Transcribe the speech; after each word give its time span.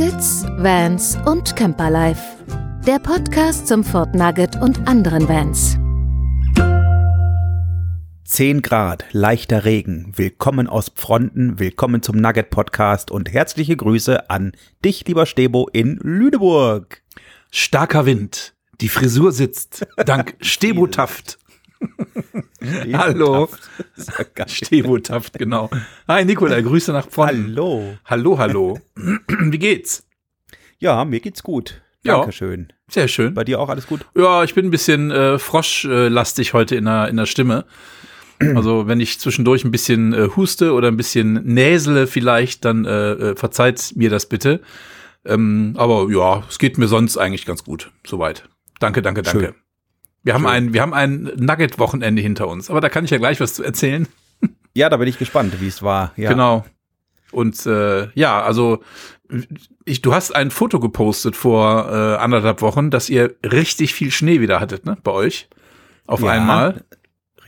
Nuggets, 0.00 0.46
Vans 0.56 1.18
und 1.26 1.56
Camperlife. 1.56 2.22
Der 2.86 2.98
Podcast 2.98 3.68
zum 3.68 3.84
Fort 3.84 4.14
Nugget 4.14 4.56
und 4.56 4.88
anderen 4.88 5.28
Vans. 5.28 5.76
10 8.24 8.62
Grad, 8.62 9.04
leichter 9.12 9.66
Regen. 9.66 10.10
Willkommen 10.16 10.68
aus 10.68 10.90
Fronten, 10.94 11.58
willkommen 11.58 12.00
zum 12.00 12.16
Nugget 12.16 12.48
Podcast 12.48 13.10
und 13.10 13.30
herzliche 13.30 13.76
Grüße 13.76 14.30
an 14.30 14.52
dich, 14.82 15.06
lieber 15.06 15.26
Stebo, 15.26 15.68
in 15.70 15.98
Lüneburg. 16.02 17.02
Starker 17.50 18.06
Wind, 18.06 18.54
die 18.80 18.88
Frisur 18.88 19.32
sitzt, 19.32 19.86
dank 20.06 20.34
Stebo 20.40 20.86
Taft. 20.86 21.39
Hallo. 22.92 23.48
Stebo 24.46 24.98
Taft, 24.98 25.38
genau. 25.38 25.70
Hi 26.06 26.24
Nikolai, 26.24 26.62
Grüße 26.62 26.92
nach 26.92 27.08
Fronten. 27.08 27.46
Hallo. 27.48 27.94
Hallo, 28.04 28.38
hallo. 28.38 28.78
Wie 28.94 29.58
geht's? 29.58 30.06
Ja, 30.78 31.04
mir 31.04 31.20
geht's 31.20 31.42
gut. 31.42 31.82
Ja. 32.02 32.18
Dankeschön. 32.18 32.72
Sehr 32.88 33.08
schön. 33.08 33.34
Bei 33.34 33.44
dir 33.44 33.60
auch 33.60 33.68
alles 33.68 33.86
gut? 33.86 34.06
Ja, 34.14 34.42
ich 34.44 34.54
bin 34.54 34.66
ein 34.66 34.70
bisschen 34.70 35.10
äh, 35.10 35.38
froschlastig 35.38 36.54
heute 36.54 36.76
in 36.76 36.86
der, 36.86 37.08
in 37.08 37.16
der 37.16 37.26
Stimme. 37.26 37.64
Also 38.54 38.86
wenn 38.86 39.00
ich 39.00 39.20
zwischendurch 39.20 39.64
ein 39.64 39.70
bisschen 39.70 40.14
äh, 40.14 40.28
huste 40.34 40.72
oder 40.72 40.88
ein 40.88 40.96
bisschen 40.96 41.34
näsele 41.44 42.06
vielleicht, 42.06 42.64
dann 42.64 42.86
äh, 42.86 43.12
äh, 43.12 43.36
verzeiht 43.36 43.92
mir 43.96 44.08
das 44.08 44.26
bitte. 44.26 44.62
Ähm, 45.26 45.74
aber 45.76 46.08
ja, 46.10 46.44
es 46.48 46.58
geht 46.58 46.78
mir 46.78 46.88
sonst 46.88 47.18
eigentlich 47.18 47.44
ganz 47.44 47.64
gut. 47.64 47.92
Soweit. 48.06 48.48
Danke, 48.78 49.02
danke, 49.02 49.22
danke. 49.22 49.40
Schön. 49.46 49.54
Wir 50.22 50.34
haben 50.34 50.42
Schön. 50.42 50.50
ein, 50.50 50.72
wir 50.74 50.82
haben 50.82 50.94
ein 50.94 51.30
Nugget-Wochenende 51.36 52.20
hinter 52.22 52.48
uns. 52.48 52.68
Aber 52.70 52.80
da 52.80 52.88
kann 52.88 53.04
ich 53.04 53.10
ja 53.10 53.18
gleich 53.18 53.40
was 53.40 53.54
zu 53.54 53.62
erzählen. 53.64 54.06
Ja, 54.72 54.88
da 54.88 54.98
bin 54.98 55.08
ich 55.08 55.18
gespannt, 55.18 55.60
wie 55.60 55.66
es 55.66 55.82
war. 55.82 56.12
Ja. 56.16 56.30
Genau. 56.30 56.64
Und 57.32 57.66
äh, 57.66 58.06
ja, 58.14 58.40
also 58.40 58.84
ich, 59.84 60.00
du 60.00 60.14
hast 60.14 60.34
ein 60.34 60.52
Foto 60.52 60.78
gepostet 60.78 61.34
vor 61.34 61.88
äh, 61.90 62.16
anderthalb 62.22 62.62
Wochen, 62.62 62.88
dass 62.90 63.10
ihr 63.10 63.34
richtig 63.44 63.94
viel 63.94 64.12
Schnee 64.12 64.40
wieder 64.40 64.60
hattet, 64.60 64.86
ne? 64.86 64.96
Bei 65.02 65.10
euch. 65.10 65.48
Auf 66.06 66.22
Ja, 66.22 66.30
einmal. 66.30 66.84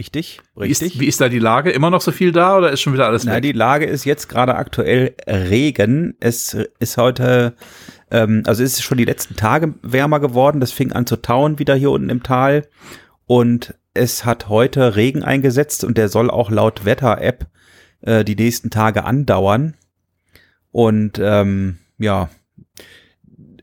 Richtig, 0.01 0.41
Wie 0.57 0.69
ist, 0.69 0.83
richtig. 0.83 1.01
wie 1.01 1.07
ist 1.07 1.21
da 1.21 1.29
die 1.29 1.39
Lage? 1.39 1.71
Immer 1.71 1.91
noch 1.91 2.01
so 2.01 2.11
viel 2.11 2.33
da 2.33 2.59
oder 2.59 2.73
ist 2.73 2.81
schon 2.81 2.93
wieder 2.93 3.07
alles 3.07 3.23
Na, 3.23 3.35
weg? 3.35 3.43
die 3.43 3.53
Lage 3.53 3.85
ist 3.87 4.05
jetzt 4.05 4.29
gerade 4.29 4.57
aktuell 4.57 5.15
Regen. 5.29 6.17
Es 6.19 6.57
ist 6.81 6.97
heute, 6.97 7.55
ähm, 8.13 8.43
also 8.47 8.63
es 8.63 8.75
ist 8.75 8.83
schon 8.83 8.99
die 8.99 9.05
letzten 9.05 9.35
Tage 9.35 9.75
wärmer 9.83 10.21
geworden. 10.21 10.61
Das 10.61 10.71
fing 10.71 10.93
an 10.93 11.07
zu 11.07 11.17
tauen 11.17 11.59
wieder 11.59 11.75
hier 11.75 11.91
unten 11.91 12.11
im 12.11 12.23
Tal. 12.23 12.69
Und 13.27 13.75
es 13.95 14.25
hat 14.25 14.49
heute 14.49 14.97
Regen 14.97 15.25
eingesetzt 15.25 15.83
und 15.83 15.99
der 15.99 16.09
soll 16.09 16.31
auch 16.31 16.51
laut 16.51 16.85
Wetter-App 16.85 17.47
äh, 18.03 18.25
die 18.25 18.37
nächsten 18.37 18.71
Tage 18.71 19.05
andauern. 19.05 19.75
Und 20.71 21.19
ähm, 21.23 21.79
ja, 21.99 22.29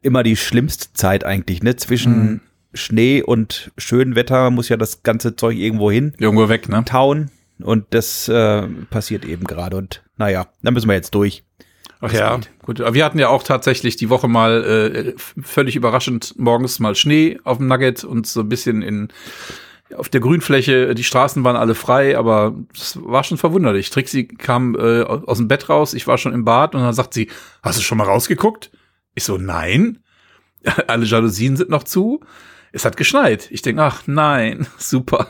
immer 0.01 0.23
die 0.23 0.35
schlimmste 0.35 0.93
Zeit 0.93 1.23
eigentlich, 1.23 1.63
ne? 1.63 1.75
Zwischen 1.75 2.31
Mhm. 2.31 2.41
Schnee 2.73 3.23
und 3.23 3.71
schönem 3.77 4.15
Wetter 4.15 4.51
muss 4.51 4.69
ja 4.69 4.77
das 4.77 5.01
ganze 5.01 5.35
Zeug 5.35 5.57
irgendwo 5.57 5.89
hin. 5.89 6.13
Irgendwo 6.19 6.49
weg, 6.49 6.69
ne? 6.69 6.83
Town 6.85 7.31
und 7.61 7.85
das 7.91 8.27
äh, 8.29 8.67
passiert 8.89 9.25
eben 9.25 9.45
gerade 9.45 9.77
und 9.77 10.03
naja, 10.17 10.47
da 10.61 10.71
müssen 10.71 10.87
wir 10.87 10.95
jetzt 10.95 11.15
durch. 11.15 11.43
Ach 12.01 12.11
ja, 12.13 12.37
geht. 12.37 12.49
gut. 12.61 12.81
Aber 12.81 12.93
wir 12.93 13.03
hatten 13.03 13.19
ja 13.19 13.27
auch 13.29 13.43
tatsächlich 13.43 13.97
die 13.97 14.09
Woche 14.09 14.27
mal 14.27 14.63
äh, 14.63 15.13
völlig 15.41 15.75
überraschend 15.75 16.33
morgens 16.37 16.79
mal 16.79 16.95
Schnee 16.95 17.39
auf 17.43 17.57
dem 17.57 17.67
Nugget 17.67 18.03
und 18.03 18.25
so 18.25 18.41
ein 18.41 18.49
bisschen 18.49 18.81
in 18.81 19.09
auf 19.95 20.09
der 20.09 20.21
Grünfläche. 20.21 20.93
Die 20.93 21.03
Straßen 21.03 21.43
waren 21.43 21.55
alle 21.55 21.75
frei, 21.75 22.17
aber 22.17 22.55
es 22.73 22.99
war 23.01 23.23
schon 23.23 23.37
verwunderlich. 23.37 23.89
Trixie 23.89 24.27
kam 24.27 24.75
äh, 24.75 25.01
aus 25.01 25.37
dem 25.37 25.47
Bett 25.47 25.67
raus, 25.67 25.93
ich 25.93 26.07
war 26.07 26.17
schon 26.17 26.33
im 26.33 26.45
Bad 26.45 26.75
und 26.75 26.81
dann 26.81 26.93
sagt 26.93 27.13
sie, 27.13 27.29
hast 27.63 27.79
du 27.79 27.83
schon 27.83 27.97
mal 27.97 28.05
rausgeguckt? 28.05 28.71
Ich 29.15 29.23
so, 29.23 29.37
nein. 29.37 29.99
alle 30.87 31.05
Jalousien 31.05 31.57
sind 31.57 31.69
noch 31.69 31.83
zu. 31.83 32.21
Es 32.71 32.85
hat 32.85 32.97
geschneit. 32.97 33.49
Ich 33.51 33.61
denke, 33.61 33.81
ach 33.81 34.03
nein, 34.05 34.67
super. 34.77 35.27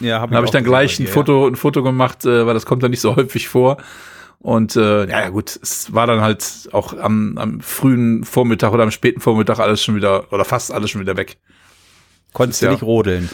Ja, 0.00 0.26
Dann 0.26 0.34
habe 0.34 0.46
ich 0.46 0.52
dann 0.52 0.64
gleich 0.64 0.98
ein 0.98 1.06
Foto, 1.06 1.46
ein 1.46 1.56
Foto 1.56 1.82
gemacht, 1.82 2.24
äh, 2.24 2.46
weil 2.46 2.54
das 2.54 2.66
kommt 2.66 2.82
dann 2.82 2.90
nicht 2.90 3.00
so 3.00 3.16
häufig 3.16 3.48
vor. 3.48 3.76
Und 4.40 4.74
äh, 4.74 5.06
ja, 5.08 5.28
gut, 5.28 5.58
es 5.62 5.92
war 5.92 6.06
dann 6.06 6.22
halt 6.22 6.70
auch 6.72 6.96
am, 6.96 7.36
am 7.36 7.60
frühen 7.60 8.24
Vormittag 8.24 8.72
oder 8.72 8.84
am 8.84 8.90
späten 8.90 9.20
Vormittag 9.20 9.58
alles 9.58 9.84
schon 9.84 9.96
wieder, 9.96 10.32
oder 10.32 10.46
fast 10.46 10.72
alles 10.72 10.90
schon 10.90 11.02
wieder 11.02 11.16
weg. 11.18 11.36
Konntest 12.32 12.62
du 12.62 12.66
ja. 12.66 12.72
nicht 12.72 12.82
rodeln. 12.82 13.28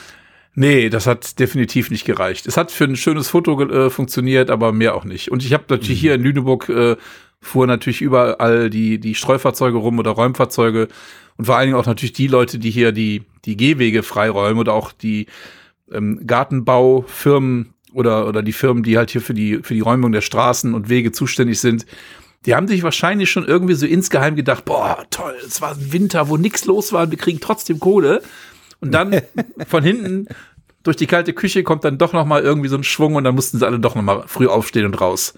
Nee, 0.54 0.88
das 0.88 1.06
hat 1.06 1.38
definitiv 1.38 1.90
nicht 1.90 2.06
gereicht. 2.06 2.46
Es 2.46 2.56
hat 2.56 2.72
für 2.72 2.84
ein 2.84 2.96
schönes 2.96 3.28
Foto 3.28 3.60
äh, 3.62 3.90
funktioniert, 3.90 4.50
aber 4.50 4.72
mehr 4.72 4.94
auch 4.94 5.04
nicht. 5.04 5.30
Und 5.30 5.44
ich 5.44 5.52
habe 5.52 5.64
natürlich 5.68 6.00
hier 6.00 6.14
in 6.14 6.22
Lüneburg 6.22 6.68
äh, 6.70 6.96
fuhren 7.40 7.68
natürlich 7.68 8.00
überall 8.00 8.70
die 8.70 8.98
die 8.98 9.14
Streufahrzeuge 9.14 9.76
rum 9.76 9.98
oder 9.98 10.12
Räumfahrzeuge 10.12 10.88
und 11.36 11.44
vor 11.44 11.56
allen 11.56 11.68
Dingen 11.68 11.78
auch 11.78 11.86
natürlich 11.86 12.14
die 12.14 12.26
Leute, 12.26 12.58
die 12.58 12.70
hier 12.70 12.92
die 12.92 13.22
die 13.44 13.56
Gehwege 13.56 14.02
freiräumen 14.02 14.58
oder 14.58 14.72
auch 14.72 14.92
die 14.92 15.26
ähm, 15.92 16.26
Gartenbaufirmen 16.26 17.74
oder 17.96 18.28
oder 18.28 18.42
die 18.42 18.52
Firmen, 18.52 18.82
die 18.82 18.98
halt 18.98 19.10
hier 19.10 19.20
für 19.20 19.34
die 19.34 19.60
für 19.62 19.74
die 19.74 19.80
Räumung 19.80 20.12
der 20.12 20.20
Straßen 20.20 20.74
und 20.74 20.88
Wege 20.88 21.12
zuständig 21.12 21.60
sind. 21.60 21.86
Die 22.44 22.54
haben 22.54 22.68
sich 22.68 22.82
wahrscheinlich 22.82 23.30
schon 23.30 23.44
irgendwie 23.44 23.74
so 23.74 23.86
insgeheim 23.86 24.36
gedacht, 24.36 24.64
boah, 24.64 25.04
toll, 25.10 25.34
es 25.44 25.60
war 25.60 25.72
ein 25.72 25.92
Winter, 25.92 26.28
wo 26.28 26.36
nichts 26.36 26.64
los 26.64 26.92
war, 26.92 27.04
und 27.04 27.10
wir 27.10 27.18
kriegen 27.18 27.40
trotzdem 27.40 27.80
Kohle. 27.80 28.22
Und 28.80 28.92
dann 28.92 29.20
von 29.66 29.82
hinten 29.82 30.26
durch 30.84 30.96
die 30.96 31.06
kalte 31.06 31.32
Küche 31.32 31.64
kommt 31.64 31.82
dann 31.84 31.98
doch 31.98 32.12
noch 32.12 32.26
mal 32.26 32.42
irgendwie 32.42 32.68
so 32.68 32.76
ein 32.76 32.84
Schwung 32.84 33.16
und 33.16 33.24
dann 33.24 33.34
mussten 33.34 33.58
sie 33.58 33.66
alle 33.66 33.80
doch 33.80 33.96
noch 33.96 34.02
mal 34.02 34.24
früh 34.28 34.46
aufstehen 34.46 34.84
und 34.84 35.00
raus. 35.00 35.34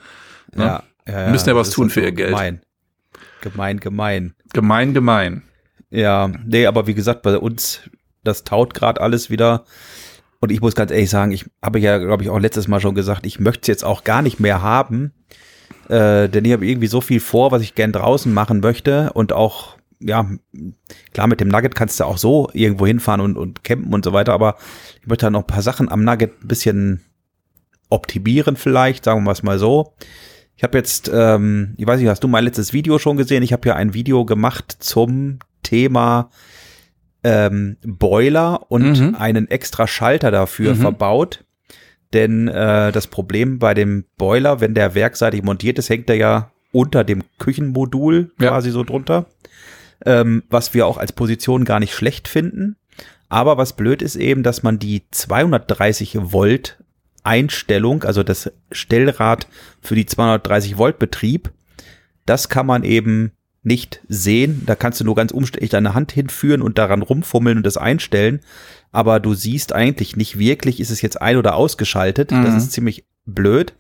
Ne? 0.55 0.65
Ja, 0.65 0.83
ja, 1.07 1.31
Müssen 1.31 1.49
ja 1.49 1.57
was 1.57 1.71
tun 1.71 1.85
halt 1.85 1.93
für 1.93 2.01
ihr 2.03 2.13
Geld. 2.13 2.31
Gemein. 2.31 2.61
Gemein, 3.41 3.81
gemein. 3.81 4.35
Gemein, 4.53 4.93
gemein. 4.93 5.43
Ja, 5.91 6.31
nee, 6.45 6.67
aber 6.67 6.87
wie 6.87 6.95
gesagt, 6.95 7.23
bei 7.23 7.39
uns, 7.39 7.81
das 8.25 8.45
taut 8.45 8.75
gerade 8.75 9.01
alles 9.01 9.31
wieder. 9.31 9.65
Und 10.41 10.53
ich 10.53 10.61
muss 10.61 10.75
ganz 10.75 10.91
ehrlich 10.91 11.11
sagen, 11.11 11.33
ich 11.33 11.47
habe 11.63 11.81
ja, 11.81 11.99
glaube 11.99 12.23
ich, 12.23 12.31
auch 12.31 12.39
letztes 12.39 12.69
Mal 12.69 12.81
schon 12.81 12.95
gesagt, 12.95 13.27
ich 13.27 13.41
möchte 13.41 13.63
es 13.63 13.67
jetzt 13.67 13.85
auch 13.85 14.05
gar 14.05 14.23
nicht 14.23 14.39
mehr 14.39 14.63
haben. 14.63 15.13
Äh, 15.89 16.29
denn 16.29 16.45
ich 16.45 16.53
habe 16.53 16.67
irgendwie 16.67 16.87
so 16.87 17.01
viel 17.01 17.21
vor, 17.21 17.51
was 17.51 17.63
ich 17.63 17.75
gern 17.75 17.93
draußen 17.93 18.33
machen 18.33 18.61
möchte. 18.61 19.13
Und 19.15 19.33
auch, 19.33 19.77
ja, 19.99 20.29
klar, 21.13 21.27
mit 21.27 21.41
dem 21.41 21.49
Nugget 21.49 21.75
kannst 21.75 21.99
du 21.99 22.05
auch 22.05 22.19
so 22.19 22.51
irgendwo 22.53 22.87
hinfahren 22.87 23.21
und, 23.21 23.37
und 23.37 23.65
campen 23.65 23.93
und 23.93 24.05
so 24.05 24.13
weiter. 24.13 24.33
Aber 24.33 24.57
ich 25.01 25.09
möchte 25.09 25.27
da 25.27 25.31
noch 25.31 25.41
ein 25.41 25.47
paar 25.47 25.63
Sachen 25.63 25.91
am 25.91 26.05
Nugget 26.05 26.43
ein 26.43 26.49
bisschen 26.49 27.05
optimieren 27.91 28.57
vielleicht, 28.57 29.05
sagen 29.05 29.25
wir 29.25 29.33
es 29.33 29.43
mal 29.43 29.59
so. 29.59 29.95
Ich 30.57 30.63
habe 30.63 30.77
jetzt, 30.77 31.11
ähm, 31.13 31.75
ich 31.79 31.87
weiß 31.87 32.01
nicht, 32.01 32.09
hast 32.09 32.23
du 32.23 32.29
mein 32.29 32.45
letztes 32.45 32.73
Video 32.73 32.99
schon 32.99 33.17
gesehen? 33.17 33.43
Ich 33.43 33.53
habe 33.53 33.69
ja 33.69 33.75
ein 33.77 33.95
Video 33.95 34.25
gemacht 34.25 34.77
zum 34.79 35.39
Thema 35.63 36.31
ähm, 37.29 37.77
Boiler 37.85 38.71
und 38.71 38.99
Mhm. 39.01 39.15
einen 39.17 39.49
extra 39.51 39.87
Schalter 39.87 40.31
dafür 40.31 40.75
Mhm. 40.75 40.81
verbaut. 40.81 41.45
Denn 42.15 42.49
äh, 42.49 42.91
das 42.91 43.07
Problem 43.07 43.59
bei 43.59 43.75
dem 43.75 44.05
Boiler, 44.17 44.61
wenn 44.61 44.75
der 44.75 44.95
werkseitig 44.95 45.43
montiert 45.43 45.79
ist, 45.79 45.91
hängt 45.91 46.09
er 46.09 46.17
ja 46.17 46.51
unter 46.73 47.05
dem 47.05 47.23
Küchenmodul 47.39 48.31
Ja. 48.41 48.49
quasi 48.49 48.71
so 48.71 48.83
drunter. 48.83 49.27
Ähm, 50.07 50.43
was 50.49 50.73
wir 50.75 50.87
auch 50.87 50.97
als 50.97 51.13
Position 51.13 51.65
gar 51.65 51.81
nicht 51.81 51.93
schlecht 51.95 52.29
finden. 52.29 52.77
Aber 53.29 53.59
was 53.59 53.75
blöd 53.75 54.01
ist 54.01 54.17
eben, 54.17 54.43
dass 54.43 54.63
man 54.63 54.79
die 54.79 55.03
230 55.11 56.17
Volt 56.33 56.79
Einstellung, 57.25 58.05
also 58.05 58.23
das 58.23 58.51
Stellrad 58.73 59.49
für 59.83 59.95
die 59.97 60.07
230 60.07 60.79
Volt 60.79 60.99
Betrieb, 60.99 61.51
das 62.27 62.49
kann 62.49 62.65
man 62.65 62.85
eben 62.85 63.33
nicht 63.69 64.01
sehen. 64.09 64.63
Da 64.67 64.75
kannst 64.75 64.99
du 65.01 65.05
nur 65.05 65.15
ganz 65.15 65.31
umständlich 65.31 65.71
deine 65.71 65.95
Hand 65.95 66.11
hinführen 66.11 66.63
und 66.63 66.79
daran 66.79 67.03
rumfummeln 67.03 67.59
und 67.59 67.67
das 67.67 67.77
einstellen. 67.77 68.41
Aber 68.91 69.21
du 69.21 69.35
siehst 69.35 69.73
eigentlich 69.73 70.17
nicht 70.17 70.39
wirklich, 70.39 70.81
ist 70.81 70.91
es 70.91 71.03
jetzt 71.03 71.21
ein- 71.23 71.37
oder 71.37 71.55
ausgeschaltet. 71.55 72.33
Das 72.33 72.51
Mhm. 72.51 72.57
ist 72.57 72.73
ziemlich 72.73 73.05
blöd. 73.27 73.75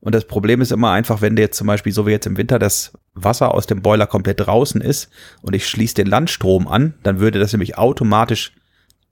Und 0.00 0.14
das 0.14 0.26
Problem 0.26 0.60
ist 0.60 0.70
immer 0.72 0.90
einfach, 0.92 1.20
wenn 1.22 1.34
dir 1.36 1.42
jetzt 1.42 1.56
zum 1.56 1.66
Beispiel, 1.66 1.92
so 1.92 2.06
wie 2.06 2.10
jetzt 2.10 2.26
im 2.26 2.36
Winter, 2.36 2.58
das 2.58 2.92
Wasser 3.14 3.54
aus 3.54 3.66
dem 3.66 3.82
Boiler 3.82 4.06
komplett 4.06 4.40
draußen 4.40 4.80
ist 4.80 5.10
und 5.42 5.54
ich 5.56 5.66
schließe 5.68 5.94
den 5.94 6.06
Landstrom 6.06 6.68
an, 6.68 6.94
dann 7.02 7.18
würde 7.18 7.38
das 7.38 7.52
nämlich 7.52 7.76
automatisch 7.78 8.52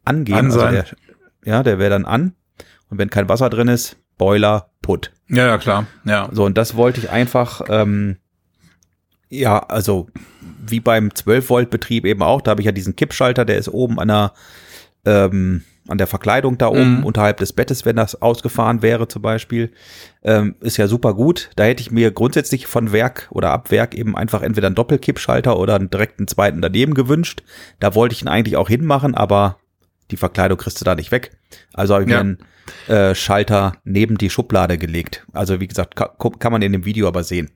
angehen. 0.05 0.37
An 0.37 0.50
sein. 0.50 0.73
der, 0.75 0.85
ja, 1.44 1.62
der 1.62 1.79
wäre 1.79 1.91
dann 1.91 2.05
an. 2.05 2.35
Und 2.91 2.99
wenn 2.99 3.11
kein 3.11 3.29
Wasser 3.29 3.50
drin 3.50 3.69
ist, 3.69 3.97
Boiler 4.19 4.70
putt. 4.82 5.12
Ja, 5.29 5.47
ja, 5.47 5.58
klar. 5.58 5.87
Ja. 6.05 6.29
So, 6.32 6.44
und 6.44 6.56
das 6.58 6.75
wollte 6.76 7.00
ich 7.00 7.11
einfach, 7.11 7.62
ähm, 7.69 8.17
ja, 9.30 9.58
also 9.58 10.08
wie 10.66 10.80
beim 10.80 11.08
12-Volt-Betrieb 11.10 12.04
eben 12.04 12.22
auch, 12.22 12.40
da 12.40 12.52
habe 12.52 12.60
ich 12.60 12.66
ja 12.66 12.72
diesen 12.72 12.96
Kippschalter, 12.96 13.44
der 13.44 13.58
ist 13.58 13.69
oben 13.69 13.98
an 13.98 14.08
der, 14.08 14.32
ähm, 15.04 15.62
an 15.88 15.96
der 15.98 16.06
Verkleidung 16.06 16.58
da 16.58 16.69
oben, 16.69 16.98
Mhm. 16.98 17.04
unterhalb 17.04 17.38
des 17.38 17.54
Bettes, 17.54 17.86
wenn 17.86 17.96
das 17.96 18.20
ausgefahren 18.20 18.82
wäre 18.82 19.08
zum 19.08 19.22
Beispiel. 19.22 19.70
Ähm, 20.22 20.54
ist 20.60 20.76
ja 20.76 20.86
super 20.86 21.14
gut. 21.14 21.48
Da 21.56 21.64
hätte 21.64 21.80
ich 21.80 21.90
mir 21.90 22.10
grundsätzlich 22.10 22.66
von 22.66 22.92
Werk 22.92 23.28
oder 23.30 23.50
ab 23.50 23.70
Werk 23.70 23.94
eben 23.94 24.14
einfach 24.16 24.42
entweder 24.42 24.66
einen 24.66 24.76
Doppelkippschalter 24.76 25.58
oder 25.58 25.76
einen 25.76 25.88
direkten 25.88 26.26
zweiten 26.28 26.60
daneben 26.60 26.92
gewünscht. 26.92 27.42
Da 27.80 27.94
wollte 27.94 28.14
ich 28.14 28.20
ihn 28.22 28.28
eigentlich 28.28 28.56
auch 28.58 28.69
hinmachen, 28.69 29.14
aber 29.14 29.56
die 30.10 30.16
Verkleidung 30.16 30.58
kriegst 30.58 30.81
du 30.81 30.84
da 30.84 30.94
nicht 30.94 31.10
weg. 31.12 31.37
Also 31.75 31.94
habe 31.94 32.05
ich 32.05 32.10
Ja. 32.10 32.22
mir 32.22 32.38
einen 32.88 33.08
äh, 33.10 33.14
Schalter 33.14 33.72
neben 33.84 34.19
die 34.19 34.31
Schublade 34.31 34.78
gelegt. 34.78 35.26
Also 35.32 35.60
wie 35.60 35.66
gesagt, 35.69 35.96
ka 35.96 36.14
kann 36.38 36.52
man 36.52 36.62
in 36.62 36.72
dem 36.72 36.84
Video 36.84 37.08
aber 37.08 37.25
sehen. 37.25 37.50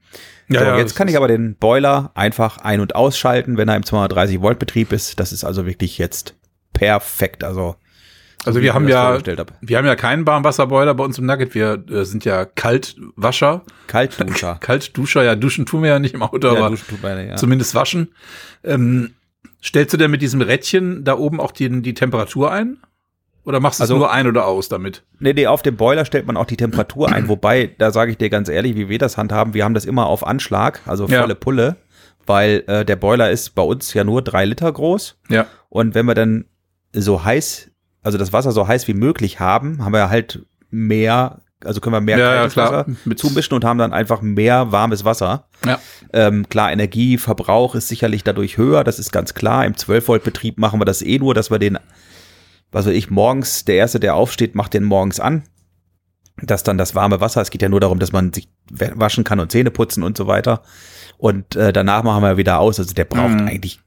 Ja, 0.49 0.61
so, 0.61 0.67
ja, 0.67 0.79
jetzt 0.79 0.95
kann 0.97 1.09
ich 1.09 1.17
aber 1.17 1.29
den 1.29 1.57
Boiler 1.57 2.11
einfach 2.15 2.59
ein- 2.59 2.81
und 2.81 2.95
ausschalten, 2.95 3.57
wenn 3.57 3.69
er 3.69 3.77
im 3.77 3.85
230 3.85 4.41
Volt 4.41 4.59
Betrieb 4.59 4.93
ist. 4.93 5.21
Das 5.21 5.33
ist 5.33 5.45
also 5.45 5.67
wirklich 5.67 5.99
jetzt 5.99 6.35
perfekt. 6.73 7.45
Also, 7.45 7.77
Also 8.45 8.61
wir 8.61 8.75
haben 8.75 8.89
ja, 8.89 9.19
hab. 9.19 9.53
wir 9.61 9.79
haben 9.79 9.87
ja 9.87 9.95
keinen 9.97 10.27
Warmwasserboiler 10.27 10.95
bei 10.95 11.05
uns 11.05 11.19
im 11.19 11.27
Nugget. 11.27 11.55
Wir 11.55 11.85
äh, 11.91 12.05
sind 12.05 12.25
ja 12.25 12.45
Kaltwascher, 12.45 13.63
Kaltduscher. 13.87 14.57
Kaltduscher. 14.61 15.23
Ja, 15.25 15.37
duschen 15.37 15.67
tun 15.67 15.83
wir 15.83 15.91
ja 15.91 15.99
nicht 15.99 16.15
im 16.15 16.23
Auto, 16.23 16.49
ja, 16.55 16.59
aber 16.59 16.71
duschen 16.71 16.99
ja. 17.29 17.37
zumindest 17.37 17.75
waschen. 17.75 18.13
Ähm, 18.65 19.13
stellst 19.65 19.93
du 19.93 19.97
denn 19.97 20.11
mit 20.11 20.23
diesem 20.23 20.41
Rädchen 20.41 21.05
da 21.05 21.17
oben 21.17 21.41
auch 21.41 21.53
die, 21.53 21.83
die 21.83 21.95
Temperatur 21.95 22.51
ein? 22.51 22.79
Oder 23.45 23.59
machst 23.59 23.81
du 23.81 23.85
es 23.85 23.91
Also- 23.91 23.99
nur 23.99 24.13
ein 24.13 24.27
oder 24.27 24.47
aus 24.47 24.69
damit? 24.69 25.03
Nee, 25.19 25.33
nee, 25.33 25.47
auf 25.49 25.63
dem 25.63 25.77
Boiler 25.77 26.05
stellt 26.05 26.27
man 26.27 26.37
auch 26.37 26.45
die 26.47 26.57
Temperatur 26.57 27.11
ein, 27.11 27.27
wobei, 27.29 27.71
da 27.79 27.91
sage 27.91 28.13
ich 28.13 28.17
dir 28.19 28.31
ganz 28.31 28.49
ehrlich, 28.49 28.77
wie 28.77 28.89
wir 28.89 28.99
das 28.99 29.17
handhaben, 29.19 29.53
wir 29.55 29.65
haben 29.65 29.75
das 29.75 29.85
immer 29.85 30.07
auf 30.07 30.25
Anschlag, 30.27 30.81
also 30.87 31.07
Ja. 31.09 31.23
volle 31.23 31.35
Pulle, 31.35 31.77
weil 32.25 32.63
äh, 32.69 32.85
der 32.85 32.95
Boiler 32.97 33.31
ist 33.33 33.57
bei 33.57 33.63
uns 33.63 33.95
ja 33.95 34.05
nur 34.05 34.23
drei 34.23 34.45
Liter 34.45 34.71
groß 34.71 35.19
Ja. 35.29 35.47
und 35.71 35.95
wenn 35.97 36.07
wir 36.07 36.15
dann 36.15 36.45
so 36.93 37.25
heiß, 37.25 37.71
also 38.05 38.17
das 38.17 38.33
Wasser 38.33 38.53
so 38.53 38.69
heiß 38.69 38.87
wie 38.87 38.95
möglich 38.95 39.41
haben, 39.41 39.85
haben 39.85 39.93
wir 39.93 40.09
halt 40.09 40.45
mehr, 40.71 41.41
also 41.65 41.81
können 41.81 41.95
wir 41.95 42.01
mehr 42.01 42.19
Ja, 42.19 42.25
ja, 42.27 42.35
kaltes 42.41 42.53
klar. 42.55 42.73
Wasser 42.87 42.87
Mit- 43.05 43.19
zumischen 43.19 43.55
und 43.55 43.65
haben 43.65 43.79
dann 43.79 43.93
einfach 43.93 44.21
mehr 44.23 44.73
warmes 44.73 45.05
Wasser. 45.05 45.47
Ja. 45.67 45.79
Ähm, 46.13 46.49
klar, 46.49 46.73
Energieverbrauch 46.73 47.75
ist 47.75 47.89
sicherlich 47.89 48.25
dadurch 48.25 48.57
höher, 48.59 48.85
das 48.85 48.99
ist 48.99 49.13
ganz 49.13 49.35
klar. 49.35 49.65
Im 49.67 49.75
12-Volt-Betrieb 49.75 50.59
machen 50.59 50.81
wir 50.81 50.85
das 50.85 51.03
eh 51.03 51.19
nur, 51.19 51.35
dass 51.35 51.51
wir 51.51 51.59
den, 51.59 51.79
was 52.71 52.87
weiß 52.87 52.95
ich, 52.95 53.11
morgens, 53.11 53.65
der 53.65 53.77
Erste, 53.77 54.01
der 54.01 54.15
aufsteht, 54.15 54.55
macht 54.55 54.75
den 54.75 54.85
morgens 54.85 55.21
an. 55.21 55.45
Dass 56.43 56.63
dann 56.63 56.79
das 56.79 56.95
warme 56.95 57.21
Wasser, 57.21 57.43
es 57.43 57.51
geht 57.51 57.61
ja 57.63 57.69
nur 57.69 57.81
darum, 57.81 57.99
dass 57.99 58.11
man 58.13 58.33
sich 58.33 58.49
wa- 58.71 58.93
waschen 58.95 59.23
kann 59.23 59.39
und 59.39 59.53
Zähne 59.53 59.71
putzen 59.71 60.03
und 60.03 60.17
so 60.17 60.27
weiter. 60.27 60.63
Und 61.19 61.57
äh, 61.57 61.73
danach 61.73 62.03
machen 62.03 62.23
wir 62.23 62.37
wieder 62.39 62.59
aus. 62.59 62.79
Also 62.81 62.95
der 62.95 63.05
braucht 63.05 63.39
Mhm. 63.41 63.47
eigentlich 63.49 63.81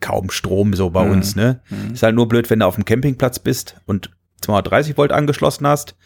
kaum 0.00 0.30
Strom 0.30 0.74
so 0.74 0.90
bei 0.90 1.04
Mhm. 1.04 1.10
uns, 1.12 1.34
ne? 1.34 1.60
Mhm. 1.70 1.94
Ist 1.94 2.02
halt 2.02 2.14
nur 2.14 2.28
blöd, 2.28 2.50
wenn 2.50 2.60
du 2.60 2.66
auf 2.66 2.74
dem 2.76 2.84
Campingplatz 2.84 3.38
bist 3.38 3.76
und 3.86 4.10
230 4.42 4.96
Volt 4.98 5.12
angeschlossen 5.12 5.66
hast, 5.66 5.96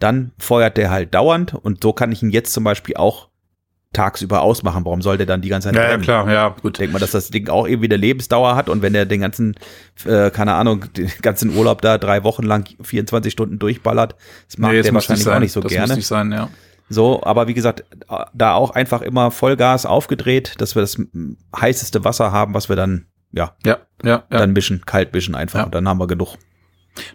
dann 0.00 0.32
feuert 0.38 0.76
der 0.76 0.90
halt 0.90 1.14
dauernd 1.14 1.54
und 1.54 1.82
so 1.82 1.92
kann 1.92 2.10
ich 2.12 2.22
ihn 2.22 2.30
jetzt 2.30 2.52
zum 2.52 2.64
Beispiel 2.64 2.96
auch 2.96 3.28
tagsüber 3.92 4.42
ausmachen. 4.42 4.84
Warum 4.84 5.02
soll 5.02 5.16
der 5.16 5.26
dann 5.26 5.40
die 5.42 5.48
ganze 5.48 5.68
Zeit 5.68 5.74
Ja, 5.76 5.90
ja, 5.90 5.98
klar, 5.98 6.30
ja, 6.30 6.48
gut. 6.62 6.78
denke 6.78 6.92
mal, 6.92 7.00
dass 7.00 7.10
das 7.10 7.30
Ding 7.30 7.48
auch 7.48 7.66
irgendwie 7.66 7.88
eine 7.88 7.96
Lebensdauer 7.96 8.54
hat 8.54 8.68
und 8.68 8.82
wenn 8.82 8.92
der 8.92 9.04
den 9.04 9.20
ganzen, 9.20 9.56
äh, 10.04 10.30
keine 10.30 10.54
Ahnung, 10.54 10.84
den 10.96 11.10
ganzen 11.22 11.56
Urlaub 11.56 11.82
da 11.82 11.98
drei 11.98 12.22
Wochen 12.22 12.44
lang 12.44 12.68
24 12.80 13.32
Stunden 13.32 13.58
durchballert, 13.58 14.14
das 14.46 14.58
mag 14.58 14.72
das 14.74 14.84
der 14.86 14.94
wahrscheinlich 14.94 15.26
auch 15.26 15.32
sein. 15.32 15.42
nicht 15.42 15.52
so 15.52 15.60
das 15.60 15.72
gerne. 15.72 15.88
muss 15.88 15.96
nicht 15.96 16.06
sein, 16.06 16.30
ja. 16.32 16.48
So, 16.88 17.22
aber 17.22 17.46
wie 17.48 17.54
gesagt, 17.54 17.84
da 18.34 18.54
auch 18.54 18.70
einfach 18.70 19.02
immer 19.02 19.30
Vollgas 19.30 19.86
aufgedreht, 19.86 20.54
dass 20.58 20.74
wir 20.74 20.82
das 20.82 20.96
heißeste 21.56 22.04
Wasser 22.04 22.32
haben, 22.32 22.54
was 22.54 22.68
wir 22.68 22.76
dann, 22.76 23.06
ja, 23.32 23.54
Ja, 23.64 23.78
ja, 24.04 24.10
ja. 24.30 24.38
dann 24.38 24.52
mischen, 24.52 24.82
kalt 24.86 25.12
mischen 25.12 25.34
einfach 25.36 25.60
Ja. 25.60 25.64
und 25.66 25.74
dann 25.74 25.88
haben 25.88 25.98
wir 26.00 26.06
genug. 26.08 26.36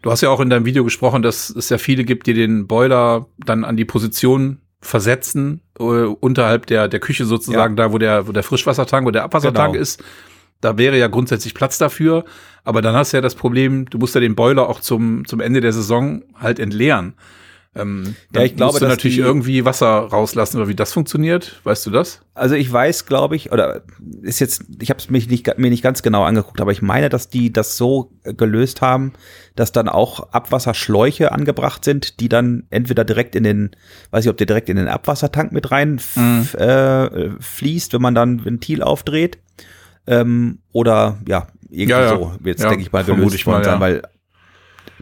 Du 0.02 0.12
hast 0.12 0.22
ja 0.22 0.30
auch 0.30 0.40
in 0.40 0.50
deinem 0.50 0.66
Video 0.66 0.84
gesprochen, 0.84 1.22
dass 1.22 1.50
es 1.50 1.70
ja 1.70 1.78
viele 1.78 2.04
gibt, 2.06 2.28
die 2.28 2.34
den 2.34 2.68
Boiler 2.68 3.28
dann 3.38 3.64
an 3.64 3.78
die 3.78 3.86
Position 3.86 4.60
versetzen, 4.82 5.62
äh, 5.80 5.84
unterhalb 5.84 6.68
der, 6.68 6.88
der 6.88 7.00
Küche 7.00 7.26
sozusagen, 7.26 7.76
da 7.76 7.92
wo 7.92 7.98
der, 7.98 8.28
wo 8.28 8.32
der 8.32 8.44
Frischwassertank 8.44 9.06
oder 9.08 9.14
der 9.20 9.24
Abwassertank 9.24 9.74
Genau. 9.74 9.82
ist. 9.82 10.04
Da 10.62 10.78
wäre 10.78 10.98
ja 10.98 11.08
grundsätzlich 11.08 11.54
Platz 11.54 11.78
dafür. 11.78 12.24
Aber 12.64 12.82
dann 12.82 12.96
hast 12.96 13.12
du 13.14 13.18
ja 13.18 13.22
das 13.22 13.36
Problem, 13.36 13.86
du 13.90 13.98
musst 13.98 14.16
ja 14.16 14.22
den 14.22 14.36
Boiler 14.36 14.70
auch 14.70 14.80
zum, 14.80 15.26
zum 15.28 15.40
Ende 15.40 15.62
der 15.62 15.74
Saison 15.74 16.24
halt 16.40 16.60
entleeren. 16.60 17.16
Ähm, 17.78 18.16
dann 18.32 18.46
ich 18.46 18.56
glaube, 18.56 18.72
musst 18.72 18.82
du 18.82 18.86
dass 18.86 18.96
natürlich 18.98 19.18
irgendwie 19.18 19.66
Wasser 19.66 19.88
rauslassen, 19.88 20.58
oder 20.58 20.70
wie 20.70 20.76
das 20.76 20.94
funktioniert. 20.94 21.60
Weißt 21.66 21.86
du 21.86 21.92
das? 21.92 22.22
Also 22.34 22.56
ich 22.56 22.72
weiß, 22.72 23.06
glaube 23.06 23.36
ich, 23.36 23.52
oder 23.52 23.82
ist 24.22 24.40
jetzt, 24.40 24.64
ich 24.80 24.90
habe 24.90 25.00
es 25.00 25.10
mich 25.10 25.30
nicht, 25.30 25.58
mir 25.58 25.70
nicht 25.70 25.84
ganz 25.84 26.02
genau 26.02 26.24
angeguckt, 26.24 26.62
aber 26.62 26.72
ich 26.72 26.82
meine, 26.82 27.10
dass 27.10 27.30
die 27.30 27.52
das 27.52 27.76
so 27.76 28.12
gelöst 28.24 28.82
haben, 28.82 29.12
dass 29.56 29.74
dann 29.74 29.90
auch 29.90 30.32
Abwasserschläuche 30.32 31.32
angebracht 31.34 31.84
sind, 31.84 32.20
die 32.22 32.30
dann 32.30 32.64
entweder 32.70 33.04
direkt 33.04 33.36
in 33.36 33.44
den, 33.44 33.72
weiß 34.12 34.24
ich, 34.26 34.30
ob 34.30 34.38
der 34.38 34.48
direkt 34.48 34.70
in 34.70 34.78
den 34.78 34.88
Abwassertank 34.88 35.52
mit 35.52 35.72
rein 35.72 36.00
Mhm. 36.16 36.48
äh, 36.58 37.30
fließt, 37.40 37.94
wenn 37.94 38.02
man 38.02 38.16
dann 38.16 38.46
Ventil 38.46 38.82
aufdreht, 38.84 39.38
ähm, 40.08 40.60
oder 40.72 41.18
ja, 41.28 41.48
irgendwie 41.70 41.90
Ja, 41.92 42.02
ja. 42.04 42.10
so 42.16 42.32
es, 42.44 42.62
Ja, 42.62 42.70
denke 42.70 42.84
ich 42.84 42.92
mal, 42.92 43.04
gelöst 43.04 43.36
ich 43.36 43.46
mal, 43.46 43.54
worden 43.54 43.64
sein, 43.66 43.74
ja. 43.76 43.80
weil 43.80 44.02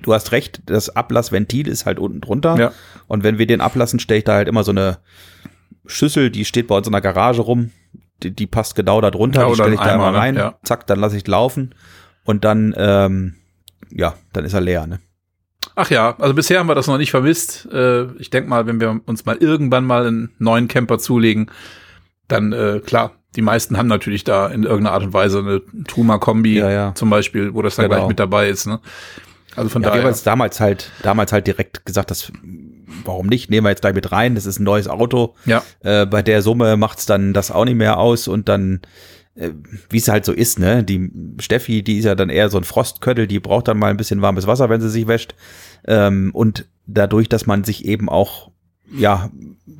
du 0.04 0.14
hast 0.14 0.32
recht, 0.32 0.62
das 0.68 0.90
Ablassventil 0.96 1.68
ist 1.68 1.86
halt 1.86 1.98
unten 2.00 2.22
drunter. 2.22 2.56
Ja. 2.58 2.72
Und 3.08 3.24
wenn 3.24 3.38
wir 3.40 3.48
den 3.48 3.62
ablassen, 3.62 4.00
stelle 4.00 4.20
ich 4.20 4.24
da 4.24 4.34
halt 4.36 4.48
immer 4.48 4.64
so 4.64 4.72
eine 4.72 5.00
Schüssel, 5.86 6.30
die 6.30 6.46
steht 6.46 6.68
bei 6.68 6.76
uns 6.78 6.88
in 6.88 6.94
der 6.94 7.02
Garage 7.02 7.42
rum, 7.42 7.72
die, 8.22 8.32
die 8.32 8.48
passt 8.48 8.76
genau 8.76 9.02
da 9.02 9.12
drunter, 9.12 9.42
Ja, 9.42 9.48
die 9.48 9.52
oder 9.54 9.64
stelle 9.64 9.76
ich 9.76 9.82
da 9.82 9.94
Eimer, 9.94 10.04
mal 10.06 10.12
ne? 10.12 10.18
rein, 10.18 10.36
Ja. 10.36 10.56
zack, 10.64 10.88
dann 10.88 11.00
lasse 11.00 11.18
ich 11.18 11.28
laufen 11.28 11.74
und 12.24 12.46
dann, 12.46 12.74
ähm, 12.78 13.36
ja, 13.90 14.14
dann 14.32 14.46
ist 14.46 14.54
er 14.54 14.62
leer, 14.62 14.88
ne? 14.88 15.00
Ach 15.76 15.90
ja, 15.90 16.16
also 16.20 16.34
bisher 16.34 16.60
haben 16.60 16.68
wir 16.68 16.76
das 16.76 16.88
noch 16.88 16.98
nicht 16.98 17.12
vermisst. 17.12 17.68
Äh, 17.72 18.06
ich 18.20 18.30
denke 18.30 18.50
mal, 18.50 18.68
wenn 18.68 18.80
wir 18.80 19.00
uns 19.06 19.26
mal 19.26 19.38
irgendwann 19.38 19.86
mal 19.86 20.06
einen 20.06 20.30
neuen 20.38 20.68
Camper 20.68 21.00
zulegen, 21.00 21.50
dann 22.28 22.52
äh, 22.54 22.80
klar, 22.86 23.12
die 23.36 23.42
meisten 23.42 23.78
haben 23.78 23.88
natürlich 23.88 24.24
da 24.24 24.48
in 24.48 24.64
irgendeiner 24.64 24.94
Art 24.94 25.04
und 25.04 25.14
Weise 25.14 25.40
eine 25.40 25.62
Truma-Kombi 25.88 26.58
Ja, 26.60 26.70
ja. 26.70 26.96
zum 26.96 27.10
Beispiel, 27.10 27.54
wo 27.54 27.62
das 27.62 27.76
dann 27.76 27.86
Genau. 27.86 27.96
gleich 27.98 28.08
mit 28.10 28.20
dabei 28.20 28.50
ist. 28.50 28.68
Ne? 28.68 28.80
Also 29.56 29.70
von 29.70 29.82
Ja, 29.82 29.88
wir 29.88 29.92
haben 29.94 29.98
daher. 30.00 30.10
uns 30.10 30.24
damals 30.24 30.60
halt, 30.60 30.92
damals 31.04 31.32
halt 31.32 31.48
direkt 31.48 31.86
gesagt, 31.86 32.12
dass, 32.12 32.32
warum 33.06 33.28
nicht, 33.28 33.50
nehmen 33.50 33.66
wir 33.66 33.70
jetzt 33.72 33.82
gleich 33.82 33.94
mit 33.96 34.12
rein, 34.12 34.36
das 34.36 34.46
ist 34.46 34.60
ein 34.60 34.64
neues 34.64 34.88
Auto. 34.88 35.36
Ja, 35.46 35.64
Äh, 35.82 36.06
bei 36.06 36.22
der 36.22 36.42
Summe 36.42 36.78
macht's 36.78 37.06
dann 37.06 37.34
das 37.34 37.52
auch 37.52 37.66
nicht 37.66 37.76
mehr 37.78 37.98
aus 38.00 38.28
und 38.28 38.50
dann, 38.50 38.82
äh, 39.36 39.50
wie 39.90 39.98
es 39.98 40.08
halt 40.08 40.26
so 40.26 40.32
ist, 40.34 40.60
ne? 40.60 40.84
Die 40.84 41.12
Steffi, 41.40 41.84
die 41.84 41.98
ist 42.00 42.06
ja 42.06 42.16
dann 42.16 42.30
eher 42.30 42.50
so 42.50 42.58
ein 42.58 42.64
Frostköttel, 42.64 43.28
die 43.28 43.40
braucht 43.40 43.68
dann 43.68 43.78
mal 43.80 43.90
ein 43.90 43.98
bisschen 43.98 44.22
warmes 44.22 44.48
Wasser, 44.48 44.70
wenn 44.70 44.82
sie 44.82 44.90
sich 44.90 45.08
wäscht. 45.08 45.36
Ähm, 45.88 46.32
und 46.34 46.66
dadurch, 46.86 47.30
dass 47.30 47.46
man 47.46 47.64
sich 47.64 47.86
eben 47.86 48.10
auch, 48.10 48.52
ja, 48.96 49.30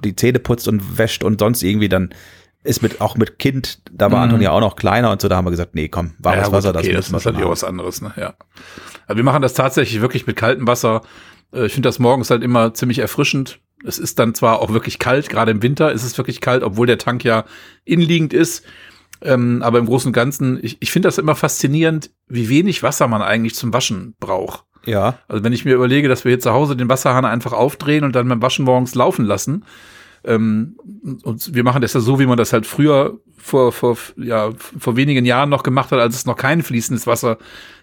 die 0.04 0.16
Zähne 0.16 0.40
putzt 0.40 0.68
und 0.68 0.98
wäscht 0.98 1.24
und 1.24 1.40
sonst 1.40 1.62
irgendwie 1.64 1.90
dann 1.90 2.10
ist 2.64 2.82
mit, 2.82 3.02
auch 3.02 3.16
mit 3.16 3.40
Kind, 3.40 3.80
da 3.92 4.12
war 4.12 4.20
Mhm. 4.20 4.24
Anton 4.24 4.42
ja 4.42 4.52
auch 4.52 4.60
noch 4.62 4.76
kleiner 4.76 5.12
und 5.12 5.22
so, 5.22 5.28
da 5.28 5.36
haben 5.36 5.46
wir 5.46 5.52
gesagt, 5.52 5.76
nee, 5.76 5.90
komm, 5.90 6.14
warmes 6.20 6.40
ja, 6.40 6.46
gut, 6.46 6.54
Wasser, 6.54 6.70
okay, 6.70 6.92
das 6.94 7.10
das 7.10 7.12
müssen 7.12 7.14
wir 7.14 7.18
ist 7.18 7.24
schon 7.24 7.34
natürlich 7.34 7.46
auch 7.46 7.50
haben. 7.50 7.52
was 7.52 7.64
anderes. 7.64 8.02
Ne? 8.02 8.14
Ja. 8.18 8.34
Also 9.08 9.18
wir 9.18 9.24
machen 9.24 9.42
das 9.42 9.54
tatsächlich 9.54 10.02
wirklich 10.02 10.26
mit 10.28 10.36
kaltem 10.38 10.66
Wasser. 10.68 11.02
Äh, 11.54 11.66
Ich 11.66 11.74
finde 11.74 11.90
das 11.90 12.00
morgens 12.00 12.30
halt 12.30 12.44
immer 12.44 12.74
ziemlich 12.74 13.00
erfrischend. 13.00 13.60
Es 13.86 14.00
ist 14.00 14.18
dann 14.20 14.34
zwar 14.34 14.62
auch 14.62 14.72
wirklich 14.72 14.98
kalt, 14.98 15.30
gerade 15.30 15.52
im 15.52 15.62
Winter 15.62 15.92
ist 15.92 16.04
es 16.04 16.18
wirklich 16.18 16.40
kalt, 16.40 16.64
obwohl 16.64 16.88
der 16.88 16.98
Tank 16.98 17.24
ja 17.26 17.44
innenliegend 17.84 18.34
ist. 18.34 18.64
Ähm, 19.22 19.62
aber 19.62 19.80
im 19.80 19.86
Großen 19.86 20.08
und 20.10 20.14
Ganzen, 20.14 20.60
ich, 20.62 20.78
ich 20.80 20.92
finde 20.92 21.08
das 21.08 21.18
immer 21.18 21.36
faszinierend, 21.36 22.12
wie 22.28 22.48
wenig 22.50 22.82
Wasser 22.84 23.08
man 23.08 23.22
eigentlich 23.22 23.56
zum 23.56 23.74
Waschen 23.74 24.16
braucht. 24.20 24.64
Ja, 24.86 25.18
Also 25.30 25.44
wenn 25.46 25.54
ich 25.54 25.64
mir 25.64 25.76
überlege, 25.76 26.10
dass 26.10 26.26
wir 26.26 26.32
hier 26.32 26.40
zu 26.42 26.52
Hause 26.52 26.76
den 26.76 26.90
Wasserhahn 26.90 27.24
einfach 27.24 27.54
aufdrehen 27.54 28.04
und 28.04 28.14
dann 28.16 28.28
beim 28.28 28.42
Waschen 28.42 28.66
morgens 28.66 28.96
laufen 28.96 29.24
lassen. 29.26 29.64
Ähm, 30.24 30.78
und 31.24 31.54
wir 31.54 31.64
machen 31.64 31.82
das 31.82 31.94
ja 31.94 32.00
so, 32.00 32.20
wie 32.20 32.26
man 32.26 32.38
das 32.38 32.54
halt 32.54 32.66
früher 32.66 33.20
vor, 33.38 33.72
vor, 33.72 33.98
ja, 34.16 34.52
vor 34.58 34.96
wenigen 34.96 35.26
Jahren 35.26 35.50
noch 35.50 35.64
gemacht 35.64 35.92
hat, 35.92 36.00
als 36.00 36.16
es 36.16 36.26
noch 36.26 36.38
kein 36.38 36.64
fließendes 36.64 37.08
Wasser 37.08 37.38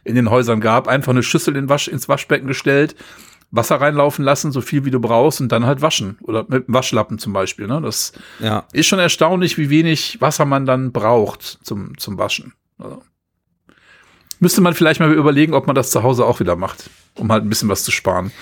in 0.05 0.15
den 0.15 0.31
Häusern 0.31 0.61
gab. 0.61 0.89
Einfach 0.89 1.13
eine 1.13 1.23
Schüssel 1.23 1.57
in 1.57 1.69
Wasch, 1.69 1.89
ins 1.89 2.09
Waschbecken 2.09 2.47
gestellt, 2.47 2.97
Wasser 3.51 3.77
reinlaufen 3.81 4.25
lassen, 4.25 4.53
so 4.53 4.61
viel 4.61 4.85
wie 4.85 4.91
du 4.91 5.01
brauchst 5.01 5.41
und 5.41 5.53
dann 5.53 5.67
halt 5.67 5.83
waschen. 5.83 6.19
Oder 6.23 6.45
mit 6.49 6.67
einem 6.67 6.75
Waschlappen 6.75 7.19
zum 7.19 7.33
Beispiel. 7.33 7.67
Ne? 7.67 7.81
Das 7.83 8.13
ja. 8.39 8.65
ist 8.73 8.87
schon 8.87 8.99
erstaunlich, 8.99 9.59
wie 9.59 9.69
wenig 9.69 10.21
Wasser 10.21 10.47
man 10.47 10.65
dann 10.65 10.93
braucht 10.93 11.43
zum, 11.63 11.99
zum 11.99 12.17
Waschen. 12.17 12.55
Also. 12.79 13.03
Müsste 14.39 14.63
man 14.63 14.73
vielleicht 14.73 15.01
mal 15.01 15.13
überlegen, 15.13 15.53
ob 15.53 15.67
man 15.67 15.77
das 15.77 15.91
zu 15.91 16.03
Hause 16.03 16.25
auch 16.25 16.41
wieder 16.41 16.57
macht, 16.57 16.89
um 17.17 17.31
halt 17.31 17.45
ein 17.45 17.51
bisschen 17.51 17.69
was 17.69 17.85
zu 17.85 17.91
sparen. 17.91 18.33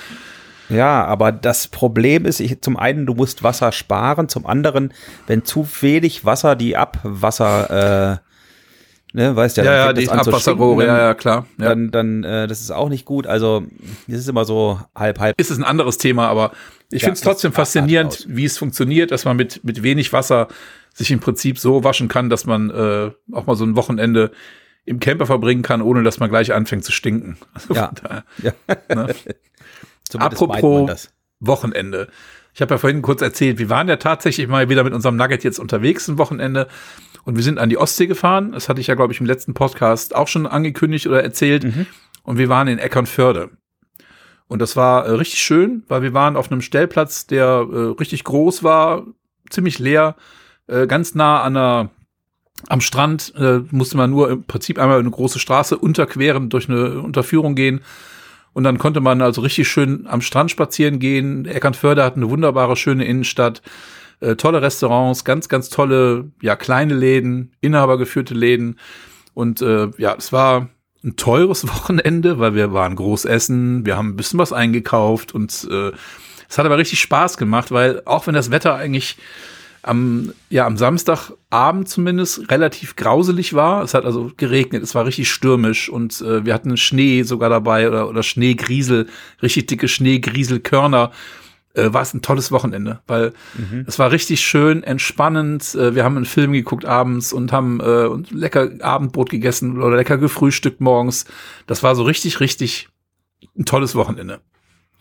Ja, 0.68 1.04
aber 1.04 1.32
das 1.32 1.68
Problem 1.68 2.24
ist, 2.26 2.40
ich, 2.40 2.60
zum 2.60 2.76
einen, 2.76 3.06
du 3.06 3.14
musst 3.14 3.42
Wasser 3.42 3.72
sparen, 3.72 4.28
zum 4.28 4.46
anderen, 4.46 4.92
wenn 5.26 5.44
zu 5.44 5.66
wenig 5.80 6.24
Wasser 6.24 6.56
die 6.56 6.76
Abwasser, 6.76 8.20
äh, 8.22 9.16
ne, 9.16 9.34
weißt 9.34 9.56
ja, 9.56 9.64
Ja, 9.64 9.74
ja, 9.86 9.92
die 9.92 10.08
Abwasserrohre, 10.08 10.86
ja, 10.86 10.98
ja, 10.98 11.14
klar. 11.14 11.46
Ja. 11.58 11.68
Dann, 11.70 11.90
dann, 11.90 12.24
äh, 12.24 12.46
das 12.46 12.60
ist 12.60 12.70
auch 12.70 12.88
nicht 12.88 13.04
gut. 13.06 13.26
Also, 13.26 13.64
das 14.06 14.18
ist 14.20 14.28
immer 14.28 14.44
so 14.44 14.80
halb, 14.94 15.18
halb. 15.20 15.40
Ist 15.40 15.50
es 15.50 15.58
ein 15.58 15.64
anderes 15.64 15.98
Thema, 15.98 16.28
aber 16.28 16.52
ich 16.90 17.02
Ja, 17.02 17.06
finde 17.06 17.14
es 17.18 17.20
trotzdem 17.22 17.52
faszinierend, 17.52 18.26
wie 18.28 18.44
es 18.44 18.58
funktioniert, 18.58 19.10
dass 19.10 19.24
man 19.24 19.36
mit, 19.36 19.64
mit 19.64 19.82
wenig 19.82 20.12
Wasser 20.12 20.48
sich 20.94 21.10
im 21.10 21.20
Prinzip 21.20 21.58
so 21.58 21.84
waschen 21.84 22.08
kann, 22.08 22.28
dass 22.28 22.44
man 22.44 22.70
äh, 22.70 23.10
auch 23.32 23.46
mal 23.46 23.56
so 23.56 23.64
ein 23.64 23.76
Wochenende 23.76 24.32
im 24.84 25.00
Camper 25.00 25.26
verbringen 25.26 25.62
kann, 25.62 25.82
ohne 25.82 26.02
dass 26.02 26.18
man 26.18 26.28
gleich 26.30 26.52
anfängt 26.52 26.84
zu 26.84 26.92
stinken. 26.92 27.36
Also 27.54 27.74
Ja. 27.74 27.92
daher, 28.02 28.24
Ja. 28.42 28.52
ne? 28.94 29.14
Zumindest 30.08 30.42
Apropos-. 30.42 31.10
Wochenende. 31.40 32.08
Ich 32.54 32.60
habe 32.60 32.74
ja 32.74 32.78
vorhin 32.78 33.02
kurz 33.02 33.22
erzählt, 33.22 33.58
wir 33.58 33.70
waren 33.70 33.88
ja 33.88 33.96
tatsächlich 33.96 34.48
mal 34.48 34.68
wieder 34.68 34.82
mit 34.82 34.92
unserem 34.92 35.16
Nugget 35.16 35.44
jetzt 35.44 35.60
unterwegs 35.60 36.08
ein 36.08 36.18
Wochenende 36.18 36.66
und 37.24 37.36
wir 37.36 37.44
sind 37.44 37.58
an 37.58 37.68
die 37.68 37.78
Ostsee 37.78 38.08
gefahren. 38.08 38.52
Das 38.52 38.68
hatte 38.68 38.80
ich 38.80 38.88
ja, 38.88 38.94
glaube 38.94 39.12
ich, 39.12 39.20
im 39.20 39.26
letzten 39.26 39.54
Podcast 39.54 40.16
auch 40.16 40.26
schon 40.26 40.46
angekündigt 40.46 41.06
oder 41.06 41.22
erzählt. 41.22 41.64
Mhm. 41.64 41.86
und 42.24 42.38
wir 42.38 42.48
waren 42.48 42.68
in 42.68 42.78
Eckernförde. 42.78 43.50
Und 44.48 44.60
das 44.60 44.76
war 44.76 45.06
äh, 45.06 45.10
richtig 45.12 45.40
schön, 45.40 45.84
weil 45.88 46.02
wir 46.02 46.14
waren 46.14 46.36
auf 46.36 46.50
einem 46.50 46.62
Stellplatz, 46.62 47.26
der 47.26 47.66
äh, 47.70 47.76
richtig 48.00 48.24
groß 48.24 48.62
war, 48.62 49.06
ziemlich 49.50 49.78
leer, 49.78 50.16
äh, 50.66 50.86
ganz 50.86 51.14
nah 51.14 51.42
an 51.42 51.54
der 51.54 51.90
am 52.66 52.80
Strand 52.80 53.32
äh, 53.36 53.60
musste 53.70 53.96
man 53.96 54.10
nur 54.10 54.30
im 54.30 54.42
Prinzip 54.42 54.80
einmal 54.80 54.98
eine 54.98 55.10
große 55.10 55.38
Straße 55.38 55.78
unterqueren, 55.78 56.48
durch 56.48 56.68
eine 56.68 57.00
Unterführung 57.00 57.54
gehen. 57.54 57.82
Und 58.52 58.64
dann 58.64 58.78
konnte 58.78 59.00
man 59.00 59.22
also 59.22 59.40
richtig 59.40 59.68
schön 59.68 60.06
am 60.06 60.20
Strand 60.20 60.50
spazieren 60.50 60.98
gehen. 60.98 61.44
Eckernförde 61.46 62.02
hat 62.02 62.16
eine 62.16 62.30
wunderbare, 62.30 62.76
schöne 62.76 63.04
Innenstadt, 63.04 63.62
äh, 64.20 64.36
tolle 64.36 64.62
Restaurants, 64.62 65.24
ganz, 65.24 65.48
ganz 65.48 65.68
tolle, 65.68 66.30
ja, 66.42 66.56
kleine 66.56 66.94
Läden, 66.94 67.52
inhabergeführte 67.60 68.34
Läden. 68.34 68.78
Und 69.34 69.62
äh, 69.62 69.88
ja, 69.98 70.14
es 70.16 70.32
war 70.32 70.68
ein 71.04 71.16
teures 71.16 71.66
Wochenende, 71.68 72.38
weil 72.38 72.54
wir 72.54 72.72
waren 72.72 72.96
groß 72.96 73.24
essen, 73.24 73.86
wir 73.86 73.96
haben 73.96 74.10
ein 74.10 74.16
bisschen 74.16 74.38
was 74.38 74.52
eingekauft 74.52 75.32
und 75.32 75.68
äh, 75.70 75.92
es 76.48 76.56
hat 76.56 76.64
aber 76.64 76.78
richtig 76.78 77.00
Spaß 77.00 77.36
gemacht, 77.36 77.70
weil 77.70 78.02
auch 78.06 78.26
wenn 78.26 78.34
das 78.34 78.50
Wetter 78.50 78.74
eigentlich 78.74 79.18
am, 79.88 80.32
ja, 80.50 80.66
am 80.66 80.76
Samstagabend 80.76 81.88
zumindest 81.88 82.50
relativ 82.50 82.96
grauselig 82.96 83.54
war. 83.54 83.82
Es 83.82 83.94
hat 83.94 84.04
also 84.04 84.30
geregnet, 84.36 84.82
es 84.82 84.94
war 84.94 85.06
richtig 85.06 85.30
stürmisch 85.30 85.88
und 85.88 86.20
äh, 86.20 86.44
wir 86.44 86.54
hatten 86.54 86.76
Schnee 86.76 87.22
sogar 87.22 87.48
dabei 87.50 87.88
oder, 87.88 88.08
oder 88.08 88.22
Schneegriesel, 88.22 89.06
richtig 89.42 89.66
dicke 89.66 89.88
Schneegrieselkörner. 89.88 91.10
Äh, 91.74 91.92
war 91.92 92.02
es 92.02 92.12
ein 92.12 92.22
tolles 92.22 92.50
Wochenende, 92.50 93.00
weil 93.06 93.32
mhm. 93.56 93.84
es 93.86 93.98
war 93.98 94.10
richtig 94.10 94.40
schön, 94.40 94.82
entspannend. 94.82 95.74
Äh, 95.74 95.94
wir 95.94 96.04
haben 96.04 96.16
einen 96.16 96.24
Film 96.24 96.52
geguckt 96.52 96.84
abends 96.84 97.32
und 97.32 97.52
haben 97.52 97.80
äh, 97.80 98.06
und 98.06 98.30
lecker 98.30 98.70
Abendbrot 98.80 99.30
gegessen 99.30 99.80
oder 99.80 99.96
lecker 99.96 100.18
gefrühstückt 100.18 100.80
morgens. 100.80 101.24
Das 101.66 101.82
war 101.82 101.94
so 101.94 102.02
richtig, 102.02 102.40
richtig 102.40 102.88
ein 103.56 103.64
tolles 103.64 103.94
Wochenende. 103.94 104.40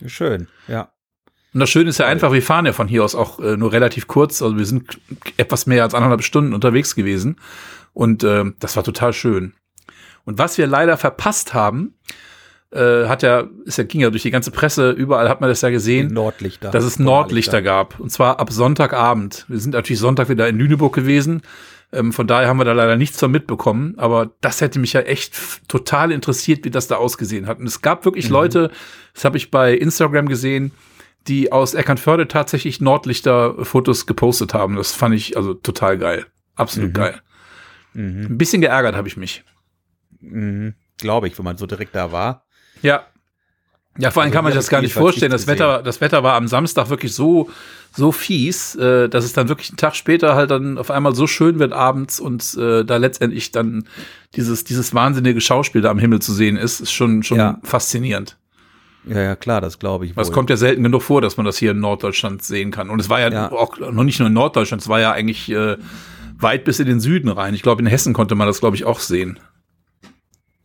Schön, 0.06 0.48
ja. 0.68 0.90
Und 1.54 1.60
das 1.60 1.70
Schöne 1.70 1.90
ist 1.90 1.98
ja 1.98 2.06
einfach, 2.06 2.32
wir 2.32 2.42
fahren 2.42 2.66
ja 2.66 2.72
von 2.72 2.88
hier 2.88 3.04
aus 3.04 3.14
auch 3.14 3.40
äh, 3.40 3.56
nur 3.56 3.72
relativ 3.72 4.06
kurz. 4.06 4.42
Also 4.42 4.56
wir 4.58 4.66
sind 4.66 4.98
etwas 5.36 5.66
mehr 5.66 5.82
als 5.82 5.94
anderthalb 5.94 6.22
Stunden 6.22 6.52
unterwegs 6.52 6.94
gewesen. 6.94 7.36
Und 7.94 8.22
äh, 8.22 8.44
das 8.60 8.76
war 8.76 8.84
total 8.84 9.12
schön. 9.12 9.54
Und 10.24 10.38
was 10.38 10.58
wir 10.58 10.66
leider 10.66 10.98
verpasst 10.98 11.54
haben, 11.54 11.94
äh, 12.70 13.06
hat 13.06 13.22
ja, 13.22 13.44
ist 13.64 13.78
ja, 13.78 13.84
ging 13.84 14.02
ja 14.02 14.10
durch 14.10 14.22
die 14.22 14.30
ganze 14.30 14.50
Presse, 14.50 14.90
überall 14.90 15.28
hat 15.28 15.40
man 15.40 15.48
das 15.48 15.62
ja 15.62 15.70
gesehen, 15.70 16.08
Nordlichter. 16.08 16.70
dass 16.70 16.84
es 16.84 16.98
Nordlichter 16.98 17.62
gab. 17.62 17.98
Und 17.98 18.10
zwar 18.10 18.38
ab 18.40 18.52
Sonntagabend. 18.52 19.46
Wir 19.48 19.58
sind 19.58 19.72
natürlich 19.72 20.00
Sonntag 20.00 20.28
wieder 20.28 20.46
in 20.48 20.58
Lüneburg 20.58 20.94
gewesen. 20.94 21.42
Ähm, 21.90 22.12
von 22.12 22.26
daher 22.26 22.48
haben 22.48 22.58
wir 22.58 22.66
da 22.66 22.72
leider 22.72 22.96
nichts 22.96 23.18
von 23.18 23.30
mitbekommen. 23.30 23.94
Aber 23.96 24.32
das 24.42 24.60
hätte 24.60 24.78
mich 24.78 24.92
ja 24.92 25.00
echt 25.00 25.34
total 25.66 26.12
interessiert, 26.12 26.66
wie 26.66 26.70
das 26.70 26.88
da 26.88 26.96
ausgesehen 26.96 27.46
hat. 27.46 27.58
Und 27.58 27.66
es 27.66 27.80
gab 27.80 28.04
wirklich 28.04 28.26
mhm. 28.26 28.34
Leute, 28.34 28.70
das 29.14 29.24
habe 29.24 29.38
ich 29.38 29.50
bei 29.50 29.72
Instagram 29.72 30.28
gesehen, 30.28 30.72
die 31.26 31.52
aus 31.52 31.74
Eckernförde 31.74 32.28
tatsächlich 32.28 32.80
Nordlichter-Fotos 32.80 34.06
gepostet 34.06 34.54
haben. 34.54 34.76
Das 34.76 34.92
fand 34.92 35.14
ich 35.14 35.36
also 35.36 35.54
total 35.54 35.98
geil. 35.98 36.26
Absolut 36.54 36.90
mhm. 36.90 36.94
geil. 36.94 37.20
Mhm. 37.94 38.26
Ein 38.26 38.38
bisschen 38.38 38.60
geärgert 38.60 38.94
habe 38.94 39.08
ich 39.08 39.16
mich. 39.16 39.44
Mhm. 40.20 40.74
Glaube 40.98 41.28
ich, 41.28 41.38
wenn 41.38 41.44
man 41.44 41.56
so 41.56 41.66
direkt 41.66 41.94
da 41.94 42.12
war. 42.12 42.44
Ja. 42.82 43.04
Ja, 44.00 44.12
vor 44.12 44.22
allem 44.22 44.28
also, 44.28 44.36
kann 44.36 44.44
man 44.44 44.52
sich 44.52 44.58
das 44.58 44.68
gar 44.68 44.80
nicht 44.80 44.94
vorstellen. 44.94 45.32
Das 45.32 45.48
Wetter, 45.48 45.82
das 45.82 46.00
Wetter 46.00 46.22
war 46.22 46.34
am 46.34 46.46
Samstag 46.46 46.88
wirklich 46.88 47.12
so, 47.12 47.50
so 47.92 48.12
fies, 48.12 48.76
äh, 48.76 49.08
dass 49.08 49.24
es 49.24 49.32
dann 49.32 49.48
wirklich 49.48 49.70
einen 49.70 49.76
Tag 49.76 49.96
später 49.96 50.36
halt 50.36 50.52
dann 50.52 50.78
auf 50.78 50.92
einmal 50.92 51.16
so 51.16 51.26
schön 51.26 51.58
wird 51.58 51.72
abends 51.72 52.20
und 52.20 52.56
äh, 52.56 52.84
da 52.84 52.96
letztendlich 52.96 53.50
dann 53.50 53.88
dieses, 54.36 54.62
dieses 54.62 54.94
wahnsinnige 54.94 55.40
Schauspiel 55.40 55.82
da 55.82 55.90
am 55.90 55.98
Himmel 55.98 56.20
zu 56.20 56.32
sehen 56.32 56.56
ist, 56.56 56.78
ist 56.78 56.92
schon, 56.92 57.24
schon 57.24 57.38
ja. 57.38 57.58
faszinierend. 57.64 58.36
Ja, 59.04 59.20
ja, 59.20 59.36
klar, 59.36 59.60
das 59.60 59.78
glaube 59.78 60.06
ich. 60.06 60.16
Es 60.16 60.32
kommt 60.32 60.50
ja 60.50 60.56
selten 60.56 60.82
genug 60.82 61.02
vor, 61.02 61.20
dass 61.20 61.36
man 61.36 61.46
das 61.46 61.56
hier 61.56 61.70
in 61.70 61.80
Norddeutschland 61.80 62.42
sehen 62.42 62.70
kann. 62.70 62.90
Und 62.90 63.00
es 63.00 63.08
war 63.08 63.20
ja, 63.20 63.30
ja. 63.30 63.52
auch 63.52 63.78
noch 63.78 64.04
nicht 64.04 64.18
nur 64.18 64.28
in 64.28 64.34
Norddeutschland, 64.34 64.82
es 64.82 64.88
war 64.88 65.00
ja 65.00 65.12
eigentlich 65.12 65.50
äh, 65.50 65.76
weit 66.38 66.64
bis 66.64 66.78
in 66.78 66.86
den 66.86 67.00
Süden 67.00 67.28
rein. 67.28 67.54
Ich 67.54 67.62
glaube, 67.62 67.80
in 67.80 67.86
Hessen 67.86 68.12
konnte 68.12 68.34
man 68.34 68.46
das, 68.46 68.60
glaube 68.60 68.76
ich, 68.76 68.84
auch 68.84 69.00
sehen. 69.00 69.40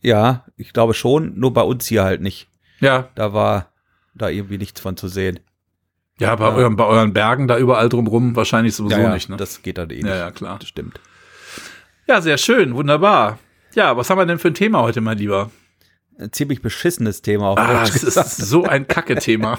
Ja, 0.00 0.44
ich 0.56 0.72
glaube 0.72 0.94
schon, 0.94 1.38
nur 1.38 1.52
bei 1.52 1.62
uns 1.62 1.86
hier 1.86 2.04
halt 2.04 2.20
nicht. 2.20 2.48
Ja. 2.80 3.08
Da 3.14 3.32
war 3.32 3.72
da 4.14 4.28
irgendwie 4.28 4.58
nichts 4.58 4.80
von 4.80 4.96
zu 4.96 5.08
sehen. 5.08 5.40
Ja, 6.18 6.36
bei, 6.36 6.46
ja. 6.46 6.54
Euren, 6.54 6.76
bei 6.76 6.84
euren 6.84 7.12
Bergen 7.12 7.48
da 7.48 7.58
überall 7.58 7.88
drumrum 7.88 8.36
wahrscheinlich 8.36 8.76
sowieso 8.76 9.00
ja, 9.00 9.12
nicht. 9.12 9.28
Ne? 9.28 9.36
Das 9.36 9.62
geht 9.62 9.78
dann 9.78 9.90
eh 9.90 9.96
nicht. 9.96 10.06
Ja, 10.06 10.16
ja, 10.16 10.30
klar. 10.30 10.58
Das 10.58 10.68
stimmt. 10.68 11.00
Ja, 12.06 12.20
sehr 12.20 12.38
schön, 12.38 12.74
wunderbar. 12.74 13.38
Ja, 13.74 13.96
was 13.96 14.10
haben 14.10 14.18
wir 14.18 14.26
denn 14.26 14.38
für 14.38 14.48
ein 14.48 14.54
Thema 14.54 14.82
heute, 14.82 15.00
mein 15.00 15.18
Lieber? 15.18 15.50
Ein 16.18 16.32
ziemlich 16.32 16.62
beschissenes 16.62 17.22
Thema. 17.22 17.48
Auf 17.48 17.58
ah, 17.58 17.84
das 17.84 18.02
ist 18.02 18.36
so 18.36 18.64
ein 18.64 18.86
Kacke-Thema. 18.86 19.58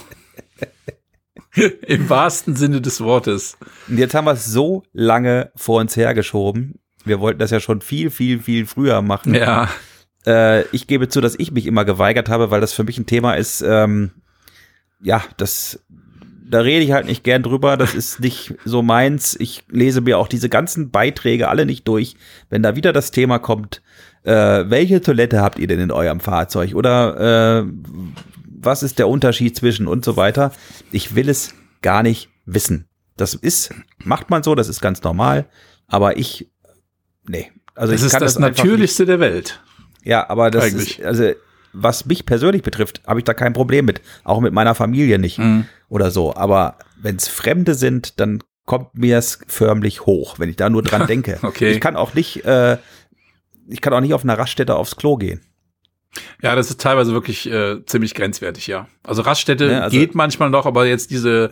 Im 1.88 2.10
wahrsten 2.10 2.56
Sinne 2.56 2.82
des 2.82 3.02
Wortes. 3.02 3.58
Und 3.88 3.98
jetzt 3.98 4.14
haben 4.14 4.26
wir 4.26 4.34
es 4.34 4.46
so 4.46 4.84
lange 4.92 5.52
vor 5.56 5.80
uns 5.80 5.96
hergeschoben. 5.96 6.80
Wir 7.06 7.20
wollten 7.20 7.40
das 7.40 7.52
ja 7.52 7.60
schon 7.60 7.82
viel, 7.82 8.10
viel, 8.10 8.42
viel 8.42 8.66
früher 8.66 9.02
machen. 9.02 9.34
Ja. 9.34 9.70
Äh, 10.26 10.64
ich 10.70 10.88
gebe 10.88 11.08
zu, 11.08 11.22
dass 11.22 11.38
ich 11.38 11.52
mich 11.52 11.66
immer 11.66 11.86
geweigert 11.86 12.30
habe, 12.30 12.52
weil 12.52 12.62
das 12.62 12.74
für 12.74 12.84
mich 12.84 12.98
ein 12.98 13.06
Thema 13.06 13.36
ist, 13.36 13.62
ähm, 13.62 14.12
ja, 15.02 15.24
das, 15.38 15.86
da 16.50 16.60
rede 16.60 16.84
ich 16.84 16.92
halt 16.92 17.06
nicht 17.06 17.24
gern 17.24 17.44
drüber. 17.44 17.78
Das 17.78 17.94
ist 17.94 18.20
nicht 18.20 18.56
so 18.66 18.82
meins. 18.82 19.36
Ich 19.40 19.64
lese 19.70 20.02
mir 20.02 20.18
auch 20.18 20.28
diese 20.28 20.50
ganzen 20.50 20.90
Beiträge 20.90 21.48
alle 21.48 21.66
nicht 21.66 21.88
durch. 21.88 22.16
Wenn 22.50 22.64
da 22.64 22.76
wieder 22.76 22.92
das 22.92 23.12
Thema 23.12 23.40
kommt, 23.40 23.82
äh, 24.26 24.70
welche 24.70 25.02
Toilette 25.02 25.42
habt 25.42 25.60
ihr 25.60 25.68
denn 25.68 25.80
in 25.80 25.92
eurem 25.92 26.20
Fahrzeug? 26.20 26.76
Oder 26.76 27.64
äh, 27.64 27.72
was 28.60 28.84
ist 28.84 29.00
der 29.00 29.08
Unterschied 29.08 29.56
zwischen 29.56 29.88
und 29.88 30.04
so 30.04 30.18
weiter? 30.18 30.52
Ich 30.92 31.16
will 31.16 31.30
es 31.30 31.54
gar 31.82 32.04
nicht 32.04 32.30
wissen. 32.46 32.88
Das 33.18 33.34
ist, 33.34 33.74
macht 34.04 34.30
man 34.30 34.44
so, 34.44 34.56
das 34.56 34.68
ist 34.68 34.82
ganz 34.82 35.02
normal, 35.04 35.46
aber 35.88 36.18
ich, 36.18 36.50
nee. 37.28 37.52
Also 37.76 37.94
das 37.94 38.02
ich 38.02 38.08
ist 38.08 38.14
das, 38.14 38.34
das 38.34 38.40
Natürlichste 38.40 39.06
der 39.06 39.20
Welt. 39.20 39.62
Ja, 40.04 40.30
aber 40.30 40.52
das 40.52 40.66
Eigentlich. 40.66 41.00
ist, 41.00 41.06
also 41.06 41.32
was 41.74 42.06
mich 42.06 42.26
persönlich 42.26 42.64
betrifft, 42.64 43.02
habe 43.06 43.20
ich 43.20 43.26
da 43.26 43.34
kein 43.34 43.54
Problem 43.54 43.86
mit. 43.86 44.02
Auch 44.24 44.40
mit 44.40 44.54
meiner 44.54 44.76
Familie 44.76 45.20
nicht 45.20 45.40
mhm. 45.40 45.66
oder 45.90 46.10
so. 46.10 46.36
Aber 46.36 46.78
wenn 47.02 47.18
es 47.18 47.28
Fremde 47.28 47.76
sind, 47.76 48.20
dann 48.20 48.42
kommt 48.66 48.98
mir 48.98 49.18
es 49.18 49.40
förmlich 49.48 50.06
hoch, 50.06 50.40
wenn 50.40 50.50
ich 50.50 50.56
da 50.56 50.70
nur 50.70 50.84
dran 50.84 51.08
denke. 51.08 51.38
okay. 51.42 51.72
Ich 51.72 51.82
kann 51.82 51.96
auch 51.96 52.14
nicht 52.14 52.46
äh, 52.46 52.78
ich 53.68 53.82
kann 53.82 53.94
auch 53.94 54.02
nicht 54.02 54.14
auf 54.14 54.24
einer 54.24 54.38
Raststätte 54.38 54.76
aufs 54.76 54.96
Klo 54.96 55.18
gehen. 55.18 55.42
Ja, 56.42 56.56
das 56.56 56.70
ist 56.70 56.80
teilweise 56.80 57.12
wirklich 57.12 57.50
äh, 57.50 57.86
ziemlich 57.86 58.14
grenzwertig, 58.14 58.68
ja. 58.68 58.88
Also 59.04 59.22
Raststätte 59.22 59.66
ja, 59.66 59.80
also 59.82 59.98
geht 59.98 60.16
manchmal 60.16 60.50
noch, 60.50 60.66
aber 60.66 60.86
jetzt 60.86 61.12
diese 61.12 61.52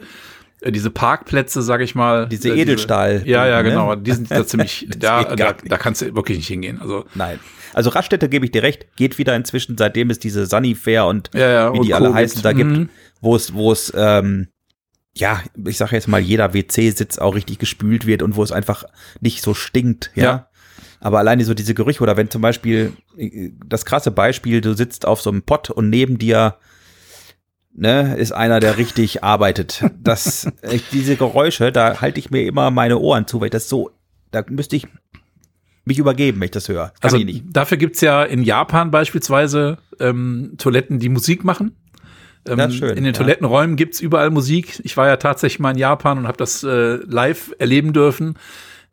äh, 0.62 0.72
diese 0.72 0.90
Parkplätze, 0.90 1.62
sag 1.62 1.82
ich 1.82 1.96
mal. 1.96 2.28
Diese 2.28 2.50
äh, 2.50 2.62
Edelstahl. 2.62 3.20
Diese, 3.20 3.30
ja, 3.30 3.48
ja, 3.48 3.62
ne? 3.62 3.70
genau. 3.70 3.96
Die 3.96 4.12
sind 4.12 4.32
da 4.32 4.46
ziemlich, 4.48 4.88
da, 4.98 5.36
da, 5.36 5.54
da 5.54 5.78
kannst 5.78 6.02
du 6.02 6.16
wirklich 6.16 6.38
nicht 6.38 6.48
hingehen. 6.48 6.80
Also. 6.82 7.06
Nein. 7.14 7.40
Also 7.74 7.90
Raststätte 7.90 8.30
gebe 8.30 8.46
ich 8.46 8.52
dir 8.52 8.64
recht, 8.64 8.96
geht 8.96 9.18
wieder 9.18 9.36
inzwischen, 9.36 9.78
seitdem 9.78 10.10
es 10.10 10.20
diese 10.20 10.46
Sunnyfair 10.46 11.06
und 11.06 11.32
ja, 11.34 11.50
ja, 11.50 11.74
wie 11.74 11.80
die 11.80 11.94
alle 11.94 12.14
heißen 12.14 12.44
da 12.44 12.54
mhm. 12.54 12.58
gibt, 12.58 12.92
wo 13.20 13.36
es, 13.36 13.54
wo 13.54 13.72
es, 13.72 13.92
ähm, 13.96 14.48
ja, 15.16 15.42
ich 15.66 15.78
sage 15.78 15.96
jetzt 15.96 16.08
mal, 16.08 16.22
jeder 16.22 16.54
WC-Sitz 16.54 17.18
auch 17.18 17.36
richtig 17.36 17.58
gespült 17.60 18.06
wird 18.06 18.22
und 18.22 18.36
wo 18.36 18.44
es 18.44 18.52
einfach 18.52 18.84
nicht 19.22 19.42
so 19.42 19.54
stinkt, 19.54 20.12
ja. 20.16 20.24
ja. 20.24 20.48
Aber 21.04 21.20
alleine 21.20 21.44
so 21.44 21.54
diese 21.54 21.74
Gerüche 21.74 22.02
oder 22.02 22.16
wenn 22.16 22.30
zum 22.30 22.42
Beispiel, 22.42 22.94
das 23.66 23.84
krasse 23.84 24.10
Beispiel, 24.10 24.62
du 24.62 24.74
sitzt 24.74 25.06
auf 25.06 25.22
so 25.22 25.30
einem 25.30 25.44
Pott 25.44 25.70
und 25.70 25.90
neben 25.90 26.18
dir 26.18 26.56
ne, 27.74 28.16
ist 28.16 28.32
einer, 28.32 28.62
der 28.62 28.78
richtig 28.78 29.22
arbeitet. 29.24 29.84
Das, 30.00 30.50
diese 30.94 31.18
Geräusche, 31.18 31.74
da 31.74 32.00
halte 32.00 32.22
ich 32.22 32.32
mir 32.32 32.48
immer 32.48 32.72
meine 32.72 33.00
Ohren 33.00 33.28
zu, 33.28 33.42
weil 33.42 33.50
das 33.50 33.68
so, 33.68 33.92
da 34.32 34.46
müsste 34.50 34.78
ich 34.78 34.88
mich 35.84 36.00
übergeben, 36.00 36.40
wenn 36.40 36.46
ich 36.46 36.52
das 36.52 36.70
höre. 36.70 36.94
Kann 37.02 37.14
also 37.14 37.20
dafür 37.52 37.76
gibt's 37.76 38.00
ja 38.00 38.24
in 38.24 38.42
Japan 38.42 38.90
beispielsweise 38.90 39.80
ähm, 40.00 40.54
Toiletten, 40.58 41.00
die 41.00 41.10
Musik 41.10 41.44
machen. 41.44 41.76
Ähm, 42.48 42.60
das 42.60 42.76
schön, 42.76 42.92
in 42.92 43.04
den 43.04 43.08
ja. 43.08 43.12
Toilettenräumen 43.12 43.76
gibt's 43.76 44.00
überall 44.00 44.30
Musik. 44.30 44.80
Ich 44.86 44.96
war 44.96 45.08
ja 45.08 45.18
tatsächlich 45.18 45.60
mal 45.60 45.72
in 45.72 45.78
Japan 45.78 46.20
und 46.20 46.28
habe 46.28 46.38
das 46.38 46.64
äh, 46.64 46.96
live 47.06 47.54
erleben 47.60 47.92
dürfen. 47.92 48.36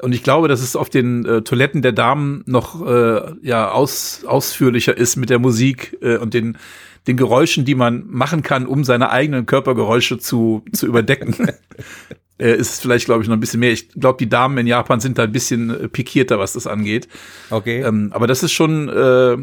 Und 0.03 0.13
ich 0.13 0.23
glaube, 0.23 0.49
dass 0.49 0.63
es 0.63 0.77
auf 0.77 0.91
den 0.91 1.25
äh, 1.25 1.43
Toiletten 1.43 1.83
der 1.83 1.93
Damen 1.93 2.43
noch 2.47 2.87
äh, 2.87 3.33
ja 3.43 3.71
aus, 3.71 4.25
ausführlicher 4.25 4.97
ist 4.97 5.17
mit 5.17 5.31
der 5.31 5.39
Musik 5.39 5.97
äh, 6.01 6.17
und 6.17 6.35
den 6.35 6.59
den 7.07 7.17
Geräuschen, 7.17 7.65
die 7.65 7.75
man 7.75 8.05
machen 8.09 8.43
kann, 8.43 8.67
um 8.67 8.85
seine 8.85 9.11
eigenen 9.11 9.47
Körpergeräusche 9.47 10.19
zu 10.19 10.65
zu 10.73 10.87
überdecken. 10.87 11.35
äh, 12.41 12.57
ist 12.57 12.81
vielleicht, 12.81 13.05
glaube 13.05 13.23
ich, 13.23 13.29
noch 13.29 13.37
ein 13.37 13.41
bisschen 13.41 13.61
mehr. 13.61 13.73
Ich 13.73 13.91
glaube, 13.91 14.19
die 14.19 14.29
Damen 14.29 14.57
in 14.59 14.67
Japan 14.67 15.01
sind 15.01 15.19
da 15.19 15.25
ein 15.25 15.33
bisschen 15.33 15.71
äh, 15.71 15.89
pikierter, 15.89 16.39
was 16.39 16.55
das 16.55 16.67
angeht. 16.67 17.09
Okay. 17.51 17.83
Ähm, 17.83 18.11
aber 18.13 18.27
das 18.27 18.43
ist 18.43 18.53
schon 18.53 18.89
äh, 18.89 19.37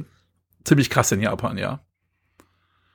ziemlich 0.63 0.89
krass 0.89 1.11
in 1.11 1.21
Japan, 1.21 1.57
ja. 1.57 1.81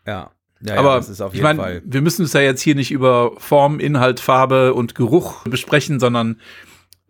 Ja. 0.06 0.30
Ja, 0.64 0.76
aber 0.76 1.00
ja, 1.00 1.30
ich 1.32 1.42
meine, 1.42 1.82
wir 1.84 2.02
müssen 2.02 2.24
es 2.24 2.34
ja 2.34 2.40
jetzt 2.40 2.60
hier 2.60 2.76
nicht 2.76 2.92
über 2.92 3.32
Form, 3.38 3.80
Inhalt, 3.80 4.20
Farbe 4.20 4.74
und 4.74 4.94
Geruch 4.94 5.42
besprechen, 5.42 5.98
sondern 5.98 6.40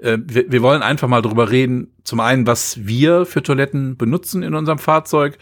äh, 0.02 0.18
wir, 0.24 0.50
wir 0.50 0.62
wollen 0.62 0.82
einfach 0.82 1.08
mal 1.08 1.22
drüber 1.22 1.50
reden, 1.50 1.94
zum 2.04 2.20
einen, 2.20 2.46
was 2.46 2.86
wir 2.86 3.24
für 3.26 3.42
Toiletten 3.42 3.96
benutzen 3.96 4.42
in 4.42 4.54
unserem 4.54 4.78
Fahrzeug 4.78 5.38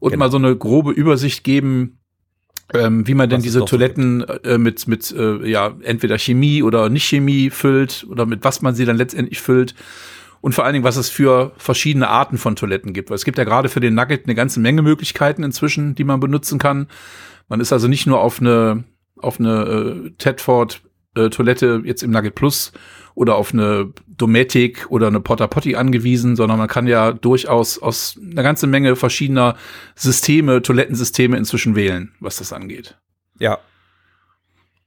und 0.00 0.10
Genau. 0.10 0.24
mal 0.24 0.30
so 0.30 0.38
eine 0.38 0.56
grobe 0.56 0.92
Übersicht 0.92 1.44
geben, 1.44 1.98
ähm, 2.74 3.06
wie 3.06 3.14
man 3.14 3.28
denn 3.28 3.38
Was 3.38 3.44
diese 3.44 3.64
Toiletten 3.64 4.22
äh, 4.22 4.58
mit, 4.58 4.88
mit 4.88 5.12
äh, 5.12 5.48
ja, 5.48 5.74
entweder 5.82 6.18
Chemie 6.18 6.62
oder 6.62 6.88
nicht 6.88 7.04
Chemie 7.04 7.50
füllt 7.50 8.06
oder 8.10 8.26
mit 8.26 8.44
was 8.44 8.62
man 8.62 8.74
sie 8.74 8.84
dann 8.84 8.96
letztendlich 8.96 9.40
füllt. 9.40 9.74
Und 10.40 10.54
vor 10.56 10.64
allen 10.64 10.72
Dingen, 10.72 10.84
was 10.84 10.96
es 10.96 11.08
für 11.08 11.52
verschiedene 11.56 12.08
Arten 12.08 12.36
von 12.36 12.56
Toiletten 12.56 12.92
gibt. 12.92 13.10
Weil 13.10 13.14
es 13.14 13.24
gibt 13.24 13.38
ja 13.38 13.44
gerade 13.44 13.68
für 13.68 13.78
den 13.78 13.94
Nugget 13.94 14.24
eine 14.24 14.34
ganze 14.34 14.58
Menge 14.58 14.82
Möglichkeiten 14.82 15.44
inzwischen, 15.44 15.94
die 15.94 16.02
man 16.02 16.18
benutzen 16.18 16.58
kann. 16.58 16.88
Man 17.48 17.60
ist 17.60 17.72
also 17.72 17.86
nicht 17.86 18.08
nur 18.08 18.20
auf 18.20 18.40
eine, 18.40 18.82
auf 19.18 19.38
eine 19.38 20.06
äh, 20.06 20.10
Tedford 20.18 20.82
äh, 21.14 21.30
Toilette 21.30 21.82
jetzt 21.84 22.02
im 22.02 22.10
Nugget 22.10 22.34
Plus 22.34 22.72
oder 23.14 23.36
auf 23.36 23.52
eine 23.52 23.92
Dometic 24.06 24.90
oder 24.90 25.08
eine 25.08 25.20
Porta 25.20 25.46
Potty 25.46 25.76
angewiesen, 25.76 26.36
sondern 26.36 26.58
man 26.58 26.68
kann 26.68 26.86
ja 26.86 27.12
durchaus 27.12 27.78
aus 27.78 28.18
einer 28.20 28.42
ganzen 28.42 28.70
Menge 28.70 28.96
verschiedener 28.96 29.56
Systeme, 29.94 30.62
Toilettensysteme 30.62 31.36
inzwischen 31.36 31.76
wählen, 31.76 32.12
was 32.20 32.36
das 32.36 32.52
angeht. 32.52 32.98
Ja, 33.38 33.58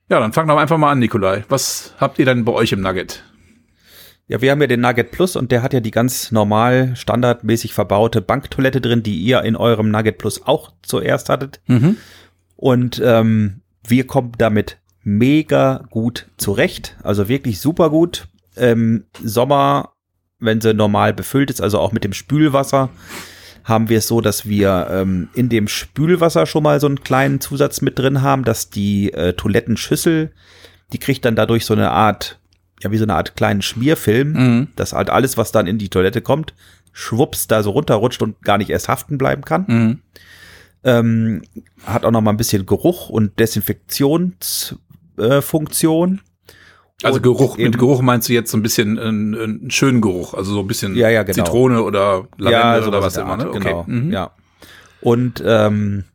Ja, 0.10 0.20
dann 0.20 0.34
fangen 0.34 0.50
wir 0.50 0.58
einfach 0.58 0.78
mal 0.78 0.92
an, 0.92 1.00
Nikolai. 1.00 1.44
Was 1.50 1.96
habt 1.98 2.20
ihr 2.20 2.26
denn 2.26 2.46
bei 2.46 2.52
euch 2.52 2.72
im 2.72 2.82
Nugget? 2.82 3.24
Ja, 4.28 4.42
wir 4.42 4.52
haben 4.52 4.62
ja 4.62 4.68
den 4.68 4.82
Nugget 4.82 5.12
Plus 5.12 5.36
und 5.36 5.52
der 5.52 5.62
hat 5.62 5.74
ja 5.74 5.80
die 5.80 5.92
ganz 5.92 6.32
normal 6.32 6.96
standardmäßig 6.96 7.74
verbaute 7.74 8.22
Banktoilette 8.22 8.82
drin, 8.82 9.04
die 9.04 9.18
ihr 9.18 9.42
in 9.42 9.56
eurem 9.56 9.90
Nugget 9.90 10.18
Plus 10.18 10.46
auch 10.46 10.74
zuerst 10.82 11.30
hattet. 11.30 11.60
Mhm. 11.68 11.98
Und 12.56 13.02
ähm, 13.04 13.62
wir 13.88 14.08
kommen 14.08 14.34
damit 14.38 14.78
mega 15.06 15.86
gut 15.90 16.26
zurecht. 16.36 16.98
Also 17.04 17.30
wirklich 17.30 17.62
super 17.62 17.90
gut. 17.90 18.28
Im 18.58 19.06
Sommer, 19.24 19.92
wenn 20.40 20.60
sie 20.60 20.74
normal 20.74 21.14
befüllt 21.14 21.50
ist, 21.50 21.62
also 21.62 21.80
auch 21.80 21.94
mit 21.94 22.04
dem 22.04 22.12
Spülwasser, 22.14 22.90
haben 23.64 23.88
wir 23.90 24.00
es 24.00 24.08
so, 24.08 24.20
dass 24.22 24.48
wir 24.48 24.88
ähm, 24.92 25.30
in 25.34 25.48
dem 25.50 25.68
Spülwasser 25.68 26.46
schon 26.46 26.64
mal 26.64 26.80
so 26.80 26.88
einen 26.88 27.04
kleinen 27.04 27.40
Zusatz 27.40 27.82
mit 27.82 27.98
drin 27.98 28.22
haben, 28.22 28.44
dass 28.44 28.70
die 28.70 29.14
äh, 29.14 29.34
Toilettenschüssel, 29.34 30.32
die 30.94 31.00
kriegt 31.00 31.24
dann 31.26 31.36
dadurch 31.36 31.66
so 31.66 31.74
eine 31.74 31.92
Art, 31.92 32.40
ja, 32.82 32.92
wie 32.92 32.98
so 32.98 33.04
eine 33.06 33.16
Art 33.16 33.36
kleinen 33.36 33.62
Schmierfilm, 33.62 34.34
Mhm. 34.34 34.68
dass 34.76 34.94
halt 34.94 35.10
alles, 35.10 35.38
was 35.38 35.52
dann 35.52 35.66
in 35.68 35.78
die 35.78 35.90
Toilette 35.90 36.22
kommt, 36.22 36.54
schwupps 36.94 37.48
da 37.48 37.62
so 37.64 37.72
runterrutscht 37.72 38.22
und 38.22 38.42
gar 38.42 38.58
nicht 38.58 38.70
erst 38.70 38.88
haften 38.88 39.18
bleiben 39.18 39.44
kann. 39.44 39.66
Mhm. 39.68 40.00
Ähm, 40.84 41.42
hat 41.86 42.06
auch 42.06 42.12
noch 42.12 42.22
mal 42.22 42.30
ein 42.32 42.38
bisschen 42.38 42.68
Geruch 42.68 43.10
und 43.10 43.40
Desinfektionsfunktion. 43.40 44.85
Äh, 45.18 45.42
Funktion. 45.42 46.22
Also 47.04 47.20
Geruch, 47.20 47.58
mit 47.58 47.78
Geruch 47.78 48.02
meinst 48.02 48.30
du 48.30 48.34
jetzt 48.34 48.50
so 48.52 48.58
ein 48.58 48.64
bisschen 48.64 48.98
einen, 48.98 49.36
einen 49.36 49.72
schönen 49.72 50.00
Geruch, 50.00 50.34
also 50.34 50.54
so 50.54 50.62
ein 50.62 50.68
bisschen 50.68 50.96
Ja, 50.96 51.10
ja, 51.10 51.24
genau. 51.24 51.44
Zitrone 51.44 51.84
oder 51.84 52.28
Lavendel 52.38 52.88
oder 52.88 53.02
was 53.02 53.18
immer, 53.18 53.36
ne? 53.38 53.46
Art, 53.46 53.54
Genau, 53.54 53.84
Mhm. 53.86 54.12
ja. 54.12 54.32
Und 55.02 55.44
ähm, 55.46 56.06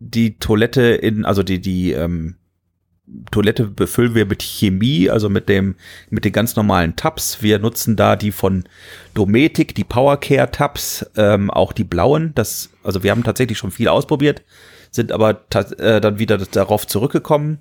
die 0.00 0.38
Toilette 0.38 0.82
in, 0.82 1.24
also 1.24 1.42
die, 1.44 1.60
die 1.60 1.92
ähm, 1.92 2.36
Toilette 3.30 3.64
befüllen 3.66 4.14
wir 4.14 4.26
mit 4.26 4.42
Chemie, 4.42 5.08
also 5.08 5.28
mit 5.28 5.48
dem, 5.48 5.76
mit 6.10 6.24
den 6.24 6.32
ganz 6.32 6.56
normalen 6.56 6.96
Tabs. 6.96 7.42
Wir 7.42 7.58
nutzen 7.58 7.96
da 7.96 8.16
die 8.16 8.32
von 8.32 8.64
Dometic, 9.14 9.74
die 9.74 9.84
Powercare 9.84 10.50
Tabs, 10.50 11.06
ähm, 11.16 11.50
auch 11.50 11.72
die 11.72 11.84
blauen. 11.84 12.32
Das, 12.34 12.70
also 12.82 13.02
wir 13.02 13.10
haben 13.10 13.24
tatsächlich 13.24 13.58
schon 13.58 13.70
viel 13.70 13.88
ausprobiert, 13.88 14.42
sind 14.90 15.12
aber 15.12 15.44
äh, 15.78 16.00
dann 16.00 16.18
wieder 16.18 16.38
darauf 16.38 16.86
zurückgekommen, 16.86 17.58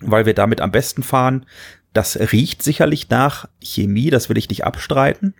weil 0.00 0.26
wir 0.26 0.34
damit 0.34 0.60
am 0.60 0.70
besten 0.70 1.02
fahren. 1.02 1.46
Das 1.92 2.18
riecht 2.32 2.62
sicherlich 2.62 3.08
nach 3.10 3.48
Chemie, 3.62 4.10
das 4.10 4.28
will 4.28 4.38
ich 4.38 4.48
nicht 4.48 4.64
abstreiten. 4.64 5.34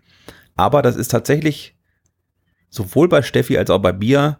Aber 0.56 0.82
das 0.82 0.96
ist 0.96 1.08
tatsächlich 1.08 1.74
sowohl 2.68 3.08
bei 3.08 3.22
Steffi 3.22 3.56
als 3.56 3.70
auch 3.70 3.78
bei 3.78 3.92
mir 3.92 4.38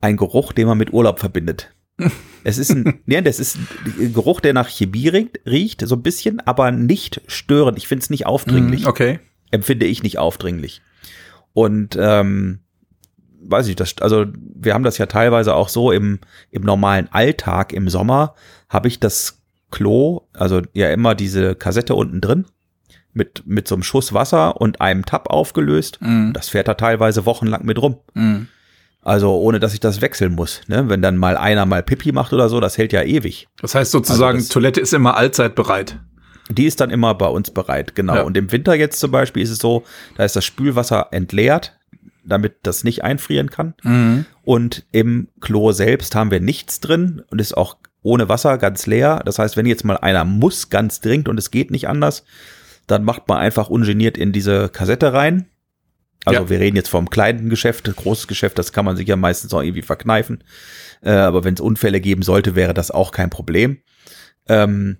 ein 0.00 0.16
Geruch, 0.16 0.52
den 0.52 0.66
man 0.66 0.78
mit 0.78 0.92
Urlaub 0.92 1.18
verbindet. 1.18 1.70
Es 2.46 2.58
ist 2.58 2.72
ein, 2.72 3.00
ja, 3.06 3.22
das 3.22 3.40
ist 3.40 3.56
ein 3.56 4.12
Geruch, 4.12 4.38
der 4.42 4.52
nach 4.52 4.68
Chemie 4.68 5.08
riecht, 5.08 5.40
riecht, 5.46 5.80
so 5.86 5.94
ein 5.94 6.02
bisschen, 6.02 6.40
aber 6.40 6.70
nicht 6.72 7.22
störend. 7.26 7.78
Ich 7.78 7.88
finde 7.88 8.02
es 8.02 8.10
nicht 8.10 8.26
aufdringlich. 8.26 8.82
Mhm, 8.82 8.88
Okay. 8.88 9.20
Empfinde 9.50 9.86
ich 9.86 10.02
nicht 10.02 10.18
aufdringlich. 10.18 10.82
Und 11.54 11.96
ähm, 11.98 12.58
weiß 13.40 13.68
ich, 13.68 13.76
das, 13.76 13.94
also 14.02 14.26
wir 14.36 14.74
haben 14.74 14.84
das 14.84 14.98
ja 14.98 15.06
teilweise 15.06 15.54
auch 15.54 15.70
so 15.70 15.90
im, 15.90 16.18
im 16.50 16.62
normalen 16.64 17.08
Alltag 17.12 17.72
im 17.72 17.88
Sommer, 17.88 18.34
habe 18.68 18.88
ich 18.88 19.00
das 19.00 19.42
Klo, 19.74 20.22
also 20.32 20.62
ja 20.72 20.88
immer 20.90 21.16
diese 21.16 21.56
Kassette 21.56 21.96
unten 21.96 22.20
drin, 22.20 22.46
mit, 23.12 23.42
mit 23.44 23.66
so 23.66 23.74
einem 23.74 23.82
Schuss 23.82 24.12
Wasser 24.12 24.60
und 24.60 24.80
einem 24.80 25.04
Tab 25.04 25.28
aufgelöst. 25.30 25.98
Mhm. 26.00 26.32
Das 26.32 26.48
fährt 26.48 26.68
da 26.68 26.74
teilweise 26.74 27.26
wochenlang 27.26 27.64
mit 27.64 27.82
rum. 27.82 27.96
Mhm. 28.14 28.46
Also 29.02 29.34
ohne, 29.36 29.58
dass 29.60 29.74
ich 29.74 29.80
das 29.80 30.00
wechseln 30.00 30.32
muss. 30.34 30.60
Ne? 30.68 30.88
Wenn 30.88 31.02
dann 31.02 31.16
mal 31.16 31.36
einer 31.36 31.66
mal 31.66 31.82
Pipi 31.82 32.12
macht 32.12 32.32
oder 32.32 32.48
so, 32.48 32.60
das 32.60 32.78
hält 32.78 32.92
ja 32.92 33.02
ewig. 33.02 33.48
Das 33.60 33.74
heißt 33.74 33.90
sozusagen, 33.90 34.36
Also 34.36 34.46
das- 34.46 34.48
Toilette 34.48 34.80
ist 34.80 34.94
immer 34.94 35.16
allzeit 35.16 35.54
bereit. 35.56 35.98
Die 36.50 36.66
ist 36.66 36.80
dann 36.80 36.90
immer 36.90 37.14
bei 37.14 37.26
uns 37.26 37.50
bereit, 37.50 37.94
genau. 37.96 38.14
Ja. 38.16 38.22
Und 38.22 38.36
im 38.36 38.52
Winter 38.52 38.74
jetzt 38.74 39.00
zum 39.00 39.10
Beispiel 39.10 39.42
ist 39.42 39.50
es 39.50 39.58
so, 39.58 39.82
da 40.16 40.24
ist 40.24 40.36
das 40.36 40.44
Spülwasser 40.44 41.08
entleert, 41.10 41.76
damit 42.24 42.54
das 42.62 42.84
nicht 42.84 43.02
einfrieren 43.02 43.50
kann. 43.50 43.74
Mhm. 43.82 44.24
Und 44.44 44.84
im 44.92 45.28
Klo 45.40 45.72
selbst 45.72 46.14
haben 46.14 46.30
wir 46.30 46.40
nichts 46.40 46.80
drin 46.80 47.22
und 47.30 47.40
ist 47.40 47.56
auch 47.56 47.76
ohne 48.04 48.28
Wasser 48.28 48.58
ganz 48.58 48.86
leer. 48.86 49.22
Das 49.24 49.40
heißt, 49.40 49.56
wenn 49.56 49.66
jetzt 49.66 49.84
mal 49.84 49.96
einer 49.96 50.24
muss, 50.24 50.70
ganz 50.70 51.00
dringend 51.00 51.28
und 51.28 51.38
es 51.38 51.50
geht 51.50 51.72
nicht 51.72 51.88
anders, 51.88 52.24
dann 52.86 53.02
macht 53.02 53.26
man 53.28 53.38
einfach 53.38 53.68
ungeniert 53.70 54.16
in 54.16 54.30
diese 54.30 54.68
Kassette 54.68 55.12
rein. 55.12 55.46
Also 56.26 56.42
Ja. 56.42 56.48
wir 56.50 56.60
reden 56.60 56.76
jetzt 56.76 56.88
vom 56.88 57.10
kleinen 57.10 57.50
Geschäft, 57.50 57.84
großes 57.94 58.28
Geschäft, 58.28 58.58
das 58.58 58.72
kann 58.72 58.84
man 58.84 58.96
sich 58.96 59.08
ja 59.08 59.16
meistens 59.16 59.52
auch 59.52 59.62
irgendwie 59.62 59.82
verkneifen. 59.82 60.44
Äh, 61.02 61.10
aber 61.10 61.44
wenn 61.44 61.54
es 61.54 61.60
Unfälle 61.60 62.00
geben 62.00 62.22
sollte, 62.22 62.54
wäre 62.54 62.74
das 62.74 62.90
auch 62.90 63.10
kein 63.10 63.30
Problem. 63.30 63.78
Ähm, 64.48 64.98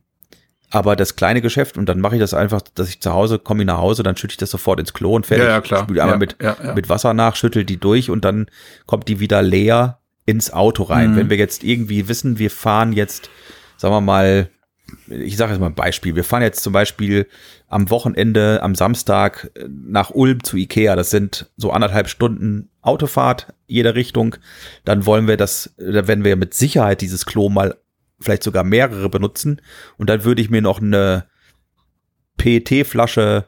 aber 0.71 0.97
das 0.97 1.15
kleine 1.15 1.41
Geschäft, 1.41 1.79
und 1.79 1.89
dann 1.89 2.01
mache 2.01 2.17
ich 2.17 2.21
das 2.21 2.35
einfach, 2.35 2.61
dass 2.75 2.89
ich 2.89 3.01
zu 3.01 3.13
Hause 3.13 3.39
komme 3.39 3.63
ich 3.63 3.67
nach 3.67 3.79
Hause, 3.79 4.03
dann 4.03 4.17
schütte 4.17 4.33
ich 4.33 4.39
das 4.39 4.51
sofort 4.51 4.81
ins 4.81 4.93
Klo 4.93 5.15
und 5.15 5.25
fertig. 5.27 5.45
Ja, 5.47 5.53
ja, 5.53 5.61
klar. 5.61 5.83
Spüle 5.85 6.03
einmal 6.03 6.29
Ja, 6.43 6.57
mit, 6.65 6.75
mit 6.75 6.89
Wasser 6.89 7.15
nach, 7.15 7.37
schüttel 7.37 7.65
die 7.65 7.77
durch 7.79 8.11
und 8.11 8.25
dann 8.25 8.47
kommt 8.87 9.09
die 9.09 9.21
wieder 9.21 9.41
leer 9.43 10.01
ins 10.27 10.53
Auto 10.53 10.85
rein. 10.85 11.13
Mhm. 11.13 11.17
Wenn 11.17 11.31
wir 11.31 11.37
jetzt 11.37 11.65
irgendwie 11.65 12.09
wissen, 12.09 12.39
wir 12.39 12.51
fahren 12.51 12.93
jetzt, 12.93 13.31
sagen 13.77 13.95
wir 13.95 14.01
mal, 14.01 14.49
ich 15.09 15.37
sage 15.37 15.53
jetzt 15.53 15.61
mal 15.61 15.67
ein 15.69 15.75
Beispiel. 15.75 16.15
Wir 16.15 16.25
fahren 16.25 16.43
jetzt 16.43 16.63
zum 16.63 16.73
Beispiel 16.73 17.27
am 17.69 17.91
Wochenende, 17.91 18.63
am 18.63 18.75
Samstag 18.75 19.51
äh, 19.55 19.67
nach 19.69 20.11
Ulm 20.11 20.43
zu 20.45 20.57
Ikea. 20.57 20.95
Das 20.97 21.11
sind 21.11 21.51
so 21.57 21.71
anderthalb 21.73 22.09
Stunden 22.09 22.71
Autofahrt 22.83 23.53
jede 23.67 23.95
Richtung. 23.95 24.37
Dann 24.85 25.07
wollen 25.07 25.27
wir 25.27 25.37
das, 25.37 25.75
da 25.79 26.07
werden 26.07 26.25
wir 26.25 26.37
mit 26.37 26.55
Sicherheit 26.55 27.01
dieses 27.01 27.27
Klo 27.27 27.49
mal 27.49 27.77
vielleicht 28.21 28.43
sogar 28.43 28.63
mehrere 28.65 29.09
benutzen. 29.09 29.61
Und 29.97 30.09
dann 30.11 30.25
würde 30.25 30.41
ich 30.43 30.51
mir 30.51 30.63
noch 30.63 30.81
eine 30.81 31.25
PET-Flasche 32.37 33.47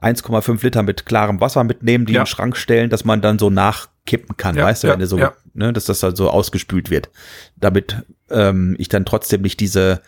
1,5 0.00 0.62
Liter 0.64 0.82
mit 0.82 1.06
klarem 1.06 1.40
Wasser 1.40 1.64
mitnehmen, 1.64 2.06
die 2.06 2.14
Ja. 2.14 2.20
in 2.20 2.24
den 2.24 2.26
Schrank 2.30 2.56
stellen, 2.56 2.90
dass 2.90 3.04
man 3.04 3.20
dann 3.20 3.38
so 3.38 3.50
nachkippen 3.50 4.36
kann, 4.36 4.56
Ja, 4.56 4.64
weißt 4.64 4.82
du, 4.82 4.86
ja, 4.88 4.92
wenn 4.94 5.00
du 5.00 5.06
so, 5.06 5.18
ja. 5.18 5.32
Ne, 5.54 5.72
dass 5.72 5.84
das 5.86 6.00
dann 6.00 6.16
so 6.16 6.30
ausgespült 6.30 6.90
wird, 6.90 7.10
damit 7.56 7.96
ähm, 8.30 8.76
ich 8.78 8.88
dann 8.88 9.04
trotzdem 9.04 9.42
nicht 9.42 9.60
diese 9.60 10.02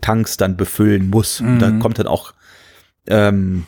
Tanks 0.00 0.36
dann 0.36 0.56
befüllen 0.56 1.08
muss. 1.10 1.40
Und 1.40 1.58
da 1.58 1.70
Mhm. 1.70 1.80
kommt 1.80 1.98
dann 1.98 2.06
auch, 2.06 2.32
ähm, 3.06 3.66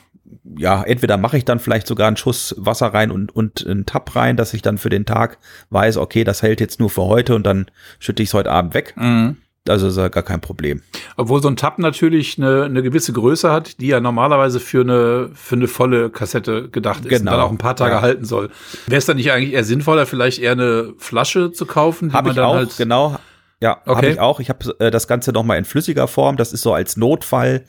ja, 0.57 0.83
entweder 0.83 1.17
mache 1.19 1.37
ich 1.37 1.45
dann 1.45 1.59
vielleicht 1.61 1.87
sogar 1.87 2.07
einen 2.09 2.17
Schuss 2.17 2.55
Wasser 2.59 2.89
rein 2.89 3.11
und, 3.11 3.35
und 3.35 3.67
einen 3.67 3.87
Tab 3.87 4.15
rein, 4.17 4.37
dass 4.37 4.55
ich 4.55 4.63
dann 4.63 4.79
für 4.79 4.89
den 4.91 5.05
Tag 5.07 5.39
weiß, 5.71 5.97
okay, 5.99 6.25
das 6.25 6.43
hält 6.43 6.61
jetzt 6.61 6.81
nur 6.81 6.91
für 6.91 7.03
heute 7.05 7.35
und 7.35 7.45
dann 7.47 7.67
schütte 7.99 8.23
ich 8.23 8.31
es 8.31 8.35
heute 8.35 8.51
Abend 8.51 8.75
weg. 8.75 8.95
Mhm. 8.97 9.37
Also 9.67 9.89
ist 9.89 9.97
ja 9.99 10.09
gar 10.09 10.23
kein 10.23 10.41
Problem. 10.41 10.81
Obwohl 11.17 11.43
so 11.43 11.49
ein 11.49 11.57
Tab 11.57 11.79
natürlich 11.79 12.39
eine, 12.39 12.65
eine 12.65 12.83
gewisse 12.83 13.13
Größe 13.13 13.51
hat, 13.51 13.81
die 13.81 13.89
ja 13.89 14.01
normalerweise 14.01 14.61
für 14.61 14.81
eine, 14.81 15.31
für 15.35 15.57
eine 15.57 15.69
volle 15.69 16.09
Kassette 16.11 16.69
gedacht 16.71 17.05
ist 17.05 17.11
Genau. 17.11 17.33
und 17.33 17.37
dann 17.37 17.41
auch 17.47 17.51
ein 17.51 17.59
paar 17.59 17.77
Tage 17.77 17.95
Ja. 17.97 18.01
halten 18.01 18.25
soll. 18.25 18.51
Wäre 18.87 18.99
es 18.99 19.05
dann 19.07 19.17
nicht 19.19 19.31
eigentlich 19.31 19.53
eher 19.53 19.65
sinnvoller, 19.65 20.07
vielleicht 20.07 20.39
eher 20.39 20.53
eine 20.53 20.95
Flasche 20.99 21.53
zu 21.53 21.67
kaufen, 21.67 22.09
die 22.11 22.15
Habe 22.15 22.29
man 22.29 22.33
ich 22.33 22.37
dann 22.37 22.45
auch, 22.47 22.55
halt. 22.55 22.77
genau. 22.79 23.19
Ja, 23.61 23.79
Okay. 23.85 23.97
habe 23.97 24.07
ich 24.09 24.21
auch. 24.21 24.41
Ich 24.41 24.49
habe 24.49 24.75
äh, 24.79 24.91
das 24.91 25.07
Ganze 25.09 25.33
noch 25.33 25.43
mal 25.43 25.57
in 25.59 25.65
flüssiger 25.65 26.07
Form. 26.09 26.37
Das 26.37 26.53
ist 26.53 26.63
so 26.63 26.73
als 26.73 26.97
Notfall, 26.97 27.65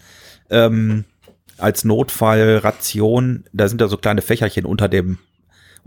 ähm, 0.52 1.04
als 1.58 1.84
Notfallration. 1.84 3.43
Da 3.52 3.67
sind 3.67 3.82
da 3.82 3.88
so 3.88 3.97
kleine 3.97 4.21
Fächerchen 4.21 4.65
unter 4.65 4.88
dem 4.88 5.17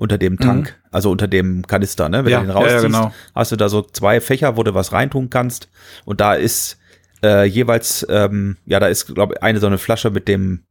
unter 0.03 0.19
dem 0.19 0.38
Tank, 0.38 0.79
also 0.91 1.11
unter 1.11 1.29
dem 1.29 1.67
Kanister, 1.67 2.09
ne? 2.09 2.19
Wenn 2.19 2.25
Mhm. 2.25 2.31
Ja, 2.31 2.41
du 2.41 2.47
den 2.47 2.49
ja, 2.51 2.55
ja, 2.55 2.61
rausziehst, 2.75 2.85
genau. 2.85 3.12
hast 3.35 3.53
du 3.53 3.57
da 3.57 3.69
so 3.69 3.83
zwei 3.83 4.21
Fächer, 4.21 4.57
wo 4.57 4.62
du 4.62 4.75
was 4.75 4.93
reintun 4.93 5.31
kannst. 5.31 5.69
Und 6.05 6.21
da 6.21 6.35
ist 6.35 6.79
äh, 7.25 7.45
jeweils, 7.45 8.05
ähm, 8.11 8.57
ja, 8.67 8.81
da 8.81 8.88
ist, 8.88 9.15
glaube 9.15 9.35
ich, 9.37 9.43
eine 9.45 9.61
so 9.61 9.69
eine 9.69 9.79
Flasche 9.79 10.11
mit 10.11 10.27
dem 10.29 10.65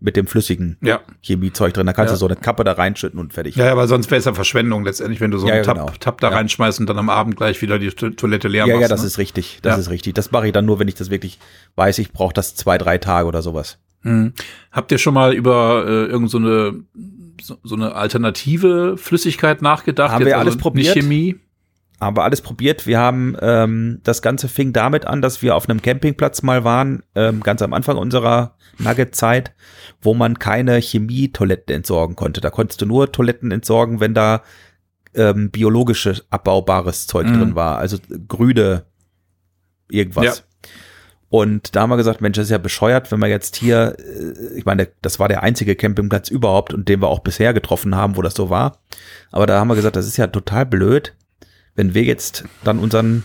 mit 0.00 0.16
dem 0.16 0.26
flüssigen 0.26 0.76
Ja. 0.82 1.00
Chemiezeug 1.22 1.72
drin. 1.72 1.86
Da 1.86 1.94
kannst 1.94 2.10
Ja. 2.10 2.16
du 2.16 2.18
so 2.20 2.26
eine 2.26 2.36
Kappe 2.36 2.62
da 2.62 2.72
reinschütten 2.72 3.18
und 3.18 3.32
fertig. 3.32 3.56
Ja, 3.56 3.64
ja, 3.64 3.76
weil 3.76 3.88
sonst 3.88 4.10
wäre 4.10 4.18
es 4.18 4.26
ja 4.26 4.34
Verschwendung 4.34 4.84
letztendlich, 4.84 5.18
wenn 5.22 5.30
du 5.30 5.38
so 5.38 5.46
Ja, 5.46 5.54
einen 5.54 5.64
ja, 5.64 5.72
Tab, 5.72 5.76
genau. 5.86 5.92
Tab 5.98 6.20
da 6.20 6.28
Ja. 6.28 6.36
reinschmeißt 6.36 6.78
und 6.80 6.86
dann 6.90 6.98
am 6.98 7.08
Abend 7.08 7.36
gleich 7.36 7.62
wieder 7.62 7.78
die 7.78 7.88
To- 7.88 8.10
Toilette 8.10 8.48
leer 8.48 8.66
Ja, 8.66 8.74
machst. 8.74 8.82
ja, 8.82 8.88
das 8.88 9.00
ne? 9.00 9.06
ist 9.06 9.16
richtig. 9.16 9.60
Das 9.62 9.76
Ja. 9.76 9.80
ist 9.80 9.88
richtig. 9.90 10.12
Das 10.12 10.30
mache 10.30 10.46
ich 10.48 10.52
dann 10.52 10.66
nur, 10.66 10.78
wenn 10.78 10.88
ich 10.88 10.94
das 10.94 11.08
wirklich 11.08 11.38
weiß, 11.76 11.98
ich 12.00 12.12
brauche 12.12 12.34
das 12.34 12.54
zwei, 12.54 12.76
drei 12.76 12.98
Tage 12.98 13.26
oder 13.26 13.40
sowas. 13.40 13.78
Hm. 14.02 14.34
Habt 14.72 14.92
ihr 14.92 14.98
schon 14.98 15.14
mal 15.14 15.32
über 15.32 15.84
äh, 15.86 16.04
irgend 16.10 16.28
so 16.30 16.36
eine 16.36 16.74
so, 17.40 17.58
so 17.62 17.74
eine 17.74 17.94
alternative 17.94 18.96
Flüssigkeit 18.96 19.62
nachgedacht? 19.62 20.12
Haben 20.12 20.24
wir 20.26 20.36
also 20.38 20.50
alles 20.50 20.58
probiert? 20.58 20.94
Chemie? 20.94 21.36
Haben 22.00 22.16
wir 22.16 22.24
alles 22.24 22.42
probiert. 22.42 22.86
Wir 22.86 22.98
haben, 22.98 23.36
ähm, 23.40 24.00
das 24.02 24.20
Ganze 24.20 24.48
fing 24.48 24.72
damit 24.72 25.06
an, 25.06 25.22
dass 25.22 25.42
wir 25.42 25.54
auf 25.54 25.68
einem 25.68 25.80
Campingplatz 25.80 26.42
mal 26.42 26.64
waren, 26.64 27.02
ähm, 27.14 27.40
ganz 27.40 27.62
am 27.62 27.72
Anfang 27.72 27.96
unserer 27.96 28.56
Nugget-Zeit, 28.78 29.52
wo 30.02 30.12
man 30.14 30.38
keine 30.38 30.80
Chemie-Toiletten 30.82 31.74
entsorgen 31.74 32.16
konnte. 32.16 32.40
Da 32.40 32.50
konntest 32.50 32.82
du 32.82 32.86
nur 32.86 33.12
Toiletten 33.12 33.52
entsorgen, 33.52 34.00
wenn 34.00 34.12
da 34.12 34.42
ähm, 35.14 35.50
biologisches 35.50 36.26
abbaubares 36.30 37.06
Zeug 37.06 37.28
Mhm. 37.28 37.38
drin 37.38 37.54
war, 37.54 37.78
also 37.78 37.98
grüne 38.26 38.84
irgendwas. 39.88 40.24
Ja. 40.24 40.34
Und 41.34 41.74
da 41.74 41.80
haben 41.80 41.90
wir 41.90 41.96
gesagt, 41.96 42.20
Mensch, 42.20 42.36
das 42.36 42.44
ist 42.44 42.52
ja 42.52 42.58
bescheuert, 42.58 43.10
wenn 43.10 43.18
wir 43.18 43.26
jetzt 43.26 43.56
hier, 43.56 43.96
äh, 43.98 44.56
ich 44.56 44.64
meine, 44.66 44.86
das 45.02 45.18
war 45.18 45.26
der 45.26 45.42
einzige 45.42 45.74
Campingplatz 45.74 46.28
überhaupt 46.28 46.72
und 46.72 46.88
den 46.88 47.02
wir 47.02 47.08
auch 47.08 47.18
bisher 47.18 47.52
getroffen 47.52 47.96
haben, 47.96 48.16
wo 48.16 48.22
das 48.22 48.34
so 48.34 48.50
war. 48.50 48.78
Aber 49.32 49.44
da 49.48 49.58
haben 49.58 49.66
wir 49.66 49.74
gesagt, 49.74 49.96
das 49.96 50.06
ist 50.06 50.16
ja 50.16 50.28
total 50.28 50.64
blöd, 50.64 51.16
wenn 51.74 51.92
wir 51.92 52.04
jetzt 52.04 52.44
dann 52.62 52.78
unseren 52.78 53.24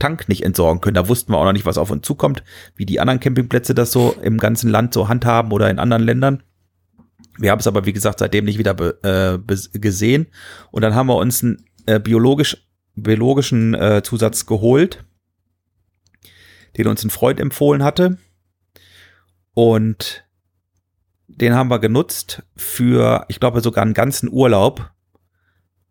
Tank 0.00 0.28
nicht 0.28 0.42
entsorgen 0.42 0.80
können. 0.80 0.96
Da 0.96 1.06
wussten 1.06 1.30
wir 1.30 1.38
auch 1.38 1.44
noch 1.44 1.52
nicht, 1.52 1.66
was 1.66 1.78
auf 1.78 1.92
uns 1.92 2.04
zukommt, 2.04 2.42
wie 2.74 2.84
die 2.84 2.98
anderen 2.98 3.20
Campingplätze 3.20 3.76
das 3.76 3.92
so 3.92 4.16
im 4.20 4.38
ganzen 4.38 4.68
Land 4.68 4.92
so 4.92 5.08
handhaben 5.08 5.52
oder 5.52 5.70
in 5.70 5.78
anderen 5.78 6.02
Ländern. 6.02 6.42
Wir 7.38 7.52
haben 7.52 7.60
es 7.60 7.68
aber, 7.68 7.86
wie 7.86 7.92
gesagt, 7.92 8.18
seitdem 8.18 8.46
nicht 8.46 8.58
wieder 8.58 8.74
äh, 9.04 9.38
gesehen. 9.78 10.26
Und 10.72 10.82
dann 10.82 10.96
haben 10.96 11.06
wir 11.06 11.14
uns 11.14 11.44
einen 11.44 11.64
äh, 11.86 12.00
biologisch, 12.00 12.66
biologischen 12.96 13.74
äh, 13.74 14.02
Zusatz 14.02 14.46
geholt, 14.46 15.05
den 16.76 16.86
uns 16.88 17.04
ein 17.04 17.10
Freund 17.10 17.40
empfohlen 17.40 17.82
hatte. 17.82 18.18
Und 19.54 20.24
den 21.28 21.54
haben 21.54 21.70
wir 21.70 21.78
genutzt 21.78 22.42
für, 22.56 23.24
ich 23.28 23.40
glaube, 23.40 23.60
sogar 23.60 23.82
einen 23.82 23.94
ganzen 23.94 24.30
Urlaub. 24.30 24.90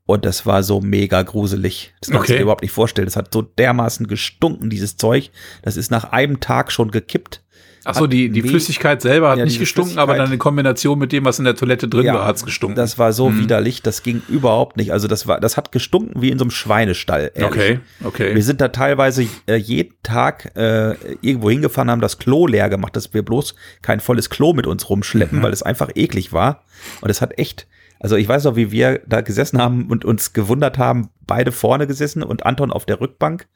Und 0.08 0.24
das 0.24 0.46
war 0.46 0.62
so 0.62 0.82
mega 0.82 1.24
gruselig. 1.24 1.94
Das 2.00 2.10
kannst 2.12 2.30
du 2.30 2.34
Okay. 2.34 2.38
dir 2.38 2.44
überhaupt 2.44 2.62
nicht 2.62 2.72
vorstellen. 2.72 3.08
Das 3.08 3.16
hat 3.16 3.34
so 3.34 3.42
dermaßen 3.42 4.08
gestunken, 4.08 4.70
dieses 4.70 4.98
Zeug. 4.98 5.32
Das 5.64 5.78
ist 5.78 5.90
nach 5.90 6.06
einem 6.06 6.40
Tag 6.40 6.72
schon 6.72 6.92
gekippt. 6.92 7.44
Ach 7.88 7.96
so, 7.96 8.08
die, 8.08 8.30
die 8.30 8.42
Hat 8.42 8.50
Flüssigkeit 8.50 9.02
selber 9.02 9.30
hat 9.30 9.38
Ja, 9.38 9.46
nicht 9.46 9.60
gestunken, 9.60 10.00
aber 10.00 10.16
dann 10.16 10.32
in 10.32 10.40
Kombination 10.40 10.98
mit 11.00 11.12
dem, 11.12 11.24
was 11.24 11.38
in 11.40 11.46
der 11.46 11.56
Toilette 11.56 11.88
drin 11.88 12.06
Ja, 12.06 12.16
war, 12.16 12.26
hat's 12.26 12.44
gestunken. 12.44 12.76
Das 12.76 12.98
war 12.98 13.14
so 13.14 13.30
Mhm. 13.30 13.40
widerlich, 13.42 13.82
das 13.84 14.02
ging 14.04 14.22
überhaupt 14.28 14.76
nicht. 14.78 14.92
Also 14.92 15.08
das 15.08 15.28
war, 15.28 15.40
das 15.40 15.56
hat 15.56 15.72
gestunken 15.72 16.22
wie 16.22 16.30
in 16.32 16.40
so 16.40 16.44
einem 16.46 16.52
Schweinestall. 16.52 17.32
ehrlich. 17.36 17.46
okay, 17.52 17.80
okay. 18.04 18.36
Wir 18.36 18.44
sind 18.44 18.60
da 18.60 18.70
teilweise 18.70 19.28
äh, 19.48 19.56
jeden 19.56 19.94
Tag 20.04 20.52
äh, 20.58 20.96
irgendwo 21.22 21.50
hingefahren, 21.50 21.92
haben 21.92 22.02
das 22.02 22.18
Klo 22.18 22.48
leer 22.48 22.70
gemacht, 22.70 22.96
dass 22.96 23.14
wir 23.14 23.24
bloß 23.24 23.56
kein 23.82 24.00
volles 24.00 24.30
Klo 24.30 24.54
mit 24.54 24.66
uns 24.68 24.90
rumschleppen, 24.90 25.40
Mhm. 25.40 25.44
weil 25.44 25.54
es 25.54 25.62
einfach 25.64 25.90
eklig 25.96 26.34
war. 26.34 26.64
Und 27.02 27.10
es 27.10 27.22
hat 27.22 27.38
echt, 27.38 27.68
also 28.00 28.16
ich 28.16 28.28
weiß 28.28 28.44
noch, 28.46 28.56
wie 28.56 28.72
wir 28.72 29.02
da 29.08 29.22
gesessen 29.22 29.62
haben 29.62 29.86
und 29.88 30.06
uns 30.06 30.34
gewundert 30.34 30.78
haben, 30.78 31.10
beide 31.28 31.52
vorne 31.52 31.88
gesessen 31.88 32.24
und 32.24 32.46
Anton 32.46 32.72
auf 32.72 32.86
der 32.86 33.00
Rückbank. 33.00 33.48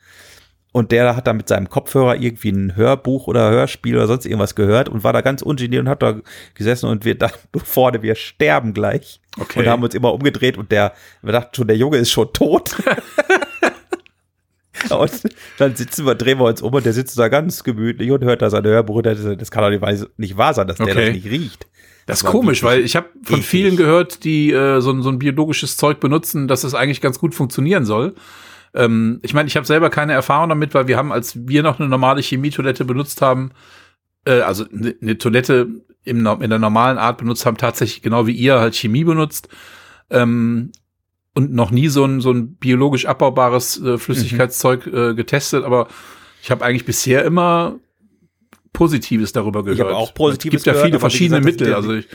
Und 0.72 0.92
der 0.92 1.16
hat 1.16 1.26
da 1.26 1.34
mit 1.34 1.48
seinem 1.48 1.68
Kopfhörer 1.68 2.18
irgendwie 2.18 2.52
ein 2.52 2.76
Hörbuch 2.76 3.26
oder 3.26 3.50
Hörspiel 3.50 3.96
oder 3.96 4.06
sonst 4.06 4.26
irgendwas 4.26 4.54
gehört 4.54 4.88
und 4.88 5.04
war 5.04 5.14
da 5.14 5.22
ganz 5.22 5.42
ungeniert 5.42 5.82
und 5.82 5.90
hat 5.90 6.04
da 6.04 6.20
gesessen 6.54 6.88
und 6.88 7.06
wir 7.06 7.16
dachten 7.18 7.60
vorne, 7.60 8.04
wir 8.04 8.14
sterben 8.16 8.74
gleich. 8.74 9.20
Okay. 9.40 9.60
Und 9.60 9.68
haben 9.68 9.84
uns 9.84 9.96
immer 9.96 10.14
umgedreht 10.14 10.58
und 10.58 10.72
der, 10.72 10.94
wir 11.24 11.32
dachten 11.32 11.56
schon, 11.56 11.68
der 11.68 11.78
Junge 11.78 11.98
ist 11.98 12.12
schon 12.12 12.32
tot. 12.34 12.76
und 14.90 15.12
dann 15.58 15.76
sitzen 15.76 16.06
wir, 16.06 16.16
drehen 16.16 16.40
wir 16.40 16.46
uns 16.46 16.62
um 16.62 16.74
und 16.74 16.86
der 16.86 16.94
sitzt 16.94 17.18
da 17.18 17.28
ganz 17.28 17.64
gemütlich 17.64 18.12
und 18.12 18.24
hört 18.24 18.42
da 18.42 18.50
sein 18.50 18.64
Hörbuch. 18.64 19.02
Das 19.02 19.52
kann 19.52 19.64
doch 19.64 19.70
nicht, 19.70 19.82
wahr- 20.38 20.54
sein, 20.54 20.68
dass 20.68 20.78
der 20.78 20.88
Okay. 20.88 21.06
das 21.08 21.16
nicht 21.16 21.30
riecht. 21.30 21.68
Das 22.06 22.22
ist 22.24 22.28
komisch, 22.28 22.64
weil 22.64 22.80
ich 22.82 22.96
habe 22.96 23.08
von 23.24 23.42
vielen 23.42 23.76
gehört, 23.76 24.24
die 24.24 24.52
äh, 24.52 24.82
so, 24.82 25.00
so 25.02 25.10
ein 25.10 25.20
biologisches 25.20 25.78
Zeug 25.78 26.00
benutzen, 26.00 26.48
dass 26.48 26.64
es 26.64 26.74
eigentlich 26.74 27.02
ganz 27.02 27.20
gut 27.20 27.36
funktionieren 27.36 27.86
soll. 27.86 28.16
Ähm, 28.74 29.20
ich 29.24 29.34
meine, 29.34 29.48
ich 29.48 29.56
habe 29.56 29.66
selber 29.66 29.90
keine 29.90 30.14
Erfahrung 30.14 30.50
damit, 30.50 30.74
weil 30.74 30.88
wir 30.88 30.98
haben, 30.98 31.12
als 31.12 31.48
wir 31.48 31.64
noch 31.64 31.80
eine 31.80 31.90
normale 31.90 32.22
Chemietoilette 32.22 32.86
benutzt 32.86 33.22
haben, 33.22 33.52
äh, 34.26 34.42
also 34.42 34.66
eine 34.70 34.96
ne 35.00 35.18
Toilette 35.18 35.68
im, 36.04 36.26
in 36.26 36.50
der 36.50 36.60
normalen 36.60 36.98
Art 36.98 37.18
benutzt 37.18 37.46
haben, 37.46 37.58
tatsächlich 37.58 38.02
genau 38.02 38.28
wie 38.28 38.34
ihr 38.34 38.60
halt 38.60 38.76
Chemie 38.76 39.04
benutzt. 39.04 39.50
Ähm, 40.10 40.72
und 41.36 41.54
noch 41.54 41.72
nie 41.72 41.88
so 41.88 42.04
ein, 42.04 42.22
so 42.22 42.32
ein 42.32 42.56
biologisch 42.56 43.06
abbaubares 43.06 43.82
äh, 43.82 43.98
Flüssigkeitszeug 43.98 44.88
äh, 44.88 45.14
getestet, 45.14 45.64
aber 45.64 45.88
ich 46.42 46.52
habe 46.52 46.66
eigentlich 46.66 46.86
bisher 46.86 47.24
immer 47.24 47.80
Positives 48.74 49.32
darüber 49.32 49.64
gehört. 49.64 49.80
Ich 49.80 49.86
habe 49.86 49.96
auch 49.96 50.14
Positives 50.14 50.62
Es 50.62 50.64
gibt 50.64 50.66
ja 50.66 50.74
gehört, 50.74 50.88
viele 50.88 51.00
verschiedene 51.00 51.42
gesagt, 51.42 51.60
Mittel. 51.60 51.74
Also 51.74 51.94
ja 51.94 52.00
ich, 52.00 52.08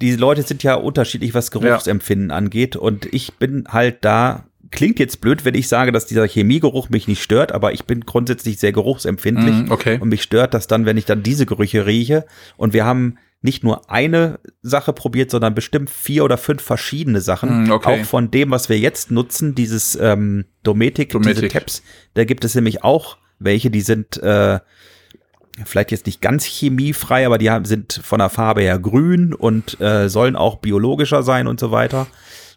Die 0.00 0.16
Leute 0.16 0.42
sind 0.42 0.62
ja 0.62 0.74
unterschiedlich, 0.74 1.34
was 1.34 1.50
Geruchsempfinden 1.50 2.30
angeht. 2.30 2.76
Und 2.76 3.12
ich 3.12 3.34
bin 3.34 3.66
halt 3.68 4.04
da, 4.04 4.44
klingt 4.70 4.98
jetzt 4.98 5.20
blöd, 5.20 5.44
wenn 5.44 5.54
ich 5.54 5.68
sage, 5.68 5.92
dass 5.92 6.06
dieser 6.06 6.26
Chemiegeruch 6.26 6.88
mich 6.88 7.08
nicht 7.08 7.22
stört, 7.22 7.52
aber 7.52 7.72
ich 7.72 7.84
bin 7.84 8.00
grundsätzlich 8.00 8.58
sehr 8.58 8.72
geruchsempfindlich. 8.72 9.68
Mm, 9.68 9.72
okay. 9.72 9.98
Und 10.00 10.08
mich 10.08 10.22
stört 10.22 10.54
das 10.54 10.66
dann, 10.66 10.86
wenn 10.86 10.96
ich 10.96 11.04
dann 11.04 11.22
diese 11.22 11.46
Gerüche 11.46 11.86
rieche. 11.86 12.26
Und 12.56 12.72
wir 12.72 12.84
haben 12.84 13.18
nicht 13.42 13.62
nur 13.62 13.90
eine 13.90 14.40
Sache 14.62 14.92
probiert, 14.92 15.30
sondern 15.30 15.54
bestimmt 15.54 15.90
vier 15.90 16.24
oder 16.24 16.38
fünf 16.38 16.62
verschiedene 16.62 17.20
Sachen. 17.20 17.64
Mm, 17.64 17.70
okay. 17.70 18.00
Auch 18.00 18.04
von 18.06 18.30
dem, 18.30 18.50
was 18.50 18.68
wir 18.68 18.78
jetzt 18.78 19.10
nutzen, 19.10 19.54
dieses 19.54 19.96
ähm, 19.96 20.46
Dometic, 20.62 21.10
diese 21.10 21.20
Dometic. 21.20 21.52
Tabs, 21.52 21.82
da 22.14 22.24
gibt 22.24 22.44
es 22.44 22.54
nämlich 22.54 22.82
auch 22.82 23.18
welche, 23.38 23.70
die 23.70 23.82
sind 23.82 24.16
äh, 24.22 24.60
vielleicht 25.64 25.90
jetzt 25.90 26.06
nicht 26.06 26.20
ganz 26.20 26.44
chemiefrei, 26.44 27.26
aber 27.26 27.38
die 27.38 27.50
haben, 27.50 27.64
sind 27.64 28.00
von 28.02 28.18
der 28.18 28.30
Farbe 28.30 28.62
her 28.62 28.78
grün 28.78 29.32
und 29.32 29.80
äh, 29.80 30.08
sollen 30.08 30.36
auch 30.36 30.56
biologischer 30.56 31.22
sein 31.22 31.46
und 31.46 31.60
so 31.60 31.70
weiter. 31.70 32.06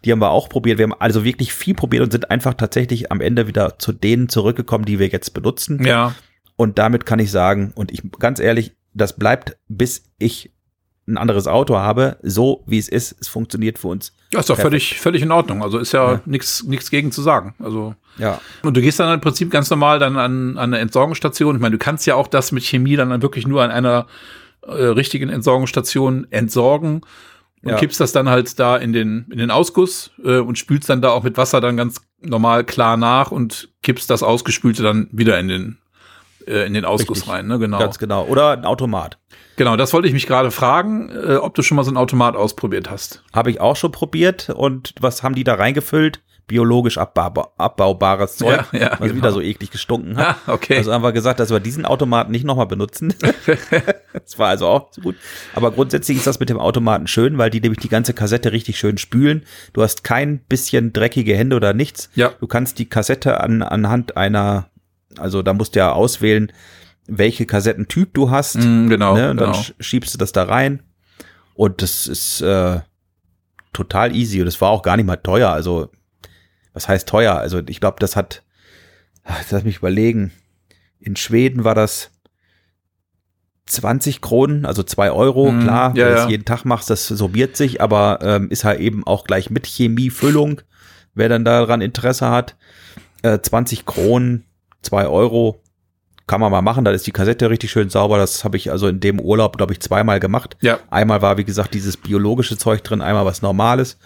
Die 0.04 0.12
haben 0.12 0.20
wir 0.20 0.30
auch 0.30 0.48
probiert. 0.48 0.78
Wir 0.78 0.84
haben 0.84 0.94
also 0.98 1.24
wirklich 1.24 1.52
viel 1.52 1.74
probiert 1.74 2.02
und 2.02 2.10
sind 2.12 2.30
einfach 2.30 2.54
tatsächlich 2.54 3.12
am 3.12 3.20
Ende 3.20 3.46
wieder 3.46 3.78
zu 3.78 3.92
denen 3.92 4.28
zurückgekommen, 4.28 4.84
die 4.84 4.98
wir 4.98 5.08
jetzt 5.08 5.34
benutzen. 5.34 5.84
ja, 5.84 6.14
Und 6.56 6.78
damit 6.78 7.04
kann 7.06 7.18
ich 7.18 7.30
sagen, 7.30 7.72
und 7.74 7.90
ich 7.92 8.02
ganz 8.18 8.40
ehrlich, 8.40 8.72
das 8.94 9.16
bleibt, 9.16 9.56
bis 9.68 10.04
ich 10.18 10.50
ein 11.06 11.16
anderes 11.18 11.46
Auto 11.48 11.76
habe, 11.76 12.18
so 12.22 12.62
wie 12.66 12.78
es 12.78 12.88
ist. 12.88 13.16
Es 13.20 13.26
funktioniert 13.28 13.78
für 13.78 13.88
uns. 13.88 14.12
Ja, 14.32 14.40
ist 14.40 14.48
doch 14.48 14.54
Perfekt. 14.54 14.70
völlig, 14.70 15.00
völlig 15.00 15.22
in 15.22 15.32
Ordnung. 15.32 15.62
Also 15.62 15.78
ist 15.78 15.92
ja, 15.92 16.12
Ja. 16.12 16.20
nichts 16.24 16.62
nichts 16.62 16.88
gegen 16.90 17.10
zu 17.10 17.20
sagen. 17.20 17.54
Also 17.58 17.94
Ja. 18.18 18.40
und 18.62 18.76
du 18.76 18.80
gehst 18.80 19.00
dann 19.00 19.12
im 19.12 19.20
Prinzip 19.20 19.50
ganz 19.50 19.68
normal 19.70 19.98
dann 19.98 20.16
an, 20.16 20.56
an 20.56 20.72
eine 20.72 20.78
Entsorgungsstation. 20.78 21.56
Ich 21.56 21.60
meine, 21.60 21.72
du 21.72 21.78
kannst 21.78 22.06
ja 22.06 22.14
auch 22.14 22.28
das 22.28 22.52
mit 22.52 22.62
Chemie 22.62 22.94
dann 22.96 23.22
wirklich 23.22 23.46
nur 23.46 23.62
an 23.62 23.70
einer 23.72 24.06
äh, 24.62 24.70
richtigen 24.72 25.30
Entsorgungsstation 25.30 26.26
entsorgen 26.30 27.00
und 27.62 27.70
Ja. 27.70 27.76
kippst 27.76 28.00
das 28.00 28.12
dann 28.12 28.28
halt 28.28 28.58
da 28.58 28.76
in 28.76 28.92
den 28.92 29.26
in 29.30 29.38
den 29.38 29.50
Ausguss 29.50 30.10
äh, 30.24 30.38
und 30.38 30.58
spülst 30.58 30.88
dann 30.88 31.02
da 31.02 31.10
auch 31.10 31.22
mit 31.22 31.36
Wasser 31.36 31.60
dann 31.60 31.76
ganz 31.76 32.00
normal 32.20 32.64
klar 32.64 32.96
nach 32.96 33.30
und 33.30 33.68
kippst 33.82 34.08
das 34.10 34.22
ausgespülte 34.22 34.82
dann 34.82 35.08
wieder 35.12 35.38
in 35.38 35.48
den 35.48 35.78
äh, 36.46 36.66
in 36.66 36.74
den 36.74 36.84
Ausguss 36.84 37.18
Richtig. 37.18 37.32
rein. 37.32 37.46
Ne? 37.46 37.58
Genau. 37.58 37.78
Ganz 37.78 37.98
genau. 37.98 38.24
Oder 38.26 38.52
ein 38.52 38.64
Automat. 38.64 39.18
Genau. 39.56 39.76
Das 39.76 39.92
wollte 39.92 40.08
ich 40.08 40.14
mich 40.14 40.26
gerade 40.26 40.50
fragen, 40.50 41.10
äh, 41.10 41.36
ob 41.36 41.54
du 41.54 41.62
schon 41.62 41.76
mal 41.76 41.84
so 41.84 41.90
ein 41.90 41.96
Automat 41.98 42.34
ausprobiert 42.36 42.90
hast. 42.90 43.22
Habe 43.34 43.50
ich 43.50 43.60
auch 43.60 43.76
schon 43.76 43.92
probiert. 43.92 44.48
Und 44.50 44.94
was 45.00 45.22
haben 45.22 45.34
die 45.34 45.44
da 45.44 45.54
reingefüllt? 45.54 46.22
Biologisch 46.50 46.98
abbaubar, 46.98 47.52
abbaubares 47.58 48.36
Zeug, 48.36 48.64
Ja, 48.72 48.78
ja, 48.78 48.90
was 48.98 48.98
genau. 48.98 49.14
wieder 49.14 49.30
so 49.30 49.40
eklig 49.40 49.70
gestunken 49.70 50.16
hat. 50.16 50.36
Ah, 50.46 50.52
okay. 50.52 50.78
Also 50.78 50.92
haben 50.92 51.04
wir 51.04 51.12
gesagt, 51.12 51.38
dass 51.38 51.50
wir 51.50 51.60
diesen 51.60 51.84
Automaten 51.86 52.32
nicht 52.32 52.44
nochmal 52.44 52.66
benutzen. 52.66 53.14
das 54.12 54.36
war 54.36 54.48
also 54.48 54.66
auch 54.66 54.88
so 54.92 55.00
gut. 55.00 55.14
Aber 55.54 55.70
grundsätzlich 55.70 56.16
ist 56.18 56.26
das 56.26 56.40
mit 56.40 56.48
dem 56.50 56.58
Automaten 56.58 57.06
schön, 57.06 57.38
weil 57.38 57.50
die 57.50 57.60
nämlich 57.60 57.78
die 57.78 57.88
ganze 57.88 58.14
Kassette 58.14 58.50
richtig 58.50 58.78
schön 58.80 58.98
spülen. 58.98 59.44
Du 59.72 59.82
hast 59.82 60.02
kein 60.02 60.40
bisschen 60.40 60.92
dreckige 60.92 61.36
Hände 61.36 61.54
oder 61.54 61.72
nichts. 61.72 62.10
Ja. 62.16 62.32
Du 62.40 62.48
kannst 62.48 62.80
die 62.80 62.88
Kassette 62.88 63.38
an, 63.40 63.62
anhand 63.62 64.16
einer, 64.16 64.70
also 65.18 65.42
da 65.42 65.52
musst 65.52 65.76
du 65.76 65.78
ja 65.78 65.92
auswählen, 65.92 66.50
welche 67.06 67.46
Kassettentyp 67.46 68.12
du 68.12 68.30
hast. 68.30 68.56
Mm, 68.56 68.88
genau. 68.88 69.14
ne? 69.14 69.30
Und 69.30 69.36
genau. 69.36 69.52
dann 69.52 69.60
sch- 69.62 69.74
schiebst 69.78 70.12
du 70.14 70.18
das 70.18 70.32
da 70.32 70.42
rein. 70.42 70.82
Und 71.54 71.80
das 71.82 72.08
ist 72.08 72.40
äh, 72.40 72.80
total 73.72 74.14
easy. 74.16 74.40
Und 74.40 74.48
es 74.48 74.60
war 74.60 74.70
auch 74.70 74.82
gar 74.82 74.96
nicht 74.96 75.06
mal 75.06 75.16
teuer. 75.16 75.50
Also, 75.50 75.90
was 76.80 76.88
heißt 76.88 77.08
teuer? 77.08 77.34
Also, 77.36 77.60
ich 77.66 77.78
glaube, 77.78 77.96
das 78.00 78.16
hat, 78.16 78.42
ach, 79.24 79.42
lass 79.50 79.64
mich 79.64 79.78
überlegen. 79.78 80.32
In 80.98 81.14
Schweden 81.14 81.64
war 81.64 81.74
das 81.74 82.10
20 83.66 84.22
Kronen, 84.22 84.64
also 84.64 84.82
2 84.82 85.10
Euro, 85.12 85.52
Mhm, 85.52 85.62
klar, 85.62 85.88
ja, 85.90 85.94
wenn 85.94 85.94
du 85.94 86.10
ja. 86.10 86.16
das 86.16 86.30
jeden 86.30 86.44
Tag 86.46 86.64
machst, 86.64 86.88
das 86.88 87.06
sorbiert 87.06 87.56
sich, 87.56 87.80
aber 87.82 88.18
ähm, 88.22 88.48
ist 88.50 88.64
halt 88.64 88.80
eben 88.80 89.06
auch 89.06 89.24
gleich 89.24 89.50
mit 89.50 89.66
Chemiefüllung, 89.66 90.62
wer 91.14 91.28
dann 91.28 91.44
daran 91.44 91.82
Interesse 91.82 92.30
hat. 92.30 92.56
Äh, 93.22 93.38
20 93.40 93.84
Kronen, 93.84 94.46
2 94.82 95.06
Euro, 95.06 95.62
kann 96.26 96.40
man 96.40 96.50
mal 96.50 96.62
machen, 96.62 96.84
da 96.84 96.92
ist 96.92 97.06
die 97.06 97.12
Kassette 97.12 97.50
richtig 97.50 97.70
schön 97.70 97.90
sauber. 97.90 98.16
Das 98.16 98.44
habe 98.44 98.56
ich 98.56 98.70
also 98.70 98.86
in 98.88 99.00
dem 99.00 99.20
Urlaub, 99.20 99.56
glaube 99.56 99.72
ich, 99.72 99.80
zweimal 99.80 100.20
gemacht. 100.20 100.56
Ja. 100.60 100.78
Einmal 100.88 101.22
war, 101.22 101.36
wie 101.36 101.44
gesagt, 101.44 101.74
dieses 101.74 101.96
biologische 101.96 102.56
Zeug 102.56 102.82
drin, 102.84 103.02
einmal 103.02 103.26
was 103.26 103.42
Normales. 103.42 103.98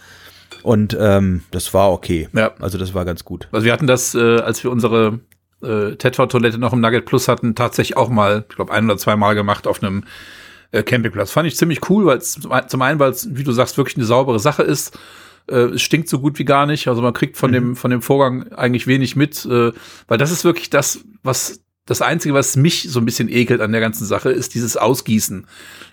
Und 0.65 0.97
ähm, 0.99 1.43
das 1.51 1.75
war 1.75 1.93
okay. 1.93 2.27
Ja. 2.33 2.55
Also 2.59 2.79
das 2.79 2.95
war 2.95 3.05
ganz 3.05 3.23
gut. 3.23 3.49
Also 3.53 3.67
wir 3.67 3.73
hatten 3.73 3.87
das, 3.87 4.15
äh, 4.15 4.39
als 4.39 4.65
wir 4.65 4.71
unsere 4.71 5.21
äh, 5.63 5.95
Tetwa-Toilette 5.97 6.57
noch 6.57 6.73
im 6.73 6.81
Nugget 6.81 7.05
Plus 7.05 7.29
hatten, 7.29 7.55
tatsächlich 7.55 7.99
auch 7.99 8.09
mal, 8.09 8.47
ich 8.49 8.57
glaube, 8.57 8.73
ein 8.73 8.87
oder 8.87 8.97
zwei 8.97 9.15
Mal 9.15 9.35
gemacht 9.35 9.67
auf 9.67 9.83
einem 9.83 10.05
äh, 10.73 10.83
Campingplatz. 10.83 11.33
Fand 11.33 11.47
ich 11.47 11.57
ziemlich 11.57 11.91
cool, 11.91 12.07
weil 12.07 12.17
es 12.17 12.41
zum 12.69 12.83
einen, 12.83 12.99
weil 12.99 13.11
es, 13.11 13.29
wie 13.37 13.45
du 13.45 13.53
sagst, 13.53 13.77
wirklich 13.77 13.99
eine 13.99 14.07
saubere 14.07 14.39
Sache 14.39 14.63
ist. 14.63 14.99
Äh, 15.49 15.75
es 15.75 15.83
stinkt 15.83 16.09
so 16.09 16.19
gut 16.19 16.39
wie 16.39 16.47
gar 16.47 16.65
nicht. 16.65 16.89
Also 16.89 17.03
man 17.03 17.13
kriegt 17.13 17.37
von 17.37 17.51
mhm. 17.51 17.55
dem 17.55 17.77
von 17.77 17.91
dem 17.91 18.01
Vorgang 18.01 18.51
eigentlich 18.55 18.87
wenig 18.87 19.17
mit, 19.17 19.45
äh, 19.45 19.71
weil 20.09 20.17
das 20.17 20.31
ist 20.31 20.47
wirklich 20.47 20.71
das, 20.71 21.01
was 21.23 21.61
das 21.85 22.01
Einzige, 22.01 22.33
was 22.33 22.57
mich 22.57 22.91
so 22.91 23.01
ein 23.01 23.05
bisschen 23.05 23.29
ekelt 23.29 23.61
an 23.61 23.73
der 23.73 23.83
ganzen 23.83 24.07
Sache, 24.07 24.31
ist 24.31 24.55
dieses 24.55 24.79
Ausgießen. 24.79 25.47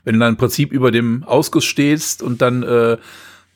Wenn 0.05 0.13
du 0.13 0.19
dann 0.21 0.35
im 0.35 0.37
Prinzip 0.37 0.71
über 0.71 0.91
dem 0.91 1.25
Ausguss 1.25 1.65
stehst 1.65 2.23
und 2.23 2.41
dann 2.41 2.63
äh, 2.63 2.97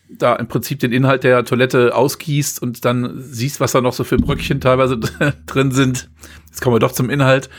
da 0.10 0.36
im 0.36 0.48
Prinzip 0.48 0.80
den 0.80 0.92
Inhalt 0.92 1.24
der 1.24 1.44
Toilette 1.46 1.96
ausgießt 1.96 2.62
und 2.62 2.86
dann 2.86 3.22
siehst, 3.22 3.60
was 3.60 3.72
da 3.72 3.82
noch 3.82 3.94
so 3.94 4.04
für 4.04 4.18
Bröckchen 4.18 4.62
teilweise 4.62 5.00
drin 5.46 5.72
sind. 5.72 6.10
Jetzt 6.48 6.62
kommen 6.62 6.76
wir 6.76 6.80
doch 6.80 6.92
zum 6.92 7.10
Inhalt. 7.10 7.50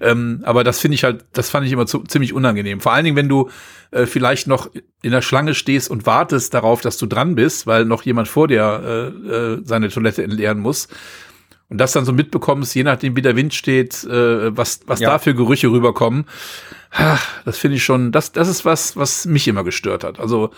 Ähm, 0.00 0.40
aber 0.44 0.62
das 0.62 0.78
finde 0.78 0.94
ich 0.94 1.04
halt, 1.04 1.24
das 1.32 1.50
fand 1.50 1.66
ich 1.66 1.72
immer 1.72 1.86
zu, 1.86 2.00
ziemlich 2.00 2.32
unangenehm. 2.32 2.80
Vor 2.80 2.92
allen 2.92 3.04
Dingen, 3.04 3.16
wenn 3.16 3.28
du 3.28 3.50
äh, 3.90 4.06
vielleicht 4.06 4.46
noch 4.46 4.70
in 5.02 5.10
der 5.10 5.22
Schlange 5.22 5.54
stehst 5.54 5.90
und 5.90 6.06
wartest 6.06 6.54
darauf, 6.54 6.80
dass 6.80 6.96
du 6.96 7.06
dran 7.06 7.34
bist, 7.34 7.66
weil 7.66 7.84
noch 7.84 8.02
jemand 8.02 8.28
vor 8.28 8.46
dir 8.46 9.12
äh, 9.28 9.30
äh, 9.32 9.62
seine 9.64 9.88
Toilette 9.88 10.22
entleeren 10.22 10.60
muss. 10.60 10.88
Und 11.68 11.78
das 11.78 11.92
dann 11.92 12.04
so 12.04 12.12
mitbekommst, 12.12 12.74
je 12.74 12.82
nachdem, 12.82 13.14
wie 13.16 13.22
der 13.22 13.36
Wind 13.36 13.54
steht, 13.54 14.04
äh, 14.04 14.56
was, 14.56 14.80
was 14.86 15.00
ja. 15.00 15.10
da 15.10 15.18
für 15.18 15.34
Gerüche 15.34 15.68
rüberkommen. 15.68 16.26
Das 17.44 17.58
finde 17.58 17.76
ich 17.76 17.84
schon, 17.84 18.10
das, 18.10 18.32
das 18.32 18.48
ist 18.48 18.64
was, 18.64 18.96
was 18.96 19.24
mich 19.24 19.46
immer 19.46 19.62
gestört 19.62 20.02
hat. 20.02 20.18
Also 20.18 20.50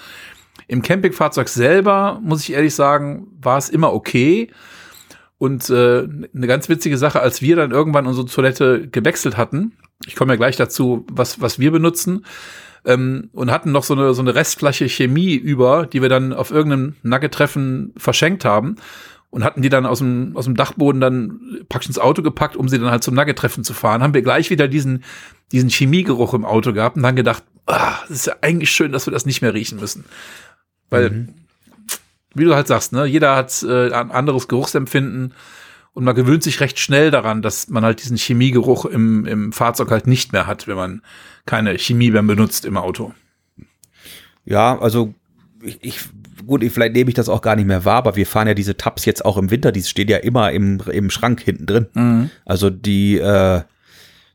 im 0.73 0.81
Campingfahrzeug 0.81 1.49
selber, 1.49 2.19
muss 2.23 2.43
ich 2.43 2.55
ehrlich 2.55 2.75
sagen, 2.75 3.27
war 3.39 3.59
es 3.59 3.69
immer 3.69 3.93
okay. 3.93 4.49
Und 5.37 5.69
äh, 5.69 6.09
eine 6.35 6.47
ganz 6.47 6.71
witzige 6.71 6.97
Sache, 6.97 7.21
als 7.21 7.43
wir 7.43 7.57
dann 7.57 7.73
irgendwann 7.73 8.07
unsere 8.07 8.27
Toilette 8.27 8.89
gewechselt 8.89 9.37
hatten, 9.37 9.73
ich 10.07 10.17
komme 10.17 10.33
ja 10.33 10.37
gleich 10.37 10.57
dazu, 10.57 11.05
was, 11.13 11.43
was 11.43 11.59
wir 11.59 11.73
benutzen, 11.73 12.25
ähm, 12.87 13.29
und 13.35 13.51
hatten 13.51 13.71
noch 13.71 13.85
so 13.85 13.93
eine, 13.93 14.15
so 14.15 14.23
eine 14.23 14.35
Restflasche 14.35 14.89
Chemie 14.89 15.35
über, 15.35 15.85
die 15.85 16.01
wir 16.01 16.09
dann 16.09 16.33
auf 16.33 16.51
irgendeinem 16.51 16.95
Nugget-Treffen 17.03 17.93
verschenkt 17.99 18.47
haben 18.47 18.77
und 19.29 19.45
hatten 19.45 19.61
die 19.61 19.69
dann 19.69 19.85
aus 19.85 19.99
dem, 19.99 20.35
aus 20.35 20.47
dem 20.47 20.57
Dachboden 20.57 21.03
dann 21.03 21.65
praktisch 21.69 21.89
ins 21.89 21.99
Auto 21.99 22.23
gepackt, 22.23 22.57
um 22.57 22.71
sie 22.71 22.79
dann 22.79 22.91
halt 22.91 23.05
zum 23.05 23.15
Nugget-Treffen 23.15 23.63
zu 23.63 23.75
fahren, 23.75 24.03
haben 24.03 24.15
wir 24.15 24.23
gleich 24.23 24.49
wieder 24.49 24.69
diesen, 24.69 25.05
diesen 25.53 25.69
Chemiegeruch 25.69 26.33
im 26.33 26.47
Auto 26.47 26.73
gehabt 26.73 26.97
und 26.97 27.03
dann 27.03 27.15
gedacht, 27.15 27.45
ah, 27.67 27.99
das 28.09 28.17
ist 28.17 28.27
ja 28.27 28.37
eigentlich 28.41 28.71
schön, 28.71 28.91
dass 28.91 29.07
wir 29.07 29.13
das 29.13 29.27
nicht 29.27 29.43
mehr 29.43 29.53
riechen 29.53 29.79
müssen. 29.79 30.05
Weil, 30.93 31.11
mhm. 31.11 31.29
wie 32.35 32.45
du 32.45 32.55
halt 32.55 32.67
sagst, 32.67 32.93
ne, 32.93 33.05
jeder 33.05 33.37
hat 33.37 33.63
äh, 33.63 33.93
ein 33.93 34.11
anderes 34.11 34.49
Geruchsempfinden 34.49 35.35
und 35.95 36.05
man 36.05 36.15
gewöhnt 36.15 36.43
sich 36.43 36.61
recht 36.61 36.79
schnell 36.79 37.11
daran, 37.11 37.43
dass 37.43 37.69
man 37.69 37.85
halt 37.85 38.03
diesen 38.03 38.17
Chemiegeruch 38.17 38.87
im, 38.87 39.27
im 39.27 39.53
Fahrzeug 39.53 39.91
halt 39.91 40.07
nicht 40.07 40.33
mehr 40.33 40.47
hat, 40.47 40.67
wenn 40.67 40.77
man 40.77 41.03
keine 41.45 41.79
Chemie 41.79 42.11
mehr 42.11 42.23
benutzt 42.23 42.65
im 42.65 42.77
Auto. 42.77 43.13
Ja, 44.45 44.79
also 44.79 45.15
ich, 45.63 45.79
ich 45.83 46.01
gut, 46.47 46.65
vielleicht 46.65 46.95
nehme 46.95 47.09
ich 47.09 47.15
das 47.15 47.29
auch 47.29 47.43
gar 47.43 47.57
nicht 47.57 47.67
mehr 47.67 47.85
wahr, 47.85 47.99
aber 47.99 48.17
wir 48.17 48.27
fahren 48.27 48.49
ja 48.49 48.55
diese 48.55 48.77
Tabs 48.77 49.05
jetzt 49.05 49.25
auch 49.25 49.37
im 49.37 49.51
Winter, 49.51 49.71
die 49.71 49.83
stehen 49.83 50.09
ja 50.09 50.17
immer 50.19 50.51
im, 50.53 50.81
im 50.91 51.11
Schrank 51.11 51.41
hinten 51.41 51.67
drin. 51.67 51.87
Mhm. 51.95 52.31
Also 52.45 52.71
die, 52.71 53.19
äh, 53.19 53.63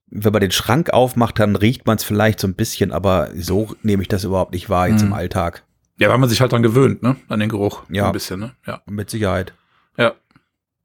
wenn 0.10 0.32
man 0.32 0.42
den 0.42 0.52
Schrank 0.52 0.92
aufmacht, 0.92 1.40
dann 1.40 1.56
riecht 1.56 1.86
man 1.86 1.98
es 1.98 2.04
vielleicht 2.04 2.40
so 2.40 2.48
ein 2.48 2.54
bisschen, 2.54 2.92
aber 2.92 3.30
so 3.36 3.76
nehme 3.82 4.04
ich 4.04 4.08
das 4.08 4.24
überhaupt 4.24 4.54
nicht 4.54 4.70
wahr 4.70 4.88
jetzt 4.88 5.02
mhm. 5.02 5.08
im 5.08 5.14
Alltag. 5.14 5.64
Ja, 6.00 6.10
weil 6.10 6.18
man 6.18 6.30
sich 6.30 6.42
halt 6.42 6.52
dran 6.52 6.64
gewöhnt, 6.64 7.02
ne? 7.02 7.16
An 7.28 7.40
den 7.40 7.50
Geruch. 7.50 7.84
Ja. 7.90 8.08
ein 8.08 8.12
bisschen, 8.12 8.40
ne? 8.40 8.56
Ja. 8.66 8.82
Mit 8.86 9.10
Sicherheit. 9.10 9.54
Ja. 9.98 10.14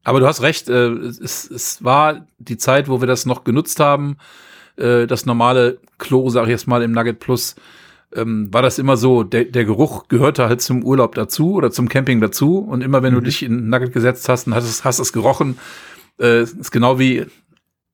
Aber 0.03 0.19
du 0.19 0.27
hast 0.27 0.41
recht, 0.41 0.69
äh, 0.69 0.89
es, 0.89 1.49
es 1.49 1.83
war 1.83 2.27
die 2.39 2.57
Zeit, 2.57 2.89
wo 2.89 2.99
wir 2.99 3.07
das 3.07 3.25
noch 3.25 3.43
genutzt 3.43 3.79
haben, 3.79 4.17
äh, 4.75 5.05
das 5.07 5.25
normale 5.25 5.79
Klo, 5.97 6.29
sag 6.29 6.43
ich 6.43 6.49
jetzt 6.49 6.67
mal, 6.67 6.81
im 6.81 6.91
Nugget 6.91 7.19
Plus, 7.19 7.55
ähm, 8.15 8.53
war 8.53 8.61
das 8.61 8.79
immer 8.79 8.97
so, 8.97 9.23
der, 9.23 9.45
der 9.45 9.65
Geruch 9.65 10.07
gehörte 10.07 10.47
halt 10.47 10.61
zum 10.61 10.83
Urlaub 10.83 11.15
dazu 11.15 11.53
oder 11.53 11.71
zum 11.71 11.89
Camping 11.89 12.19
dazu. 12.19 12.57
Und 12.59 12.81
immer 12.81 13.03
wenn 13.03 13.13
mhm. 13.13 13.19
du 13.19 13.23
dich 13.25 13.43
in 13.43 13.69
Nugget 13.69 13.93
gesetzt 13.93 14.27
hast 14.29 14.47
und 14.47 14.55
hast, 14.55 14.83
hast 14.83 14.99
es 14.99 15.13
gerochen, 15.13 15.57
äh, 16.19 16.43
ist 16.43 16.71
genau 16.71 16.99
wie 16.99 17.25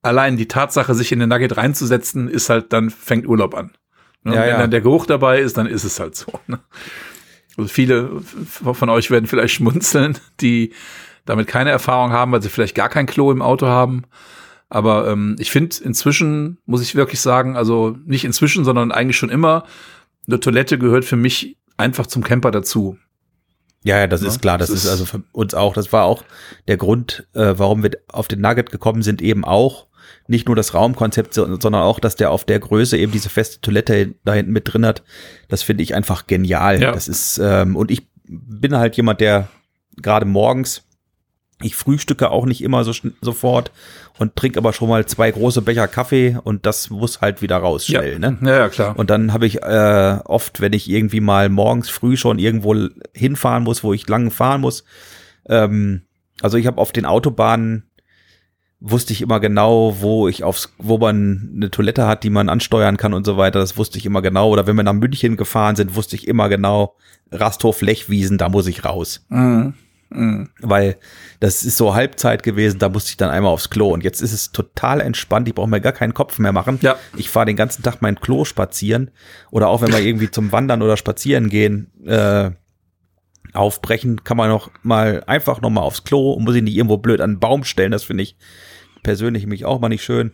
allein 0.01 0.37
die 0.37 0.47
Tatsache, 0.47 0.93
sich 0.95 1.11
in 1.11 1.19
den 1.19 1.29
Nugget 1.29 1.57
reinzusetzen, 1.57 2.29
ist 2.29 2.49
halt, 2.49 2.71
dann 2.73 2.89
fängt 2.89 3.27
Urlaub 3.27 3.55
an. 3.55 3.71
Ne? 4.23 4.35
Ja, 4.35 4.41
wenn 4.41 4.49
ja. 4.49 4.57
dann 4.57 4.71
der 4.71 4.81
Geruch 4.81 5.05
dabei 5.05 5.39
ist, 5.39 5.57
dann 5.57 5.67
ist 5.67 5.83
es 5.83 5.99
halt 5.99 6.15
so. 6.15 6.39
Ne? 6.47 6.59
Also 7.57 7.69
viele 7.69 8.21
von 8.21 8.89
euch 8.89 9.11
werden 9.11 9.27
vielleicht 9.27 9.53
schmunzeln, 9.55 10.17
die 10.39 10.73
damit 11.25 11.47
keine 11.47 11.69
Erfahrung 11.69 12.11
haben, 12.11 12.31
weil 12.31 12.41
sie 12.41 12.49
vielleicht 12.49 12.75
gar 12.75 12.89
kein 12.89 13.05
Klo 13.05 13.31
im 13.31 13.41
Auto 13.41 13.67
haben. 13.67 14.03
Aber 14.69 15.07
ähm, 15.07 15.35
ich 15.39 15.51
finde 15.51 15.75
inzwischen, 15.83 16.59
muss 16.65 16.81
ich 16.81 16.95
wirklich 16.95 17.21
sagen, 17.21 17.57
also 17.57 17.97
nicht 18.05 18.23
inzwischen, 18.23 18.63
sondern 18.63 18.91
eigentlich 18.91 19.17
schon 19.17 19.29
immer, 19.29 19.65
eine 20.27 20.39
Toilette 20.39 20.77
gehört 20.77 21.05
für 21.05 21.15
mich 21.15 21.57
einfach 21.75 22.07
zum 22.07 22.23
Camper 22.23 22.51
dazu. 22.51 22.97
Ja, 23.83 23.97
ja, 23.97 24.07
das 24.07 24.21
ja, 24.21 24.27
ist 24.27 24.41
klar. 24.41 24.57
Das, 24.57 24.69
das 24.69 24.83
ist 24.83 24.89
also 24.89 25.05
für 25.05 25.23
uns 25.31 25.53
auch. 25.53 25.73
Das 25.73 25.91
war 25.91 26.05
auch 26.05 26.23
der 26.67 26.77
Grund, 26.77 27.27
äh, 27.33 27.53
warum 27.57 27.81
wir 27.81 27.91
auf 28.07 28.27
den 28.27 28.41
Nugget 28.41 28.71
gekommen 28.71 29.01
sind, 29.01 29.21
eben 29.21 29.45
auch, 29.45 29.87
nicht 30.29 30.47
nur 30.47 30.55
das 30.55 30.73
Raumkonzept, 30.73 31.33
sondern 31.33 31.75
auch, 31.75 31.99
dass 31.99 32.15
der 32.15 32.29
auf 32.29 32.45
der 32.45 32.59
Größe 32.59 32.97
eben 32.97 33.11
diese 33.11 33.29
feste 33.29 33.61
Toilette 33.61 34.13
da 34.23 34.33
hinten 34.33 34.51
mit 34.51 34.71
drin 34.71 34.85
hat. 34.85 35.03
Das 35.47 35.63
finde 35.63 35.81
ich 35.81 35.95
einfach 35.95 36.27
genial. 36.27 36.81
Ja. 36.81 36.91
Das 36.91 37.07
ist, 37.07 37.39
ähm, 37.39 37.75
und 37.75 37.89
ich 37.89 38.07
bin 38.25 38.77
halt 38.77 38.95
jemand, 38.95 39.21
der 39.21 39.47
gerade 39.97 40.27
morgens, 40.27 40.83
ich 41.61 41.75
frühstücke 41.75 42.29
auch 42.29 42.45
nicht 42.45 42.63
immer 42.63 42.83
so 42.83 42.93
sofort 43.21 43.71
und 44.19 44.35
trinke 44.35 44.59
aber 44.59 44.71
schon 44.71 44.87
mal 44.87 45.05
zwei 45.07 45.31
große 45.31 45.63
Becher 45.63 45.87
Kaffee 45.87 46.37
und 46.41 46.65
das 46.67 46.91
muss 46.91 47.21
halt 47.21 47.41
wieder 47.41 47.57
raus 47.57 47.87
schnell. 47.87 48.13
Ja, 48.13 48.19
ne? 48.19 48.37
ja, 48.41 48.57
ja 48.57 48.69
klar. 48.69 48.97
Und 48.97 49.09
dann 49.09 49.33
habe 49.33 49.47
ich 49.47 49.63
äh, 49.63 50.19
oft, 50.25 50.61
wenn 50.61 50.73
ich 50.73 50.89
irgendwie 50.89 51.21
mal 51.21 51.49
morgens 51.49 51.89
früh 51.89 52.17
schon 52.17 52.37
irgendwo 52.37 52.75
hinfahren 53.13 53.63
muss, 53.63 53.83
wo 53.83 53.93
ich 53.93 54.07
lang 54.07 54.29
fahren 54.29 54.61
muss, 54.61 54.83
ähm, 55.47 56.03
also 56.41 56.57
ich 56.57 56.67
habe 56.67 56.79
auf 56.79 56.91
den 56.91 57.05
Autobahnen 57.05 57.88
wusste 58.81 59.13
ich 59.13 59.21
immer 59.21 59.39
genau, 59.39 59.97
wo 59.99 60.27
ich 60.27 60.43
aufs, 60.43 60.73
wo 60.77 60.97
man 60.97 61.51
eine 61.55 61.69
Toilette 61.69 62.07
hat, 62.07 62.23
die 62.23 62.29
man 62.29 62.49
ansteuern 62.49 62.97
kann 62.97 63.13
und 63.13 63.25
so 63.25 63.37
weiter. 63.37 63.59
Das 63.59 63.77
wusste 63.77 63.97
ich 63.97 64.05
immer 64.05 64.21
genau. 64.21 64.49
Oder 64.49 64.67
wenn 64.67 64.75
wir 64.75 64.83
nach 64.83 64.93
München 64.93 65.35
gefahren 65.35 65.75
sind, 65.75 65.95
wusste 65.95 66.15
ich 66.15 66.27
immer 66.27 66.49
genau, 66.49 66.95
Rasthof 67.31 67.81
Lechwiesen, 67.81 68.37
da 68.37 68.49
muss 68.49 68.67
ich 68.67 68.85
raus. 68.85 69.25
Mhm. 69.29 69.73
Mhm. 70.11 70.49
Weil 70.61 70.97
das 71.39 71.63
ist 71.63 71.77
so 71.77 71.93
Halbzeit 71.93 72.41
gewesen, 72.41 72.79
da 72.79 72.89
musste 72.89 73.11
ich 73.11 73.17
dann 73.17 73.29
einmal 73.29 73.51
aufs 73.51 73.69
Klo. 73.69 73.89
Und 73.89 74.03
jetzt 74.03 74.21
ist 74.21 74.33
es 74.33 74.51
total 74.51 75.01
entspannt, 75.01 75.47
ich 75.47 75.55
brauche 75.55 75.69
mir 75.69 75.81
gar 75.81 75.91
keinen 75.91 76.13
Kopf 76.13 76.39
mehr 76.39 76.53
machen. 76.53 76.79
Ja. 76.81 76.95
Ich 77.15 77.29
fahre 77.29 77.45
den 77.47 77.57
ganzen 77.57 77.83
Tag 77.83 78.01
mein 78.01 78.19
Klo 78.19 78.45
spazieren. 78.45 79.11
Oder 79.51 79.67
auch 79.67 79.81
wenn 79.81 79.91
wir 79.91 79.99
irgendwie 79.99 80.31
zum 80.31 80.51
Wandern 80.51 80.81
oder 80.81 80.97
Spazieren 80.97 81.49
gehen, 81.49 81.91
äh, 82.05 82.51
aufbrechen, 83.53 84.23
kann 84.23 84.37
man 84.37 84.49
noch 84.49 84.69
mal 84.83 85.23
einfach 85.25 85.61
noch 85.61 85.69
mal 85.69 85.81
aufs 85.81 86.03
Klo 86.03 86.33
und 86.33 86.43
muss 86.43 86.55
ich 86.55 86.63
nicht 86.63 86.75
irgendwo 86.75 86.97
blöd 86.97 87.19
an 87.19 87.31
einen 87.31 87.39
Baum 87.39 87.63
stellen. 87.63 87.91
Das 87.91 88.03
finde 88.03 88.23
ich 88.23 88.35
persönlich 89.03 89.45
mich 89.45 89.65
auch 89.65 89.79
mal 89.79 89.89
nicht 89.89 90.03
schön. 90.03 90.31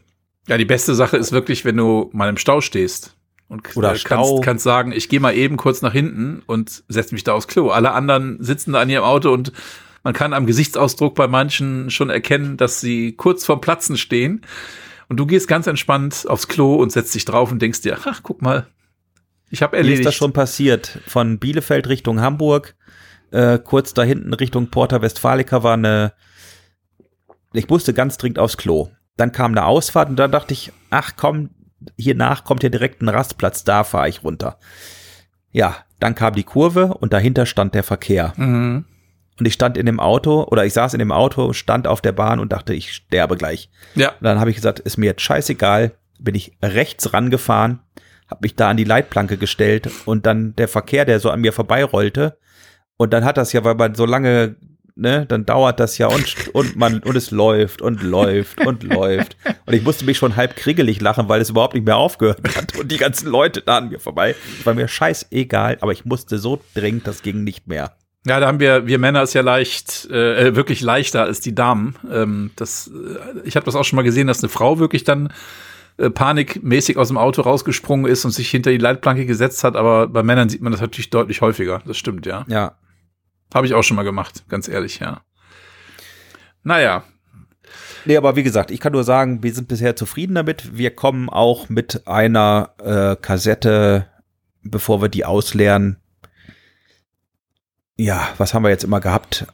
Ja, 0.47 0.57
die 0.57 0.65
beste 0.65 0.93
Sache 0.95 1.17
ist 1.17 1.31
wirklich, 1.31 1.65
wenn 1.65 1.77
du 1.77 2.09
mal 2.13 2.29
im 2.29 2.37
Stau 2.37 2.61
stehst 2.61 3.15
und 3.47 3.75
Oder 3.75 3.89
kannst, 3.89 4.01
Stau. 4.01 4.39
kannst 4.41 4.63
sagen, 4.63 4.91
ich 4.91 5.09
gehe 5.09 5.19
mal 5.19 5.35
eben 5.35 5.57
kurz 5.57 5.81
nach 5.81 5.93
hinten 5.93 6.43
und 6.45 6.83
setze 6.87 7.13
mich 7.13 7.23
da 7.23 7.33
aufs 7.33 7.47
Klo. 7.47 7.69
Alle 7.69 7.91
anderen 7.91 8.37
sitzen 8.43 8.73
da 8.73 8.81
an 8.81 8.89
ihrem 8.89 9.03
Auto 9.03 9.31
und 9.31 9.51
man 10.03 10.13
kann 10.13 10.33
am 10.33 10.45
Gesichtsausdruck 10.45 11.15
bei 11.15 11.27
manchen 11.27 11.89
schon 11.89 12.11
erkennen, 12.11 12.57
dass 12.57 12.79
sie 12.79 13.13
kurz 13.13 13.43
vorm 13.43 13.61
Platzen 13.61 13.97
stehen. 13.97 14.41
Und 15.07 15.17
du 15.17 15.25
gehst 15.25 15.47
ganz 15.47 15.67
entspannt 15.67 16.25
aufs 16.27 16.47
Klo 16.47 16.75
und 16.75 16.91
setzt 16.91 17.13
dich 17.15 17.25
drauf 17.25 17.51
und 17.51 17.61
denkst 17.61 17.81
dir, 17.81 17.97
ach, 18.05 18.21
guck 18.21 18.41
mal, 18.41 18.67
ich 19.49 19.61
habe 19.61 19.77
erledigt. 19.77 19.99
Wie 19.99 20.01
ist 20.01 20.07
das 20.07 20.15
schon 20.15 20.33
passiert? 20.33 20.99
Von 21.07 21.39
Bielefeld 21.39 21.87
Richtung 21.87 22.21
Hamburg, 22.21 22.75
äh, 23.31 23.59
kurz 23.59 23.93
da 23.93 24.03
hinten 24.03 24.33
Richtung 24.33 24.69
Porta 24.69 25.01
Westfalica 25.01 25.63
war 25.63 25.73
eine 25.73 26.13
ich 27.57 27.69
musste 27.69 27.93
ganz 27.93 28.17
dringend 28.17 28.39
aufs 28.39 28.57
Klo. 28.57 28.89
Dann 29.17 29.31
kam 29.31 29.51
eine 29.51 29.65
Ausfahrt 29.65 30.09
und 30.09 30.17
dann 30.17 30.31
dachte 30.31 30.53
ich, 30.53 30.71
ach 30.89 31.13
komm, 31.15 31.51
hier 31.97 32.15
nach 32.15 32.43
kommt 32.43 32.63
ja 32.63 32.69
direkt 32.69 33.01
ein 33.01 33.09
Rastplatz, 33.09 33.63
da 33.63 33.83
fahre 33.83 34.09
ich 34.09 34.23
runter. 34.23 34.57
Ja, 35.51 35.77
dann 35.99 36.15
kam 36.15 36.33
die 36.33 36.43
Kurve 36.43 36.93
und 36.95 37.13
dahinter 37.13 37.45
stand 37.45 37.73
der 37.75 37.83
Verkehr. 37.83 38.33
Mhm. 38.35 38.85
Und 39.37 39.45
ich 39.45 39.53
stand 39.53 39.77
in 39.77 39.85
dem 39.85 39.99
Auto 39.99 40.43
oder 40.43 40.65
ich 40.65 40.73
saß 40.73 40.93
in 40.93 40.99
dem 40.99 41.11
Auto, 41.11 41.53
stand 41.53 41.87
auf 41.87 42.01
der 42.01 42.13
Bahn 42.13 42.39
und 42.39 42.51
dachte, 42.51 42.73
ich 42.73 42.93
sterbe 42.93 43.35
gleich. 43.35 43.69
Ja. 43.95 44.09
Und 44.09 44.23
dann 44.23 44.39
habe 44.39 44.49
ich 44.49 44.55
gesagt, 44.55 44.79
ist 44.79 44.97
mir 44.97 45.07
jetzt 45.07 45.21
scheißegal, 45.21 45.91
bin 46.19 46.35
ich 46.35 46.57
rechts 46.61 47.13
rangefahren, 47.13 47.79
habe 48.29 48.39
mich 48.43 48.55
da 48.55 48.69
an 48.69 48.77
die 48.77 48.85
Leitplanke 48.85 49.37
gestellt 49.37 49.89
und 50.05 50.25
dann 50.25 50.55
der 50.55 50.67
Verkehr, 50.67 51.05
der 51.05 51.19
so 51.19 51.29
an 51.29 51.41
mir 51.41 51.53
vorbeirollte. 51.53 52.37
Und 52.97 53.11
dann 53.11 53.25
hat 53.25 53.35
das 53.35 53.51
ja, 53.51 53.63
weil 53.65 53.75
man 53.75 53.93
so 53.95 54.05
lange 54.05 54.55
ne, 54.95 55.25
dann 55.25 55.45
dauert 55.45 55.79
das 55.79 55.97
ja 55.97 56.07
und, 56.07 56.49
und 56.53 56.75
man, 56.75 56.99
und 56.99 57.15
es 57.15 57.31
läuft 57.31 57.81
und 57.81 58.01
läuft 58.01 58.65
und 58.65 58.83
läuft. 58.83 59.37
Und 59.65 59.73
ich 59.73 59.83
musste 59.83 60.05
mich 60.05 60.17
schon 60.17 60.35
halb 60.35 60.55
kriegelig 60.55 61.01
lachen, 61.01 61.29
weil 61.29 61.41
es 61.41 61.49
überhaupt 61.49 61.73
nicht 61.73 61.85
mehr 61.85 61.97
aufgehört 61.97 62.39
hat 62.55 62.77
und 62.77 62.91
die 62.91 62.97
ganzen 62.97 63.29
Leute 63.29 63.61
da 63.61 63.77
an 63.77 63.89
mir 63.89 63.99
vorbei. 63.99 64.35
Es 64.59 64.65
war 64.65 64.73
mir 64.73 64.87
scheißegal, 64.87 65.77
aber 65.81 65.91
ich 65.91 66.05
musste 66.05 66.39
so 66.39 66.61
dringend, 66.73 67.07
das 67.07 67.21
ging 67.21 67.43
nicht 67.43 67.67
mehr. 67.67 67.95
Ja, 68.27 68.39
da 68.39 68.47
haben 68.47 68.59
wir, 68.59 68.87
wir 68.87 68.97
Männer 68.97 69.21
es 69.21 69.33
ja 69.33 69.41
leicht, 69.41 70.09
äh, 70.09 70.55
wirklich 70.55 70.81
leichter 70.81 71.23
als 71.23 71.41
die 71.41 71.53
Damen. 71.53 71.95
Ähm, 72.11 72.51
das, 72.55 72.87
äh, 72.87 73.47
ich 73.47 73.55
habe 73.55 73.65
das 73.65 73.75
auch 73.75 73.83
schon 73.83 73.97
mal 73.97 74.03
gesehen, 74.03 74.25
dass 74.25 74.41
eine 74.41 74.49
Frau 74.49 74.79
wirklich 74.79 75.03
dann 75.03 75.31
äh, 75.97 76.09
panikmäßig 76.09 76.97
aus 76.97 77.09
dem 77.09 77.19
Auto 77.19 77.43
rausgesprungen 77.43 78.11
ist 78.11 78.25
und 78.25 78.31
sich 78.31 78.49
hinter 78.49 78.71
die 78.71 78.79
Leitplanke 78.79 79.27
gesetzt 79.27 79.63
hat, 79.63 79.75
aber 79.75 80.07
bei 80.07 80.23
Männern 80.23 80.49
sieht 80.49 80.61
man 80.61 80.71
das 80.71 80.81
natürlich 80.81 81.11
deutlich 81.11 81.41
häufiger. 81.41 81.83
Das 81.85 81.97
stimmt, 81.97 82.25
ja. 82.25 82.45
Ja. 82.47 82.75
Habe 83.53 83.67
ich 83.67 83.73
auch 83.73 83.83
schon 83.83 83.95
mal 83.95 84.03
gemacht, 84.03 84.45
ganz 84.49 84.67
ehrlich, 84.67 84.99
ja. 84.99 85.21
Naja. 86.63 87.03
Nee, 88.05 88.17
aber 88.17 88.35
wie 88.35 88.43
gesagt, 88.43 88.71
ich 88.71 88.79
kann 88.79 88.93
nur 88.93 89.03
sagen, 89.03 89.41
wir 89.43 89.53
sind 89.53 89.67
bisher 89.67 89.95
zufrieden 89.95 90.35
damit. 90.35 90.77
Wir 90.77 90.93
kommen 90.93 91.29
auch 91.29 91.69
mit 91.69 92.07
einer 92.07 92.71
äh, 92.83 93.15
Kassette, 93.15 94.07
bevor 94.61 95.01
wir 95.01 95.09
die 95.09 95.25
ausleeren. 95.25 95.97
Ja, 97.97 98.29
was 98.37 98.53
haben 98.53 98.63
wir 98.63 98.69
jetzt 98.69 98.83
immer 98.83 98.99
gehabt? 98.99 99.47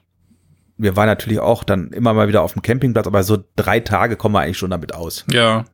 Wir 0.78 0.96
waren 0.96 1.06
natürlich 1.06 1.40
auch 1.40 1.64
dann 1.64 1.92
immer 1.92 2.14
mal 2.14 2.28
wieder 2.28 2.42
auf 2.42 2.54
dem 2.54 2.62
Campingplatz, 2.62 3.08
aber 3.08 3.24
so 3.24 3.38
drei 3.56 3.80
Tage 3.80 4.18
kommen 4.18 4.34
wir 4.36 4.42
eigentlich 4.42 4.58
schon 4.58 4.72
damit 4.72 4.96
aus. 4.96 5.26
Ja. 5.30 5.66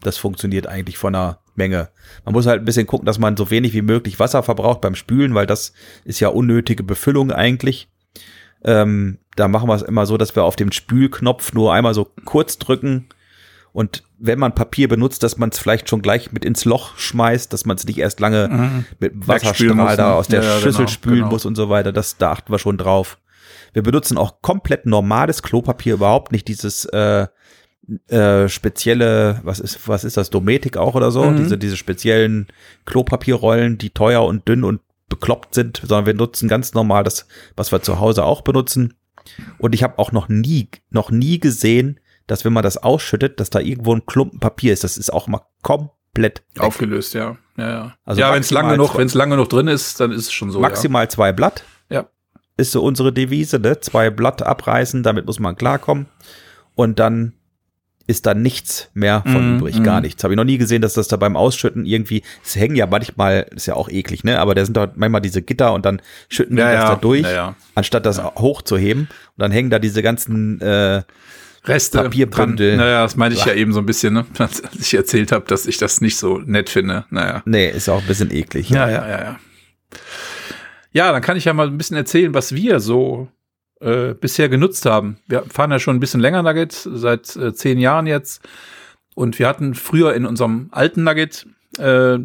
Das 0.00 0.16
funktioniert 0.16 0.66
eigentlich 0.66 0.98
von 0.98 1.12
der 1.12 1.39
Menge. 1.54 1.88
Man 2.24 2.34
muss 2.34 2.46
halt 2.46 2.62
ein 2.62 2.64
bisschen 2.64 2.86
gucken, 2.86 3.06
dass 3.06 3.18
man 3.18 3.36
so 3.36 3.50
wenig 3.50 3.72
wie 3.74 3.82
möglich 3.82 4.18
Wasser 4.18 4.42
verbraucht 4.42 4.80
beim 4.80 4.94
Spülen, 4.94 5.34
weil 5.34 5.46
das 5.46 5.72
ist 6.04 6.20
ja 6.20 6.28
unnötige 6.28 6.82
Befüllung 6.82 7.32
eigentlich. 7.32 7.88
Ähm, 8.64 9.18
da 9.36 9.48
machen 9.48 9.68
wir 9.68 9.74
es 9.74 9.82
immer 9.82 10.06
so, 10.06 10.16
dass 10.16 10.36
wir 10.36 10.44
auf 10.44 10.56
den 10.56 10.72
Spülknopf 10.72 11.52
nur 11.52 11.72
einmal 11.72 11.94
so 11.94 12.10
kurz 12.24 12.58
drücken 12.58 13.08
und 13.72 14.02
wenn 14.18 14.38
man 14.38 14.54
Papier 14.54 14.88
benutzt, 14.88 15.22
dass 15.22 15.38
man 15.38 15.50
es 15.50 15.58
vielleicht 15.58 15.88
schon 15.88 16.02
gleich 16.02 16.32
mit 16.32 16.44
ins 16.44 16.64
Loch 16.64 16.96
schmeißt, 16.98 17.52
dass 17.52 17.64
man 17.64 17.76
es 17.76 17.86
nicht 17.86 17.98
erst 17.98 18.20
lange 18.20 18.48
Mhm. 18.48 18.84
mit 18.98 19.12
dem 19.12 19.28
Wasserstrahl 19.28 19.74
muss, 19.74 19.96
da 19.96 20.08
ne? 20.08 20.14
aus 20.14 20.28
der 20.28 20.42
ja, 20.42 20.58
Schüssel 20.58 20.86
genau, 20.86 20.88
spülen 20.88 21.16
genau. 21.16 21.30
muss 21.30 21.46
und 21.46 21.54
so 21.54 21.68
weiter. 21.68 21.92
Das, 21.92 22.16
da 22.16 22.32
achten 22.32 22.52
wir 22.52 22.58
schon 22.58 22.78
drauf. 22.78 23.18
Wir 23.72 23.82
benutzen 23.82 24.18
auch 24.18 24.42
komplett 24.42 24.86
normales 24.86 25.42
Klopapier, 25.42 25.94
überhaupt 25.94 26.32
nicht 26.32 26.48
dieses 26.48 26.84
äh, 26.86 27.28
äh, 28.08 28.48
spezielle, 28.48 29.40
was 29.42 29.60
ist, 29.60 29.88
was 29.88 30.04
ist 30.04 30.16
das, 30.16 30.30
Dometic 30.30 30.76
auch 30.76 30.94
oder 30.94 31.10
so? 31.10 31.24
Mhm. 31.24 31.36
Diese, 31.38 31.58
diese 31.58 31.76
speziellen 31.76 32.46
Klopapierrollen, 32.86 33.78
die 33.78 33.90
teuer 33.90 34.24
und 34.24 34.46
dünn 34.48 34.64
und 34.64 34.80
bekloppt 35.08 35.54
sind, 35.54 35.78
sondern 35.78 36.06
wir 36.06 36.14
nutzen 36.14 36.48
ganz 36.48 36.72
normal 36.74 37.04
das, 37.04 37.26
was 37.56 37.72
wir 37.72 37.82
zu 37.82 37.98
Hause 37.98 38.24
auch 38.24 38.42
benutzen. 38.42 38.94
Und 39.58 39.74
ich 39.74 39.82
habe 39.82 39.98
auch 39.98 40.12
noch 40.12 40.28
nie, 40.28 40.68
noch 40.90 41.10
nie 41.10 41.40
gesehen, 41.40 41.98
dass 42.26 42.44
wenn 42.44 42.52
man 42.52 42.62
das 42.62 42.76
ausschüttet, 42.76 43.40
dass 43.40 43.50
da 43.50 43.58
irgendwo 43.58 43.94
ein 43.94 44.06
Klumpen 44.06 44.38
Papier 44.38 44.72
ist. 44.72 44.84
Das 44.84 44.96
ist 44.96 45.12
auch 45.12 45.26
mal 45.26 45.40
komplett 45.62 46.42
weg. 46.54 46.62
Aufgelöst, 46.64 47.14
ja. 47.14 47.36
Ja, 47.56 47.68
ja. 47.68 47.94
Also 48.04 48.20
ja 48.20 48.32
wenn 48.32 48.40
es 48.40 48.50
lange 48.50 48.76
zwei- 48.76 48.98
wenn 48.98 49.06
es 49.06 49.14
lange 49.14 49.36
noch 49.36 49.48
drin 49.48 49.66
ist, 49.66 49.98
dann 50.00 50.12
ist 50.12 50.26
es 50.26 50.32
schon 50.32 50.50
so. 50.50 50.60
Maximal 50.60 51.10
zwei 51.10 51.32
Blatt. 51.32 51.64
Ja. 51.88 52.08
Ist 52.56 52.72
so 52.72 52.82
unsere 52.82 53.12
Devise, 53.12 53.58
ne? 53.58 53.80
Zwei 53.80 54.10
Blatt 54.10 54.42
abreißen, 54.42 55.02
damit 55.02 55.26
muss 55.26 55.40
man 55.40 55.56
klarkommen. 55.56 56.06
Und 56.76 56.98
dann 57.00 57.34
ist 58.10 58.26
da 58.26 58.34
nichts 58.34 58.90
mehr 58.92 59.22
von 59.22 59.52
Mhm, 59.54 59.58
übrig, 59.58 59.78
mhm. 59.78 59.84
gar 59.84 60.00
nichts. 60.00 60.22
Habe 60.24 60.34
ich 60.34 60.36
noch 60.36 60.44
nie 60.44 60.58
gesehen, 60.58 60.82
dass 60.82 60.92
das 60.94 61.08
da 61.08 61.16
beim 61.16 61.36
Ausschütten 61.36 61.86
irgendwie, 61.86 62.22
es 62.44 62.56
hängen 62.56 62.76
ja 62.76 62.86
manchmal, 62.86 63.46
ist 63.54 63.66
ja 63.66 63.74
auch 63.74 63.88
eklig, 63.88 64.24
ne? 64.24 64.38
Aber 64.40 64.54
da 64.54 64.64
sind 64.64 64.76
doch 64.76 64.88
manchmal 64.96 65.20
diese 65.20 65.40
Gitter 65.42 65.72
und 65.72 65.86
dann 65.86 66.02
schütten 66.28 66.56
die 66.56 66.62
Ja, 66.62 66.72
das 66.72 66.82
ja. 66.82 66.88
da 66.90 66.96
durch, 66.96 67.22
Ja, 67.22 67.30
ja. 67.32 67.56
anstatt 67.74 68.04
das 68.04 68.22
hochzuheben. 68.22 69.02
Und 69.02 69.08
dann 69.38 69.52
hängen 69.52 69.70
da 69.70 69.78
diese 69.78 70.02
ganzen 70.02 70.60
äh, 70.60 71.02
Reste 71.64 71.98
Papierbündel. 72.02 72.70
dran. 72.76 72.78
Naja, 72.78 73.02
das 73.02 73.16
meinte 73.16 73.36
ich 73.38 73.44
ja 73.44 73.52
eben 73.54 73.72
so 73.72 73.80
ein 73.80 73.86
bisschen, 73.86 74.14
ne? 74.14 74.26
als 74.38 74.62
ich 74.78 74.94
erzählt 74.94 75.30
habe, 75.32 75.44
dass 75.46 75.66
ich 75.66 75.78
das 75.78 76.00
nicht 76.00 76.16
so 76.16 76.38
nett 76.38 76.68
finde. 76.70 77.04
Naja. 77.10 77.42
Nee, 77.44 77.68
ist 77.70 77.88
auch 77.88 78.00
ein 78.00 78.06
bisschen 78.06 78.30
eklig. 78.30 78.70
Ja, 78.70 78.88
ja, 78.88 79.06
ja, 79.08 79.18
ja. 79.24 79.36
Ja, 80.92 81.12
dann 81.12 81.22
kann 81.22 81.36
ich 81.36 81.44
ja 81.44 81.52
mal 81.52 81.68
ein 81.68 81.78
bisschen 81.78 81.96
erzählen, 81.96 82.34
was 82.34 82.54
wir 82.54 82.80
so 82.80 83.28
äh, 83.80 84.14
bisher 84.14 84.48
genutzt 84.48 84.86
haben. 84.86 85.18
Wir 85.26 85.42
fahren 85.42 85.70
ja 85.70 85.78
schon 85.78 85.96
ein 85.96 86.00
bisschen 86.00 86.20
länger 86.20 86.42
Nugget, 86.42 86.72
seit 86.72 87.34
äh, 87.36 87.52
zehn 87.52 87.78
Jahren 87.78 88.06
jetzt. 88.06 88.46
Und 89.14 89.38
wir 89.38 89.48
hatten 89.48 89.74
früher 89.74 90.14
in 90.14 90.26
unserem 90.26 90.68
alten 90.70 91.04
Nugget 91.04 91.46
äh, 91.78 92.18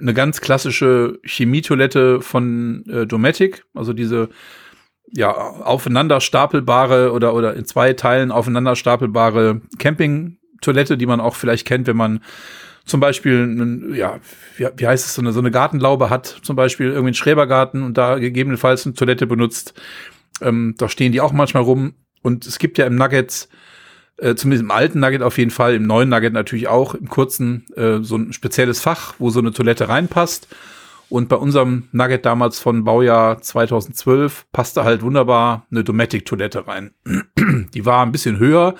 eine 0.00 0.14
ganz 0.14 0.40
klassische 0.40 1.18
Chemietoilette 1.24 2.20
von 2.20 2.84
äh, 2.88 3.06
Dometic, 3.06 3.64
also 3.74 3.92
diese 3.92 4.28
ja 5.12 5.30
aufeinander 5.30 6.20
stapelbare 6.20 7.12
oder 7.12 7.32
oder 7.34 7.54
in 7.54 7.64
zwei 7.64 7.92
Teilen 7.92 8.32
aufeinander 8.32 8.74
stapelbare 8.74 9.60
Campingtoilette, 9.78 10.98
die 10.98 11.06
man 11.06 11.20
auch 11.20 11.36
vielleicht 11.36 11.66
kennt, 11.66 11.86
wenn 11.86 11.96
man 11.96 12.20
zum 12.86 13.00
Beispiel, 13.00 13.42
einen, 13.42 13.94
ja, 13.94 14.20
wie, 14.56 14.68
wie 14.76 14.86
heißt 14.86 15.04
es, 15.06 15.14
so 15.14 15.20
eine, 15.20 15.32
so 15.32 15.40
eine 15.40 15.50
Gartenlaube 15.50 16.08
hat, 16.08 16.26
zum 16.42 16.54
Beispiel 16.54 16.86
irgendwie 16.86 17.08
einen 17.08 17.14
Schrebergarten 17.14 17.82
und 17.82 17.98
da 17.98 18.18
gegebenenfalls 18.18 18.86
eine 18.86 18.94
Toilette 18.94 19.26
benutzt. 19.26 19.74
Ähm, 20.40 20.74
da 20.78 20.88
stehen 20.88 21.12
die 21.12 21.20
auch 21.20 21.32
manchmal 21.32 21.62
rum. 21.62 21.94
Und 22.22 22.46
es 22.46 22.58
gibt 22.58 22.78
ja 22.78 22.86
im 22.86 22.96
Nugget, 22.96 23.48
äh, 24.18 24.34
zumindest 24.34 24.64
im 24.64 24.70
alten 24.70 25.00
Nugget 25.00 25.22
auf 25.22 25.38
jeden 25.38 25.50
Fall, 25.50 25.74
im 25.74 25.86
neuen 25.86 26.08
Nugget 26.08 26.32
natürlich 26.32 26.68
auch, 26.68 26.94
im 26.94 27.08
kurzen, 27.08 27.66
äh, 27.76 27.98
so 28.00 28.16
ein 28.16 28.32
spezielles 28.32 28.80
Fach, 28.80 29.14
wo 29.18 29.30
so 29.30 29.40
eine 29.40 29.52
Toilette 29.52 29.88
reinpasst. 29.88 30.48
Und 31.08 31.28
bei 31.28 31.36
unserem 31.36 31.84
Nugget 31.92 32.26
damals 32.26 32.58
von 32.58 32.82
Baujahr 32.82 33.40
2012 33.40 34.46
passte 34.52 34.82
halt 34.82 35.02
wunderbar 35.02 35.66
eine 35.70 35.84
Dometic-Toilette 35.84 36.66
rein. 36.66 36.92
Die 37.74 37.86
war 37.86 38.04
ein 38.04 38.12
bisschen 38.12 38.38
höher 38.38 38.74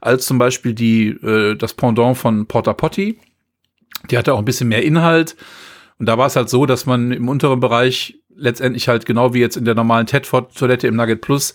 als 0.00 0.26
zum 0.26 0.38
Beispiel 0.38 0.74
die, 0.74 1.08
äh, 1.08 1.56
das 1.56 1.74
Pendant 1.74 2.16
von 2.16 2.46
Porta 2.46 2.72
Potty. 2.72 3.18
Die 4.10 4.18
hatte 4.18 4.32
auch 4.34 4.38
ein 4.38 4.44
bisschen 4.44 4.68
mehr 4.68 4.84
Inhalt. 4.84 5.36
Und 5.98 6.06
da 6.06 6.16
war 6.18 6.26
es 6.26 6.36
halt 6.36 6.48
so, 6.48 6.66
dass 6.66 6.86
man 6.86 7.10
im 7.10 7.28
unteren 7.28 7.60
Bereich 7.60 8.20
letztendlich 8.38 8.88
halt 8.88 9.04
genau 9.04 9.34
wie 9.34 9.40
jetzt 9.40 9.56
in 9.56 9.64
der 9.64 9.74
normalen 9.74 10.06
Tedford-Toilette 10.06 10.86
im 10.86 10.96
Nugget 10.96 11.20
Plus 11.20 11.54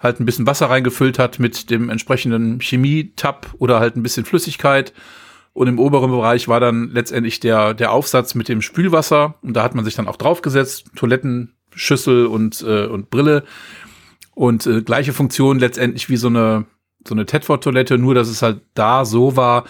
halt 0.00 0.18
ein 0.18 0.24
bisschen 0.24 0.46
Wasser 0.46 0.70
reingefüllt 0.70 1.18
hat 1.18 1.38
mit 1.38 1.70
dem 1.70 1.90
entsprechenden 1.90 2.60
Chemie-Tab 2.60 3.54
oder 3.58 3.80
halt 3.80 3.96
ein 3.96 4.02
bisschen 4.02 4.24
Flüssigkeit. 4.24 4.92
Und 5.52 5.66
im 5.66 5.78
oberen 5.78 6.10
Bereich 6.10 6.48
war 6.48 6.60
dann 6.60 6.90
letztendlich 6.90 7.40
der, 7.40 7.74
der 7.74 7.92
Aufsatz 7.92 8.34
mit 8.34 8.48
dem 8.48 8.62
Spülwasser. 8.62 9.34
Und 9.42 9.54
da 9.54 9.62
hat 9.62 9.74
man 9.74 9.84
sich 9.84 9.94
dann 9.94 10.08
auch 10.08 10.16
draufgesetzt, 10.16 10.86
Toilettenschüssel 10.94 12.26
und, 12.26 12.62
äh, 12.62 12.86
und 12.86 13.10
Brille. 13.10 13.44
Und 14.34 14.66
äh, 14.66 14.82
gleiche 14.82 15.12
Funktion 15.12 15.58
letztendlich 15.58 16.08
wie 16.08 16.16
so 16.16 16.28
eine, 16.28 16.66
so 17.06 17.14
eine 17.14 17.26
Tedford-Toilette, 17.26 17.98
nur 17.98 18.14
dass 18.14 18.28
es 18.28 18.42
halt 18.42 18.62
da 18.74 19.04
so 19.04 19.36
war, 19.36 19.64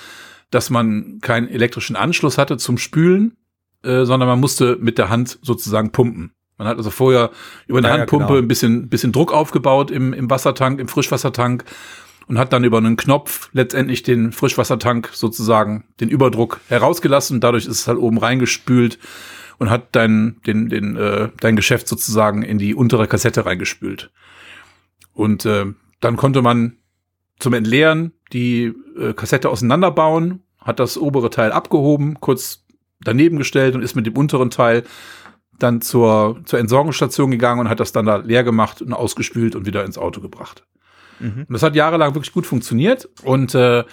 dass 0.50 0.70
man 0.70 1.18
keinen 1.22 1.48
elektrischen 1.48 1.96
Anschluss 1.96 2.38
hatte 2.38 2.56
zum 2.56 2.78
Spülen, 2.78 3.36
äh, 3.82 4.04
sondern 4.04 4.28
man 4.28 4.40
musste 4.40 4.76
mit 4.80 4.98
der 4.98 5.08
Hand 5.08 5.38
sozusagen 5.42 5.90
pumpen. 5.90 6.32
Man 6.60 6.68
hat 6.68 6.76
also 6.76 6.90
vorher 6.90 7.30
über 7.68 7.78
eine 7.78 7.88
Ja, 7.88 7.94
ja, 7.94 8.00
Handpumpe 8.00 8.26
genau. 8.26 8.38
ein 8.38 8.46
bisschen, 8.46 8.90
bisschen 8.90 9.12
Druck 9.12 9.32
aufgebaut 9.32 9.90
im, 9.90 10.12
im 10.12 10.28
Wassertank, 10.28 10.78
im 10.78 10.88
Frischwassertank 10.88 11.64
und 12.26 12.38
hat 12.38 12.52
dann 12.52 12.64
über 12.64 12.76
einen 12.76 12.96
Knopf 12.96 13.48
letztendlich 13.54 14.02
den 14.02 14.30
Frischwassertank 14.30 15.08
sozusagen 15.14 15.84
den 16.00 16.10
Überdruck 16.10 16.60
herausgelassen. 16.68 17.40
Dadurch 17.40 17.64
ist 17.64 17.78
es 17.78 17.88
halt 17.88 17.96
oben 17.96 18.18
reingespült 18.18 18.98
und 19.56 19.70
hat 19.70 19.96
dein, 19.96 20.36
den, 20.46 20.68
den, 20.68 20.98
äh, 20.98 21.30
dein 21.40 21.56
Geschäft 21.56 21.88
sozusagen 21.88 22.42
in 22.42 22.58
die 22.58 22.74
untere 22.74 23.06
Kassette 23.06 23.46
reingespült. 23.46 24.10
Und 25.14 25.46
äh, 25.46 25.64
dann 26.00 26.18
konnte 26.18 26.42
man 26.42 26.76
zum 27.38 27.54
Entleeren 27.54 28.12
die 28.34 28.74
äh, 28.98 29.14
Kassette 29.14 29.48
auseinanderbauen, 29.48 30.42
hat 30.58 30.78
das 30.78 30.98
obere 30.98 31.30
Teil 31.30 31.52
abgehoben, 31.52 32.20
kurz 32.20 32.66
daneben 33.02 33.38
gestellt 33.38 33.74
und 33.74 33.80
ist 33.80 33.96
mit 33.96 34.04
dem 34.04 34.18
unteren 34.18 34.50
Teil 34.50 34.84
dann 35.62 35.80
zur, 35.80 36.40
zur 36.44 36.58
Entsorgungsstation 36.58 37.30
gegangen 37.30 37.60
und 37.60 37.68
hat 37.68 37.80
das 37.80 37.92
dann 37.92 38.06
da 38.06 38.16
leer 38.16 38.44
gemacht 38.44 38.82
und 38.82 38.92
ausgespült 38.92 39.54
und 39.54 39.66
wieder 39.66 39.84
ins 39.84 39.98
Auto 39.98 40.20
gebracht. 40.20 40.64
Mhm. 41.20 41.46
Und 41.48 41.52
das 41.52 41.62
hat 41.62 41.76
jahrelang 41.76 42.14
wirklich 42.14 42.32
gut 42.32 42.46
funktioniert. 42.46 43.08
Und 43.22 43.54
äh, 43.54 43.84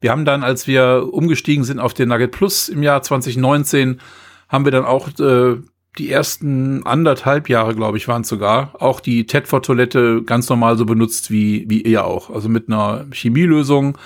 wir 0.00 0.10
haben 0.10 0.24
dann, 0.24 0.42
als 0.42 0.66
wir 0.66 1.08
umgestiegen 1.10 1.64
sind 1.64 1.78
auf 1.78 1.94
den 1.94 2.08
Nugget 2.08 2.32
Plus 2.32 2.68
im 2.68 2.82
Jahr 2.82 3.02
2019, 3.02 4.00
haben 4.48 4.64
wir 4.64 4.72
dann 4.72 4.84
auch 4.84 5.08
äh, 5.18 5.56
die 5.98 6.10
ersten 6.10 6.84
anderthalb 6.84 7.48
Jahre, 7.48 7.74
glaube 7.74 7.96
ich, 7.96 8.06
waren 8.06 8.22
es 8.22 8.28
sogar, 8.28 8.74
auch 8.80 9.00
die 9.00 9.26
Tedford-Toilette 9.26 10.22
ganz 10.24 10.48
normal 10.48 10.76
so 10.76 10.84
benutzt 10.84 11.30
wie, 11.30 11.64
wie 11.68 11.82
ihr 11.82 12.04
auch. 12.04 12.30
Also 12.30 12.48
mit 12.48 12.68
einer 12.68 13.06
Chemielösung 13.12 13.96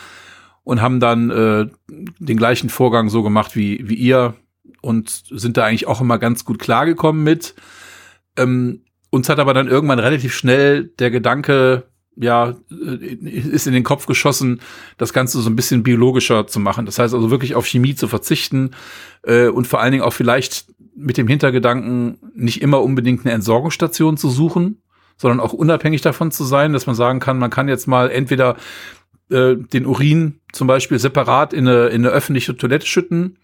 und 0.62 0.80
haben 0.80 1.00
dann 1.00 1.30
äh, 1.30 1.66
den 1.88 2.36
gleichen 2.36 2.70
Vorgang 2.70 3.08
so 3.08 3.22
gemacht 3.22 3.56
wie, 3.56 3.88
wie 3.88 3.94
ihr 3.94 4.34
und 4.80 5.10
sind 5.30 5.56
da 5.56 5.64
eigentlich 5.64 5.86
auch 5.86 6.00
immer 6.00 6.18
ganz 6.18 6.44
gut 6.44 6.58
klargekommen 6.58 7.22
mit. 7.22 7.54
Ähm, 8.36 8.82
uns 9.10 9.28
hat 9.28 9.38
aber 9.38 9.54
dann 9.54 9.68
irgendwann 9.68 9.98
relativ 9.98 10.34
schnell 10.34 10.84
der 10.98 11.10
Gedanke, 11.10 11.84
ja, 12.16 12.54
äh, 12.70 12.94
ist 12.94 13.66
in 13.66 13.72
den 13.72 13.84
Kopf 13.84 14.06
geschossen, 14.06 14.60
das 14.98 15.12
Ganze 15.12 15.40
so 15.40 15.50
ein 15.50 15.56
bisschen 15.56 15.82
biologischer 15.82 16.46
zu 16.46 16.60
machen. 16.60 16.86
Das 16.86 16.98
heißt 16.98 17.14
also 17.14 17.30
wirklich 17.30 17.54
auf 17.54 17.66
Chemie 17.66 17.94
zu 17.94 18.08
verzichten 18.08 18.70
äh, 19.22 19.48
und 19.48 19.66
vor 19.66 19.80
allen 19.80 19.92
Dingen 19.92 20.04
auch 20.04 20.12
vielleicht 20.12 20.66
mit 20.94 21.16
dem 21.16 21.28
Hintergedanken, 21.28 22.18
nicht 22.34 22.62
immer 22.62 22.82
unbedingt 22.82 23.24
eine 23.24 23.34
Entsorgungsstation 23.34 24.16
zu 24.16 24.28
suchen, 24.28 24.82
sondern 25.16 25.40
auch 25.40 25.52
unabhängig 25.52 26.02
davon 26.02 26.30
zu 26.30 26.44
sein, 26.44 26.72
dass 26.72 26.86
man 26.86 26.94
sagen 26.96 27.20
kann, 27.20 27.38
man 27.38 27.50
kann 27.50 27.68
jetzt 27.68 27.86
mal 27.86 28.10
entweder 28.10 28.56
äh, 29.30 29.56
den 29.56 29.86
Urin 29.86 30.40
zum 30.52 30.66
Beispiel 30.66 30.98
separat 30.98 31.52
in 31.52 31.66
eine, 31.66 31.88
in 31.88 32.04
eine 32.04 32.14
öffentliche 32.14 32.56
Toilette 32.56 32.86
schütten 32.86 33.38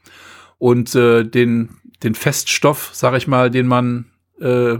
und 0.58 0.94
äh, 0.94 1.24
den, 1.24 1.70
den 2.02 2.14
Feststoff, 2.14 2.90
sag 2.92 3.14
ich 3.14 3.26
mal, 3.26 3.50
den 3.50 3.66
man 3.66 4.06
äh, 4.40 4.76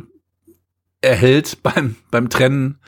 erhält 1.01 1.59
beim, 1.63 1.97
beim 2.11 2.29
Trennen, 2.29 2.79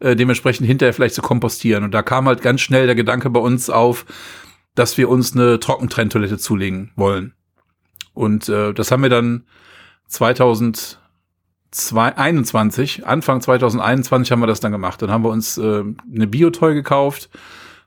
äh, 0.00 0.16
dementsprechend 0.16 0.66
hinterher 0.66 0.94
vielleicht 0.94 1.14
zu 1.14 1.22
kompostieren. 1.22 1.84
Und 1.84 1.92
da 1.92 2.02
kam 2.02 2.26
halt 2.26 2.42
ganz 2.42 2.60
schnell 2.60 2.86
der 2.86 2.94
Gedanke 2.94 3.30
bei 3.30 3.40
uns 3.40 3.70
auf, 3.70 4.06
dass 4.74 4.96
wir 4.96 5.08
uns 5.08 5.34
eine 5.34 5.58
Trockentrenntoilette 5.58 6.38
zulegen 6.38 6.92
wollen. 6.94 7.34
Und 8.14 8.48
äh, 8.48 8.72
das 8.72 8.90
haben 8.90 9.02
wir 9.02 9.10
dann 9.10 9.44
2021, 10.08 13.06
Anfang 13.06 13.40
2021 13.40 14.32
haben 14.32 14.40
wir 14.40 14.46
das 14.46 14.60
dann 14.60 14.72
gemacht. 14.72 15.02
Dann 15.02 15.10
haben 15.10 15.24
wir 15.24 15.30
uns 15.30 15.58
äh, 15.58 15.84
eine 16.14 16.26
Biotoy 16.26 16.74
gekauft. 16.74 17.28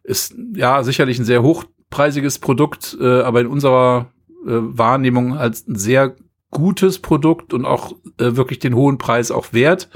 Ist 0.03 0.36
ja 0.53 0.84
sicherlich 0.84 1.20
ein 1.20 1.26
sehr 1.26 1.43
hochpreisiges 1.43 2.39
Produkt, 2.39 2.97
äh, 2.99 3.22
aber 3.22 3.41
in 3.41 3.47
unserer 3.47 4.12
Wahrnehmung 4.43 5.37
als 5.37 5.67
ein 5.67 5.75
sehr 5.75 6.15
gutes 6.49 6.99
Produkt 6.99 7.53
und 7.53 7.65
auch 7.65 7.93
äh, 8.17 8.35
wirklich 8.35 8.59
den 8.59 8.75
hohen 8.75 8.97
Preis 8.97 9.31
auch 9.31 9.53
wert 9.53 9.89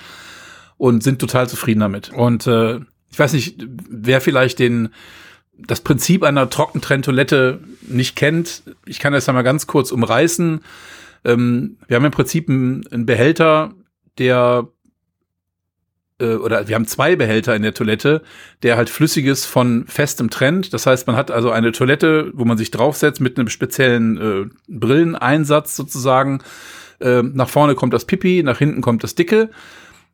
und 0.78 1.04
sind 1.04 1.20
total 1.20 1.50
zufrieden 1.50 1.82
damit. 1.82 2.12
Und 2.14 2.48
äh, 2.48 2.80
ich 3.12 3.20
weiß 3.20 3.34
nicht, 3.34 3.66
wer 3.90 4.22
vielleicht 4.22 4.60
den 4.60 4.90
das 5.58 5.80
Prinzip 5.82 6.24
einer 6.24 6.50
Trockentrenntoilette 6.50 7.62
nicht 7.88 8.18
kennt, 8.18 8.64
ich 8.86 9.00
kann 9.00 9.14
das 9.14 9.26
ja 9.26 9.34
mal 9.34 9.42
ganz 9.42 9.68
kurz 9.68 9.92
umreißen. 9.92 10.62
Ähm, 11.24 11.78
wir 11.88 11.96
haben 11.96 12.06
im 12.06 12.12
Prinzip 12.12 12.50
einen 12.50 13.06
Behälter, 13.06 13.74
der 14.18 14.68
äh, 16.20 16.36
oder 16.36 16.68
wir 16.68 16.76
haben 16.76 16.88
zwei 16.88 17.16
Behälter 17.16 17.56
in 17.56 17.64
der 17.64 17.74
Toilette, 17.74 18.22
der 18.64 18.78
halt 18.78 18.90
Flüssiges 18.90 19.46
von 19.46 19.86
festem 19.88 20.30
trennt. 20.30 20.74
Das 20.74 20.86
heißt, 20.86 21.08
man 21.08 21.16
hat 21.16 21.32
also 21.32 21.52
eine 21.52 21.72
Toilette, 21.72 22.32
wo 22.34 22.46
man 22.46 22.58
sich 22.58 22.72
draufsetzt 22.72 23.22
mit 23.22 23.38
einem 23.38 23.50
speziellen 23.50 24.18
äh, 24.18 24.46
Brilleneinsatz 24.68 25.76
sozusagen. 25.76 26.42
Äh, 27.00 27.24
nach 27.24 27.50
vorne 27.50 27.76
kommt 27.76 27.94
das 27.94 28.06
Pipi, 28.06 28.44
nach 28.44 28.58
hinten 28.58 28.82
kommt 28.82 29.04
das 29.04 29.16
Dicke. 29.16 29.50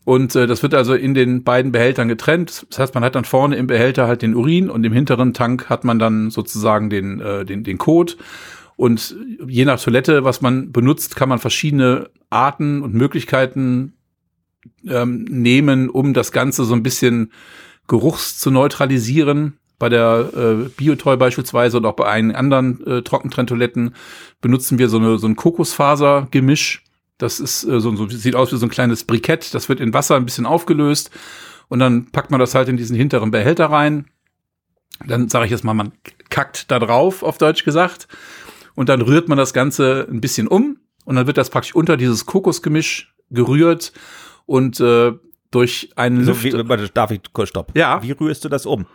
Und 0.04 0.36
äh, 0.36 0.48
das 0.48 0.64
wird 0.64 0.74
also 0.74 0.96
in 0.96 1.14
den 1.14 1.44
beiden 1.44 1.72
Behältern 1.72 2.08
getrennt. 2.08 2.66
Das 2.72 2.80
heißt, 2.80 2.96
man 2.96 3.04
hat 3.04 3.14
dann 3.16 3.26
vorne 3.26 3.56
im 3.56 3.68
Behälter 3.68 4.08
halt 4.08 4.24
den 4.24 4.36
Urin 4.36 4.70
und 4.70 4.84
im 4.84 4.94
hinteren 4.94 5.34
Tank 5.34 5.70
hat 5.70 5.84
man 5.84 6.00
dann 6.00 6.32
sozusagen 6.32 6.90
den, 6.90 7.20
äh, 7.20 7.46
den, 7.46 7.64
den 7.64 7.78
Kot. 7.78 8.18
Und 8.78 9.16
je 9.48 9.66
nach 9.66 9.80
Toilette, 9.80 10.24
was 10.24 10.42
man 10.42 10.72
benutzt, 10.72 11.16
kann 11.16 11.30
man 11.30 11.38
verschiedene 11.38 12.10
Arten 12.32 12.82
und 12.82 12.96
Möglichkeiten 12.96 13.94
ähm, 14.88 15.24
nehmen, 15.26 15.90
um 15.90 16.14
das 16.14 16.32
Ganze 16.32 16.64
so 16.66 16.74
ein 16.74 16.84
bisschen 16.84 17.32
geruchs 17.88 18.38
zu 18.40 18.52
neutralisieren. 18.52 19.58
Bei 19.80 19.90
der 19.90 20.30
äh, 20.36 20.70
Biotoy 20.70 21.18
beispielsweise 21.18 21.78
und 21.78 21.86
auch 21.86 21.96
bei 21.96 22.06
einigen 22.06 22.36
anderen 22.36 22.86
äh, 22.86 23.02
Trockentrenntoiletten 23.02 23.96
benutzen 24.40 24.78
wir 24.78 24.90
so, 24.90 24.98
eine, 24.98 25.18
so 25.18 25.28
ein 25.28 25.36
Kokosfaser-Gemisch. 25.36 26.84
Das 27.18 27.40
ist 27.40 27.64
äh, 27.64 27.80
so, 27.80 27.96
so, 27.96 28.08
sieht 28.08 28.36
aus 28.36 28.52
wie 28.54 28.58
so 28.58 28.66
ein 28.68 28.70
kleines 28.70 29.04
Brikett. 29.04 29.54
Das 29.54 29.70
wird 29.70 29.80
in 29.80 29.94
Wasser 29.94 30.16
ein 30.16 30.26
bisschen 30.26 30.46
aufgelöst 30.46 31.10
und 31.68 31.80
dann 31.80 32.12
packt 32.12 32.32
man 32.32 32.40
das 32.40 32.54
halt 32.54 32.70
in 32.70 32.78
diesen 32.78 32.96
hinteren 32.96 33.32
Behälter 33.32 33.68
rein. 33.68 34.06
Dann 35.06 35.30
sage 35.30 35.46
ich 35.46 35.52
jetzt 35.52 35.64
mal, 35.64 35.74
man 35.74 35.94
kackt 36.30 36.70
da 36.70 36.80
drauf, 36.80 37.24
auf 37.24 37.38
Deutsch 37.38 37.64
gesagt. 37.64 38.08
Und 38.76 38.90
dann 38.90 39.02
rührt 39.02 39.30
man 39.30 39.38
das 39.38 39.54
Ganze 39.54 40.08
ein 40.10 40.22
bisschen 40.22 40.48
um 40.48 40.78
und 41.06 41.16
dann 41.16 41.28
wird 41.28 41.38
das 41.38 41.50
praktisch 41.50 41.76
unter 41.76 41.98
dieses 41.98 42.26
Kokosgemisch 42.26 43.14
gerührt 43.30 43.94
und 44.46 44.80
äh, 44.80 45.12
durch 45.52 45.90
einen 45.96 46.24
So, 46.24 46.32
Luft. 46.32 46.44
wie, 46.44 46.54
warte, 46.70 46.90
darf 46.90 47.12
ich 47.12 47.22
kurz 47.34 47.50
stopp? 47.50 47.72
Ja. 47.76 48.02
Wie 48.04 48.12
rührst 48.12 48.46
du 48.46 48.50
das 48.50 48.66
um? 48.66 48.86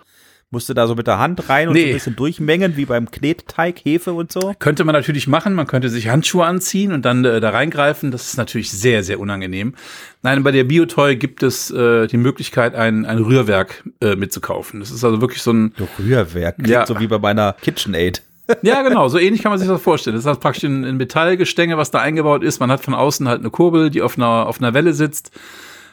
Musst 0.51 0.69
du 0.69 0.75
da 0.75 0.87
so 0.87 0.95
mit 0.95 1.09
der 1.09 1.19
Hand 1.19 1.49
rein 1.49 1.67
und 1.67 1.75
Nee. 1.75 1.83
so 1.83 1.89
ein 1.89 1.93
bisschen 1.95 2.17
durchmengen, 2.17 2.77
wie 2.77 2.85
beim 2.85 3.11
Knetteig, 3.11 3.81
Hefe 3.85 4.13
und 4.13 4.31
so? 4.31 4.55
Könnte 4.61 4.85
man 4.85 4.93
natürlich 4.95 5.27
machen, 5.27 5.55
man 5.55 5.67
könnte 5.67 5.89
sich 5.89 6.09
Handschuhe 6.09 6.47
anziehen 6.47 6.93
und 6.93 7.05
dann 7.05 7.25
äh, 7.25 7.41
da 7.41 7.51
reingreifen. 7.51 8.13
Das 8.13 8.29
ist 8.29 8.37
natürlich 8.37 8.71
sehr, 8.71 9.03
sehr 9.03 9.19
unangenehm. 9.19 9.75
Nein, 10.23 10.45
bei 10.45 10.53
der 10.53 10.63
Biotoy 10.63 11.17
gibt 11.17 11.43
es 11.43 11.73
äh, 11.73 12.07
die 12.07 12.17
Möglichkeit, 12.17 12.77
ein, 12.77 13.05
ein 13.07 13.19
Rührwerk 13.19 13.83
äh, 14.01 14.15
mitzukaufen. 14.15 14.79
Das 14.79 14.93
ist 14.93 15.03
also 15.05 15.21
wirklich 15.21 15.43
so 15.43 15.53
ein, 15.53 15.75
Rührwerk. 15.99 16.55
Klingt 16.57 16.71
Ja. 16.71 16.87
so 16.87 17.01
wie 17.01 17.09
bei 17.09 17.19
meiner 17.19 17.55
KitchenAid. 17.61 18.23
Ja 18.63 18.83
genau, 18.83 19.09
so 19.09 19.19
ähnlich 19.19 19.43
kann 19.43 19.51
man 19.51 19.59
sich 19.59 19.69
das 19.69 19.83
vorstellen. 19.83 20.15
Das 20.15 20.25
ist 20.25 20.29
halt 20.29 20.41
praktisch 20.41 20.65
ein, 20.65 20.85
ein 20.85 20.97
Metallgestänge, 20.97 21.77
was 21.77 21.91
da 21.91 22.01
eingebaut 22.01 22.43
ist. 22.43 22.61
Man 22.61 22.71
hat 22.71 22.83
von 22.83 22.95
außen 22.95 23.29
halt 23.29 23.41
eine 23.41 23.51
Kurbel, 23.51 23.91
die 23.91 24.03
auf 24.03 24.17
einer, 24.17 24.47
auf 24.47 24.61
einer 24.61 24.75
Welle 24.75 24.93
sitzt. 24.93 25.33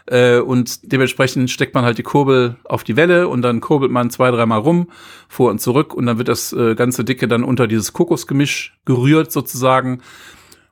Äh, 0.06 0.40
und 0.40 0.92
dementsprechend 0.92 1.50
steckt 1.50 1.74
man 1.74 1.86
halt 1.86 1.98
die 1.98 2.04
Kurbel 2.04 2.58
auf 2.66 2.84
die 2.84 2.96
Welle 2.96 3.28
und 3.28 3.42
dann 3.42 3.62
kurbelt 3.62 3.92
man 3.92 4.10
zwei, 4.10 4.32
dreimal 4.32 4.60
rum, 4.60 4.90
vor 5.30 5.50
und 5.50 5.60
zurück 5.60 5.94
und 5.94 6.06
dann 6.06 6.18
wird 6.18 6.28
das 6.28 6.52
äh, 6.52 6.76
ganze 6.76 7.06
Dicke 7.06 7.28
dann 7.28 7.44
unter 7.44 7.68
dieses 7.68 7.94
Kokosgemisch 7.94 8.78
gerührt 8.86 9.32
sozusagen. 9.32 10.02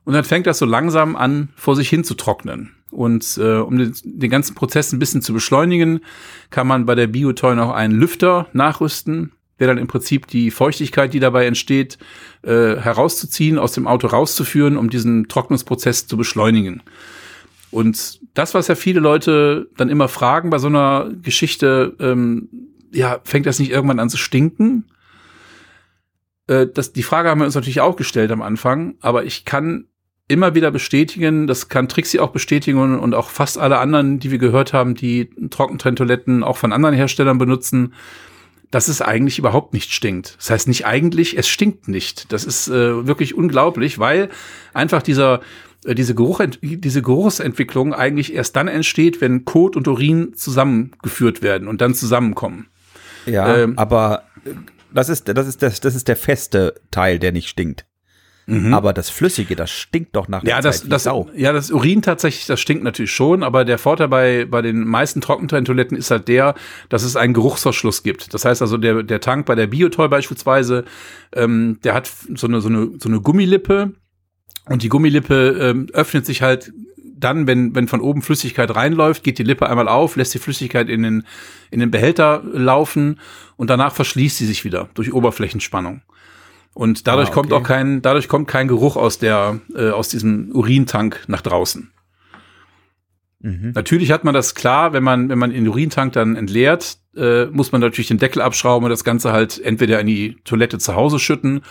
Und 0.04 0.14
dann 0.14 0.24
fängt 0.24 0.46
das 0.46 0.58
so 0.58 0.66
langsam 0.66 1.16
an, 1.16 1.50
vor 1.56 1.76
sich 1.76 1.88
hin 1.88 2.04
zu 2.04 2.14
trocknen. 2.14 2.74
Und 2.90 3.38
äh, 3.38 3.58
um 3.58 3.78
den, 3.78 3.94
den 4.04 4.30
ganzen 4.30 4.54
Prozess 4.54 4.92
ein 4.92 4.98
bisschen 4.98 5.22
zu 5.22 5.32
beschleunigen, 5.32 6.00
kann 6.50 6.66
man 6.66 6.84
bei 6.84 6.94
der 6.94 7.06
Biotoy 7.06 7.54
noch 7.54 7.72
einen 7.72 7.94
Lüfter 7.94 8.48
nachrüsten, 8.52 9.32
der 9.62 9.68
dann 9.68 9.78
im 9.78 9.86
Prinzip 9.86 10.26
die 10.26 10.50
Feuchtigkeit, 10.50 11.14
die 11.14 11.20
dabei 11.20 11.46
entsteht, 11.46 11.96
äh, 12.42 12.74
herauszuziehen, 12.76 13.60
aus 13.60 13.70
dem 13.72 13.86
Auto 13.86 14.08
rauszuführen, 14.08 14.76
um 14.76 14.90
diesen 14.90 15.28
Trocknungsprozess 15.28 16.08
zu 16.08 16.16
beschleunigen. 16.16 16.82
Und 17.70 18.18
das, 18.34 18.54
was 18.54 18.66
ja 18.66 18.74
viele 18.74 18.98
Leute 18.98 19.70
dann 19.76 19.88
immer 19.88 20.08
fragen 20.08 20.50
bei 20.50 20.58
so 20.58 20.66
einer 20.66 21.12
Geschichte, 21.22 21.94
ähm, 22.00 22.48
ja, 22.92 23.20
fängt 23.22 23.46
das 23.46 23.60
nicht 23.60 23.70
irgendwann 23.70 24.00
an 24.00 24.10
zu 24.10 24.18
stinken? 24.18 24.86
Äh, 26.48 26.66
das, 26.66 26.92
die 26.92 27.04
Frage 27.04 27.28
haben 27.28 27.38
wir 27.38 27.44
uns 27.44 27.54
natürlich 27.54 27.80
auch 27.80 27.94
gestellt 27.94 28.32
am 28.32 28.42
Anfang, 28.42 28.96
aber 29.00 29.24
ich 29.24 29.44
kann 29.44 29.84
immer 30.26 30.56
wieder 30.56 30.72
bestätigen, 30.72 31.46
das 31.46 31.68
kann 31.68 31.88
Trixie 31.88 32.18
auch 32.18 32.30
bestätigen 32.32 32.98
und 32.98 33.14
auch 33.14 33.30
fast 33.30 33.58
alle 33.58 33.78
anderen, 33.78 34.18
die 34.18 34.32
wir 34.32 34.38
gehört 34.38 34.72
haben, 34.72 34.96
die 34.96 35.30
Trockentrenntoiletten 35.50 36.42
auch 36.42 36.56
von 36.56 36.72
anderen 36.72 36.96
Herstellern 36.96 37.38
benutzen, 37.38 37.94
dass 38.72 38.88
es 38.88 39.00
eigentlich 39.00 39.38
überhaupt 39.38 39.74
nicht 39.74 39.92
stinkt. 39.92 40.34
Das 40.38 40.50
heißt 40.50 40.66
nicht 40.66 40.86
eigentlich, 40.86 41.38
es 41.38 41.46
stinkt 41.46 41.86
nicht. 41.86 42.32
Das 42.32 42.44
ist 42.44 42.68
äh, 42.68 43.06
wirklich 43.06 43.34
unglaublich, 43.34 44.00
weil 44.00 44.30
einfach 44.72 45.02
dieser 45.02 45.42
äh, 45.84 45.94
diese, 45.94 46.14
Geruch, 46.14 46.40
diese 46.60 47.02
Geruchsentwicklung 47.02 47.94
eigentlich 47.94 48.34
erst 48.34 48.56
dann 48.56 48.66
entsteht, 48.66 49.20
wenn 49.20 49.44
Kot 49.44 49.76
und 49.76 49.86
Urin 49.86 50.32
zusammengeführt 50.34 51.42
werden 51.42 51.68
und 51.68 51.80
dann 51.80 51.94
zusammenkommen. 51.94 52.68
Ja, 53.26 53.56
Ähm. 53.56 53.78
aber 53.78 54.24
äh, 54.44 54.50
das 54.92 55.08
ist, 55.08 55.28
das 55.28 55.46
ist, 55.46 55.62
das, 55.62 55.80
das 55.80 55.94
ist 55.94 56.08
der 56.08 56.16
feste 56.16 56.74
Teil, 56.90 57.18
der 57.18 57.32
nicht 57.32 57.48
stinkt. 57.48 57.86
Aber 58.74 58.92
das 58.92 59.08
Flüssige, 59.08 59.54
das 59.54 59.70
stinkt 59.70 60.16
doch 60.16 60.28
nach 60.28 60.42
Mhm. 60.42 60.48
Ja, 60.48 60.60
das, 60.60 60.82
Zeit 60.82 60.92
das, 60.92 61.04
Sau. 61.04 61.30
ja, 61.34 61.52
das 61.52 61.70
Urin 61.70 62.02
tatsächlich, 62.02 62.46
das 62.46 62.60
stinkt 62.60 62.82
natürlich 62.82 63.12
schon, 63.12 63.42
aber 63.42 63.64
der 63.64 63.78
Vorteil 63.78 64.08
bei, 64.08 64.46
bei 64.46 64.62
den 64.62 64.84
meisten 64.84 65.20
Trockentrenntoiletten 65.20 65.96
ist 65.96 66.10
halt 66.10 66.28
der, 66.28 66.54
dass 66.88 67.04
es 67.04 67.16
einen 67.16 67.34
Geruchsverschluss 67.34 68.02
gibt. 68.02 68.34
Das 68.34 68.44
heißt 68.44 68.60
also, 68.60 68.76
der, 68.78 69.02
der 69.04 69.20
Tank 69.20 69.46
bei 69.46 69.54
der 69.54 69.68
Biotoy 69.68 70.08
beispielsweise, 70.08 70.84
ähm, 71.34 71.78
der 71.84 71.94
hat 71.94 72.10
so 72.34 72.46
eine, 72.46 72.60
so 72.60 72.68
eine, 72.68 72.90
so 72.98 73.08
eine 73.08 73.20
Gummilippe 73.20 73.92
und 74.66 74.82
die 74.82 74.88
Gummilippe 74.88 75.56
ähm, 75.60 75.88
öffnet 75.92 76.26
sich 76.26 76.42
halt 76.42 76.72
dann, 77.22 77.46
wenn, 77.46 77.74
wenn 77.74 77.88
von 77.88 78.00
oben 78.00 78.22
Flüssigkeit 78.22 78.74
reinläuft, 78.74 79.22
geht 79.22 79.38
die 79.38 79.44
Lippe 79.44 79.68
einmal 79.68 79.88
auf, 79.88 80.16
lässt 80.16 80.34
die 80.34 80.38
Flüssigkeit 80.38 80.88
in 80.88 81.02
den, 81.02 81.24
in 81.70 81.80
den 81.80 81.90
Behälter 81.90 82.42
laufen 82.52 83.20
und 83.56 83.70
danach 83.70 83.94
verschließt 83.94 84.38
sie 84.38 84.46
sich 84.46 84.64
wieder 84.64 84.88
durch 84.94 85.12
Oberflächenspannung. 85.12 86.02
Und 86.74 87.06
dadurch 87.06 87.28
Ah, 87.30 87.32
kommt 87.32 87.52
okay. 87.52 87.62
auch 87.62 87.66
kein, 87.66 88.02
dadurch 88.02 88.28
kommt 88.28 88.48
kein 88.48 88.68
Geruch 88.68 88.96
aus 88.96 89.18
der, 89.18 89.60
äh, 89.74 89.90
aus 89.90 90.08
diesem 90.08 90.50
Urintank 90.52 91.24
nach 91.26 91.42
draußen. 91.42 91.92
Mhm. 93.40 93.72
Natürlich 93.74 94.10
hat 94.12 94.24
man 94.24 94.34
das 94.34 94.54
klar, 94.54 94.92
wenn 94.92 95.02
man, 95.02 95.28
wenn 95.28 95.38
man 95.38 95.50
den 95.50 95.68
Urintank 95.68 96.12
dann 96.12 96.36
entleert, 96.36 96.98
äh, 97.16 97.46
muss 97.46 97.72
man 97.72 97.80
natürlich 97.80 98.08
den 98.08 98.18
Deckel 98.18 98.40
abschrauben 98.40 98.84
und 98.84 98.90
das 98.90 99.04
Ganze 99.04 99.32
halt 99.32 99.60
entweder 99.62 100.00
in 100.00 100.06
die 100.06 100.36
Toilette 100.44 100.78
zu 100.78 100.94
Hause 100.94 101.18
schütten 101.18 101.62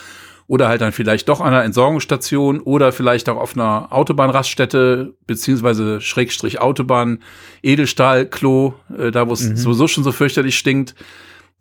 oder 0.48 0.68
halt 0.68 0.82
dann 0.82 0.92
vielleicht 0.92 1.30
doch 1.30 1.40
an 1.40 1.48
einer 1.48 1.64
Entsorgungsstation 1.64 2.60
oder 2.60 2.92
vielleicht 2.92 3.30
auch 3.30 3.38
auf 3.38 3.56
einer 3.56 3.88
Autobahnraststätte 3.92 5.16
beziehungsweise 5.26 6.02
Schrägstrich 6.02 6.60
Autobahn, 6.60 7.20
Edelstahlklo, 7.64 8.76
äh, 8.96 9.12
da 9.12 9.28
wo 9.30 9.34
es 9.34 9.40
sowieso 9.40 9.88
schon 9.88 10.04
so 10.04 10.12
fürchterlich 10.12 10.58
stinkt, 10.58 10.94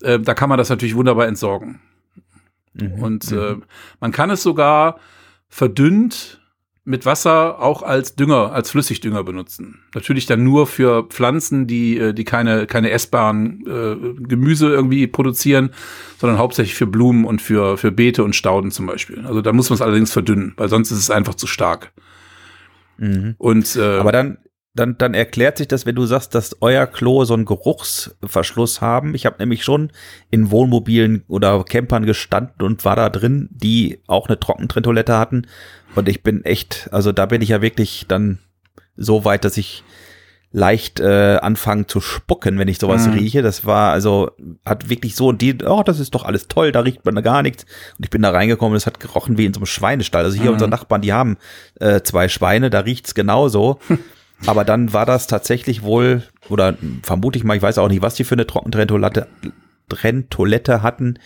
äh, 0.02 0.18
da 0.18 0.34
kann 0.34 0.48
man 0.48 0.58
das 0.58 0.70
natürlich 0.70 0.96
wunderbar 0.96 1.28
entsorgen. 1.28 1.80
Mhm. 2.74 3.02
Und 3.02 3.32
äh, 3.32 3.56
man 4.00 4.12
kann 4.12 4.30
es 4.30 4.42
sogar 4.42 4.98
verdünnt 5.48 6.40
mit 6.84 7.04
Wasser 7.06 7.60
auch 7.60 7.82
als 7.82 8.16
Dünger, 8.16 8.52
als 8.52 8.70
Flüssigdünger 8.70 9.22
benutzen. 9.22 9.82
Natürlich 9.94 10.26
dann 10.26 10.42
nur 10.42 10.66
für 10.66 11.04
Pflanzen, 11.04 11.66
die, 11.66 11.98
äh, 11.98 12.14
die 12.14 12.24
keine, 12.24 12.66
keine 12.66 12.90
essbaren 12.90 13.64
äh, 13.66 14.22
Gemüse 14.26 14.68
irgendwie 14.68 15.06
produzieren, 15.06 15.70
sondern 16.18 16.38
hauptsächlich 16.38 16.74
für 16.74 16.86
Blumen 16.86 17.24
und 17.24 17.42
für, 17.42 17.76
für 17.76 17.92
Beete 17.92 18.24
und 18.24 18.34
Stauden 18.34 18.70
zum 18.70 18.86
Beispiel. 18.86 19.24
Also 19.26 19.42
da 19.42 19.52
muss 19.52 19.68
man 19.70 19.74
es 19.74 19.82
allerdings 19.82 20.12
verdünnen, 20.12 20.54
weil 20.56 20.68
sonst 20.68 20.90
ist 20.90 20.98
es 20.98 21.10
einfach 21.10 21.34
zu 21.34 21.46
stark. 21.46 21.92
Mhm. 22.96 23.34
Und 23.38 23.76
äh, 23.76 23.98
Aber 23.98 24.12
dann, 24.12 24.38
dann, 24.74 24.96
dann 24.98 25.14
erklärt 25.14 25.58
sich 25.58 25.66
das, 25.68 25.84
wenn 25.84 25.96
du 25.96 26.06
sagst, 26.06 26.34
dass 26.34 26.56
euer 26.60 26.86
Klo 26.86 27.24
so 27.24 27.34
einen 27.34 27.44
Geruchsverschluss 27.44 28.80
haben. 28.80 29.14
Ich 29.14 29.26
habe 29.26 29.36
nämlich 29.38 29.64
schon 29.64 29.90
in 30.30 30.50
Wohnmobilen 30.50 31.24
oder 31.28 31.62
Campern 31.64 32.06
gestanden 32.06 32.62
und 32.64 32.84
war 32.84 32.96
da 32.96 33.08
drin, 33.10 33.48
die 33.50 34.00
auch 34.06 34.28
eine 34.28 34.38
Trockentrenntoilette 34.38 35.18
hatten. 35.18 35.46
Und 35.96 36.08
ich 36.08 36.22
bin 36.22 36.44
echt, 36.44 36.88
also 36.92 37.10
da 37.12 37.26
bin 37.26 37.42
ich 37.42 37.48
ja 37.48 37.62
wirklich 37.62 38.04
dann 38.08 38.38
so 38.96 39.24
weit, 39.24 39.44
dass 39.44 39.56
ich 39.56 39.82
leicht 40.52 40.98
äh, 40.98 41.38
anfangen 41.40 41.86
zu 41.86 42.00
spucken, 42.00 42.58
wenn 42.58 42.66
ich 42.68 42.78
sowas 42.78 43.06
Mhm. 43.06 43.12
rieche. 43.12 43.42
Das 43.42 43.64
war 43.66 43.92
also, 43.92 44.30
hat 44.64 44.88
wirklich 44.88 45.14
so 45.14 45.28
und 45.28 45.40
die, 45.42 45.56
oh, 45.64 45.82
das 45.84 46.00
ist 46.00 46.14
doch 46.14 46.24
alles 46.24 46.48
toll, 46.48 46.72
da 46.72 46.80
riecht 46.80 47.04
man 47.04 47.20
gar 47.22 47.42
nichts. 47.42 47.64
Und 47.98 48.04
ich 48.04 48.10
bin 48.10 48.22
da 48.22 48.30
reingekommen 48.30 48.72
und 48.72 48.76
es 48.76 48.86
hat 48.86 48.98
gerochen 49.00 49.38
wie 49.38 49.46
in 49.46 49.54
so 49.54 49.60
einem 49.60 49.66
Schweinestall. 49.66 50.24
Also 50.24 50.36
hier 50.36 50.46
Mhm. 50.46 50.54
unsere 50.54 50.70
Nachbarn, 50.70 51.02
die 51.02 51.12
haben 51.12 51.38
äh, 51.80 52.02
zwei 52.02 52.28
Schweine, 52.28 52.70
da 52.70 52.80
riecht's 52.80 53.14
genauso. 53.14 53.78
Aber 54.46 54.64
dann 54.64 54.92
war 54.92 55.06
das 55.06 55.26
tatsächlich 55.26 55.82
wohl, 55.82 56.22
oder 56.48 56.76
vermute 57.02 57.38
ich 57.38 57.44
mal, 57.44 57.56
ich 57.56 57.62
weiß 57.62 57.78
auch 57.78 57.88
nicht, 57.88 58.02
was 58.02 58.14
die 58.14 58.24
für 58.24 58.34
eine 58.34 58.46
Trockentrenntoilette 58.46 59.26
Trenntoilette 59.88 60.82
hatten. 60.82 61.18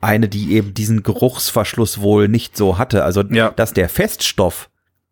Eine, 0.00 0.28
die 0.28 0.52
eben 0.52 0.74
diesen 0.74 1.02
Geruchsverschluss 1.02 2.00
wohl 2.00 2.28
nicht 2.28 2.56
so 2.56 2.78
hatte. 2.78 3.04
Also, 3.04 3.22
Ja. 3.22 3.50
dass 3.50 3.72
der 3.72 3.88
Feststoff, 3.88 4.70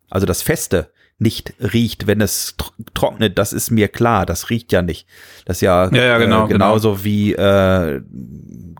also 0.09 0.25
das 0.25 0.41
Feste, 0.41 0.91
nicht 1.21 1.53
riecht, 1.59 2.07
wenn 2.07 2.19
es 2.19 2.55
tro- 2.57 2.71
trocknet, 2.95 3.37
das 3.37 3.53
ist 3.53 3.69
mir 3.69 3.87
klar. 3.87 4.25
Das 4.25 4.49
riecht 4.49 4.71
ja 4.71 4.81
nicht. 4.81 5.07
Das 5.45 5.57
ist 5.57 5.61
ja, 5.61 5.89
Ja, 5.93 6.03
ja, 6.03 6.17
genau, 6.17 6.45
äh, 6.45 6.49
genauso 6.49 7.03
wie 7.03 7.33
äh, 7.33 8.01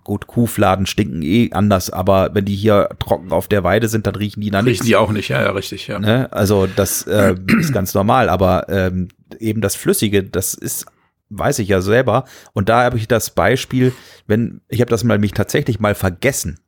gut 0.04 0.26
Kuhfladen 0.26 0.88
stinken 0.88 1.22
eh 1.22 1.52
anders, 1.54 1.92
aber 1.92 2.32
wenn 2.34 2.46
die 2.46 2.56
hier 2.56 2.90
trocken 3.00 3.32
auf 3.32 3.48
der 3.48 3.64
Weide 3.64 3.88
sind, 3.88 4.08
dann 4.08 4.16
riechen 4.16 4.42
die 4.42 4.50
dann 4.50 4.66
Riechen 4.66 4.84
nicht. 4.84 4.90
die 4.90 4.96
auch 4.96 5.12
nicht, 5.12 5.30
ja, 5.30 5.42
ja, 5.42 5.52
richtig, 5.52 5.86
ja. 5.88 6.00
Ne? 6.00 6.32
Also 6.34 6.66
das 6.66 7.04
äh, 7.06 7.36
ist 7.60 7.72
ganz 7.74 7.94
normal, 7.94 8.28
aber 8.28 8.68
ähm, 8.70 9.10
eben 9.40 9.62
das 9.62 9.76
Flüssige, 9.76 10.24
das 10.24 10.56
ist, 10.56 10.88
weiß 11.30 11.60
ich 11.60 11.68
ja 11.70 11.80
selber. 11.82 12.26
Und 12.54 12.70
da 12.70 12.84
habe 12.84 12.98
ich 12.98 13.08
das 13.08 13.30
Beispiel, 13.30 13.94
wenn, 14.26 14.62
ich 14.68 14.82
habe 14.82 14.90
das 14.90 15.04
mal 15.04 15.20
mich 15.20 15.34
tatsächlich 15.34 15.80
mal 15.80 15.94
vergessen, 15.94 16.60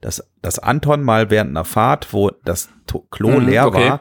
dass, 0.00 0.24
dass 0.40 0.58
Anton 0.58 1.02
mal 1.02 1.28
während 1.30 1.50
einer 1.50 1.66
Fahrt, 1.66 2.12
wo 2.14 2.30
das 2.44 2.70
Klo 3.10 3.38
Mhm, 3.38 3.46
leer 3.48 3.66
okay. 3.66 3.88
war, 3.90 4.00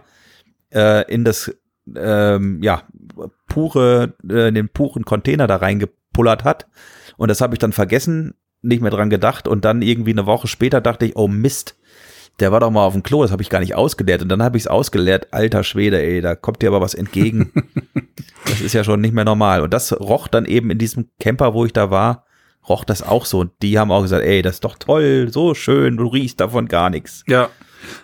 äh, 0.73 1.11
in 1.11 1.23
das 1.23 1.51
ähm, 1.95 2.61
ja 2.61 2.83
pure, 3.47 4.13
äh, 4.29 4.49
in 4.49 4.55
den 4.55 4.69
puren 4.69 5.05
Container 5.05 5.47
da 5.47 5.57
reingepullert 5.57 6.43
hat. 6.43 6.67
Und 7.17 7.29
das 7.29 7.41
habe 7.41 7.55
ich 7.55 7.59
dann 7.59 7.73
vergessen, 7.73 8.35
nicht 8.61 8.81
mehr 8.81 8.91
dran 8.91 9.09
gedacht. 9.09 9.47
Und 9.47 9.65
dann 9.65 9.81
irgendwie 9.81 10.11
eine 10.11 10.25
Woche 10.25 10.47
später 10.47 10.81
dachte 10.81 11.05
ich, 11.05 11.15
oh 11.15 11.27
Mist, 11.27 11.75
der 12.39 12.51
war 12.51 12.59
doch 12.59 12.71
mal 12.71 12.85
auf 12.85 12.93
dem 12.93 13.03
Klo, 13.03 13.21
das 13.21 13.31
habe 13.31 13.41
ich 13.41 13.49
gar 13.49 13.59
nicht 13.59 13.75
ausgeleert. 13.75 14.21
Und 14.21 14.29
dann 14.29 14.43
habe 14.43 14.57
ich 14.57 14.63
es 14.63 14.67
ausgeleert. 14.67 15.33
Alter 15.33 15.63
Schwede, 15.63 16.01
ey, 16.01 16.21
da 16.21 16.35
kommt 16.35 16.61
dir 16.61 16.69
aber 16.69 16.81
was 16.81 16.93
entgegen. 16.93 17.51
das 18.45 18.61
ist 18.61 18.73
ja 18.73 18.83
schon 18.83 19.01
nicht 19.01 19.13
mehr 19.13 19.25
normal. 19.25 19.61
Und 19.61 19.73
das 19.73 19.91
roch 19.99 20.27
dann 20.27 20.45
eben 20.45 20.69
in 20.71 20.77
diesem 20.77 21.09
Camper, 21.19 21.53
wo 21.53 21.65
ich 21.65 21.73
da 21.73 21.91
war, 21.91 22.25
roch 22.67 22.85
das 22.85 23.03
auch 23.03 23.25
so. 23.25 23.39
Und 23.39 23.51
die 23.61 23.77
haben 23.77 23.91
auch 23.91 24.01
gesagt, 24.01 24.23
ey, 24.23 24.41
das 24.41 24.55
ist 24.55 24.63
doch 24.63 24.77
toll, 24.77 25.29
so 25.31 25.53
schön, 25.53 25.97
du 25.97 26.07
riechst 26.07 26.39
davon 26.39 26.67
gar 26.67 26.89
nichts. 26.89 27.23
Ja. 27.27 27.49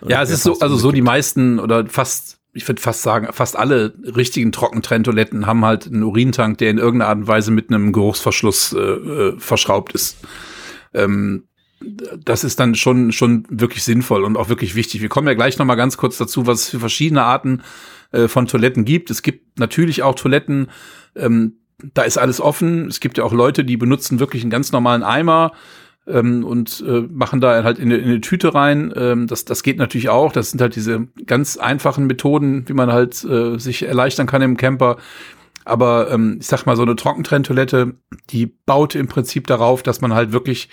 Und 0.00 0.10
Ja, 0.10 0.22
es 0.22 0.30
ist 0.30 0.42
so, 0.42 0.58
also 0.58 0.76
so 0.76 0.92
die 0.92 1.02
meisten 1.02 1.58
oder 1.58 1.86
fast, 1.86 2.35
ich 2.56 2.66
würde 2.66 2.80
fast 2.80 3.02
sagen, 3.02 3.28
fast 3.32 3.56
alle 3.56 3.94
richtigen 4.16 4.50
Trockentrenntoiletten 4.50 5.46
haben 5.46 5.64
halt 5.64 5.86
einen 5.86 6.02
Urintank, 6.02 6.56
der 6.58 6.70
in 6.70 6.78
irgendeiner 6.78 7.10
Art 7.10 7.18
und 7.18 7.26
Weise 7.28 7.50
mit 7.50 7.70
einem 7.70 7.92
Geruchsverschluss 7.92 8.72
äh, 8.72 8.78
äh, 8.78 9.38
verschraubt 9.38 9.92
ist. 9.92 10.16
Ähm, 10.94 11.44
das 12.24 12.42
ist 12.42 12.58
dann 12.58 12.74
schon, 12.74 13.12
schon 13.12 13.46
wirklich 13.50 13.84
sinnvoll 13.84 14.24
und 14.24 14.38
auch 14.38 14.48
wirklich 14.48 14.74
wichtig. 14.74 15.02
Wir 15.02 15.10
kommen 15.10 15.28
ja 15.28 15.34
gleich 15.34 15.58
noch 15.58 15.66
mal 15.66 15.74
ganz 15.74 15.98
kurz 15.98 16.16
dazu, 16.16 16.46
was 16.46 16.62
es 16.62 16.70
für 16.70 16.80
verschiedene 16.80 17.22
Arten 17.22 17.62
äh, 18.12 18.26
von 18.26 18.46
Toiletten 18.46 18.86
gibt. 18.86 19.10
Es 19.10 19.20
gibt 19.20 19.58
natürlich 19.58 20.02
auch 20.02 20.14
Toiletten, 20.14 20.68
ähm, 21.14 21.58
da 21.92 22.02
ist 22.02 22.16
alles 22.16 22.40
offen. 22.40 22.88
Es 22.88 23.00
gibt 23.00 23.18
ja 23.18 23.24
auch 23.24 23.34
Leute, 23.34 23.62
die 23.62 23.76
benutzen 23.76 24.18
wirklich 24.18 24.42
einen 24.42 24.50
ganz 24.50 24.72
normalen 24.72 25.02
Eimer 25.02 25.52
ähm, 26.06 26.44
und 26.44 26.84
äh, 26.86 27.02
machen 27.10 27.40
da 27.40 27.62
halt 27.64 27.78
in 27.78 27.90
eine, 27.90 27.96
in 27.96 28.08
eine 28.08 28.20
Tüte 28.20 28.54
rein. 28.54 28.92
Ähm, 28.96 29.26
das, 29.26 29.44
das 29.44 29.62
geht 29.62 29.78
natürlich 29.78 30.08
auch. 30.08 30.32
Das 30.32 30.50
sind 30.50 30.60
halt 30.60 30.76
diese 30.76 31.08
ganz 31.26 31.56
einfachen 31.56 32.06
Methoden, 32.06 32.68
wie 32.68 32.74
man 32.74 32.92
halt 32.92 33.24
äh, 33.24 33.58
sich 33.58 33.82
erleichtern 33.82 34.26
kann 34.26 34.42
im 34.42 34.56
Camper. 34.56 34.96
Aber 35.64 36.10
ähm, 36.10 36.38
ich 36.40 36.46
sag 36.46 36.64
mal, 36.64 36.76
so 36.76 36.82
eine 36.82 36.96
Trockentrenntoilette, 36.96 37.94
die 38.30 38.46
baut 38.46 38.94
im 38.94 39.08
Prinzip 39.08 39.46
darauf, 39.48 39.82
dass 39.82 40.00
man 40.00 40.14
halt 40.14 40.32
wirklich 40.32 40.68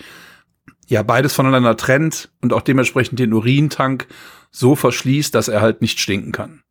ja 0.86 1.02
beides 1.02 1.34
voneinander 1.34 1.76
trennt 1.76 2.30
und 2.40 2.52
auch 2.52 2.62
dementsprechend 2.62 3.18
den 3.18 3.32
Urintank 3.32 4.06
so 4.50 4.76
verschließt, 4.76 5.34
dass 5.34 5.48
er 5.48 5.60
halt 5.60 5.80
nicht 5.80 5.98
stinken 5.98 6.30
kann. 6.30 6.62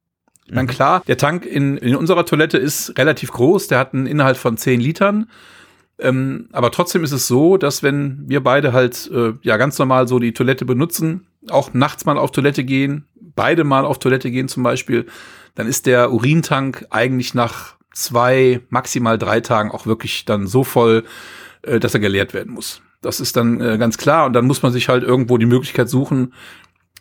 Dann 0.48 0.68
klar, 0.68 1.04
der 1.08 1.18
Tank 1.18 1.46
in, 1.46 1.78
in 1.78 1.96
unserer 1.96 2.26
Toilette 2.26 2.58
ist 2.58 2.98
relativ 2.98 3.32
groß, 3.32 3.68
der 3.68 3.80
hat 3.80 3.94
einen 3.94 4.06
Inhalt 4.06 4.38
von 4.38 4.58
10 4.58 4.80
Litern. 4.80 5.30
Ähm, 6.00 6.50
aber 6.52 6.72
trotzdem 6.72 7.04
ist 7.04 7.12
es 7.12 7.28
so, 7.28 7.58
dass 7.58 7.84
wenn 7.84 8.24
wir 8.28 8.42
beide 8.42 8.74
halt 8.74 9.10
äh, 9.14 9.34
ja 9.42 9.58
ganz 9.58 9.78
normal 9.78 10.08
so 10.08 10.20
die 10.20 10.34
Toilette 10.34 10.66
benutzen, 10.66 11.28
auch 11.50 11.74
nachts 11.74 12.06
mal 12.06 12.18
auf 12.18 12.32
Toilette 12.32 12.64
gehen, 12.64 13.06
beide 13.36 13.64
mal 13.64 13.86
auf 13.86 14.00
Toilette 14.00 14.32
gehen 14.32 14.48
zum 14.48 14.64
Beispiel, 14.64 15.06
dann 15.56 15.68
ist 15.68 15.86
der 15.86 16.12
Urintank 16.12 16.88
eigentlich 16.90 17.34
nach 17.34 17.76
zwei, 17.94 18.62
maximal 18.70 19.18
drei 19.18 19.40
Tagen 19.40 19.72
auch 19.72 19.86
wirklich 19.86 20.26
dann 20.26 20.48
so 20.48 20.64
voll, 20.64 21.04
äh, 21.62 21.80
dass 21.80 21.94
er 21.94 22.00
geleert 22.00 22.34
werden 22.34 22.54
muss. 22.54 22.82
Das 23.02 23.20
ist 23.20 23.36
dann 23.36 23.62
äh, 23.62 23.78
ganz 23.78 23.98
klar 23.98 24.26
und 24.26 24.34
dann 24.34 24.46
muss 24.46 24.64
man 24.64 24.72
sich 24.72 24.90
halt 24.90 25.04
irgendwo 25.04 25.38
die 25.38 25.46
Möglichkeit 25.46 25.90
suchen, 25.90 26.34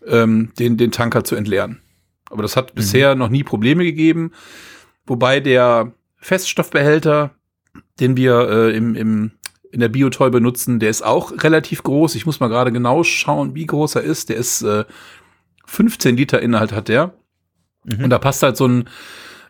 ähm, 0.06 0.52
den, 0.58 0.76
den 0.76 0.90
Tanker 0.90 1.24
zu 1.24 1.36
entleeren. 1.36 1.80
Aber 2.28 2.42
das 2.42 2.56
hat 2.56 2.74
bisher 2.74 3.14
noch 3.14 3.28
nie 3.28 3.44
Probleme 3.44 3.84
gegeben. 3.84 4.32
Wobei 5.06 5.40
der 5.40 5.92
Feststoffbehälter, 6.16 7.30
den 8.00 8.16
wir 8.16 8.48
äh, 8.48 8.76
im, 8.76 8.94
im, 8.94 9.32
in 9.70 9.80
der 9.80 9.88
Biotoy 9.88 10.30
benutzen, 10.30 10.80
der 10.80 10.90
ist 10.90 11.02
auch 11.02 11.32
relativ 11.42 11.82
groß. 11.82 12.14
Ich 12.14 12.26
muss 12.26 12.40
mal 12.40 12.48
gerade 12.48 12.72
genau 12.72 13.02
schauen, 13.04 13.54
wie 13.54 13.66
groß 13.66 13.96
er 13.96 14.02
ist. 14.02 14.28
Der 14.28 14.36
ist 14.36 14.62
äh, 14.62 14.84
15 15.66 16.16
Liter 16.16 16.40
Inhalt 16.40 16.72
hat 16.72 16.88
der. 16.88 17.14
Mhm. 17.84 18.04
Und 18.04 18.10
da 18.10 18.18
passt 18.18 18.42
halt 18.42 18.56
so 18.56 18.66
ein, 18.66 18.88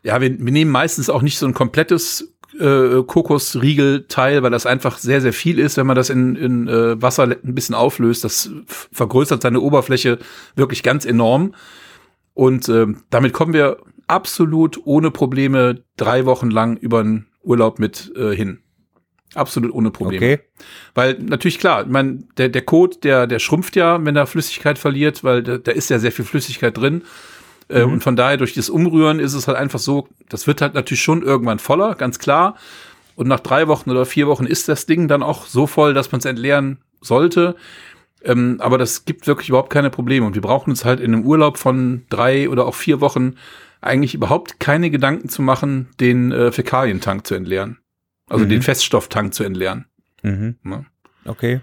ja, 0.03 0.21
wir, 0.21 0.31
wir 0.39 0.53
nehmen 0.53 0.71
meistens 0.71 1.11
auch 1.11 1.23
nicht 1.23 1.39
so 1.39 1.47
ein 1.47 1.55
komplettes 1.55 2.33
äh, 2.59 3.03
Kokosriegelteil, 3.03 4.43
weil 4.43 4.51
das 4.51 4.67
einfach 4.67 4.99
sehr, 4.99 5.21
sehr 5.21 5.33
viel 5.33 5.59
ist, 5.59 5.77
wenn 5.77 5.87
man 5.87 5.97
das 5.97 6.11
in, 6.11 6.37
in 6.37 6.69
äh, 6.69 7.01
Wasser 7.01 7.25
ein 7.25 7.55
bisschen 7.55 7.75
auflöst. 7.75 8.25
Das 8.25 8.51
vergrößert 8.67 9.43
seine 9.43 9.61
Oberfläche 9.61 10.19
wirklich 10.55 10.83
ganz 10.83 11.05
enorm. 11.05 11.55
Und 12.35 12.69
ähm, 12.69 13.03
damit 13.11 13.33
kommen 13.33 13.53
wir 13.53 13.79
absolut 14.07 14.81
ohne 14.85 15.11
Probleme 15.11 15.83
drei 15.97 16.27
Wochen 16.27 16.51
lang 16.51 16.77
über 16.77 17.01
einen 17.01 17.27
Urlaub 17.43 17.79
mit 17.79 18.13
äh, 18.17 18.35
hin. 18.35 18.61
Absolut 19.35 19.73
ohne 19.73 19.91
Probleme. 19.91 20.35
Okay. 20.35 20.41
Weil 20.95 21.15
natürlich 21.15 21.59
klar, 21.59 21.83
ich 21.83 21.89
mein, 21.89 22.29
der, 22.37 22.51
der 22.51 22.63
Kot, 22.63 23.03
der, 23.05 23.27
der 23.27 23.39
schrumpft 23.39 23.77
ja, 23.77 24.05
wenn 24.05 24.15
er 24.15 24.27
Flüssigkeit 24.27 24.79
verliert, 24.79 25.25
weil 25.25 25.43
da, 25.43 25.57
da 25.57 25.73
ist 25.73 25.89
ja 25.89 25.99
sehr 25.99 26.13
viel 26.13 26.25
Flüssigkeit 26.25 26.77
drin. 26.77 27.03
Äh, 27.69 27.83
Und 27.83 28.03
von 28.03 28.17
daher, 28.17 28.37
durch 28.37 28.55
das 28.55 28.69
Umrühren 28.69 29.21
ist 29.21 29.33
es 29.35 29.49
halt 29.49 29.57
einfach 29.57 29.79
so, 29.79 30.09
das 30.29 30.47
wird 30.47 30.61
halt 30.61 30.75
natürlich 30.75 31.03
schon 31.03 31.23
irgendwann 31.23 31.59
voller, 31.59 31.95
ganz 31.95 32.19
klar. 32.19 32.57
Und 33.15 33.29
nach 33.29 33.41
drei 33.41 33.69
Wochen 33.69 33.91
oder 33.91 34.05
vier 34.05 34.27
Wochen 34.27 34.47
ist 34.47 34.69
das 34.69 34.87
Ding 34.87 35.09
dann 35.09 35.23
auch 35.23 35.47
so 35.47 35.67
voll, 35.67 35.95
dass 35.95 36.13
man 36.13 36.19
es 36.19 36.25
entleeren 36.25 36.79
sollte. 37.01 37.57
Ähm, 38.25 38.57
aber 38.61 38.79
das 38.79 39.05
gibt 39.05 39.27
wirklich 39.27 39.49
überhaupt 39.49 39.71
keine 39.71 39.91
Probleme. 39.91 40.27
Und 40.27 40.35
wir 40.35 40.43
brauchen 40.43 40.71
uns 40.71 40.85
halt 40.85 41.01
in 41.01 41.15
einem 41.15 41.25
Urlaub 41.25 41.59
von 41.59 42.05
drei 42.09 42.49
oder 42.49 42.67
auch 42.67 42.75
vier 42.75 43.01
Wochen 43.01 43.37
eigentlich 43.83 44.15
überhaupt 44.15 44.61
keine 44.61 44.91
Gedanken 44.91 45.29
zu 45.29 45.43
machen, 45.43 45.89
den 46.01 46.33
äh, 46.33 46.53
Fäkalientank 46.53 47.27
zu 47.27 47.35
entleeren. 47.35 47.79
Also 48.29 48.45
Mhm. 48.45 48.51
den 48.51 48.63
Feststofftank 48.63 49.35
zu 49.35 49.45
entleeren. 49.45 49.87
Mhm. 50.23 50.57
Ne? 50.63 50.87
Okay. 51.25 51.61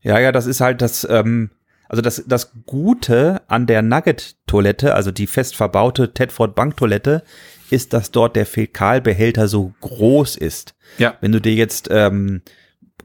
Ja, 0.00 0.18
ja, 0.20 0.32
das 0.32 0.46
ist 0.46 0.60
halt 0.60 0.82
das, 0.82 1.06
ähm, 1.08 1.50
also 1.88 2.02
das, 2.02 2.24
das 2.26 2.52
Gute 2.66 3.42
an 3.48 3.66
der 3.66 3.82
Nugget-Toilette, 3.82 4.94
also 4.94 5.10
die 5.10 5.26
fest 5.26 5.56
verbaute 5.56 6.12
Tedford-Banktoilette, 6.12 7.22
ist, 7.70 7.92
dass 7.92 8.10
dort 8.10 8.36
der 8.36 8.46
Fäkalbehälter 8.46 9.48
so 9.48 9.72
groß 9.80 10.36
ist. 10.36 10.74
Ja. 10.98 11.14
Wenn 11.20 11.32
du 11.32 11.40
dir 11.40 11.54
jetzt, 11.54 11.88
ähm, 11.90 12.42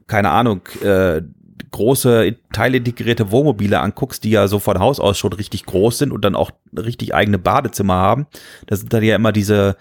keine 0.06 0.30
Ahnung, 0.30 0.60
äh, 0.82 1.22
große 1.70 2.36
teilintegrierte 2.52 3.30
Wohnmobile 3.30 3.80
anguckst, 3.80 4.24
die 4.24 4.30
ja 4.30 4.48
so 4.48 4.58
von 4.58 4.78
Haus 4.78 5.00
aus 5.00 5.18
schon 5.18 5.32
richtig 5.32 5.66
groß 5.66 5.98
sind 5.98 6.12
und 6.12 6.24
dann 6.24 6.34
auch 6.34 6.50
richtig 6.76 7.14
eigene 7.14 7.38
Badezimmer 7.38 7.94
haben, 7.94 8.26
da 8.66 8.76
sind 8.76 8.92
dann 8.92 9.02
ja 9.02 9.16
immer 9.16 9.32
diese, 9.32 9.76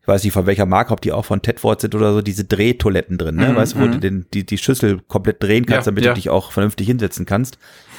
ich 0.00 0.08
weiß 0.08 0.24
nicht 0.24 0.32
von 0.32 0.46
welcher 0.46 0.66
Marke, 0.66 0.92
ob 0.92 1.00
die 1.00 1.12
auch 1.12 1.24
von 1.24 1.42
Tedford 1.42 1.80
sind 1.80 1.94
oder 1.94 2.12
so, 2.12 2.22
diese 2.22 2.44
Drehtoiletten 2.44 3.18
drin, 3.18 3.36
ne? 3.36 3.50
Mhm, 3.50 3.56
weißt 3.56 3.74
du, 3.74 3.78
wo 3.78 3.84
mhm. 3.84 3.92
du 3.92 3.98
den, 3.98 4.26
die, 4.34 4.44
die 4.44 4.58
Schüssel 4.58 5.00
komplett 5.06 5.42
drehen 5.42 5.66
kannst, 5.66 5.86
Ja, 5.86 5.92
damit 5.92 6.04
ja. 6.04 6.10
du 6.10 6.16
dich 6.16 6.30
auch 6.30 6.52
vernünftig 6.52 6.86
hinsetzen 6.86 7.26
kannst. 7.26 7.58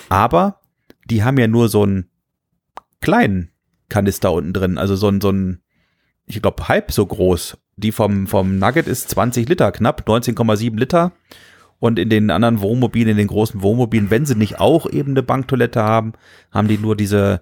Aber 0.10 0.60
die 1.06 1.24
haben 1.24 1.38
ja 1.38 1.48
nur 1.48 1.70
so 1.70 1.84
einen 1.84 2.10
kleinen 3.02 3.50
Kanister 3.90 4.32
unten 4.32 4.54
drin, 4.54 4.78
also 4.78 4.96
so 4.96 5.08
ein, 5.08 5.22
so 5.22 5.30
ein, 5.30 5.62
ich 6.26 6.42
glaube, 6.42 6.68
halb 6.68 6.92
so 6.92 7.06
groß. 7.06 7.58
Die 7.76 7.92
vom, 7.92 8.28
vom 8.28 8.60
Nugget 8.60 8.88
ist 8.88 9.10
20 9.10 9.50
Liter 9.50 9.72
knapp, 9.72 10.08
19,7 10.08 10.78
Liter. 10.78 11.12
Und 11.84 12.00
in 12.00 12.10
den 12.10 12.32
anderen 12.32 12.62
Wohnmobilen, 12.62 13.10
in 13.10 13.18
den 13.18 13.28
großen 13.28 13.62
Wohnmobilen, 13.62 14.10
wenn 14.10 14.26
sie 14.26 14.36
nicht 14.36 14.58
auch 14.58 14.90
eben 14.90 15.12
eine 15.12 15.22
Banktoilette 15.22 15.84
haben, 15.84 16.14
haben 16.50 16.70
die 16.70 16.78
nur 16.78 16.96
diese, 16.96 17.42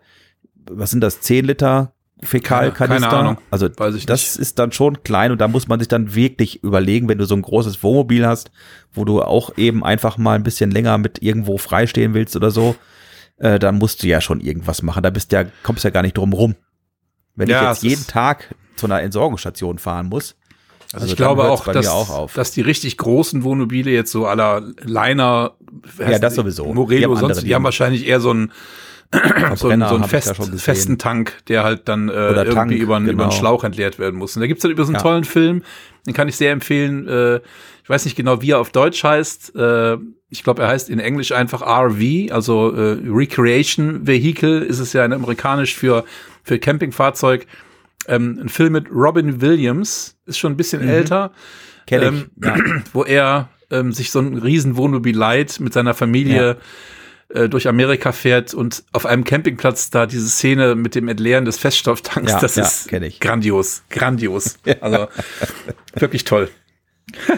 was 0.67 0.89
sind 0.89 1.01
das, 1.01 1.21
10 1.21 1.45
Liter 1.45 1.93
Fäkalkanister? 2.23 3.07
Keine 3.07 3.19
Ahnung. 3.19 3.37
Also 3.51 3.67
das 3.67 4.37
ist 4.37 4.57
dann 4.57 4.71
schon 4.71 5.03
klein 5.03 5.31
und 5.31 5.39
da 5.41 5.47
muss 5.47 5.67
man 5.67 5.77
sich 5.77 5.89
dann 5.89 6.15
wirklich 6.15 6.63
überlegen, 6.63 7.07
wenn 7.07 7.19
du 7.19 7.25
so 7.25 7.35
ein 7.35 7.43
großes 7.43 7.83
Wohnmobil 7.83 8.25
hast, 8.25 8.49
wo 8.91 9.05
du 9.05 9.21
auch 9.21 9.57
eben 9.57 9.83
einfach 9.83 10.17
mal 10.17 10.33
ein 10.33 10.43
bisschen 10.43 10.71
länger 10.71 10.97
mit 10.97 11.21
irgendwo 11.21 11.59
freistehen 11.59 12.15
willst 12.15 12.35
oder 12.35 12.49
so, 12.49 12.75
äh, 13.37 13.59
dann 13.59 13.77
musst 13.77 14.01
du 14.01 14.07
ja 14.07 14.21
schon 14.21 14.41
irgendwas 14.41 14.81
machen. 14.81 15.03
Da 15.03 15.11
bist 15.11 15.31
du 15.31 15.35
ja, 15.35 15.45
kommst 15.61 15.83
ja 15.83 15.91
gar 15.91 16.01
nicht 16.01 16.17
drum 16.17 16.33
rum. 16.33 16.55
Wenn 17.35 17.47
Ja, 17.47 17.61
ich 17.61 17.67
jetzt 17.67 17.83
jeden 17.83 18.07
Tag 18.07 18.55
zu 18.75 18.87
einer 18.87 19.03
Entsorgungsstation 19.03 19.77
fahren 19.77 20.07
muss. 20.07 20.35
Also, 20.93 21.05
ich 21.05 21.15
glaube 21.15 21.43
auch, 21.45 21.65
dass, 21.71 21.87
auch 21.87 22.31
dass 22.33 22.51
die 22.51 22.61
richtig 22.61 22.97
großen 22.97 23.43
Wohnmobile 23.43 23.89
jetzt 23.91 24.11
so 24.11 24.25
aller 24.27 24.61
Liner, 24.83 25.53
Ja, 25.99 26.19
das 26.19 26.33
die? 26.33 26.41
sowieso. 26.41 26.65
Die 26.65 26.73
Morelo, 26.73 27.11
haben 27.11 27.19
sonst, 27.19 27.43
die 27.43 27.55
haben 27.55 27.61
die- 27.61 27.65
wahrscheinlich 27.65 28.05
eher 28.07 28.19
so 28.19 28.31
einen, 28.31 28.51
so 29.55 29.69
einen, 29.69 29.87
so 29.87 29.95
einen 29.95 30.03
fest, 30.05 30.33
festen 30.57 30.97
Tank, 30.97 31.33
der 31.47 31.63
halt 31.63 31.87
dann 31.87 32.09
äh, 32.09 32.11
Oder 32.11 32.45
irgendwie 32.45 32.53
Tank, 32.55 32.71
über, 32.71 32.95
einen- 32.97 33.07
über 33.09 33.23
einen 33.23 33.29
genau. 33.29 33.39
Schlauch 33.39 33.63
entleert 33.63 33.99
werden 33.99 34.17
muss. 34.17 34.35
Und 34.35 34.41
da 34.41 34.47
gibt's 34.47 34.61
dann 34.63 34.71
übrigens 34.71 34.89
einen 34.89 34.95
Ja. 34.95 35.01
tollen 35.01 35.23
Film, 35.23 35.63
den 36.07 36.13
kann 36.13 36.27
ich 36.27 36.35
sehr 36.35 36.51
empfehlen. 36.51 37.07
Äh, 37.07 37.35
ich 37.83 37.89
weiß 37.89 38.05
nicht 38.05 38.15
genau, 38.15 38.41
wie 38.41 38.51
er 38.51 38.59
auf 38.59 38.71
Deutsch 38.71 39.03
heißt. 39.03 39.55
Äh, 39.55 39.97
ich 40.29 40.43
glaube, 40.43 40.61
er 40.61 40.69
heißt 40.69 40.89
in 40.89 40.99
Englisch 40.99 41.31
einfach 41.33 41.61
RV, 41.61 42.31
also 42.31 42.71
äh, 42.73 42.97
Recreation 43.05 44.07
Vehicle 44.07 44.59
ist 44.59 44.79
es 44.79 44.93
ja 44.93 45.03
in 45.03 45.11
amerikanisch 45.13 45.75
für, 45.75 46.05
für 46.43 46.57
Campingfahrzeug. 46.59 47.47
Ähm, 48.07 48.39
ein 48.41 48.49
Film 48.49 48.73
mit 48.73 48.87
Robin 48.91 49.41
Williams, 49.41 50.17
ist 50.25 50.39
schon 50.39 50.53
ein 50.53 50.57
bisschen 50.57 50.81
älter 50.87 51.31
Kenn 51.87 52.01
ich. 52.01 52.07
ähm, 52.07 52.31
ja. 52.43 52.55
wo 52.93 53.03
er 53.03 53.49
ähm, 53.69 53.91
sich 53.91 54.11
so 54.11 54.19
ein 54.19 54.37
riesen 54.37 54.75
Wohnmobil 54.75 55.15
leiht 55.17 55.59
mit 55.59 55.73
seiner 55.73 55.93
Familie 55.93 56.57
äh, 57.29 57.47
durch 57.47 57.67
Amerika 57.67 58.11
fährt 58.11 58.53
und 58.53 58.83
auf 58.91 59.05
einem 59.05 59.23
Campingplatz 59.23 59.89
da 59.89 60.05
diese 60.05 60.27
Szene 60.29 60.75
mit 60.75 60.95
dem 60.95 61.07
Entleeren 61.07 61.45
des 61.45 61.57
Feststofftanks, 61.57 62.31
Ja, 62.31 62.39
das 62.39 62.55
ja, 62.55 62.63
ist 62.63 62.91
ich. 62.91 63.19
grandios, 63.19 63.83
grandios. 63.89 64.57
Also 64.81 65.07
wirklich 65.95 66.23
toll. 66.25 66.49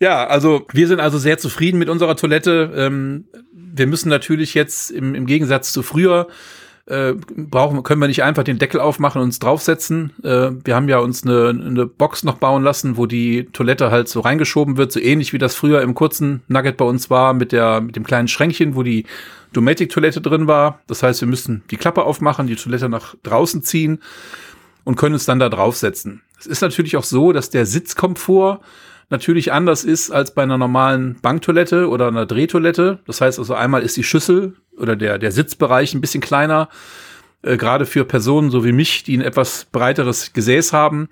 ja, 0.00 0.26
also 0.26 0.66
wir 0.72 0.88
sind 0.88 1.00
also 1.00 1.18
sehr 1.18 1.38
zufrieden 1.38 1.78
mit 1.78 1.88
unserer 1.88 2.16
Toilette. 2.16 2.72
Ähm, 2.76 3.26
wir 3.52 3.86
müssen 3.86 4.08
natürlich 4.08 4.54
jetzt 4.54 4.90
im, 4.90 5.14
im 5.14 5.26
Gegensatz 5.26 5.72
zu 5.72 5.82
früher 5.82 6.28
äh, 6.86 7.14
brauchen, 7.36 7.82
können 7.82 8.00
wir 8.00 8.08
nicht 8.08 8.22
einfach 8.22 8.44
den 8.44 8.58
Deckel 8.58 8.80
aufmachen 8.80 9.20
und 9.20 9.28
uns 9.28 9.38
draufsetzen. 9.38 10.12
Äh, 10.22 10.52
wir 10.64 10.76
haben 10.76 10.88
ja 10.88 10.98
uns 10.98 11.24
eine, 11.24 11.48
eine 11.48 11.86
Box 11.86 12.22
noch 12.22 12.36
bauen 12.36 12.62
lassen, 12.62 12.96
wo 12.96 13.06
die 13.06 13.48
Toilette 13.52 13.90
halt 13.90 14.08
so 14.08 14.20
reingeschoben 14.20 14.76
wird, 14.76 14.92
so 14.92 15.00
ähnlich 15.00 15.32
wie 15.32 15.38
das 15.38 15.54
früher 15.54 15.82
im 15.82 15.94
kurzen 15.94 16.42
Nugget 16.48 16.76
bei 16.76 16.84
uns 16.84 17.10
war, 17.10 17.34
mit 17.34 17.52
der, 17.52 17.80
mit 17.80 17.96
dem 17.96 18.04
kleinen 18.04 18.28
Schränkchen, 18.28 18.76
wo 18.76 18.82
die 18.82 19.04
Dometic-Toilette 19.52 20.20
drin 20.20 20.46
war. 20.46 20.80
Das 20.86 21.02
heißt, 21.02 21.20
wir 21.20 21.28
müssen 21.28 21.64
die 21.70 21.76
Klappe 21.76 22.04
aufmachen, 22.04 22.46
die 22.46 22.56
Toilette 22.56 22.88
nach 22.88 23.16
draußen 23.22 23.62
ziehen 23.62 24.00
und 24.84 24.96
können 24.96 25.14
uns 25.14 25.24
dann 25.24 25.40
da 25.40 25.48
draufsetzen. 25.48 26.22
Es 26.38 26.46
ist 26.46 26.60
natürlich 26.60 26.96
auch 26.96 27.04
so, 27.04 27.32
dass 27.32 27.50
der 27.50 27.66
Sitzkomfort 27.66 28.60
natürlich 29.10 29.52
anders 29.52 29.84
ist 29.84 30.10
als 30.10 30.32
bei 30.34 30.42
einer 30.42 30.58
normalen 30.58 31.18
Banktoilette 31.20 31.88
oder 31.88 32.08
einer 32.08 32.26
Drehtoilette. 32.26 33.00
Das 33.06 33.20
heißt 33.20 33.38
also 33.38 33.54
einmal 33.54 33.82
ist 33.82 33.96
die 33.96 34.02
Schüssel 34.04 34.54
oder 34.78 34.96
der, 34.96 35.18
der 35.18 35.32
Sitzbereich 35.32 35.94
ein 35.94 36.00
bisschen 36.00 36.20
kleiner, 36.20 36.68
äh, 37.42 37.56
gerade 37.56 37.86
für 37.86 38.04
Personen 38.04 38.50
so 38.50 38.64
wie 38.64 38.72
mich, 38.72 39.04
die 39.04 39.16
ein 39.16 39.22
etwas 39.22 39.66
breiteres 39.70 40.32
Gesäß 40.32 40.72
haben. 40.72 41.08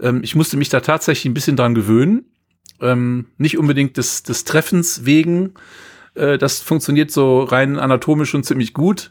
Ähm, 0.00 0.20
ich 0.22 0.34
musste 0.34 0.56
mich 0.56 0.68
da 0.68 0.80
tatsächlich 0.80 1.30
ein 1.30 1.34
bisschen 1.34 1.56
dran 1.56 1.74
gewöhnen. 1.74 2.24
Ähm, 2.80 3.26
nicht 3.38 3.58
unbedingt 3.58 3.96
des, 3.96 4.22
des 4.22 4.44
Treffens 4.44 5.04
wegen. 5.04 5.54
Äh, 6.14 6.38
das 6.38 6.60
funktioniert 6.60 7.10
so 7.10 7.42
rein 7.42 7.78
anatomisch 7.78 8.30
schon 8.30 8.44
ziemlich 8.44 8.72
gut. 8.72 9.10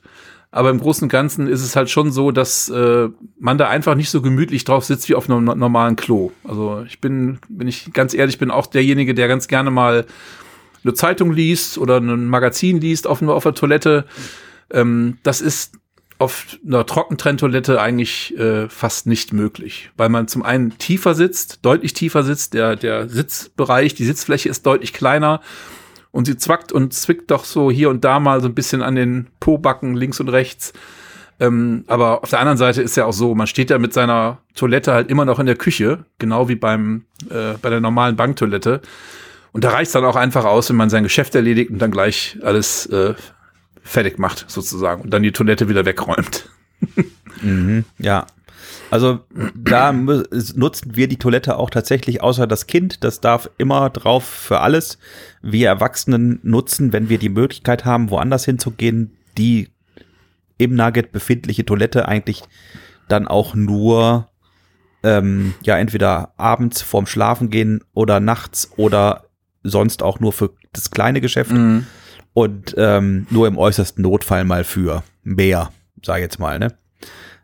Aber 0.49 0.69
im 0.69 0.79
Großen 0.79 1.03
und 1.03 1.09
Ganzen 1.09 1.47
ist 1.47 1.61
es 1.61 1.75
halt 1.75 1.89
schon 1.89 2.13
so, 2.13 2.31
dass 2.31 2.69
äh, 2.69 3.09
man 3.37 3.57
da 3.57 3.67
einfach 3.67 3.95
nicht 3.95 4.09
so 4.09 4.21
gemütlich 4.21 4.63
drauf 4.63 4.85
sitzt 4.85 5.09
wie 5.09 5.15
auf 5.15 5.29
einem 5.29 5.43
no- 5.43 5.55
normalen 5.55 5.97
Klo. 5.97 6.31
Also 6.45 6.85
ich 6.87 7.01
bin, 7.01 7.39
wenn 7.49 7.67
ich 7.67 7.91
ganz 7.91 8.13
ehrlich 8.13 8.37
bin, 8.37 8.49
auch 8.49 8.67
derjenige, 8.67 9.13
der 9.13 9.27
ganz 9.27 9.49
gerne 9.49 9.71
mal 9.71 10.05
eine 10.83 10.93
Zeitung 10.93 11.31
liest 11.31 11.77
oder 11.77 11.97
ein 11.97 12.27
Magazin 12.27 12.79
liest 12.79 13.07
auf, 13.07 13.21
auf 13.21 13.43
der 13.43 13.53
Toilette. 13.53 14.05
Ähm, 14.71 15.17
das 15.23 15.41
ist 15.41 15.77
auf 16.19 16.57
einer 16.65 16.85
Trockentrenntoilette 16.85 17.79
eigentlich 17.79 18.37
äh, 18.37 18.69
fast 18.69 19.05
nicht 19.05 19.33
möglich, 19.33 19.91
weil 19.97 20.09
man 20.09 20.27
zum 20.27 20.43
einen 20.43 20.77
tiefer 20.77 21.13
sitzt, 21.13 21.59
deutlich 21.63 21.93
tiefer 21.93 22.23
sitzt, 22.23 22.53
der, 22.55 22.75
der 22.75 23.07
Sitzbereich, 23.07 23.93
die 23.93 24.05
Sitzfläche 24.05 24.49
ist 24.49 24.65
deutlich 24.65 24.93
kleiner 24.93 25.41
und 26.11 26.25
sie 26.25 26.37
zwackt 26.37 26.71
und 26.71 26.93
zwickt 26.93 27.29
doch 27.29 27.45
so 27.45 27.69
hier 27.69 27.89
und 27.89 28.03
da 28.03 28.19
mal 28.19 28.41
so 28.41 28.47
ein 28.47 28.55
bisschen 28.55 28.81
an 28.81 28.95
den 28.95 29.27
Pobacken 29.39 29.95
links 29.95 30.19
und 30.19 30.29
rechts. 30.29 30.73
Ähm, 31.39 31.83
aber 31.85 32.23
auf 32.23 32.31
der 32.31 32.39
anderen 32.39 32.57
Seite 32.57 32.81
ist 32.81 32.97
ja 32.97 33.05
auch 33.05 33.13
so, 33.13 33.35
man 33.35 33.45
steht 33.45 33.69
ja 33.69 33.77
mit 33.77 33.93
seiner 33.93 34.39
Toilette 34.55 34.93
halt 34.93 35.11
immer 35.11 35.25
noch 35.25 35.37
in 35.37 35.45
der 35.45 35.55
Küche, 35.55 36.05
genau 36.17 36.49
wie 36.49 36.55
beim 36.55 37.03
äh, 37.29 37.53
bei 37.61 37.69
der 37.69 37.79
normalen 37.79 38.15
Banktoilette. 38.15 38.81
Und 39.51 39.63
da 39.63 39.71
reicht 39.71 39.87
es 39.87 39.93
dann 39.93 40.05
auch 40.05 40.15
einfach 40.15 40.45
aus, 40.45 40.69
wenn 40.69 40.75
man 40.75 40.89
sein 40.89 41.03
Geschäft 41.03 41.35
erledigt 41.35 41.71
und 41.71 41.79
dann 41.79 41.91
gleich 41.91 42.37
alles 42.43 42.85
äh, 42.87 43.15
fertig 43.81 44.19
macht, 44.19 44.45
sozusagen, 44.47 45.03
und 45.03 45.11
dann 45.11 45.23
die 45.23 45.31
Toilette 45.31 45.69
wieder 45.69 45.85
wegräumt. 45.85 46.49
Mhm, 47.43 47.85
ja. 47.99 48.25
Also 48.89 49.19
da 49.53 49.91
nutzen 49.91 50.95
wir 50.95 51.07
die 51.07 51.17
Toilette 51.17 51.57
auch 51.57 51.69
tatsächlich, 51.69 52.23
außer 52.23 52.47
das 52.47 52.65
Kind, 52.65 53.03
das 53.03 53.21
darf 53.21 53.49
immer 53.59 53.91
drauf 53.91 54.25
für 54.25 54.61
alles. 54.61 54.97
Wir 55.43 55.67
Erwachsenen 55.67 56.39
nutzen, 56.41 56.93
wenn 56.93 57.09
wir 57.09 57.19
die 57.19 57.29
Möglichkeit 57.29 57.85
haben, 57.85 58.09
woanders 58.09 58.45
hinzugehen, 58.45 59.15
die 59.37 59.69
im 60.57 60.73
Nugget 60.73 61.11
befindliche 61.11 61.63
Toilette 61.63 62.07
eigentlich 62.07 62.43
dann 63.07 63.27
auch 63.27 63.55
nur 63.55 64.29
ähm, 65.03 65.53
ja 65.63 65.77
entweder 65.77 66.33
abends 66.37 66.81
vorm 66.81 67.05
Schlafen 67.05 67.49
gehen 67.49 67.83
oder 67.93 68.19
nachts 68.19 68.71
oder 68.77 69.26
sonst 69.69 70.03
auch 70.03 70.19
nur 70.19 70.33
für 70.33 70.51
das 70.73 70.91
kleine 70.91 71.21
Geschäft 71.21 71.51
und 72.33 72.75
ähm, 72.77 73.27
nur 73.29 73.47
im 73.47 73.57
äußersten 73.57 74.01
Notfall 74.01 74.43
mal 74.43 74.63
für 74.63 75.03
mehr, 75.23 75.71
sag 76.03 76.17
ich 76.17 76.23
jetzt 76.23 76.39
mal, 76.39 76.59
ne? 76.59 76.73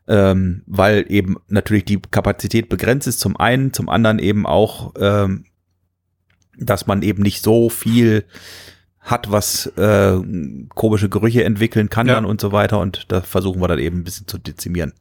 Ähm, 0.05 0.63
weil 0.65 1.05
eben 1.07 1.37
natürlich 1.47 1.85
die 1.85 1.99
Kapazität 1.99 2.67
begrenzt 2.67 3.07
ist, 3.07 3.21
zum 3.21 3.37
einen, 3.37 3.71
zum 3.71 3.87
anderen 3.87 4.19
eben 4.19 4.45
auch, 4.45 4.93
ähm, 4.99 5.45
dass 6.57 6.87
man 6.87 7.01
eben 7.03 7.23
nicht 7.23 7.41
so 7.41 7.69
viel 7.69 8.25
hat, 8.99 9.31
was 9.31 9.67
äh, 9.77 10.17
komische 10.75 11.09
Gerüche 11.09 11.43
entwickeln 11.43 11.89
kann 11.89 12.07
Ja. 12.07 12.15
dann 12.15 12.25
und 12.25 12.41
so 12.41 12.51
weiter 12.51 12.79
und 12.79 13.11
da 13.11 13.21
versuchen 13.21 13.61
wir 13.61 13.67
dann 13.67 13.79
eben 13.79 13.99
ein 13.99 14.03
bisschen 14.03 14.27
zu 14.27 14.37
dezimieren. 14.37 14.93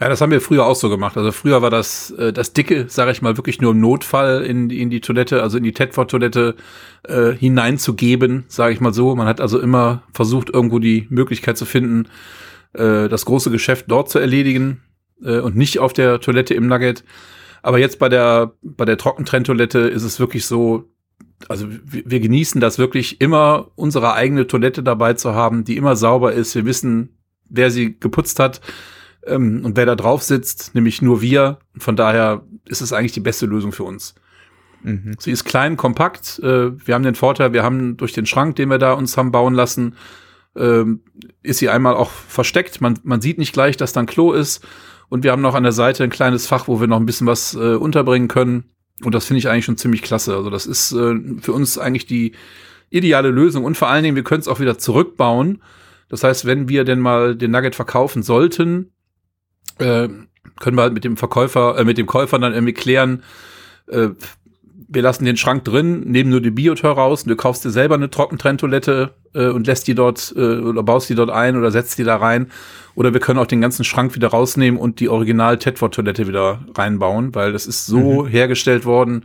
Ja, 0.00 0.08
das 0.08 0.20
haben 0.20 0.30
wir 0.30 0.40
früher 0.40 0.64
auch 0.66 0.76
so 0.76 0.88
gemacht. 0.88 1.16
Also 1.16 1.32
früher 1.32 1.60
war 1.60 1.70
das 1.70 2.10
äh, 2.12 2.32
das 2.32 2.52
Dicke, 2.52 2.86
sage 2.88 3.10
ich 3.10 3.22
mal, 3.22 3.36
wirklich 3.36 3.60
nur 3.60 3.72
im 3.72 3.80
Notfall 3.80 4.42
in, 4.44 4.68
die- 4.68 4.80
in 4.80 4.88
die 4.90 5.00
Toilette, 5.00 5.42
also 5.42 5.58
in 5.58 5.64
die 5.64 5.72
Tedford-Toilette 5.72 6.54
äh, 7.02 7.32
hineinzugeben, 7.32 8.44
sage 8.46 8.72
ich 8.72 8.80
mal 8.80 8.94
so. 8.94 9.14
Man 9.16 9.26
hat 9.26 9.40
also 9.40 9.58
immer 9.58 10.02
versucht, 10.12 10.50
irgendwo 10.50 10.78
die 10.78 11.06
Möglichkeit 11.10 11.58
zu 11.58 11.64
finden, 11.64 12.08
äh, 12.72 13.08
das 13.08 13.24
große 13.24 13.50
Geschäft 13.50 13.86
dort 13.88 14.10
zu 14.10 14.20
erledigen 14.20 14.82
äh, 15.24 15.40
und 15.40 15.56
nicht 15.56 15.80
auf 15.80 15.92
der 15.92 16.20
Toilette 16.20 16.54
im 16.54 16.68
Nugget. 16.68 17.02
Aber 17.62 17.78
jetzt 17.78 17.98
bei 17.98 18.08
der 18.08 18.52
bei 18.62 18.84
der 18.84 18.96
Trockentrenntoilette 18.98 19.80
ist 19.80 20.04
es 20.04 20.20
wirklich 20.20 20.46
so, 20.46 20.84
also 21.48 21.66
wir 21.68 22.20
genießen 22.20 22.60
das 22.60 22.78
wirklich 22.78 23.20
immer, 23.20 23.70
unsere 23.74 24.12
eigene 24.14 24.46
Toilette 24.46 24.84
dabei 24.84 25.14
zu 25.14 25.34
haben, 25.34 25.64
die 25.64 25.76
immer 25.76 25.96
sauber 25.96 26.32
ist. 26.32 26.54
Wir 26.54 26.64
wissen, 26.64 27.08
wer 27.48 27.70
sie 27.72 27.98
geputzt 27.98 28.38
hat 28.38 28.60
ähm, 29.26 29.64
und 29.64 29.76
wer 29.76 29.86
da 29.86 29.94
drauf 29.94 30.22
sitzt, 30.22 30.74
nämlich 30.74 31.02
nur 31.02 31.20
wir. 31.22 31.58
Von 31.78 31.96
daher 31.96 32.42
ist 32.66 32.80
es 32.80 32.92
eigentlich 32.92 33.12
die 33.12 33.20
beste 33.20 33.46
Lösung 33.46 33.72
für 33.72 33.84
uns. 33.84 34.14
Mhm. 34.82 35.16
Sie 35.18 35.30
ist 35.30 35.44
klein, 35.44 35.76
kompakt. 35.76 36.38
Äh, 36.40 36.86
wir 36.86 36.94
haben 36.94 37.04
den 37.04 37.14
Vorteil, 37.14 37.52
wir 37.52 37.62
haben 37.62 37.96
durch 37.96 38.12
den 38.12 38.26
Schrank, 38.26 38.56
den 38.56 38.70
wir 38.70 38.78
da 38.78 38.92
uns 38.92 39.16
haben 39.16 39.32
bauen 39.32 39.54
lassen, 39.54 39.96
ähm, 40.56 41.00
ist 41.42 41.58
sie 41.58 41.68
einmal 41.68 41.94
auch 41.94 42.10
versteckt. 42.10 42.80
Man, 42.80 42.98
man 43.02 43.20
sieht 43.20 43.38
nicht 43.38 43.52
gleich, 43.52 43.76
dass 43.76 43.92
da 43.92 44.00
ein 44.00 44.06
Klo 44.06 44.32
ist. 44.32 44.64
Und 45.08 45.24
wir 45.24 45.32
haben 45.32 45.42
noch 45.42 45.54
an 45.54 45.62
der 45.62 45.72
Seite 45.72 46.04
ein 46.04 46.10
kleines 46.10 46.46
Fach, 46.46 46.68
wo 46.68 46.80
wir 46.80 46.86
noch 46.86 46.98
ein 46.98 47.06
bisschen 47.06 47.26
was 47.26 47.54
äh, 47.54 47.74
unterbringen 47.74 48.28
können. 48.28 48.64
Und 49.02 49.14
das 49.14 49.26
finde 49.26 49.38
ich 49.38 49.48
eigentlich 49.48 49.64
schon 49.64 49.76
ziemlich 49.76 50.02
klasse. 50.02 50.36
Also 50.36 50.50
das 50.50 50.66
ist 50.66 50.92
äh, 50.92 51.14
für 51.40 51.52
uns 51.52 51.78
eigentlich 51.78 52.06
die 52.06 52.32
ideale 52.90 53.30
Lösung. 53.30 53.64
Und 53.64 53.76
vor 53.76 53.88
allen 53.88 54.04
Dingen, 54.04 54.16
wir 54.16 54.24
können 54.24 54.40
es 54.40 54.48
auch 54.48 54.60
wieder 54.60 54.78
zurückbauen. 54.78 55.62
Das 56.08 56.22
heißt, 56.22 56.44
wenn 56.44 56.68
wir 56.68 56.84
denn 56.84 57.00
mal 57.00 57.34
den 57.34 57.50
Nugget 57.50 57.74
verkaufen 57.74 58.22
sollten, 58.22 58.92
äh, 59.78 60.08
können 60.60 60.76
wir 60.76 60.82
halt 60.82 60.94
mit 60.94 61.04
dem 61.04 61.16
Verkäufer, 61.16 61.78
äh, 61.78 61.84
mit 61.84 61.98
dem 61.98 62.06
Käufer 62.06 62.38
dann 62.38 62.52
irgendwie 62.52 62.74
klären, 62.74 63.22
äh, 63.88 64.08
wir 64.86 65.02
lassen 65.02 65.24
den 65.24 65.36
Schrank 65.36 65.64
drin, 65.64 66.00
nehmen 66.02 66.30
nur 66.30 66.40
die 66.40 66.50
Biotür 66.50 66.90
raus 66.92 67.22
und 67.24 67.28
du 67.28 67.36
kaufst 67.36 67.64
dir 67.64 67.70
selber 67.70 67.94
eine 67.96 68.10
Trockentrenntoilette 68.10 69.14
äh, 69.34 69.46
und 69.46 69.66
lässt 69.66 69.86
die 69.88 69.94
dort 69.94 70.32
äh, 70.36 70.58
oder 70.58 70.82
baust 70.82 71.08
die 71.08 71.14
dort 71.14 71.30
ein 71.30 71.56
oder 71.56 71.70
setzt 71.70 71.98
die 71.98 72.04
da 72.04 72.16
rein. 72.16 72.50
Oder 72.94 73.12
wir 73.12 73.20
können 73.20 73.40
auch 73.40 73.46
den 73.46 73.60
ganzen 73.60 73.82
Schrank 73.84 74.14
wieder 74.14 74.28
rausnehmen 74.28 74.78
und 74.78 75.00
die 75.00 75.08
Original 75.08 75.58
Tedford-Toilette 75.58 76.28
wieder 76.28 76.64
reinbauen, 76.76 77.34
weil 77.34 77.52
das 77.52 77.66
ist 77.66 77.86
so 77.86 78.26
hergestellt 78.26 78.84
worden, 78.84 79.24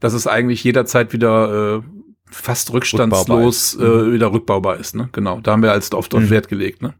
dass 0.00 0.12
es 0.12 0.26
eigentlich 0.26 0.62
jederzeit 0.64 1.12
wieder 1.14 1.78
äh, 1.78 1.82
fast 2.30 2.72
rückstandslos 2.72 3.78
Rückbaubar 3.78 4.06
äh, 4.06 4.12
wieder 4.12 4.32
rückbaubar 4.32 4.76
ist. 4.76 4.94
Ne? 4.94 5.08
Genau, 5.12 5.40
da 5.40 5.52
haben 5.52 5.62
wir 5.62 5.72
als 5.72 5.92
oft 5.92 6.14
auf 6.14 6.20
Mhm. 6.20 6.30
Wert 6.30 6.48
gelegt. 6.48 6.82
Ne? 6.82 6.94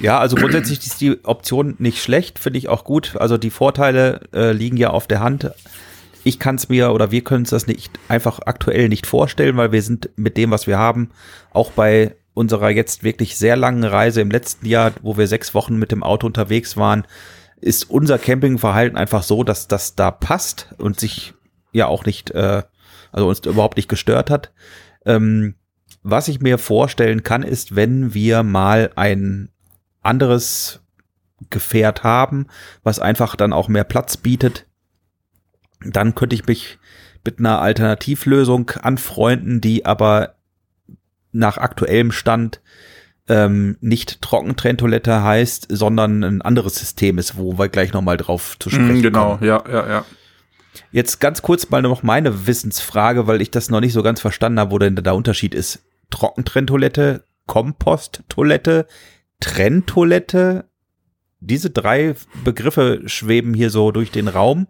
Ja, 0.00 0.18
also 0.18 0.36
grundsätzlich 0.36 0.78
ist 0.86 1.00
die 1.02 1.22
Option 1.24 1.74
nicht 1.78 2.02
schlecht, 2.02 2.38
finde 2.38 2.58
ich 2.58 2.68
auch 2.68 2.84
gut. 2.84 3.16
Also 3.16 3.36
die 3.36 3.50
Vorteile 3.50 4.20
äh, 4.32 4.52
liegen 4.52 4.78
ja 4.78 4.90
auf 4.90 5.06
der 5.06 5.20
Hand. 5.20 5.50
Ich 6.24 6.38
kann 6.38 6.54
es 6.54 6.70
mir 6.70 6.92
oder 6.92 7.10
wir 7.10 7.22
können 7.22 7.44
es 7.44 7.50
das 7.50 7.66
nicht 7.66 7.98
einfach 8.08 8.40
aktuell 8.46 8.88
nicht 8.88 9.06
vorstellen, 9.06 9.58
weil 9.58 9.72
wir 9.72 9.82
sind 9.82 10.08
mit 10.16 10.38
dem, 10.38 10.50
was 10.50 10.66
wir 10.66 10.78
haben, 10.78 11.10
auch 11.52 11.70
bei 11.72 12.16
unserer 12.32 12.70
jetzt 12.70 13.04
wirklich 13.04 13.36
sehr 13.36 13.56
langen 13.56 13.84
Reise 13.84 14.22
im 14.22 14.30
letzten 14.30 14.66
Jahr, 14.66 14.92
wo 15.02 15.18
wir 15.18 15.26
sechs 15.26 15.54
Wochen 15.54 15.76
mit 15.76 15.92
dem 15.92 16.02
Auto 16.02 16.26
unterwegs 16.26 16.78
waren, 16.78 17.06
ist 17.60 17.90
unser 17.90 18.18
Campingverhalten 18.18 18.96
einfach 18.96 19.22
so, 19.22 19.44
dass 19.44 19.68
das 19.68 19.96
da 19.96 20.10
passt 20.10 20.68
und 20.78 20.98
sich 20.98 21.34
ja 21.72 21.86
auch 21.86 22.06
nicht, 22.06 22.30
äh, 22.30 22.62
also 23.12 23.28
uns 23.28 23.40
überhaupt 23.40 23.76
nicht 23.76 23.88
gestört 23.88 24.30
hat. 24.30 24.50
Ähm, 25.04 25.56
was 26.02 26.28
ich 26.28 26.40
mir 26.40 26.56
vorstellen 26.56 27.22
kann, 27.22 27.42
ist, 27.42 27.76
wenn 27.76 28.14
wir 28.14 28.42
mal 28.42 28.90
ein 28.96 29.50
anderes 30.02 30.80
Gefährt 31.48 32.02
haben, 32.04 32.46
was 32.82 32.98
einfach 32.98 33.34
dann 33.36 33.52
auch 33.52 33.68
mehr 33.68 33.84
Platz 33.84 34.16
bietet, 34.16 34.66
dann 35.84 36.14
könnte 36.14 36.34
ich 36.34 36.46
mich 36.46 36.78
mit 37.24 37.38
einer 37.38 37.60
Alternativlösung 37.60 38.70
anfreunden, 38.70 39.60
die 39.60 39.86
aber 39.86 40.34
nach 41.32 41.56
aktuellem 41.58 42.12
Stand 42.12 42.60
ähm, 43.28 43.76
nicht 43.80 44.20
Trockentrenntoilette 44.22 45.22
heißt, 45.22 45.66
sondern 45.70 46.24
ein 46.24 46.42
anderes 46.42 46.74
System 46.74 47.18
ist, 47.18 47.36
wo 47.36 47.58
wir 47.58 47.68
gleich 47.68 47.92
nochmal 47.92 48.16
drauf 48.16 48.56
zu 48.58 48.68
sprechen 48.70 48.98
Mm, 48.98 49.02
genau, 49.02 49.36
kommen. 49.36 49.44
ja, 49.44 49.62
ja, 49.70 49.88
ja. 49.88 50.04
Jetzt 50.92 51.20
ganz 51.20 51.40
kurz 51.42 51.70
mal 51.70 51.82
noch 51.82 52.02
meine 52.02 52.46
Wissensfrage, 52.46 53.26
weil 53.26 53.40
ich 53.40 53.50
das 53.50 53.70
noch 53.70 53.80
nicht 53.80 53.92
so 53.92 54.02
ganz 54.02 54.20
verstanden 54.20 54.58
habe, 54.60 54.70
wo 54.72 54.78
denn 54.78 54.96
der 54.96 55.14
Unterschied 55.14 55.54
ist. 55.54 55.80
Trockentrenntoilette, 56.10 57.24
Komposttoilette, 57.46 58.86
Trenntoilette. 59.40 60.70
Diese 61.40 61.70
drei 61.70 62.14
Begriffe 62.44 63.02
schweben 63.06 63.54
hier 63.54 63.70
so 63.70 63.92
durch 63.92 64.10
den 64.10 64.28
Raum. 64.28 64.66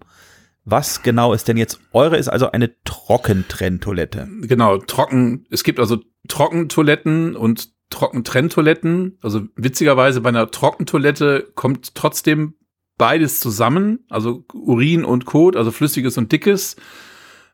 Was 0.64 1.02
genau 1.02 1.32
ist 1.32 1.48
denn 1.48 1.56
jetzt 1.56 1.80
eure? 1.92 2.16
Ist 2.16 2.28
also 2.28 2.50
eine 2.52 2.74
Trockentrenntoilette. 2.84 4.28
Genau, 4.42 4.78
trocken. 4.78 5.46
Es 5.50 5.64
gibt 5.64 5.80
also 5.80 5.98
Trockentoiletten 6.28 7.34
und 7.34 7.70
Trockentrenntoiletten. 7.90 9.18
Also 9.20 9.42
witzigerweise 9.56 10.20
bei 10.20 10.28
einer 10.28 10.50
Trockentoilette 10.50 11.50
kommt 11.54 11.94
trotzdem 11.94 12.54
beides 12.98 13.40
zusammen, 13.40 14.04
also 14.10 14.44
Urin 14.52 15.04
und 15.04 15.24
Kot, 15.24 15.56
also 15.56 15.70
flüssiges 15.70 16.18
und 16.18 16.30
dickes. 16.30 16.76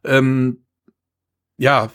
Ähm, 0.04 0.64
ja, 1.56 1.90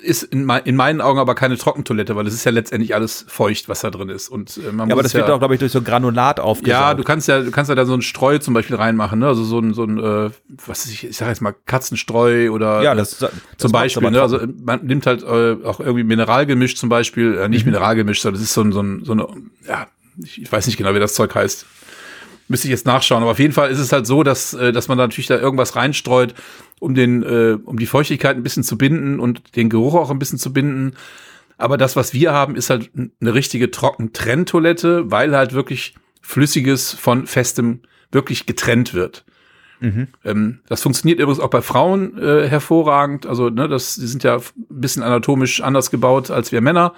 ist 0.00 0.22
in, 0.22 0.44
mei- 0.46 0.60
in 0.64 0.74
meinen 0.74 1.00
Augen 1.02 1.18
aber 1.18 1.34
keine 1.34 1.58
Trockentoilette, 1.58 2.16
weil 2.16 2.26
es 2.26 2.32
ist 2.32 2.44
ja 2.44 2.50
letztendlich 2.50 2.94
alles 2.94 3.26
feucht, 3.28 3.68
was 3.68 3.80
da 3.82 3.90
drin 3.90 4.08
ist. 4.08 4.28
Und 4.30 4.56
äh, 4.56 4.72
man 4.72 4.88
Ja, 4.88 4.94
aber 4.94 5.02
das 5.02 5.12
wird 5.12 5.28
ja, 5.28 5.34
auch, 5.34 5.38
glaube 5.38 5.54
ich, 5.54 5.60
durch 5.60 5.70
so 5.72 5.82
Granulat 5.82 6.40
aufgesaugt. 6.40 6.66
ja, 6.80 6.94
du 6.94 7.04
kannst 7.04 7.28
ja, 7.28 7.40
du 7.42 7.50
kannst 7.50 7.68
ja 7.68 7.74
da 7.74 7.84
so 7.84 7.92
ein 7.92 8.00
Streu 8.00 8.38
zum 8.38 8.54
Beispiel 8.54 8.76
reinmachen, 8.76 9.18
ne? 9.18 9.26
Also 9.26 9.44
so 9.44 9.58
ein, 9.58 9.74
so 9.74 9.84
ein, 9.84 9.98
äh, 9.98 10.30
was 10.66 10.86
ich, 10.86 11.04
ich 11.04 11.16
sag 11.16 11.28
jetzt 11.28 11.42
mal 11.42 11.54
Katzenstreu 11.66 12.50
oder 12.50 12.82
ja, 12.82 12.94
äh, 12.94 12.96
das, 12.96 13.18
das 13.18 13.32
zum 13.58 13.70
Beispiel, 13.72 14.10
ne? 14.10 14.22
Also 14.22 14.38
trocken. 14.38 14.62
man 14.64 14.86
nimmt 14.86 15.06
halt 15.06 15.22
äh, 15.22 15.56
auch 15.64 15.78
irgendwie 15.80 16.04
Mineralgemisch 16.04 16.76
zum 16.76 16.88
Beispiel, 16.88 17.36
äh, 17.36 17.48
nicht 17.50 17.66
Mhm. 17.66 17.72
Mineralgemisch, 17.72 18.22
sondern 18.22 18.40
das 18.40 18.48
ist 18.48 18.54
so 18.54 18.62
ein, 18.62 18.72
so 18.72 18.80
ein, 18.82 19.04
so 19.04 19.12
eine, 19.12 19.26
ja, 19.68 19.88
ich, 20.22 20.40
ich 20.40 20.50
weiß 20.50 20.66
nicht 20.68 20.78
genau, 20.78 20.94
wie 20.94 21.00
das 21.00 21.12
Zeug 21.14 21.34
heißt. 21.34 21.66
Müsste 22.48 22.66
ich 22.66 22.70
jetzt 22.72 22.86
nachschauen, 22.86 23.22
aber 23.22 23.30
auf 23.32 23.38
jeden 23.38 23.52
Fall 23.52 23.70
ist 23.70 23.78
es 23.78 23.92
halt 23.92 24.06
so, 24.06 24.22
dass, 24.22 24.52
äh, 24.54 24.72
dass 24.72 24.88
man 24.88 24.96
da 24.98 25.04
natürlich 25.04 25.26
da 25.28 25.38
irgendwas 25.38 25.76
reinstreut, 25.76 26.34
um 26.82 26.94
den, 26.96 27.22
äh, 27.22 27.58
um 27.64 27.78
die 27.78 27.86
Feuchtigkeit 27.86 28.36
ein 28.36 28.42
bisschen 28.42 28.64
zu 28.64 28.76
binden 28.76 29.20
und 29.20 29.54
den 29.54 29.70
Geruch 29.70 29.94
auch 29.94 30.10
ein 30.10 30.18
bisschen 30.18 30.38
zu 30.38 30.52
binden. 30.52 30.94
Aber 31.56 31.76
das, 31.78 31.94
was 31.94 32.12
wir 32.12 32.32
haben, 32.32 32.56
ist 32.56 32.70
halt 32.70 32.90
eine 33.20 33.34
richtige 33.34 33.70
Trockentrenntoilette, 33.70 35.10
weil 35.10 35.36
halt 35.36 35.52
wirklich 35.52 35.94
Flüssiges 36.20 36.92
von 36.92 37.26
Festem 37.26 37.82
wirklich 38.10 38.46
getrennt 38.46 38.94
wird. 38.94 39.24
Mhm. 39.78 40.08
Ähm, 40.24 40.60
das 40.66 40.82
funktioniert 40.82 41.20
übrigens 41.20 41.38
auch 41.38 41.50
bei 41.50 41.62
Frauen 41.62 42.18
äh, 42.18 42.48
hervorragend. 42.48 43.26
Also, 43.26 43.48
ne, 43.48 43.68
das, 43.68 43.94
die 43.94 44.06
sind 44.08 44.24
ja 44.24 44.36
ein 44.38 44.42
bisschen 44.68 45.04
anatomisch 45.04 45.60
anders 45.60 45.92
gebaut 45.92 46.32
als 46.32 46.50
wir 46.50 46.60
Männer, 46.60 46.94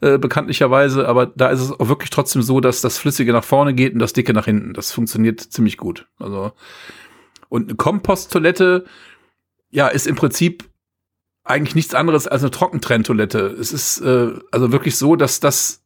äh, 0.00 0.16
bekanntlicherweise. 0.16 1.08
Aber 1.08 1.26
da 1.26 1.48
ist 1.48 1.60
es 1.60 1.72
auch 1.72 1.88
wirklich 1.88 2.10
trotzdem 2.10 2.42
so, 2.42 2.60
dass 2.60 2.80
das 2.82 2.98
Flüssige 2.98 3.32
nach 3.32 3.44
vorne 3.44 3.74
geht 3.74 3.94
und 3.94 3.98
das 3.98 4.12
Dicke 4.12 4.32
nach 4.32 4.44
hinten. 4.44 4.74
Das 4.74 4.92
funktioniert 4.92 5.40
ziemlich 5.40 5.76
gut. 5.76 6.06
Also, 6.20 6.52
und 7.48 7.68
eine 7.68 7.76
Komposttoilette, 7.76 8.84
ja, 9.74 9.88
ist 9.88 10.06
im 10.06 10.14
Prinzip 10.14 10.64
eigentlich 11.42 11.74
nichts 11.74 11.94
anderes 11.94 12.28
als 12.28 12.42
eine 12.42 12.52
Trockentrenntoilette. 12.52 13.40
Es 13.60 13.72
ist 13.72 14.00
äh, 14.00 14.30
also 14.52 14.72
wirklich 14.72 14.96
so, 14.96 15.16
dass 15.16 15.40
das 15.40 15.82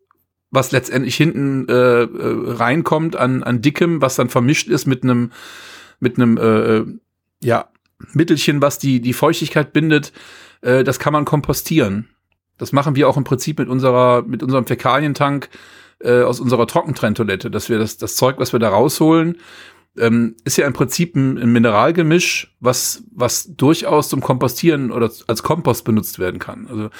was 0.50 0.72
letztendlich 0.72 1.16
hinten 1.16 1.68
äh, 1.68 1.72
äh, 1.72 2.08
reinkommt 2.52 3.16
an, 3.16 3.42
an 3.42 3.60
Dickem, 3.60 4.00
was 4.00 4.16
dann 4.16 4.28
vermischt 4.28 4.68
ist 4.68 4.86
mit 4.86 5.02
einem 5.02 5.32
mit 6.00 6.16
einem 6.16 6.36
äh, 6.36 6.76
äh, 6.76 6.86
ja, 7.42 7.68
Mittelchen, 8.12 8.62
was 8.62 8.78
die, 8.78 9.00
die 9.00 9.12
Feuchtigkeit 9.12 9.72
bindet, 9.72 10.12
äh, 10.60 10.84
das 10.84 10.98
kann 10.98 11.12
man 11.12 11.24
kompostieren. 11.24 12.08
Das 12.56 12.72
machen 12.72 12.94
wir 12.94 13.08
auch 13.08 13.16
im 13.16 13.24
Prinzip 13.24 13.58
mit 13.58 13.68
unserer, 13.68 14.22
mit 14.22 14.42
unserem 14.42 14.66
Fäkalientank 14.66 15.48
äh, 16.00 16.22
aus 16.22 16.40
unserer 16.40 16.66
Trockentrenntoilette, 16.66 17.50
dass 17.50 17.68
wir 17.68 17.78
das, 17.78 17.96
das 17.96 18.16
Zeug, 18.16 18.36
was 18.38 18.52
wir 18.52 18.60
da 18.60 18.68
rausholen, 18.68 19.38
ähm, 19.96 20.36
ist 20.44 20.58
ja 20.58 20.66
im 20.66 20.72
Prinzip 20.72 21.16
ein, 21.16 21.38
ein 21.38 21.50
Mineralgemisch, 21.50 22.54
was, 22.60 23.02
was 23.10 23.54
durchaus 23.56 24.08
zum 24.08 24.20
Kompostieren 24.20 24.90
oder 24.90 25.10
als 25.26 25.42
Kompost 25.42 25.84
benutzt 25.84 26.18
werden 26.18 26.38
kann. 26.38 26.66
Also 26.68 26.90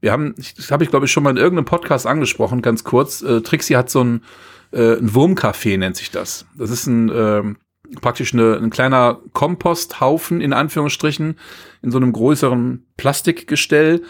wir 0.00 0.12
haben, 0.12 0.34
das 0.56 0.70
habe 0.70 0.84
ich 0.84 0.90
glaube 0.90 1.06
ich 1.06 1.12
schon 1.12 1.22
mal 1.22 1.30
in 1.30 1.36
irgendeinem 1.36 1.66
Podcast 1.66 2.06
angesprochen, 2.06 2.62
ganz 2.62 2.84
kurz. 2.84 3.22
Äh, 3.22 3.42
Trixie 3.42 3.76
hat 3.76 3.90
so 3.90 4.02
ein, 4.02 4.24
äh, 4.72 4.96
ein 4.96 5.14
Wurmcafé, 5.14 5.78
nennt 5.78 5.96
sich 5.96 6.10
das. 6.10 6.46
Das 6.56 6.70
ist 6.70 6.86
ein, 6.86 7.10
ähm, 7.14 7.56
praktisch 8.00 8.34
eine, 8.34 8.56
ein 8.56 8.70
kleiner 8.70 9.20
Komposthaufen 9.32 10.40
in 10.40 10.52
Anführungsstrichen 10.52 11.38
in 11.82 11.90
so 11.90 11.98
einem 11.98 12.12
größeren 12.12 12.86
Plastikgestell, 12.96 14.02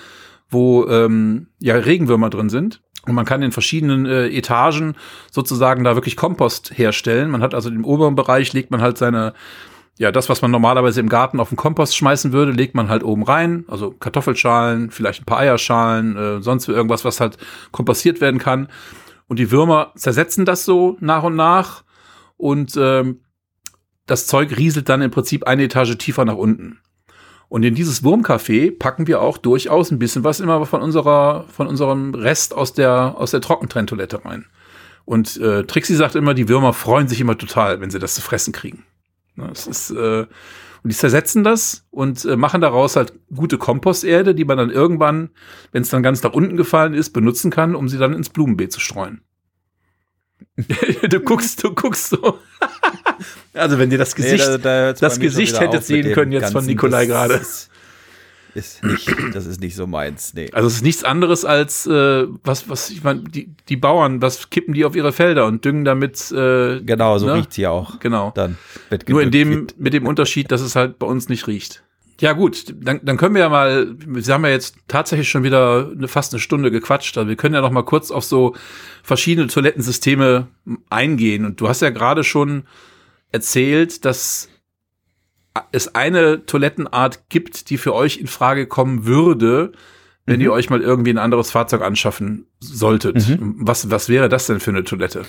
wo 0.48 0.86
ähm, 0.86 1.48
ja 1.58 1.76
Regenwürmer 1.76 2.30
drin 2.30 2.48
sind. 2.48 2.82
Und 3.08 3.14
man 3.14 3.24
kann 3.24 3.42
in 3.42 3.52
verschiedenen 3.52 4.04
äh, 4.04 4.28
Etagen 4.28 4.94
sozusagen 5.30 5.82
da 5.82 5.94
wirklich 5.94 6.16
Kompost 6.16 6.72
herstellen. 6.76 7.30
Man 7.30 7.42
hat 7.42 7.54
also 7.54 7.70
im 7.70 7.84
oberen 7.84 8.14
Bereich 8.14 8.52
legt 8.52 8.70
man 8.70 8.82
halt 8.82 8.98
seine, 8.98 9.32
ja, 9.96 10.12
das, 10.12 10.28
was 10.28 10.42
man 10.42 10.50
normalerweise 10.50 11.00
im 11.00 11.08
Garten 11.08 11.40
auf 11.40 11.48
den 11.48 11.56
Kompost 11.56 11.96
schmeißen 11.96 12.32
würde, 12.32 12.52
legt 12.52 12.74
man 12.74 12.90
halt 12.90 13.02
oben 13.02 13.22
rein. 13.22 13.64
Also 13.66 13.92
Kartoffelschalen, 13.92 14.90
vielleicht 14.90 15.22
ein 15.22 15.24
paar 15.24 15.38
Eierschalen, 15.38 16.16
äh, 16.16 16.42
sonst 16.42 16.68
irgendwas, 16.68 17.06
was 17.06 17.18
halt 17.18 17.38
kompostiert 17.72 18.20
werden 18.20 18.38
kann. 18.38 18.68
Und 19.26 19.38
die 19.38 19.50
Würmer 19.50 19.92
zersetzen 19.96 20.44
das 20.44 20.66
so 20.66 20.98
nach 21.00 21.22
und 21.22 21.34
nach. 21.34 21.84
Und 22.36 22.76
ähm, 22.76 23.20
das 24.06 24.26
Zeug 24.26 24.56
rieselt 24.56 24.88
dann 24.90 25.02
im 25.02 25.10
Prinzip 25.10 25.46
eine 25.46 25.64
Etage 25.64 25.96
tiefer 25.96 26.26
nach 26.26 26.36
unten. 26.36 26.78
Und 27.48 27.64
in 27.64 27.74
dieses 27.74 28.04
Wurmcafé 28.04 28.76
packen 28.76 29.06
wir 29.06 29.22
auch 29.22 29.38
durchaus 29.38 29.90
ein 29.90 29.98
bisschen 29.98 30.22
was 30.22 30.40
immer 30.40 30.66
von 30.66 30.82
unserer, 30.82 31.46
von 31.48 31.66
unserem 31.66 32.14
Rest 32.14 32.54
aus 32.54 32.74
der, 32.74 33.14
aus 33.16 33.30
der 33.30 33.40
Trockentrenntoilette 33.40 34.24
rein. 34.24 34.46
Und 35.06 35.38
äh, 35.38 35.64
Trixie 35.64 35.94
sagt 35.94 36.14
immer, 36.14 36.34
die 36.34 36.48
Würmer 36.48 36.74
freuen 36.74 37.08
sich 37.08 37.20
immer 37.20 37.38
total, 37.38 37.80
wenn 37.80 37.90
sie 37.90 37.98
das 37.98 38.14
zu 38.14 38.20
fressen 38.20 38.52
kriegen. 38.52 38.84
Ne, 39.36 39.48
es 39.50 39.66
ist, 39.66 39.90
äh, 39.90 40.26
und 40.82 40.92
die 40.92 40.96
zersetzen 40.96 41.44
das 41.44 41.86
und 41.90 42.24
äh, 42.24 42.36
machen 42.36 42.60
daraus 42.60 42.96
halt 42.96 43.14
gute 43.34 43.56
Komposterde, 43.56 44.34
die 44.34 44.44
man 44.44 44.58
dann 44.58 44.70
irgendwann, 44.70 45.30
wenn 45.72 45.82
es 45.82 45.88
dann 45.88 46.02
ganz 46.02 46.22
nach 46.22 46.34
unten 46.34 46.56
gefallen 46.56 46.92
ist, 46.92 47.10
benutzen 47.10 47.50
kann, 47.50 47.74
um 47.74 47.88
sie 47.88 47.98
dann 47.98 48.12
ins 48.12 48.28
Blumenbeet 48.28 48.72
zu 48.72 48.80
streuen. 48.80 49.22
du 50.56 51.20
guckst, 51.20 51.64
du 51.64 51.74
guckst 51.74 52.10
so. 52.10 52.38
Also 53.58 53.78
wenn 53.78 53.90
dir 53.90 53.98
das 53.98 54.14
Gesicht, 54.14 54.46
da- 54.46 54.58
da 54.58 54.70
hört's 54.86 55.00
das 55.00 55.18
Gesicht 55.20 55.58
hättet 55.60 55.84
sehen 55.84 56.12
können 56.12 56.32
jetzt 56.32 56.52
von. 56.52 56.64
Nikolai 56.66 57.06
gerade. 57.06 57.34
Ist, 57.34 57.70
ist 58.54 58.82
nicht, 58.82 59.14
das 59.34 59.46
ist 59.46 59.60
nicht 59.60 59.76
so 59.76 59.86
meins, 59.86 60.32
nee. 60.34 60.48
Also 60.52 60.66
es 60.68 60.76
ist 60.76 60.82
nichts 60.82 61.04
anderes 61.04 61.44
als 61.44 61.86
äh, 61.86 62.26
was, 62.42 62.68
was 62.68 62.90
ich 62.90 63.04
meine, 63.04 63.20
die, 63.20 63.50
die 63.68 63.76
Bauern, 63.76 64.20
was 64.22 64.50
kippen 64.50 64.74
die 64.74 64.84
auf 64.84 64.96
ihre 64.96 65.12
Felder 65.12 65.46
und 65.46 65.64
düngen 65.64 65.84
damit 65.84 66.32
äh, 66.32 66.80
Genau, 66.80 67.18
so 67.18 67.26
ne? 67.26 67.34
riecht's 67.34 67.56
hier 67.56 67.70
auch. 67.70 68.00
Genau. 68.00 68.32
Dann 68.34 68.56
wird 68.90 69.08
Nur 69.08 69.22
in 69.22 69.30
dem, 69.30 69.50
gedüngt. 69.50 69.78
mit 69.78 69.92
dem 69.92 70.06
Unterschied, 70.06 70.50
dass 70.50 70.60
es 70.62 70.74
halt 70.74 70.98
bei 70.98 71.06
uns 71.06 71.28
nicht 71.28 71.46
riecht. 71.46 71.82
Ja 72.20 72.32
gut, 72.32 72.74
dann, 72.80 72.98
dann 73.04 73.16
können 73.16 73.34
wir 73.36 73.42
ja 73.42 73.48
mal, 73.48 73.94
wir 74.04 74.34
haben 74.34 74.44
ja 74.44 74.50
jetzt 74.50 74.74
tatsächlich 74.88 75.28
schon 75.30 75.44
wieder 75.44 75.92
eine, 75.96 76.08
fast 76.08 76.32
eine 76.32 76.40
Stunde 76.40 76.72
gequatscht, 76.72 77.16
also 77.16 77.28
wir 77.28 77.36
können 77.36 77.54
ja 77.54 77.60
noch 77.60 77.70
mal 77.70 77.84
kurz 77.84 78.10
auf 78.10 78.24
so 78.24 78.56
verschiedene 79.04 79.46
Toilettensysteme 79.46 80.48
eingehen. 80.90 81.44
Und 81.44 81.60
du 81.60 81.68
hast 81.68 81.80
ja 81.80 81.90
gerade 81.90 82.24
schon 82.24 82.64
erzählt, 83.32 84.04
dass 84.04 84.48
es 85.72 85.94
eine 85.94 86.46
Toilettenart 86.46 87.28
gibt, 87.28 87.70
die 87.70 87.78
für 87.78 87.94
euch 87.94 88.18
in 88.18 88.26
Frage 88.26 88.66
kommen 88.66 89.06
würde, 89.06 89.72
wenn 90.26 90.36
Mhm. 90.36 90.42
ihr 90.42 90.52
euch 90.52 90.70
mal 90.70 90.80
irgendwie 90.80 91.10
ein 91.10 91.18
anderes 91.18 91.50
Fahrzeug 91.50 91.82
anschaffen 91.82 92.46
solltet. 92.60 93.16
Was, 93.40 93.90
was 93.90 94.08
wäre 94.08 94.28
das 94.28 94.46
denn 94.46 94.60
für 94.60 94.70
eine 94.70 94.84
Toilette? 94.84 95.24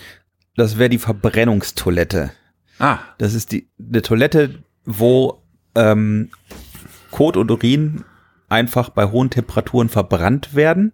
Das 0.56 0.78
wäre 0.78 0.90
die 0.90 0.98
Verbrennungstoilette. 0.98 2.32
Ah, 2.80 3.00
Das 3.18 3.34
ist 3.34 3.52
die 3.52 3.70
eine 3.80 4.02
Toilette, 4.02 4.64
wo 4.86 5.42
ähm, 5.76 6.30
Kot 7.12 7.38
und 7.38 7.50
Urin 7.52 8.04
einfach 8.50 8.90
bei 8.90 9.06
hohen 9.10 9.30
Temperaturen 9.30 9.90
verbrannt 9.90 10.54
werden. 10.56 10.94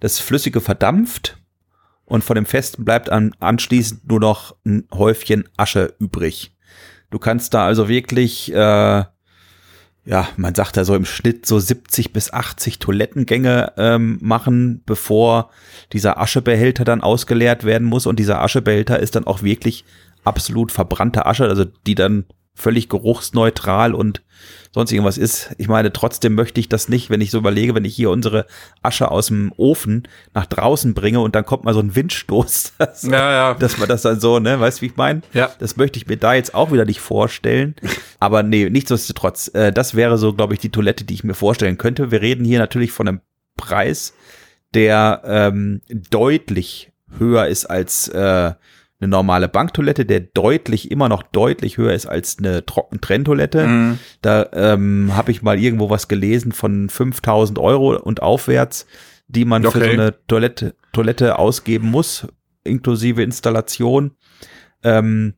Das 0.00 0.18
Flüssige 0.20 0.60
verdampft 0.60 1.37
und 2.08 2.24
von 2.24 2.34
dem 2.34 2.46
Festen 2.46 2.84
bleibt 2.84 3.10
an, 3.10 3.34
anschließend 3.38 4.08
nur 4.08 4.20
noch 4.20 4.56
ein 4.64 4.88
Häufchen 4.92 5.44
Asche 5.56 5.94
übrig. 5.98 6.54
Du 7.10 7.18
kannst 7.18 7.54
da 7.54 7.66
also 7.66 7.88
wirklich, 7.88 8.52
äh, 8.52 8.56
ja, 8.56 10.28
man 10.36 10.54
sagt 10.54 10.78
da 10.78 10.84
so 10.84 10.94
im 10.94 11.04
Schnitt 11.04 11.44
so 11.44 11.58
70 11.58 12.14
bis 12.14 12.32
80 12.32 12.78
Toilettengänge 12.78 13.72
ähm, 13.76 14.18
machen, 14.22 14.82
bevor 14.86 15.50
dieser 15.92 16.18
Aschebehälter 16.18 16.84
dann 16.84 17.02
ausgeleert 17.02 17.64
werden 17.64 17.86
muss. 17.86 18.06
Und 18.06 18.18
dieser 18.18 18.40
Aschebehälter 18.40 18.98
ist 19.00 19.14
dann 19.14 19.26
auch 19.26 19.42
wirklich 19.42 19.84
absolut 20.24 20.72
verbrannte 20.72 21.26
Asche, 21.26 21.44
also 21.44 21.64
die 21.64 21.94
dann 21.94 22.24
völlig 22.54 22.88
geruchsneutral 22.88 23.94
und 23.94 24.22
sonst 24.72 24.92
irgendwas 24.92 25.18
ist. 25.18 25.50
Ich 25.58 25.68
meine, 25.68 25.92
trotzdem 25.92 26.34
möchte 26.34 26.60
ich 26.60 26.68
das 26.68 26.88
nicht, 26.88 27.10
wenn 27.10 27.20
ich 27.20 27.30
so 27.30 27.38
überlege, 27.38 27.74
wenn 27.74 27.84
ich 27.84 27.94
hier 27.94 28.10
unsere 28.10 28.46
Asche 28.82 29.10
aus 29.10 29.28
dem 29.28 29.52
Ofen 29.56 30.06
nach 30.34 30.46
draußen 30.46 30.94
bringe 30.94 31.20
und 31.20 31.34
dann 31.34 31.44
kommt 31.44 31.64
mal 31.64 31.74
so 31.74 31.80
ein 31.80 31.94
Windstoß, 31.94 32.74
dass, 32.78 33.02
Ja, 33.02 33.32
ja. 33.32 33.54
dass 33.54 33.78
man 33.78 33.88
das 33.88 34.02
dann 34.02 34.20
so, 34.20 34.38
ne, 34.38 34.58
weißt 34.60 34.78
du, 34.78 34.82
wie 34.82 34.86
ich 34.86 34.96
meine? 34.96 35.22
Ja. 35.32 35.50
Das 35.58 35.76
möchte 35.76 35.98
ich 35.98 36.06
mir 36.06 36.16
da 36.16 36.34
jetzt 36.34 36.54
auch 36.54 36.72
wieder 36.72 36.84
nicht 36.84 37.00
vorstellen. 37.00 37.74
Aber 38.20 38.42
nee, 38.42 38.68
nichtsdestotrotz, 38.68 39.48
äh, 39.54 39.72
das 39.72 39.94
wäre 39.94 40.18
so, 40.18 40.32
glaube 40.32 40.54
ich, 40.54 40.60
die 40.60 40.70
Toilette, 40.70 41.04
die 41.04 41.14
ich 41.14 41.24
mir 41.24 41.34
vorstellen 41.34 41.78
könnte. 41.78 42.10
Wir 42.10 42.20
reden 42.20 42.44
hier 42.44 42.58
natürlich 42.58 42.92
von 42.92 43.08
einem 43.08 43.20
Preis, 43.56 44.14
der 44.74 45.22
ähm, 45.24 45.80
deutlich 46.10 46.92
höher 47.18 47.46
ist 47.46 47.66
als 47.66 48.08
äh, 48.08 48.52
eine 49.00 49.08
normale 49.08 49.48
Banktoilette, 49.48 50.04
der 50.04 50.20
deutlich, 50.20 50.90
immer 50.90 51.08
noch 51.08 51.22
deutlich 51.22 51.78
höher 51.78 51.92
ist 51.92 52.06
als 52.06 52.38
eine 52.38 52.66
Trockentrenntoilette. 52.66 53.66
Mhm. 53.66 53.98
Da 54.22 54.48
ähm, 54.52 55.12
habe 55.14 55.30
ich 55.30 55.42
mal 55.42 55.58
irgendwo 55.58 55.88
was 55.88 56.08
gelesen 56.08 56.52
von 56.52 56.88
5000 56.88 57.58
Euro 57.58 57.96
und 57.96 58.22
aufwärts, 58.22 58.86
die 59.28 59.44
man 59.44 59.62
für 59.62 59.68
Okay. 59.68 59.84
so 59.84 59.90
eine 59.90 60.14
Toilette, 60.26 60.74
Toilette 60.92 61.38
ausgeben 61.38 61.90
muss, 61.90 62.26
inklusive 62.64 63.22
Installation. 63.22 64.12
Ähm, 64.82 65.34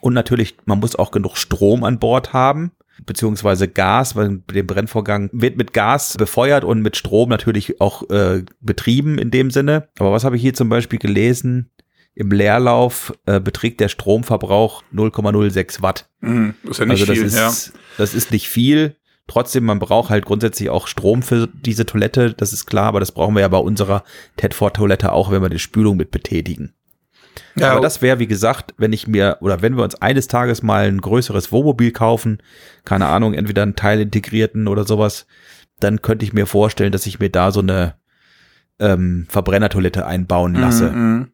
und 0.00 0.14
natürlich, 0.14 0.56
man 0.64 0.80
muss 0.80 0.96
auch 0.96 1.10
genug 1.10 1.36
Strom 1.36 1.84
an 1.84 1.98
Bord 1.98 2.32
haben, 2.32 2.72
beziehungsweise 3.06 3.68
Gas, 3.68 4.16
weil 4.16 4.42
der 4.52 4.62
Brennvorgang 4.64 5.30
wird 5.32 5.56
mit 5.56 5.72
Gas 5.72 6.16
befeuert 6.16 6.64
und 6.64 6.82
mit 6.82 6.96
Strom 6.96 7.28
natürlich 7.28 7.80
auch 7.80 8.08
äh, 8.10 8.42
betrieben 8.60 9.18
in 9.18 9.30
dem 9.30 9.50
Sinne. 9.52 9.88
Aber 9.98 10.10
was 10.12 10.24
habe 10.24 10.36
ich 10.36 10.42
hier 10.42 10.54
zum 10.54 10.68
Beispiel 10.68 10.98
gelesen? 10.98 11.70
Im 12.18 12.32
Leerlauf 12.32 13.12
äh, 13.26 13.38
beträgt 13.38 13.78
der 13.78 13.88
Stromverbrauch 13.88 14.82
0,06 14.92 15.82
Watt. 15.82 16.08
Mhm. 16.20 16.54
Ist 16.68 16.80
ja 16.80 16.86
nicht 16.86 17.00
Also 17.00 17.06
das 17.06 17.16
viel, 17.16 17.26
ist, 17.26 17.36
ja. 17.36 17.52
das 17.96 18.12
ist 18.12 18.32
nicht 18.32 18.48
viel. 18.48 18.96
Trotzdem, 19.28 19.64
man 19.64 19.78
braucht 19.78 20.10
halt 20.10 20.24
grundsätzlich 20.24 20.68
auch 20.68 20.88
Strom 20.88 21.22
für 21.22 21.46
diese 21.46 21.86
Toilette, 21.86 22.34
das 22.34 22.52
ist 22.52 22.66
klar, 22.66 22.86
aber 22.86 22.98
das 22.98 23.12
brauchen 23.12 23.36
wir 23.36 23.42
ja 23.42 23.48
bei 23.48 23.58
unserer 23.58 24.02
Tedford-Toilette 24.36 25.12
auch, 25.12 25.30
wenn 25.30 25.42
wir 25.42 25.48
die 25.48 25.60
Spülung 25.60 25.96
mit 25.96 26.10
betätigen. 26.10 26.74
Ja, 27.54 27.70
aber 27.70 27.82
das 27.82 28.02
wäre, 28.02 28.18
wie 28.18 28.26
gesagt, 28.26 28.74
wenn 28.78 28.92
ich 28.92 29.06
mir, 29.06 29.36
oder 29.40 29.62
wenn 29.62 29.76
wir 29.76 29.84
uns 29.84 29.94
eines 29.94 30.26
Tages 30.26 30.64
mal 30.64 30.88
ein 30.88 31.00
größeres 31.00 31.52
Wohnmobil 31.52 31.92
kaufen, 31.92 32.42
keine 32.84 33.06
Ahnung, 33.06 33.32
entweder 33.32 33.62
einen 33.62 33.76
Teil 33.76 34.00
integrierten 34.00 34.66
oder 34.66 34.82
sowas, 34.82 35.28
dann 35.78 36.02
könnte 36.02 36.24
ich 36.24 36.32
mir 36.32 36.46
vorstellen, 36.46 36.90
dass 36.90 37.06
ich 37.06 37.20
mir 37.20 37.30
da 37.30 37.52
so 37.52 37.60
eine 37.60 37.94
ähm, 38.80 39.26
Verbrennertoilette 39.28 40.04
einbauen 40.04 40.54
lasse. 40.56 40.90
Mhm. 40.90 41.28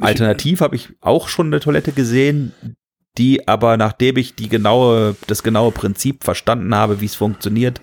Alternativ 0.00 0.60
habe 0.60 0.76
ich 0.76 0.88
auch 1.00 1.28
schon 1.28 1.48
eine 1.48 1.60
Toilette 1.60 1.92
gesehen, 1.92 2.52
die 3.18 3.46
aber 3.46 3.76
nachdem 3.76 4.16
ich 4.16 4.34
die 4.34 4.48
genaue, 4.48 5.16
das 5.26 5.42
genaue 5.42 5.70
Prinzip 5.72 6.24
verstanden 6.24 6.74
habe, 6.74 7.00
wie 7.00 7.06
es 7.06 7.14
funktioniert, 7.14 7.80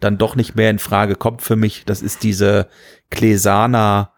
dann 0.00 0.16
doch 0.16 0.36
nicht 0.36 0.54
mehr 0.56 0.70
in 0.70 0.78
Frage 0.78 1.16
kommt 1.16 1.42
für 1.42 1.56
mich. 1.56 1.84
Das 1.84 2.00
ist 2.00 2.22
diese 2.22 2.68
Klesana 3.10 4.12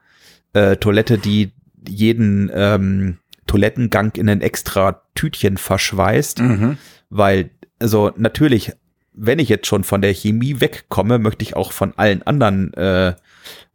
äh, 0.53 0.77
Toilette, 0.77 1.19
die 1.19 1.53
jeden 1.89 2.51
ähm, 2.55 3.19
Toilettengang 3.47 4.13
in 4.15 4.29
ein 4.29 4.41
extra 4.41 5.03
Tütchen 5.15 5.57
verschweißt, 5.57 6.39
Mhm. 6.41 6.79
weil 7.11 7.51
also 7.81 8.13
natürlich, 8.17 8.73
wenn 9.13 9.41
ich 9.41 9.49
jetzt 9.49 9.67
schon 9.67 9.83
von 9.83 10.01
der 10.01 10.15
Chemie 10.15 10.61
wegkomme, 10.61 11.19
möchte 11.19 11.43
ich 11.43 11.57
auch 11.57 11.73
von 11.73 11.93
allen 11.97 12.23
anderen 12.23 12.73
äh, 12.75 13.15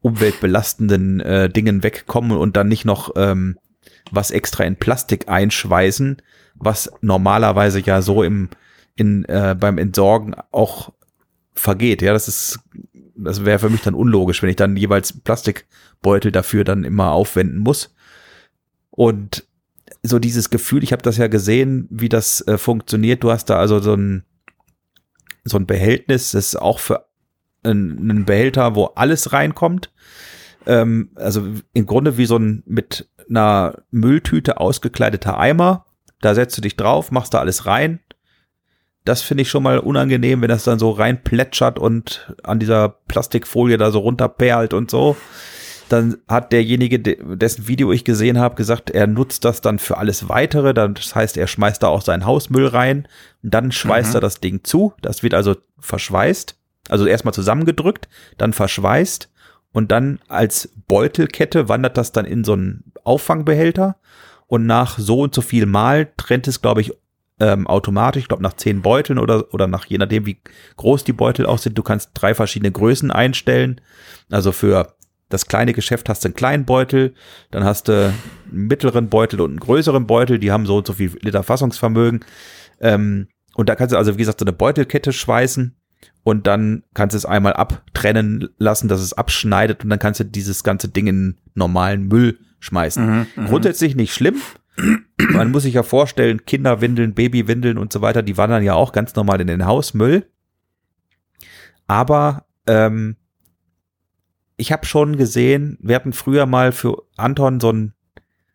umweltbelastenden 0.02 1.20
äh, 1.20 1.50
Dingen 1.50 1.84
wegkommen 1.84 2.38
und 2.38 2.58
dann 2.58 2.68
nicht 2.68 2.86
noch 2.86 3.12
ähm, 3.16 3.58
was 4.12 4.32
extra 4.32 4.64
in 4.64 4.76
Plastik 4.76 5.28
einschweißen, 5.28 6.22
was 6.56 6.92
normalerweise 7.02 7.80
ja 7.80 8.02
so 8.02 8.24
im 8.24 8.50
in 8.96 9.26
äh, 9.26 9.56
beim 9.60 9.78
Entsorgen 9.78 10.36
auch 10.52 10.92
vergeht. 11.54 12.02
Ja, 12.02 12.14
das 12.14 12.28
ist 12.28 12.60
das 13.16 13.46
wäre 13.46 13.60
für 13.60 13.70
mich 13.70 13.82
dann 13.82 13.96
unlogisch, 13.96 14.42
wenn 14.42 14.50
ich 14.50 14.56
dann 14.56 14.78
jeweils 14.78 15.20
Plastikbeutel 15.22 16.32
dafür 16.32 16.64
dann 16.64 16.84
immer 16.84 17.12
aufwenden 17.12 17.60
muss. 17.60 17.96
Und 18.92 19.48
so 20.04 20.20
dieses 20.20 20.50
Gefühl, 20.50 20.84
ich 20.84 20.92
habe 20.92 21.02
das 21.02 21.18
ja 21.18 21.28
gesehen, 21.28 21.88
wie 21.90 22.10
das 22.10 22.42
äh, 22.48 22.58
funktioniert. 22.58 23.24
Du 23.24 23.32
hast 23.32 23.46
da 23.46 23.58
also 23.58 23.80
so 23.80 23.96
ein 23.96 24.24
so 25.44 25.58
ein 25.58 25.66
Behältnis, 25.66 26.32
das 26.32 26.48
ist 26.48 26.56
auch 26.58 26.80
für 26.80 27.07
einen, 27.72 28.26
Behälter, 28.26 28.76
wo 28.76 28.86
alles 28.96 29.34
reinkommt. 29.34 29.92
Ähm, 30.66 31.12
also 31.16 31.44
im 31.74 31.86
Grunde 31.86 32.18
wie 32.18 32.26
so 32.26 32.38
ein 32.38 32.64
mit 32.66 33.10
einer 33.30 33.84
Mülltüte 33.92 34.60
ausgekleideter 34.60 35.38
Eimer. 35.38 35.86
Da 36.22 36.34
setzt 36.36 36.58
du 36.58 36.62
dich 36.62 36.76
drauf, 36.76 37.12
machst 37.12 37.34
da 37.34 37.40
alles 37.40 37.66
rein. 37.66 38.00
Das 39.06 39.22
finde 39.22 39.44
ich 39.44 39.50
schon 39.50 39.64
mal 39.64 39.80
unangenehm, 39.80 40.42
wenn 40.42 40.50
das 40.50 40.64
dann 40.66 40.80
so 40.80 40.92
rein 40.92 41.24
plätschert 41.24 41.80
und 41.80 42.34
an 42.44 42.60
dieser 42.60 42.90
Plastikfolie 43.08 43.78
da 43.78 43.92
so 43.92 44.00
runterperlt 44.00 44.74
und 44.74 44.92
so. 44.92 45.16
Dann 45.88 46.18
hat 46.28 46.52
derjenige, 46.52 47.00
de- 47.00 47.38
dessen 47.38 47.70
Video 47.70 47.94
ich 47.94 48.04
gesehen 48.04 48.38
habe, 48.38 48.56
gesagt, 48.56 48.90
er 48.90 49.08
nutzt 49.08 49.46
das 49.46 49.62
dann 49.62 49.80
für 49.80 49.98
alles 49.98 50.28
weitere. 50.28 50.74
Das 50.74 51.16
heißt, 51.16 51.38
er 51.38 51.48
schmeißt 51.48 51.82
da 51.82 51.88
auch 51.88 52.02
seinen 52.02 52.26
Hausmüll 52.26 52.68
rein. 52.68 53.08
Und 53.42 53.54
dann 53.54 53.72
schweißt 53.72 54.10
Mhm. 54.10 54.16
er 54.18 54.22
das 54.22 54.42
Ding 54.42 54.66
zu. 54.66 54.94
Das 55.02 55.24
wird 55.24 55.34
also 55.34 55.56
verschweißt. 55.80 56.57
Also 56.90 57.06
erstmal 57.06 57.34
zusammengedrückt, 57.34 58.08
dann 58.38 58.54
verschweißt. 58.54 59.30
Und 59.72 59.92
dann 59.92 60.20
als 60.28 60.74
Beutelkette 60.88 61.70
wandert 61.70 61.98
das 61.98 62.12
dann 62.12 62.26
in 62.26 62.44
so 62.44 62.54
einen 62.54 62.92
Auffangbehälter. 63.04 63.98
Und 64.48 64.66
nach 64.66 64.98
so 64.98 65.22
und 65.22 65.36
so 65.36 65.42
viel 65.42 65.66
Mal 65.66 66.12
trennt 66.18 66.48
es, 66.48 66.62
glaube 66.62 66.82
ich, 66.82 66.94
ähm, 67.40 67.68
automatisch, 67.68 68.24
ich 68.24 68.28
glaube 68.28 68.44
nach 68.44 68.54
zehn 68.54 68.82
Beuteln 68.82 69.20
oder, 69.20 69.54
oder 69.54 69.68
nach 69.68 69.86
je 69.86 69.98
nachdem, 69.98 70.26
wie 70.26 70.42
groß 70.78 71.04
die 71.04 71.14
Beutel 71.14 71.46
auch 71.46 71.60
sind. 71.60 71.78
Du 71.78 71.84
kannst 71.84 72.12
drei 72.14 72.34
verschiedene 72.34 72.72
Größen 72.72 73.12
einstellen. 73.12 73.82
Also 74.32 74.52
für 74.52 74.96
das 75.30 75.46
kleine 75.46 75.74
Geschäft 75.74 76.10
hast 76.10 76.24
du 76.24 76.30
einen 76.30 76.36
kleinen 76.36 76.66
Beutel, 76.66 77.14
dann 77.52 77.64
hast 77.64 77.90
du 77.90 78.14
einen 78.52 78.68
mittleren 78.68 79.10
Beutel 79.10 79.42
und 79.42 79.52
einen 79.52 79.60
größeren 79.60 80.08
Beutel, 80.08 80.40
die 80.40 80.52
haben 80.52 80.66
so 80.66 80.78
und 80.78 80.88
so 80.88 80.94
viel 80.94 81.18
Liter 81.22 81.44
Fassungsvermögen. 81.44 82.24
Ähm, 82.80 83.28
und 83.56 83.70
da 83.70 83.76
kannst 83.76 83.94
du 83.94 83.98
also, 83.98 84.14
wie 84.14 84.20
gesagt, 84.20 84.40
so 84.40 84.46
eine 84.46 84.54
Beutelkette 84.54 85.12
schweißen 85.12 85.76
und 86.24 86.48
dann 86.48 86.84
kannst 86.94 87.14
du 87.14 87.18
es 87.18 87.26
einmal 87.26 87.54
abtrennen 87.54 88.50
lassen, 88.58 88.88
dass 88.88 89.02
es 89.02 89.14
abschneidet 89.14 89.84
und 89.84 89.90
dann 89.90 90.00
kannst 90.00 90.20
du 90.20 90.26
dieses 90.26 90.64
ganze 90.64 90.90
Ding 90.90 91.08
in 91.08 91.38
normalen 91.56 92.08
Müll 92.08 92.40
schmeißen. 92.60 93.06
Mhm. 93.06 93.28
Mhm. 93.36 93.46
Grundsätzlich 93.46 93.96
nicht 93.96 94.14
schlimm. 94.14 94.42
Man 95.32 95.52
muss 95.52 95.64
sich 95.64 95.76
ja 95.76 95.84
vorstellen, 95.84 96.46
Kinderwindeln, 96.46 97.14
Babywindeln 97.14 97.78
und 97.78 97.94
so 97.94 98.02
weiter, 98.02 98.24
die 98.24 98.38
wandern 98.38 98.64
ja 98.64 98.74
auch 98.74 98.92
ganz 98.92 99.16
normal 99.16 99.42
in 99.42 99.48
den 99.48 99.66
Hausmüll. 99.66 100.28
Aber 101.88 102.46
ähm, 102.68 103.16
ich 104.58 104.72
habe 104.72 104.86
schon 104.86 105.18
gesehen, 105.18 105.78
wir 105.82 105.96
hatten 105.96 106.14
früher 106.14 106.46
mal 106.46 106.72
für 106.72 107.04
Anton 107.16 107.60
so 107.60 107.72
ein 107.72 107.94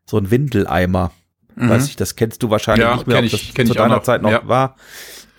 so 0.04 0.18
ein 0.18 0.30
Windeleimer. 0.30 1.12
Mhm. 1.54 1.68
Weiß 1.68 1.86
ich, 1.86 1.96
das 1.96 2.16
kennst 2.16 2.42
du 2.42 2.50
wahrscheinlich 2.50 2.84
Ja, 2.84 2.96
nicht 2.96 3.06
mehr, 3.06 3.18
ob 3.18 3.30
das 3.30 3.52
zu 3.52 3.62
ich 3.62 3.70
auch 3.70 3.74
deiner 3.74 4.02
Zeit 4.02 4.22
noch 4.22 4.30
ja. 4.30 4.46
war. 4.46 4.76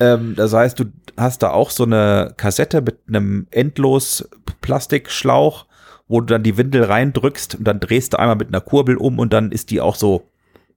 Ähm, 0.04 0.34
das 0.36 0.54
heißt, 0.54 0.80
du 0.80 0.86
hast 1.18 1.44
da 1.44 1.52
auch 1.52 1.70
so 1.70 1.84
eine 1.84 2.34
Kassette 2.38 2.82
mit 2.82 2.98
einem 3.08 3.48
endlos 3.52 4.28
Plastikschlauch, 4.62 5.66
wo 6.08 6.20
du 6.22 6.28
dann 6.28 6.44
die 6.44 6.58
Windel 6.58 6.84
reindrückst 6.84 7.56
und 7.56 7.64
dann 7.66 7.80
drehst 7.80 8.14
du 8.14 8.20
einmal 8.20 8.36
mit 8.36 8.48
einer 8.50 8.62
Kurbel 8.62 8.98
um 8.98 9.20
und 9.20 9.32
dann 9.34 9.52
ist 9.52 9.70
die 9.72 9.82
auch 9.82 9.96
so, 9.96 10.30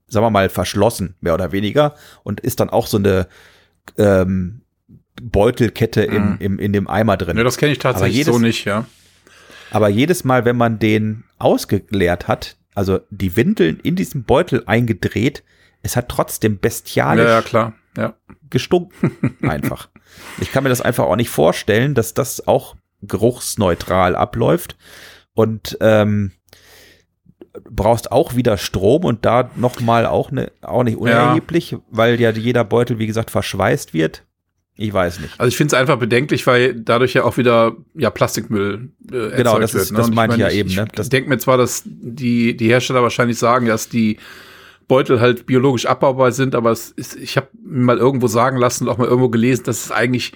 sagen 0.08 0.24
wir 0.26 0.30
mal, 0.30 0.48
verschlossen, 0.48 1.14
mehr 1.20 1.34
oder 1.34 1.52
weniger, 1.52 1.94
und 2.22 2.40
ist 2.40 2.60
dann 2.60 2.70
auch 2.70 2.86
so 2.86 2.98
eine 2.98 3.26
ähm, 3.98 4.60
Beutelkette 5.22 6.02
im, 6.02 6.32
Mhm. 6.32 6.36
im, 6.40 6.58
in 6.58 6.72
dem 6.72 6.88
Eimer 6.88 7.16
drin. 7.16 7.36
Ja, 7.36 7.44
das 7.44 7.56
kenne 7.56 7.72
ich 7.72 7.78
tatsächlich 7.78 8.16
jedes- 8.18 8.34
so 8.34 8.38
nicht, 8.38 8.64
ja. 8.66 8.86
Aber 9.70 9.88
jedes 9.88 10.24
Mal, 10.24 10.44
wenn 10.44 10.56
man 10.56 10.78
den 10.78 11.24
ausgeleert 11.38 12.28
hat, 12.28 12.56
also 12.74 13.00
die 13.10 13.34
Windeln 13.36 13.80
in 13.80 13.96
diesem 13.96 14.24
Beutel 14.24 14.62
eingedreht, 14.66 15.42
es 15.82 15.96
hat 15.96 16.08
trotzdem 16.08 16.52
Ja, 16.54 16.58
bestialisch 16.60 17.26
ja, 17.28 17.42
klar. 17.42 17.72
Ja. 17.96 18.14
gestunken. 18.50 19.36
Einfach. 19.42 19.88
Ich 20.40 20.52
kann 20.52 20.62
mir 20.64 20.70
das 20.70 20.80
einfach 20.80 21.04
auch 21.04 21.16
nicht 21.16 21.30
vorstellen, 21.30 21.94
dass 21.94 22.14
das 22.14 22.46
auch 22.48 22.76
geruchsneutral 23.02 24.16
abläuft. 24.16 24.76
Und 25.34 25.76
ähm, 25.80 26.32
brauchst 27.70 28.12
auch 28.12 28.36
wieder 28.36 28.56
Strom 28.56 29.04
und 29.04 29.24
da 29.26 29.50
nochmal 29.56 30.06
auch, 30.06 30.30
ne, 30.30 30.50
auch 30.62 30.82
nicht 30.82 30.96
unerheblich, 30.96 31.76
weil 31.90 32.20
ja 32.20 32.30
jeder 32.30 32.64
Beutel, 32.64 32.98
wie 32.98 33.06
gesagt, 33.06 33.30
verschweißt 33.30 33.92
wird. 33.94 34.22
Ich 34.78 34.92
weiß 34.92 35.20
nicht. 35.20 35.32
Also 35.40 35.48
ich 35.48 35.56
finde 35.56 35.74
es 35.74 35.80
einfach 35.80 35.98
bedenklich, 35.98 36.46
weil 36.46 36.74
dadurch 36.74 37.14
ja 37.14 37.24
auch 37.24 37.38
wieder 37.38 37.74
ja 37.94 38.10
Plastikmüll 38.10 38.90
äh, 39.10 39.14
erzeugt 39.16 39.36
Genau, 39.36 39.58
das 39.58 39.72
wird. 39.72 39.84
ist- 39.84 39.90
ne? 39.92 39.98
das 39.98 40.10
meinte 40.10 40.36
ich 40.36 40.40
ja 40.40 40.48
ich 40.48 40.56
eben, 40.56 40.74
ne? 40.74 40.86
Ich 41.00 41.08
denke 41.08 41.30
mir 41.30 41.38
zwar, 41.38 41.56
dass 41.56 41.82
die, 41.86 42.56
die 42.56 42.68
Hersteller 42.68 43.02
wahrscheinlich 43.02 43.38
sagen, 43.38 43.66
dass 43.66 43.88
die 43.88 44.18
Beutel 44.88 45.20
halt 45.20 45.46
biologisch 45.46 45.86
abbaubar 45.86 46.32
sind, 46.32 46.54
aber 46.54 46.70
es 46.70 46.90
ist, 46.90 47.16
ich 47.16 47.36
habe 47.36 47.48
mal 47.64 47.98
irgendwo 47.98 48.28
sagen 48.28 48.56
lassen 48.56 48.84
und 48.84 48.90
auch 48.90 48.98
mal 48.98 49.08
irgendwo 49.08 49.28
gelesen, 49.28 49.64
dass 49.64 49.86
es 49.86 49.90
eigentlich 49.90 50.32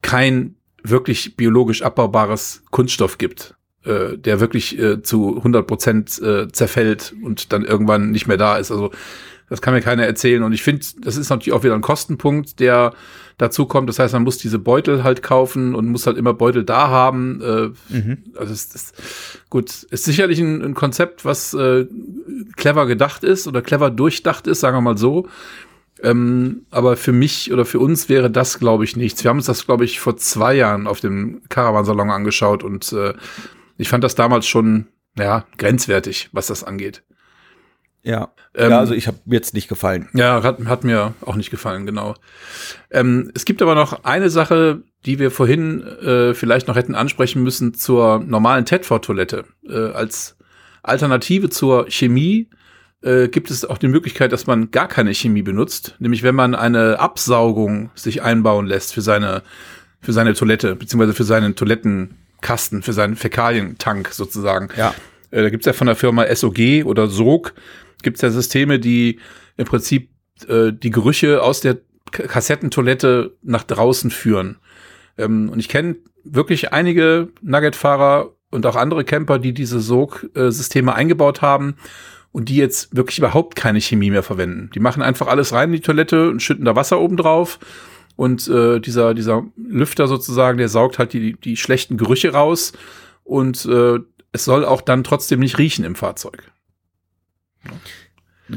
kein 0.00 0.54
wirklich 0.82 1.36
biologisch 1.36 1.82
abbaubares 1.82 2.62
Kunststoff 2.70 3.18
gibt, 3.18 3.54
äh, 3.84 4.16
der 4.18 4.40
wirklich 4.40 4.78
äh, 4.78 5.02
zu 5.02 5.36
100 5.36 5.66
Prozent 5.66 6.20
äh, 6.22 6.48
zerfällt 6.50 7.14
und 7.22 7.52
dann 7.52 7.64
irgendwann 7.64 8.10
nicht 8.10 8.26
mehr 8.26 8.36
da 8.36 8.56
ist. 8.56 8.70
Also 8.70 8.90
das 9.52 9.60
kann 9.60 9.74
mir 9.74 9.82
keiner 9.82 10.06
erzählen. 10.06 10.42
Und 10.44 10.54
ich 10.54 10.62
finde, 10.62 10.82
das 11.02 11.18
ist 11.18 11.28
natürlich 11.28 11.52
auch 11.52 11.62
wieder 11.62 11.74
ein 11.74 11.82
Kostenpunkt, 11.82 12.58
der 12.58 12.94
dazu 13.36 13.66
kommt. 13.66 13.86
Das 13.86 13.98
heißt, 13.98 14.14
man 14.14 14.22
muss 14.22 14.38
diese 14.38 14.58
Beutel 14.58 15.04
halt 15.04 15.22
kaufen 15.22 15.74
und 15.74 15.88
muss 15.88 16.06
halt 16.06 16.16
immer 16.16 16.32
Beutel 16.32 16.64
da 16.64 16.88
haben. 16.88 17.42
Äh, 17.42 17.94
mhm. 17.94 18.24
Also 18.34 18.50
es 18.54 18.74
ist 18.74 18.94
gut, 19.50 19.82
ist 19.82 20.04
sicherlich 20.04 20.40
ein, 20.40 20.62
ein 20.62 20.72
Konzept, 20.72 21.26
was 21.26 21.52
äh, 21.52 21.84
clever 22.56 22.86
gedacht 22.86 23.24
ist 23.24 23.46
oder 23.46 23.60
clever 23.60 23.90
durchdacht 23.90 24.46
ist, 24.46 24.60
sagen 24.60 24.74
wir 24.74 24.80
mal 24.80 24.96
so. 24.96 25.28
Ähm, 26.02 26.64
aber 26.70 26.96
für 26.96 27.12
mich 27.12 27.52
oder 27.52 27.66
für 27.66 27.78
uns 27.78 28.08
wäre 28.08 28.30
das, 28.30 28.58
glaube 28.58 28.84
ich, 28.84 28.96
nichts. 28.96 29.22
Wir 29.22 29.28
haben 29.28 29.36
uns 29.36 29.46
das, 29.46 29.66
glaube 29.66 29.84
ich, 29.84 30.00
vor 30.00 30.16
zwei 30.16 30.54
Jahren 30.54 30.86
auf 30.86 31.00
dem 31.00 31.42
Caravansalon 31.50 32.08
angeschaut 32.08 32.64
und 32.64 32.90
äh, 32.94 33.12
ich 33.76 33.90
fand 33.90 34.02
das 34.02 34.14
damals 34.14 34.46
schon, 34.46 34.86
ja, 35.18 35.44
grenzwertig, 35.58 36.30
was 36.32 36.46
das 36.46 36.64
angeht. 36.64 37.02
Ja. 38.02 38.32
Ähm, 38.54 38.70
ja, 38.70 38.78
also 38.78 38.94
ich 38.94 39.06
habe 39.06 39.18
mir 39.24 39.36
jetzt 39.36 39.54
nicht 39.54 39.68
gefallen. 39.68 40.08
Ja, 40.12 40.42
hat, 40.42 40.64
hat 40.66 40.84
mir 40.84 41.14
auch 41.20 41.36
nicht 41.36 41.50
gefallen, 41.50 41.86
genau. 41.86 42.14
Ähm, 42.90 43.30
es 43.34 43.44
gibt 43.44 43.62
aber 43.62 43.74
noch 43.74 44.04
eine 44.04 44.28
Sache, 44.28 44.82
die 45.06 45.18
wir 45.18 45.30
vorhin 45.30 45.82
äh, 45.82 46.34
vielleicht 46.34 46.68
noch 46.68 46.76
hätten 46.76 46.94
ansprechen 46.94 47.42
müssen 47.42 47.74
zur 47.74 48.18
normalen 48.18 48.64
Tedford-Toilette. 48.64 49.44
Äh, 49.68 49.92
als 49.92 50.36
Alternative 50.82 51.48
zur 51.48 51.86
Chemie 51.88 52.48
äh, 53.02 53.28
gibt 53.28 53.50
es 53.50 53.64
auch 53.64 53.78
die 53.78 53.88
Möglichkeit, 53.88 54.32
dass 54.32 54.46
man 54.46 54.70
gar 54.70 54.88
keine 54.88 55.14
Chemie 55.14 55.42
benutzt, 55.42 55.96
nämlich 55.98 56.22
wenn 56.22 56.34
man 56.34 56.54
eine 56.54 56.98
Absaugung 56.98 57.90
sich 57.94 58.22
einbauen 58.22 58.66
lässt 58.66 58.94
für 58.94 59.02
seine 59.02 59.42
für 60.00 60.12
seine 60.12 60.34
Toilette 60.34 60.74
beziehungsweise 60.74 61.14
für 61.14 61.22
seinen 61.22 61.54
Toilettenkasten, 61.54 62.82
für 62.82 62.92
seinen 62.92 63.14
Fäkalientank 63.14 64.08
sozusagen. 64.08 64.68
Ja. 64.76 64.92
Äh, 65.30 65.42
da 65.42 65.50
gibt's 65.50 65.66
ja 65.66 65.72
von 65.72 65.86
der 65.86 65.96
Firma 65.96 66.26
SOG 66.34 66.84
oder 66.84 67.08
SOG 67.08 67.52
gibt 68.02 68.16
es 68.16 68.22
ja 68.22 68.30
Systeme, 68.30 68.78
die 68.78 69.18
im 69.56 69.66
Prinzip 69.66 70.10
äh, 70.48 70.72
die 70.72 70.90
Gerüche 70.90 71.42
aus 71.42 71.60
der 71.60 71.78
Kassettentoilette 72.10 73.36
nach 73.42 73.64
draußen 73.64 74.10
führen. 74.10 74.58
Ähm, 75.18 75.48
und 75.48 75.58
ich 75.58 75.68
kenne 75.68 75.96
wirklich 76.24 76.72
einige 76.72 77.28
Nugget-Fahrer 77.42 78.30
und 78.50 78.66
auch 78.66 78.76
andere 78.76 79.04
Camper, 79.04 79.38
die 79.38 79.54
diese 79.54 79.80
Sog-Systeme 79.80 80.94
eingebaut 80.94 81.42
haben 81.42 81.76
und 82.32 82.48
die 82.48 82.56
jetzt 82.56 82.94
wirklich 82.94 83.18
überhaupt 83.18 83.56
keine 83.56 83.80
Chemie 83.80 84.10
mehr 84.10 84.22
verwenden. 84.22 84.70
Die 84.74 84.80
machen 84.80 85.02
einfach 85.02 85.26
alles 85.26 85.52
rein 85.52 85.70
in 85.70 85.76
die 85.76 85.80
Toilette 85.80 86.28
und 86.28 86.42
schütten 86.42 86.64
da 86.64 86.76
Wasser 86.76 87.00
oben 87.00 87.16
drauf. 87.16 87.58
Und 88.16 88.46
äh, 88.48 88.78
dieser, 88.78 89.14
dieser 89.14 89.44
Lüfter 89.56 90.06
sozusagen, 90.06 90.58
der 90.58 90.68
saugt 90.68 90.98
halt 90.98 91.12
die, 91.12 91.34
die 91.34 91.56
schlechten 91.56 91.96
Gerüche 91.96 92.32
raus. 92.32 92.72
Und 93.24 93.64
äh, 93.64 93.98
es 94.32 94.44
soll 94.44 94.64
auch 94.64 94.82
dann 94.82 95.04
trotzdem 95.04 95.40
nicht 95.40 95.58
riechen 95.58 95.84
im 95.84 95.94
Fahrzeug. 95.94 96.50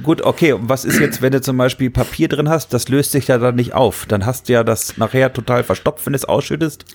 Gut, 0.03 0.22
okay, 0.22 0.56
was 0.58 0.84
ist 0.84 0.99
jetzt, 0.99 1.22
wenn 1.22 1.32
du 1.32 1.41
zum 1.41 1.58
Beispiel 1.58 1.89
Papier 1.89 2.28
drin 2.28 2.49
hast, 2.49 2.74
das 2.74 2.89
löst 2.89 3.12
sich 3.12 3.28
ja 3.28 3.38
dann 3.38 3.56
nicht 3.56 3.74
auf. 3.74 4.06
Dann 4.06 4.26
hast 4.26 4.49
du 4.49 4.53
ja 4.53 4.64
das 4.64 4.97
nachher 4.97 5.32
total 5.32 5.64
verstopft, 5.64 6.06
wenn 6.06 6.14
du 6.14 6.18
es 6.18 6.26
ausschüttest. 6.26 6.86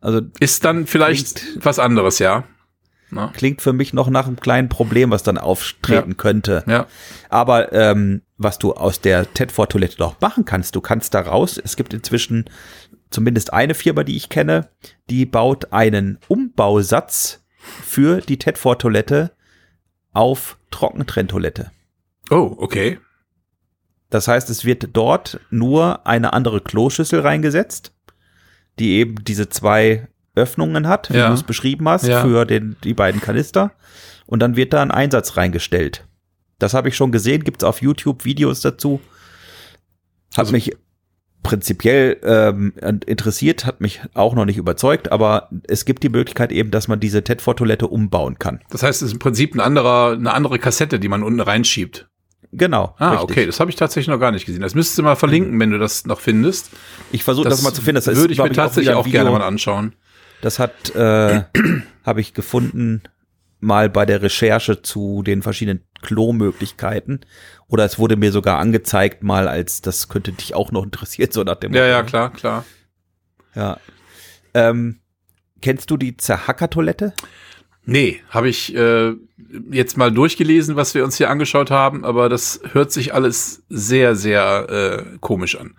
Also 0.00 0.20
ist 0.38 0.64
dann 0.64 0.86
vielleicht 0.86 1.36
klingt, 1.36 1.64
was 1.64 1.78
anderes, 1.78 2.18
ja. 2.18 2.44
Na? 3.10 3.32
Klingt 3.34 3.62
für 3.62 3.72
mich 3.72 3.92
noch 3.92 4.10
nach 4.10 4.26
einem 4.26 4.38
kleinen 4.38 4.68
Problem, 4.68 5.10
was 5.10 5.22
dann 5.22 5.38
auftreten 5.38 6.10
ja. 6.10 6.16
könnte. 6.16 6.64
Ja. 6.66 6.86
Aber 7.28 7.72
ähm, 7.72 8.22
was 8.36 8.58
du 8.58 8.74
aus 8.74 9.00
der 9.00 9.32
Tedford-Toilette 9.32 9.96
doch 9.96 10.20
machen 10.20 10.44
kannst, 10.44 10.76
du 10.76 10.80
kannst 10.80 11.14
da 11.14 11.20
raus, 11.20 11.60
es 11.62 11.76
gibt 11.76 11.94
inzwischen 11.94 12.44
zumindest 13.10 13.52
eine 13.52 13.74
Firma, 13.74 14.04
die 14.04 14.16
ich 14.16 14.28
kenne, 14.28 14.68
die 15.08 15.24
baut 15.26 15.72
einen 15.72 16.18
Umbausatz 16.28 17.44
für 17.58 18.20
die 18.20 18.38
Tedford-Toilette 18.38 19.32
auf 20.12 20.57
Trockentrenntoilette. 20.70 21.70
Oh, 22.30 22.54
okay. 22.58 22.98
Das 24.10 24.28
heißt, 24.28 24.48
es 24.50 24.64
wird 24.64 24.88
dort 24.94 25.40
nur 25.50 26.06
eine 26.06 26.32
andere 26.32 26.60
Kloschüssel 26.60 27.20
reingesetzt, 27.20 27.92
die 28.78 28.92
eben 28.92 29.24
diese 29.24 29.48
zwei 29.48 30.08
Öffnungen 30.34 30.86
hat, 30.86 31.10
wie 31.10 31.18
ja. 31.18 31.28
du 31.28 31.34
es 31.34 31.42
beschrieben 31.42 31.88
hast, 31.88 32.06
ja. 32.06 32.22
für 32.22 32.44
den, 32.46 32.76
die 32.84 32.94
beiden 32.94 33.20
Kanister. 33.20 33.72
Und 34.26 34.40
dann 34.40 34.56
wird 34.56 34.72
da 34.72 34.82
ein 34.82 34.90
Einsatz 34.90 35.36
reingestellt. 35.36 36.06
Das 36.58 36.74
habe 36.74 36.88
ich 36.88 36.96
schon 36.96 37.12
gesehen, 37.12 37.44
gibt 37.44 37.62
es 37.62 37.68
auf 37.68 37.82
YouTube 37.82 38.24
Videos 38.24 38.60
dazu. 38.60 39.00
Hat 40.32 40.40
also, 40.40 40.52
mich 40.52 40.76
prinzipiell 41.42 42.18
ähm, 42.22 42.72
interessiert, 43.06 43.64
hat 43.64 43.80
mich 43.80 44.00
auch 44.14 44.34
noch 44.34 44.44
nicht 44.44 44.58
überzeugt, 44.58 45.10
aber 45.10 45.48
es 45.66 45.84
gibt 45.84 46.02
die 46.02 46.08
Möglichkeit 46.08 46.52
eben, 46.52 46.70
dass 46.70 46.88
man 46.88 47.00
diese 47.00 47.24
Tedford-Toilette 47.24 47.86
umbauen 47.86 48.38
kann. 48.38 48.60
Das 48.70 48.82
heißt, 48.82 49.02
es 49.02 49.08
ist 49.08 49.12
im 49.14 49.18
Prinzip 49.18 49.54
ein 49.54 49.60
anderer, 49.60 50.12
eine 50.12 50.32
andere 50.32 50.58
Kassette, 50.58 50.98
die 50.98 51.08
man 51.08 51.22
unten 51.22 51.40
reinschiebt. 51.40 52.08
Genau. 52.52 52.94
Ah, 52.98 53.10
richtig. 53.10 53.30
okay, 53.30 53.46
das 53.46 53.60
habe 53.60 53.70
ich 53.70 53.76
tatsächlich 53.76 54.08
noch 54.08 54.20
gar 54.20 54.30
nicht 54.30 54.46
gesehen. 54.46 54.62
Das 54.62 54.74
müsstest 54.74 54.98
du 54.98 55.02
mal 55.02 55.16
verlinken, 55.16 55.58
wenn 55.60 55.70
du 55.70 55.78
das 55.78 56.06
noch 56.06 56.20
findest. 56.20 56.70
Ich 57.12 57.24
versuche 57.24 57.48
das, 57.48 57.58
das, 57.58 57.62
mal 57.62 57.74
zu 57.74 57.82
finden. 57.82 58.02
Das 58.02 58.06
würde 58.16 58.32
ich 58.32 58.38
mir 58.38 58.52
tatsächlich 58.52 58.94
auch, 58.94 59.06
auch 59.06 59.10
gerne 59.10 59.30
mal 59.30 59.42
anschauen. 59.42 59.94
Das 60.40 60.58
hat, 60.58 60.94
äh, 60.94 61.42
habe 62.04 62.20
ich 62.20 62.32
gefunden, 62.32 63.02
mal 63.60 63.88
bei 63.90 64.06
der 64.06 64.22
Recherche 64.22 64.82
zu 64.82 65.22
den 65.22 65.42
verschiedenen 65.42 65.82
Klo-Möglichkeiten. 66.02 67.20
Oder 67.66 67.84
es 67.84 67.98
wurde 67.98 68.16
mir 68.16 68.32
sogar 68.32 68.58
angezeigt, 68.58 69.22
mal 69.22 69.48
als 69.48 69.80
das 69.82 70.08
könnte 70.08 70.32
dich 70.32 70.54
auch 70.54 70.72
noch 70.72 70.84
interessieren, 70.84 71.30
so 71.32 71.42
nach 71.42 71.56
dem 71.56 71.72
Ja, 71.74 71.80
Motto. 71.82 71.90
ja, 71.92 72.02
klar, 72.02 72.32
klar. 72.32 72.64
Ja. 73.54 73.78
Ähm, 74.54 75.00
kennst 75.60 75.90
du 75.90 75.96
die 75.96 76.16
Zerhacker-Toilette? 76.16 77.12
Nee, 77.84 78.20
habe 78.28 78.48
ich 78.50 78.74
äh, 78.76 79.14
jetzt 79.70 79.96
mal 79.96 80.12
durchgelesen, 80.12 80.76
was 80.76 80.94
wir 80.94 81.04
uns 81.04 81.16
hier 81.16 81.30
angeschaut 81.30 81.70
haben, 81.70 82.04
aber 82.04 82.28
das 82.28 82.60
hört 82.72 82.92
sich 82.92 83.14
alles 83.14 83.62
sehr, 83.70 84.14
sehr 84.14 85.06
äh, 85.14 85.18
komisch 85.20 85.56
an. 85.58 85.74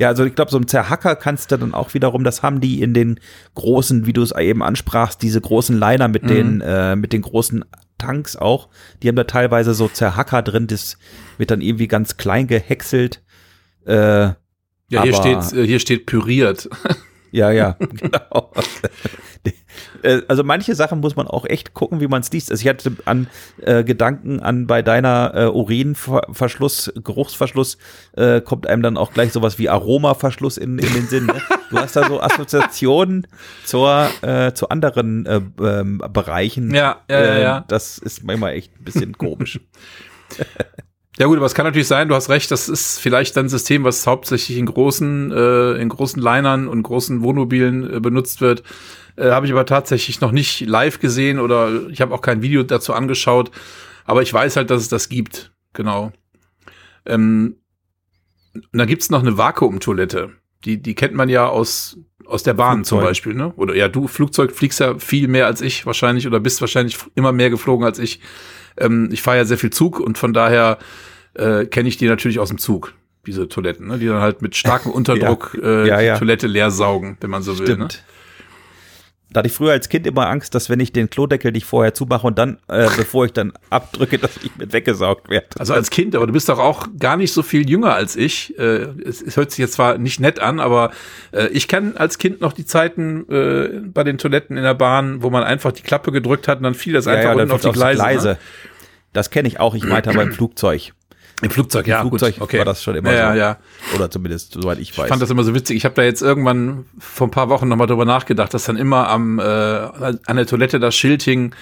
Ja, 0.00 0.08
also 0.08 0.24
ich 0.24 0.34
glaube, 0.34 0.50
so 0.50 0.56
ein 0.56 0.66
Zerhacker 0.66 1.14
kannst 1.14 1.52
du 1.52 1.58
dann 1.58 1.74
auch 1.74 1.92
wiederum, 1.92 2.24
das 2.24 2.42
haben 2.42 2.62
die 2.62 2.80
in 2.80 2.94
den 2.94 3.20
großen, 3.54 4.06
wie 4.06 4.14
du 4.14 4.22
es 4.22 4.32
eben 4.32 4.62
ansprachst, 4.62 5.20
diese 5.20 5.42
großen 5.42 5.78
Liner 5.78 6.08
mit 6.08 6.22
mhm. 6.22 6.28
den, 6.28 6.60
äh, 6.62 6.96
mit 6.96 7.12
den 7.12 7.20
großen 7.20 7.66
Tanks 7.98 8.34
auch. 8.34 8.70
Die 9.02 9.08
haben 9.08 9.16
da 9.16 9.24
teilweise 9.24 9.74
so 9.74 9.88
Zerhacker 9.88 10.40
drin, 10.40 10.68
das 10.68 10.96
wird 11.36 11.50
dann 11.50 11.60
irgendwie 11.60 11.86
ganz 11.86 12.16
klein 12.16 12.46
gehäckselt. 12.46 13.22
Äh, 13.84 13.92
ja, 14.88 15.02
hier 15.02 15.12
steht, 15.12 15.52
äh, 15.52 15.66
hier 15.66 15.78
steht 15.78 16.06
püriert. 16.06 16.70
Ja, 17.30 17.50
ja, 17.50 17.76
genau. 17.78 18.52
Äh, 20.02 20.22
also 20.28 20.44
manche 20.44 20.74
Sachen 20.74 21.00
muss 21.00 21.16
man 21.16 21.26
auch 21.26 21.44
echt 21.44 21.74
gucken, 21.74 22.00
wie 22.00 22.08
man 22.08 22.22
es 22.22 22.32
liest. 22.32 22.50
Also 22.50 22.62
ich 22.62 22.68
hatte 22.68 22.92
an 23.04 23.28
äh, 23.62 23.84
Gedanken 23.84 24.40
an 24.40 24.66
bei 24.66 24.82
deiner 24.82 25.32
äh, 25.34 25.46
Urinverschluss, 25.46 26.92
Geruchsverschluss, 27.02 27.78
äh, 28.16 28.40
kommt 28.40 28.66
einem 28.66 28.82
dann 28.82 28.96
auch 28.96 29.12
gleich 29.12 29.32
sowas 29.32 29.58
wie 29.58 29.68
Aromaverschluss 29.68 30.56
in, 30.56 30.78
in 30.78 30.92
den 30.92 31.06
Sinn. 31.06 31.26
Ne? 31.26 31.40
Du 31.70 31.78
hast 31.78 31.96
da 31.96 32.06
so 32.06 32.20
Assoziationen 32.20 33.26
zur, 33.64 34.08
äh, 34.22 34.52
zu 34.52 34.68
anderen 34.68 35.26
äh, 35.26 35.40
ähm, 35.60 36.02
Bereichen. 36.12 36.74
Ja, 36.74 37.00
ja, 37.08 37.24
ja, 37.24 37.38
ja. 37.38 37.64
Das 37.68 37.98
ist 37.98 38.24
manchmal 38.24 38.54
echt 38.54 38.78
ein 38.78 38.84
bisschen 38.84 39.16
komisch. 39.16 39.60
Ja 41.20 41.26
gut, 41.26 41.36
aber 41.36 41.44
es 41.44 41.52
kann 41.52 41.66
natürlich 41.66 41.86
sein, 41.86 42.08
du 42.08 42.14
hast 42.14 42.30
recht, 42.30 42.50
das 42.50 42.70
ist 42.70 42.98
vielleicht 42.98 43.36
ein 43.36 43.50
System, 43.50 43.84
was 43.84 44.06
hauptsächlich 44.06 44.56
in 44.56 44.64
großen, 44.64 45.30
äh, 45.30 45.72
in 45.72 45.90
großen 45.90 46.22
Linern 46.22 46.66
und 46.66 46.82
großen 46.82 47.20
Wohnmobilen 47.20 47.96
äh, 47.96 48.00
benutzt 48.00 48.40
wird. 48.40 48.62
Äh, 49.16 49.30
habe 49.30 49.44
ich 49.44 49.52
aber 49.52 49.66
tatsächlich 49.66 50.22
noch 50.22 50.32
nicht 50.32 50.62
live 50.62 50.98
gesehen 50.98 51.38
oder 51.38 51.90
ich 51.90 52.00
habe 52.00 52.14
auch 52.14 52.22
kein 52.22 52.40
Video 52.40 52.62
dazu 52.62 52.94
angeschaut. 52.94 53.50
Aber 54.06 54.22
ich 54.22 54.32
weiß 54.32 54.56
halt, 54.56 54.70
dass 54.70 54.80
es 54.80 54.88
das 54.88 55.10
gibt. 55.10 55.52
Genau. 55.74 56.10
Ähm, 57.04 57.56
und 58.54 58.78
da 58.78 58.86
gibt's 58.86 59.10
noch 59.10 59.20
eine 59.20 59.36
Vakuumtoilette. 59.36 60.30
Die, 60.64 60.80
die 60.80 60.94
kennt 60.94 61.12
man 61.12 61.28
ja 61.28 61.46
aus, 61.46 61.98
aus 62.24 62.44
der 62.44 62.54
Bahn 62.54 62.76
Flugzeug. 62.76 62.88
zum 62.88 63.00
Beispiel, 63.00 63.34
ne? 63.34 63.52
Oder 63.56 63.76
ja, 63.76 63.88
du 63.88 64.08
Flugzeug 64.08 64.52
fliegst 64.52 64.80
ja 64.80 64.98
viel 64.98 65.28
mehr 65.28 65.44
als 65.44 65.60
ich 65.60 65.84
wahrscheinlich 65.84 66.26
oder 66.26 66.40
bist 66.40 66.62
wahrscheinlich 66.62 66.96
immer 67.14 67.32
mehr 67.32 67.50
geflogen 67.50 67.84
als 67.84 67.98
ich. 67.98 68.20
Ähm, 68.78 69.10
ich 69.12 69.20
fahre 69.20 69.36
ja 69.36 69.44
sehr 69.44 69.58
viel 69.58 69.70
Zug 69.70 70.00
und 70.00 70.16
von 70.16 70.32
daher 70.32 70.78
äh, 71.40 71.66
kenne 71.66 71.88
ich 71.88 71.96
die 71.96 72.06
natürlich 72.06 72.38
aus 72.38 72.48
dem 72.48 72.58
Zug, 72.58 72.94
diese 73.26 73.48
Toiletten, 73.48 73.88
ne? 73.88 73.98
die 73.98 74.06
dann 74.06 74.20
halt 74.20 74.42
mit 74.42 74.56
starkem 74.56 74.92
Unterdruck 74.92 75.56
ja. 75.60 75.68
Äh, 75.68 75.88
ja, 75.88 76.00
ja. 76.00 76.12
die 76.14 76.18
Toilette 76.18 76.46
leer 76.46 76.70
saugen, 76.70 77.16
wenn 77.20 77.30
man 77.30 77.42
so 77.42 77.58
will. 77.58 77.66
Stimmt. 77.66 77.80
Ne? 77.80 77.88
Da 79.32 79.38
hatte 79.38 79.46
ich 79.46 79.54
früher 79.54 79.70
als 79.70 79.88
Kind 79.88 80.08
immer 80.08 80.28
Angst, 80.28 80.56
dass 80.56 80.68
wenn 80.70 80.80
ich 80.80 80.92
den 80.92 81.08
Klodeckel 81.08 81.52
nicht 81.52 81.64
vorher 81.64 81.94
zumache 81.94 82.26
und 82.26 82.36
dann, 82.36 82.58
äh, 82.66 82.88
bevor 82.96 83.26
ich 83.26 83.32
dann 83.32 83.52
abdrücke, 83.70 84.18
dass 84.18 84.36
ich 84.38 84.56
mit 84.56 84.72
weggesaugt 84.72 85.30
werde. 85.30 85.46
Also 85.58 85.72
als 85.72 85.90
Kind, 85.90 86.16
aber 86.16 86.26
du 86.26 86.32
bist 86.32 86.48
doch 86.48 86.58
auch 86.58 86.88
gar 86.98 87.16
nicht 87.16 87.32
so 87.32 87.42
viel 87.42 87.68
jünger 87.68 87.94
als 87.94 88.16
ich. 88.16 88.58
Äh, 88.58 88.88
es, 89.04 89.22
es 89.22 89.36
hört 89.36 89.52
sich 89.52 89.58
jetzt 89.58 89.74
zwar 89.74 89.98
nicht 89.98 90.18
nett 90.18 90.40
an, 90.40 90.58
aber 90.58 90.90
äh, 91.30 91.46
ich 91.48 91.68
kenne 91.68 91.92
als 91.96 92.18
Kind 92.18 92.40
noch 92.40 92.52
die 92.52 92.64
Zeiten 92.66 93.28
äh, 93.30 93.80
bei 93.84 94.02
den 94.02 94.18
Toiletten 94.18 94.56
in 94.56 94.64
der 94.64 94.74
Bahn, 94.74 95.22
wo 95.22 95.30
man 95.30 95.44
einfach 95.44 95.70
die 95.70 95.82
Klappe 95.82 96.10
gedrückt 96.10 96.48
hat 96.48 96.58
und 96.58 96.64
dann 96.64 96.74
fiel 96.74 96.94
das 96.94 97.06
einfach 97.06 97.36
ja, 97.36 97.40
unten 97.40 97.52
auf 97.52 97.60
die 97.60 97.70
Gleise. 97.70 97.98
Gleise. 97.98 98.28
Ne? 98.30 98.38
Das 99.12 99.30
kenne 99.30 99.46
ich 99.46 99.60
auch, 99.60 99.76
ich 99.76 99.84
meinte 99.84 100.10
beim 100.12 100.32
Flugzeug. 100.32 100.92
Im 101.42 101.50
Flugzeug, 101.50 101.86
ja, 101.86 102.02
Im 102.02 102.08
Flugzeug 102.08 102.34
gut, 102.34 102.42
okay. 102.42 102.58
war 102.58 102.64
das 102.64 102.82
schon 102.82 102.94
immer 102.96 103.12
ja, 103.12 103.32
so. 103.32 103.38
Ja, 103.38 103.58
Oder 103.94 104.10
zumindest, 104.10 104.54
soweit 104.54 104.78
ich 104.78 104.96
weiß. 104.96 105.06
Ich 105.06 105.08
fand 105.08 105.22
das 105.22 105.30
immer 105.30 105.42
so 105.42 105.54
witzig. 105.54 105.76
Ich 105.76 105.84
habe 105.84 105.94
da 105.94 106.02
jetzt 106.02 106.20
irgendwann 106.20 106.84
vor 106.98 107.28
ein 107.28 107.30
paar 107.30 107.48
Wochen 107.48 107.68
nochmal 107.68 107.86
drüber 107.86 108.04
nachgedacht, 108.04 108.52
dass 108.52 108.64
dann 108.64 108.76
immer 108.76 109.08
am 109.08 109.38
äh, 109.38 109.42
an 109.42 110.36
der 110.36 110.46
Toilette 110.46 110.78
das 110.80 110.94
Schild 110.94 111.22
hing, 111.22 111.54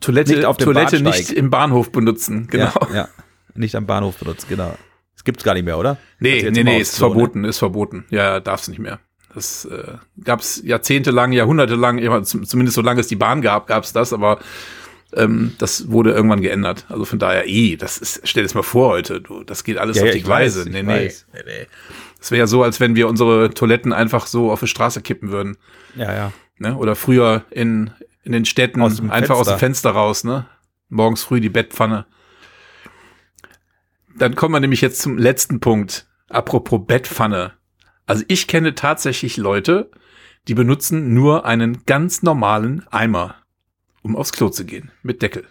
Toilette, 0.00 0.34
Nicht 0.34 0.44
auf 0.44 0.56
Toilette 0.56 1.00
Bahnsteig. 1.00 1.28
nicht 1.28 1.30
im 1.32 1.50
Bahnhof 1.50 1.90
benutzen. 1.90 2.48
Genau. 2.50 2.72
Ja, 2.90 2.94
ja. 2.94 3.08
Nicht 3.54 3.76
am 3.76 3.86
Bahnhof 3.86 4.18
benutzt, 4.18 4.48
genau. 4.48 4.74
Das 5.14 5.24
gibt's 5.24 5.44
gar 5.44 5.54
nicht 5.54 5.64
mehr, 5.64 5.78
oder? 5.78 5.96
Nee, 6.18 6.50
nee, 6.50 6.64
nee, 6.64 6.80
ist 6.80 6.96
Klo, 6.96 7.08
ne? 7.08 7.14
verboten, 7.14 7.44
ist 7.44 7.58
verboten. 7.58 8.04
Ja, 8.10 8.40
darf's 8.40 8.68
nicht 8.68 8.80
mehr. 8.80 8.98
Das 9.34 9.64
äh, 9.64 9.94
gab's 10.22 10.60
jahrzehntelang, 10.64 11.32
jahrhundertelang, 11.32 12.24
zumindest 12.24 12.74
solange 12.74 13.00
es 13.00 13.08
die 13.08 13.16
Bahn 13.16 13.42
gab, 13.42 13.66
gab's 13.66 13.92
das, 13.92 14.12
aber 14.12 14.38
ähm, 15.16 15.54
das 15.58 15.90
wurde 15.90 16.12
irgendwann 16.12 16.40
geändert. 16.40 16.86
Also 16.88 17.04
von 17.04 17.18
daher, 17.18 17.48
eh, 17.48 17.76
das 17.76 17.98
ist, 17.98 18.20
stell 18.24 18.42
dir 18.42 18.46
das 18.48 18.54
mal 18.54 18.62
vor 18.62 18.90
heute, 18.90 19.20
du, 19.20 19.44
das 19.44 19.64
geht 19.64 19.78
alles 19.78 19.96
Ja, 19.96 20.02
auf 20.02 20.08
ja, 20.08 20.14
die 20.14 20.22
Gleise. 20.22 20.60
weiß, 20.60 20.72
nee, 20.72 20.82
nee, 20.82 21.06
weiß. 21.06 21.26
nee, 21.32 21.40
nee. 21.44 21.66
Das 22.18 22.30
wäre 22.30 22.40
ja 22.40 22.46
so, 22.46 22.62
als 22.62 22.80
wenn 22.80 22.96
wir 22.96 23.08
unsere 23.08 23.50
Toiletten 23.50 23.92
einfach 23.92 24.26
so 24.26 24.50
auf 24.50 24.60
die 24.60 24.66
Straße 24.66 25.02
kippen 25.02 25.30
würden. 25.30 25.56
Ja, 25.94 26.12
ja. 26.12 26.32
Ne? 26.58 26.76
Oder 26.76 26.96
früher 26.96 27.44
in, 27.50 27.90
in 28.22 28.32
den 28.32 28.44
Städten 28.44 28.80
Aus 28.80 29.00
einfach 29.00 29.36
aus 29.36 29.46
dem 29.46 29.58
Fenster. 29.58 29.58
Fenster 29.58 29.90
raus, 29.90 30.24
ne? 30.24 30.46
Morgens 30.88 31.22
früh 31.24 31.40
die 31.40 31.48
Bettpfanne. 31.50 32.06
Dann 34.16 34.36
kommen 34.36 34.54
wir 34.54 34.60
nämlich 34.60 34.80
jetzt 34.80 35.02
zum 35.02 35.18
letzten 35.18 35.60
Punkt. 35.60 36.06
Apropos 36.28 36.80
Bettpfanne. 36.86 37.52
Also 38.06 38.24
ich 38.28 38.46
kenne 38.46 38.74
tatsächlich 38.74 39.36
Leute, 39.36 39.90
die 40.46 40.54
benutzen 40.54 41.14
nur 41.14 41.44
einen 41.46 41.84
ganz 41.86 42.22
normalen 42.22 42.86
Eimer, 42.90 43.36
um 44.04 44.14
aufs 44.16 44.32
Klo 44.32 44.50
zu 44.50 44.64
gehen. 44.64 44.92
Mit 45.02 45.22
Deckel. 45.22 45.44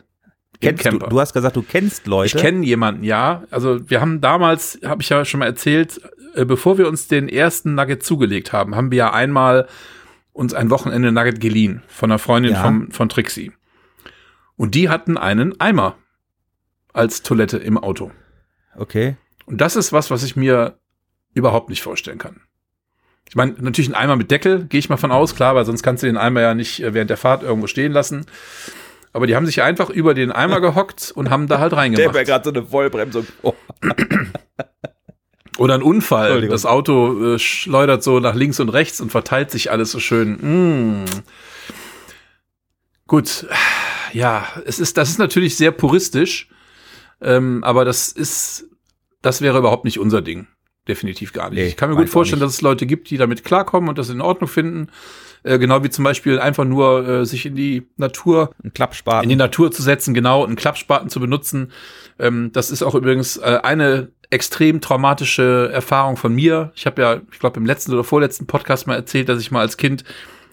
Kennst 0.61 0.85
du, 0.85 0.97
du 0.97 1.19
hast 1.19 1.33
gesagt, 1.33 1.57
du 1.57 1.61
kennst 1.61 2.07
Leute. 2.07 2.37
ich 2.37 2.41
kenne 2.41 2.65
jemanden, 2.65 3.03
ja. 3.03 3.43
Also 3.51 3.89
wir 3.89 3.99
haben 3.99 4.21
damals, 4.21 4.79
habe 4.85 5.01
ich 5.01 5.09
ja 5.09 5.25
schon 5.25 5.39
mal 5.41 5.47
erzählt, 5.47 5.99
äh, 6.35 6.45
bevor 6.45 6.77
wir 6.77 6.87
uns 6.87 7.09
den 7.09 7.27
ersten 7.27 7.75
Nugget 7.75 8.01
zugelegt 8.03 8.53
haben, 8.53 8.73
haben 8.75 8.89
wir 8.91 8.97
ja 8.99 9.13
einmal 9.13 9.67
uns 10.31 10.53
ein 10.53 10.69
Wochenende 10.69 11.11
Nugget 11.11 11.41
geliehen 11.41 11.83
von 11.87 12.11
einer 12.11 12.19
Freundin 12.19 12.53
Ja. 12.53 12.63
vom, 12.63 12.91
von 12.91 13.09
Trixie. 13.09 13.51
Und 14.55 14.75
die 14.75 14.87
hatten 14.87 15.17
einen 15.17 15.59
Eimer 15.59 15.97
als 16.93 17.23
Toilette 17.23 17.57
im 17.57 17.77
Auto. 17.77 18.11
Okay. 18.75 19.17
Und 19.45 19.59
das 19.59 19.75
ist 19.75 19.91
was, 19.91 20.11
was 20.11 20.23
ich 20.23 20.35
mir 20.37 20.77
überhaupt 21.33 21.69
nicht 21.69 21.81
vorstellen 21.81 22.19
kann. 22.19 22.41
Ich 23.33 23.35
meine, 23.35 23.55
natürlich 23.57 23.89
ein 23.89 23.95
Eimer 23.95 24.15
mit 24.15 24.29
Deckel, 24.29 24.65
gehe 24.65 24.77
ich 24.77 24.89
mal 24.89 24.97
von 24.97 25.11
aus, 25.11 25.33
klar, 25.33 25.55
weil 25.55 25.65
sonst 25.65 25.81
kannst 25.81 26.03
du 26.03 26.05
den 26.05 26.17
Eimer 26.17 26.41
ja 26.41 26.53
nicht 26.53 26.83
äh, 26.83 26.93
während 26.93 27.09
der 27.09 27.17
Fahrt 27.17 27.41
irgendwo 27.41 27.65
stehen 27.65 27.91
lassen. 27.91 28.27
Aber 29.11 29.25
die 29.25 29.35
haben 29.35 29.47
sich 29.47 29.63
einfach 29.63 29.89
über 29.89 30.13
den 30.13 30.31
Eimer 30.31 30.61
gehockt 30.61 31.11
und 31.15 31.31
haben 31.31 31.47
da 31.47 31.57
halt 31.57 31.71
Der 31.71 31.79
reingemacht. 31.79 32.13
wäre 32.13 32.25
gerade 32.25 32.43
so 32.43 32.51
eine 32.51 32.63
Vollbremsung. 32.67 33.25
Oh. 33.41 33.55
Oder 35.57 35.73
ein 35.73 35.81
Unfall. 35.81 36.47
Das 36.47 36.67
Auto 36.67 37.33
äh, 37.33 37.39
schleudert 37.39 38.03
so 38.03 38.19
nach 38.19 38.35
links 38.35 38.59
und 38.59 38.69
rechts 38.69 39.01
und 39.01 39.09
verteilt 39.09 39.49
sich 39.49 39.71
alles 39.71 39.89
so 39.89 39.99
schön. 39.99 41.01
Mm. 41.01 41.05
Gut, 43.07 43.47
ja, 44.11 44.45
es 44.67 44.77
ist, 44.77 44.95
das 44.97 45.09
ist 45.09 45.17
natürlich 45.17 45.57
sehr 45.57 45.71
puristisch, 45.71 46.49
ähm, 47.19 47.63
aber 47.63 47.83
das 47.83 48.09
ist, 48.09 48.65
das 49.23 49.41
wäre 49.41 49.57
überhaupt 49.57 49.85
nicht 49.85 49.97
unser 49.97 50.21
Ding. 50.21 50.45
Definitiv 50.87 51.31
gar 51.31 51.49
nicht. 51.49 51.59
Nee, 51.59 51.67
ich 51.67 51.77
kann 51.77 51.89
mir 51.89 51.95
gut 51.95 52.09
vorstellen, 52.09 52.41
dass 52.41 52.53
es 52.53 52.61
Leute 52.61 52.85
gibt, 52.85 53.09
die 53.09 53.17
damit 53.17 53.45
klarkommen 53.45 53.87
und 53.89 53.97
das 53.97 54.09
in 54.09 54.19
Ordnung 54.19 54.49
finden. 54.49 54.89
Äh, 55.43 55.57
genau 55.57 55.83
wie 55.83 55.89
zum 55.89 56.03
Beispiel 56.03 56.39
einfach 56.39 56.65
nur 56.65 57.07
äh, 57.07 57.25
sich 57.25 57.45
in 57.45 57.55
die 57.55 57.87
Natur 57.95 58.51
Ein 58.63 58.73
Klappspaten. 58.73 59.23
in 59.23 59.29
die 59.29 59.35
Natur 59.35 59.71
zu 59.71 59.81
setzen, 59.81 60.13
genau, 60.13 60.45
einen 60.45 60.55
Klappspaten 60.55 61.09
zu 61.09 61.19
benutzen. 61.19 61.71
Ähm, 62.19 62.51
das 62.53 62.69
ist 62.69 62.83
auch 62.83 62.95
übrigens 62.95 63.37
äh, 63.37 63.59
eine 63.63 64.09
extrem 64.29 64.81
traumatische 64.81 65.69
Erfahrung 65.71 66.17
von 66.17 66.33
mir. 66.33 66.71
Ich 66.75 66.85
habe 66.85 67.01
ja, 67.01 67.21
ich 67.31 67.39
glaube, 67.39 67.59
im 67.59 67.65
letzten 67.65 67.93
oder 67.93 68.03
vorletzten 68.03 68.47
Podcast 68.47 68.87
mal 68.87 68.95
erzählt, 68.95 69.29
dass 69.29 69.39
ich 69.39 69.51
mal 69.51 69.61
als 69.61 69.77
Kind 69.77 70.03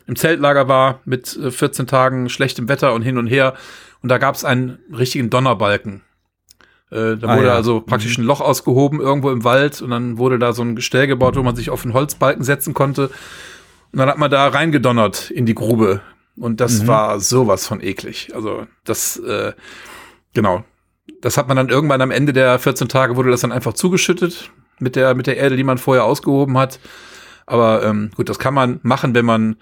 im 0.06 0.16
Zeltlager 0.16 0.68
war 0.68 1.00
mit 1.04 1.36
äh, 1.36 1.50
14 1.50 1.86
Tagen 1.86 2.28
schlechtem 2.28 2.68
Wetter 2.68 2.92
und 2.94 3.02
hin 3.02 3.16
und 3.18 3.26
her. 3.26 3.54
Und 4.02 4.10
da 4.10 4.18
gab 4.18 4.34
es 4.34 4.44
einen 4.44 4.78
richtigen 4.96 5.30
Donnerbalken. 5.30 6.02
Äh, 6.90 7.16
da 7.16 7.28
Ah, 7.28 7.36
wurde 7.36 7.46
ja. 7.48 7.54
also 7.54 7.80
praktisch 7.80 8.18
ein 8.18 8.24
Loch 8.24 8.40
ausgehoben 8.40 9.00
irgendwo 9.00 9.30
im 9.30 9.44
Wald 9.44 9.80
und 9.82 9.90
dann 9.90 10.18
wurde 10.18 10.38
da 10.38 10.52
so 10.52 10.62
ein 10.62 10.74
Gestell 10.76 11.06
gebaut, 11.06 11.36
wo 11.36 11.42
man 11.42 11.54
sich 11.56 11.70
auf 11.70 11.84
einen 11.84 11.94
Holzbalken 11.94 12.42
setzen 12.44 12.74
konnte. 12.74 13.08
Und 13.92 13.98
dann 13.98 14.08
hat 14.08 14.18
man 14.18 14.30
da 14.30 14.46
reingedonnert 14.48 15.30
in 15.30 15.46
die 15.46 15.54
Grube. 15.54 16.00
Und 16.36 16.60
das 16.60 16.82
Mhm. 16.82 16.86
war 16.88 17.20
sowas 17.20 17.66
von 17.66 17.80
eklig. 17.80 18.30
Also 18.34 18.66
das, 18.84 19.16
äh, 19.18 19.52
genau. 20.34 20.64
Das 21.20 21.36
hat 21.36 21.48
man 21.48 21.56
dann 21.56 21.68
irgendwann 21.68 22.00
am 22.00 22.10
Ende 22.10 22.32
der 22.32 22.58
14 22.58 22.88
Tage 22.88 23.16
wurde 23.16 23.30
das 23.30 23.40
dann 23.42 23.52
einfach 23.52 23.74
zugeschüttet 23.74 24.50
mit 24.78 24.96
der, 24.96 25.14
mit 25.14 25.26
der 25.26 25.36
Erde, 25.36 25.56
die 25.56 25.64
man 25.64 25.76
vorher 25.78 26.04
ausgehoben 26.04 26.56
hat. 26.56 26.80
Aber 27.46 27.82
ähm, 27.84 28.10
gut, 28.16 28.28
das 28.28 28.38
kann 28.38 28.54
man 28.54 28.80
machen, 28.82 29.14
wenn 29.14 29.24
man 29.26 29.56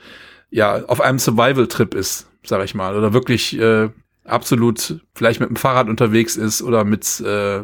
ja 0.50 0.84
auf 0.86 1.00
einem 1.00 1.18
Survival-Trip 1.18 1.94
ist, 1.94 2.28
sag 2.44 2.62
ich 2.64 2.74
mal. 2.74 2.96
Oder 2.96 3.12
wirklich 3.12 3.58
äh, 3.58 3.88
absolut 4.28 5.00
vielleicht 5.14 5.40
mit 5.40 5.48
dem 5.48 5.56
Fahrrad 5.56 5.88
unterwegs 5.88 6.36
ist 6.36 6.62
oder 6.62 6.84
mit, 6.84 7.20
äh, 7.20 7.60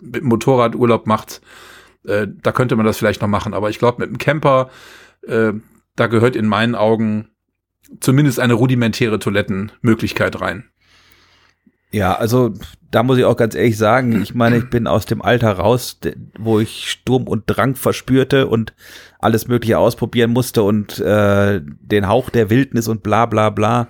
mit 0.00 0.22
dem 0.22 0.28
Motorrad 0.28 0.74
Urlaub 0.74 1.06
macht. 1.06 1.40
Äh, 2.04 2.28
da 2.42 2.52
könnte 2.52 2.76
man 2.76 2.86
das 2.86 2.98
vielleicht 2.98 3.20
noch 3.20 3.28
machen. 3.28 3.54
Aber 3.54 3.70
ich 3.70 3.78
glaube, 3.78 4.00
mit 4.00 4.10
dem 4.10 4.18
Camper, 4.18 4.70
äh, 5.26 5.52
da 5.96 6.06
gehört 6.06 6.36
in 6.36 6.46
meinen 6.46 6.74
Augen 6.74 7.28
zumindest 8.00 8.40
eine 8.40 8.54
rudimentäre 8.54 9.18
Toilettenmöglichkeit 9.18 10.40
rein. 10.40 10.64
Ja, 11.90 12.14
also 12.14 12.52
da 12.90 13.02
muss 13.02 13.16
ich 13.16 13.24
auch 13.24 13.36
ganz 13.36 13.54
ehrlich 13.54 13.78
sagen, 13.78 14.20
ich 14.20 14.34
meine, 14.34 14.58
ich 14.58 14.68
bin 14.68 14.86
aus 14.86 15.06
dem 15.06 15.22
Alter 15.22 15.52
raus, 15.52 15.98
wo 16.38 16.60
ich 16.60 16.90
Sturm 16.90 17.26
und 17.26 17.44
Drang 17.46 17.76
verspürte 17.76 18.46
und 18.46 18.74
alles 19.18 19.48
Mögliche 19.48 19.78
ausprobieren 19.78 20.32
musste 20.32 20.62
und 20.62 20.98
äh, 20.98 21.62
den 21.64 22.08
Hauch 22.08 22.28
der 22.28 22.50
Wildnis 22.50 22.88
und 22.88 23.02
bla 23.02 23.24
bla 23.24 23.48
bla. 23.48 23.88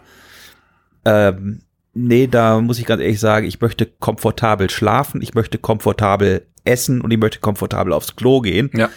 Ähm, 1.04 1.62
nee, 1.94 2.26
da 2.26 2.60
muss 2.60 2.78
ich 2.78 2.86
ganz 2.86 3.02
ehrlich 3.02 3.20
sagen, 3.20 3.46
ich 3.46 3.60
möchte 3.60 3.86
komfortabel 3.86 4.70
schlafen, 4.70 5.22
ich 5.22 5.34
möchte 5.34 5.58
komfortabel 5.58 6.46
essen 6.64 7.00
und 7.00 7.10
ich 7.10 7.18
möchte 7.18 7.40
komfortabel 7.40 7.92
aufs 7.92 8.16
Klo 8.16 8.40
gehen. 8.40 8.70
Ja. 8.74 8.90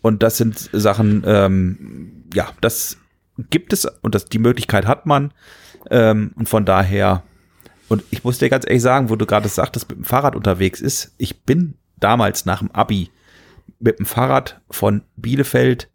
Und 0.00 0.22
das 0.22 0.36
sind 0.36 0.70
Sachen, 0.72 1.24
ähm, 1.26 2.24
ja, 2.32 2.50
das 2.60 2.96
gibt 3.50 3.72
es 3.72 3.84
und 3.84 4.14
das, 4.14 4.26
die 4.26 4.38
Möglichkeit 4.38 4.86
hat 4.86 5.06
man. 5.06 5.32
Ähm, 5.90 6.32
und 6.36 6.48
von 6.48 6.64
daher, 6.64 7.22
und 7.88 8.04
ich 8.10 8.24
muss 8.24 8.38
dir 8.38 8.48
ganz 8.48 8.66
ehrlich 8.66 8.82
sagen, 8.82 9.10
wo 9.10 9.16
du 9.16 9.26
gerade 9.26 9.48
sagtest, 9.48 9.88
mit 9.88 9.98
dem 9.98 10.04
Fahrrad 10.04 10.36
unterwegs 10.36 10.80
ist, 10.80 11.14
ich 11.18 11.42
bin 11.42 11.74
damals 11.98 12.46
nach 12.46 12.60
dem 12.60 12.70
Abi 12.70 13.10
mit 13.80 13.98
dem 13.98 14.06
Fahrrad 14.06 14.60
von 14.70 15.02
Bielefeld 15.16 15.88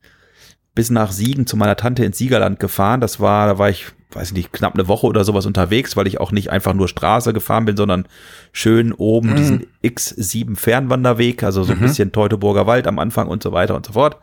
bis 0.76 0.90
nach 0.90 1.12
Siegen 1.12 1.46
zu 1.46 1.56
meiner 1.58 1.76
Tante 1.76 2.04
ins 2.04 2.18
Siegerland 2.18 2.60
gefahren. 2.60 3.02
Das 3.02 3.20
war, 3.20 3.48
da 3.48 3.58
war 3.58 3.70
ich, 3.70 3.88
weiß 4.16 4.32
nicht, 4.34 4.52
knapp 4.54 4.74
eine 4.76 4.88
Woche 4.88 5.08
oder 5.08 5.24
sowas 5.24 5.46
unterwegs, 5.46 5.96
weil 5.98 6.08
ich 6.08 6.20
auch 6.20 6.32
nicht 6.32 6.50
einfach 6.52 6.74
nur 6.74 6.88
Straße 6.88 7.34
gefahren 7.34 7.66
bin, 7.66 7.78
sondern 7.78 8.08
schön 8.52 8.94
oben 8.94 9.32
Mhm. 9.32 9.36
diesen 9.36 9.66
X7 9.84 10.56
Fernwanderweg, 10.56 11.44
also 11.44 11.64
so 11.64 11.74
ein 11.74 11.80
Mhm. 11.80 11.84
bisschen 11.84 12.12
Teutoburger 12.12 12.68
Wald 12.68 12.88
am 12.88 13.00
Anfang 13.00 13.28
und 13.28 13.42
so 13.44 13.52
weiter 13.52 13.76
und 13.76 13.86
so 13.86 13.94
fort. 13.94 14.18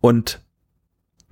Und 0.00 0.40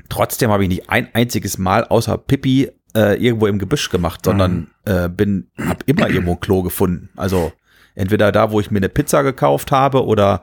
trotzdem 0.09 0.51
habe 0.51 0.63
ich 0.65 0.69
nicht 0.69 0.91
ein 0.91 1.09
einziges 1.15 1.59
Mal 1.59 1.85
außer 1.85 2.19
Pippi 2.19 2.71
äh, 2.97 3.17
irgendwo 3.21 3.47
im 3.49 3.59
Gebüsch 3.59 3.91
gemacht, 3.91 4.21
sondern 4.25 4.69
äh, 4.85 5.09
bin, 5.09 5.49
habe 5.59 5.81
immer 5.87 6.09
irgendwo 6.09 6.33
ein 6.33 6.41
Klo 6.41 6.63
gefunden. 6.63 7.09
Also 7.17 7.53
entweder 7.97 8.31
da, 8.31 8.53
wo 8.53 8.61
ich 8.61 8.71
mir 8.71 8.79
eine 8.79 8.89
Pizza 8.89 9.23
gekauft 9.23 9.73
habe 9.73 10.05
oder 10.05 10.43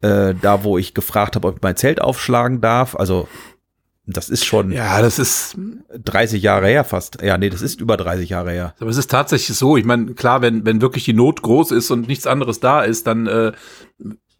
äh, 0.00 0.34
da, 0.40 0.64
wo 0.64 0.78
ich 0.78 0.94
gefragt 0.94 1.36
habe, 1.36 1.46
ob 1.46 1.56
ich 1.56 1.62
mein 1.62 1.76
Zelt 1.76 2.00
aufschlagen 2.00 2.60
darf. 2.60 2.96
Also 2.96 3.28
das 4.06 4.28
ist 4.28 4.44
schon 4.44 4.72
Ja, 4.72 5.00
das 5.00 5.18
ist, 5.18 5.56
30 5.96 6.42
Jahre 6.42 6.66
her 6.66 6.84
fast. 6.84 7.22
Ja, 7.22 7.38
nee, 7.38 7.50
das 7.50 7.62
ist 7.62 7.80
über 7.80 7.96
30 7.96 8.30
Jahre 8.30 8.50
her. 8.50 8.74
aber 8.80 8.90
es 8.90 8.96
ist 8.96 9.10
tatsächlich 9.10 9.56
so. 9.56 9.76
Ich 9.76 9.84
meine, 9.84 10.14
klar, 10.14 10.42
wenn, 10.42 10.64
wenn 10.66 10.80
wirklich 10.80 11.04
die 11.04 11.12
Not 11.12 11.42
groß 11.42 11.70
ist 11.70 11.90
und 11.90 12.08
nichts 12.08 12.26
anderes 12.26 12.58
da 12.60 12.82
ist, 12.82 13.06
dann 13.06 13.26
äh, 13.26 13.52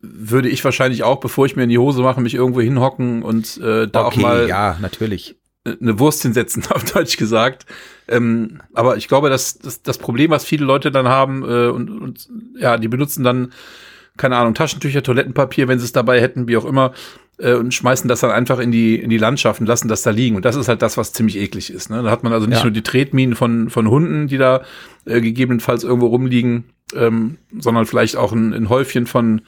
würde 0.00 0.48
ich 0.48 0.64
wahrscheinlich 0.64 1.04
auch, 1.04 1.20
bevor 1.20 1.46
ich 1.46 1.54
mir 1.54 1.62
in 1.62 1.68
die 1.68 1.78
Hose 1.78 2.02
mache, 2.02 2.20
mich 2.20 2.34
irgendwo 2.34 2.60
hinhocken 2.60 3.22
und 3.22 3.58
äh, 3.58 3.86
da 3.86 4.04
auch 4.04 4.16
mal 4.16 4.48
ja, 4.48 4.76
natürlich. 4.80 5.36
eine 5.64 5.98
Wurst 6.00 6.22
hinsetzen, 6.22 6.64
auf 6.70 6.84
Deutsch 6.84 7.16
gesagt. 7.16 7.66
Ähm, 8.08 8.60
aber 8.74 8.96
ich 8.96 9.06
glaube, 9.06 9.30
dass 9.30 9.58
das, 9.58 9.82
das 9.82 9.98
Problem, 9.98 10.32
was 10.32 10.44
viele 10.44 10.64
Leute 10.64 10.90
dann 10.90 11.08
haben, 11.08 11.44
äh, 11.44 11.68
und, 11.68 11.88
und 11.88 12.28
ja, 12.58 12.78
die 12.78 12.88
benutzen 12.88 13.22
dann, 13.22 13.52
keine 14.16 14.36
Ahnung, 14.36 14.54
Taschentücher, 14.54 15.04
Toilettenpapier, 15.04 15.68
wenn 15.68 15.78
sie 15.78 15.84
es 15.84 15.92
dabei 15.92 16.20
hätten, 16.20 16.48
wie 16.48 16.56
auch 16.56 16.64
immer, 16.64 16.92
äh, 17.42 17.54
und 17.54 17.74
schmeißen 17.74 18.08
das 18.08 18.20
dann 18.20 18.30
einfach 18.30 18.58
in 18.58 18.70
die, 18.70 18.96
in 18.96 19.10
die 19.10 19.18
Landschaft 19.18 19.60
und 19.60 19.66
lassen 19.66 19.88
das 19.88 20.02
da 20.02 20.10
liegen. 20.10 20.36
Und 20.36 20.44
das 20.44 20.56
ist 20.56 20.68
halt 20.68 20.80
das, 20.80 20.96
was 20.96 21.12
ziemlich 21.12 21.36
eklig 21.36 21.70
ist. 21.72 21.90
Ne? 21.90 22.02
Da 22.02 22.10
hat 22.10 22.22
man 22.22 22.32
also 22.32 22.46
nicht 22.46 22.58
Ja. 22.58 22.64
nur 22.64 22.72
die 22.72 22.82
Tretminen 22.82 23.34
von, 23.34 23.68
von 23.68 23.88
Hunden, 23.90 24.28
die 24.28 24.38
da 24.38 24.62
äh, 25.04 25.20
gegebenenfalls 25.20 25.84
irgendwo 25.84 26.06
rumliegen, 26.06 26.64
ähm, 26.94 27.38
sondern 27.58 27.86
vielleicht 27.86 28.16
auch 28.16 28.32
ein, 28.32 28.52
ein 28.54 28.68
Häufchen 28.68 29.06
von 29.06 29.42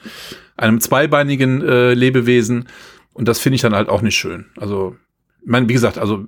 einem 0.57 0.79
zweibeinigen 0.81 1.61
äh, 1.61 1.93
Lebewesen. 1.93 2.67
Und 3.13 3.27
das 3.27 3.39
finde 3.39 3.55
ich 3.55 3.61
dann 3.61 3.73
halt 3.75 3.87
auch 3.89 4.01
nicht 4.01 4.15
schön. 4.17 4.45
Also, 4.57 4.95
ich 5.41 5.49
meine, 5.49 5.69
wie 5.69 5.73
gesagt, 5.73 5.97
also 5.97 6.25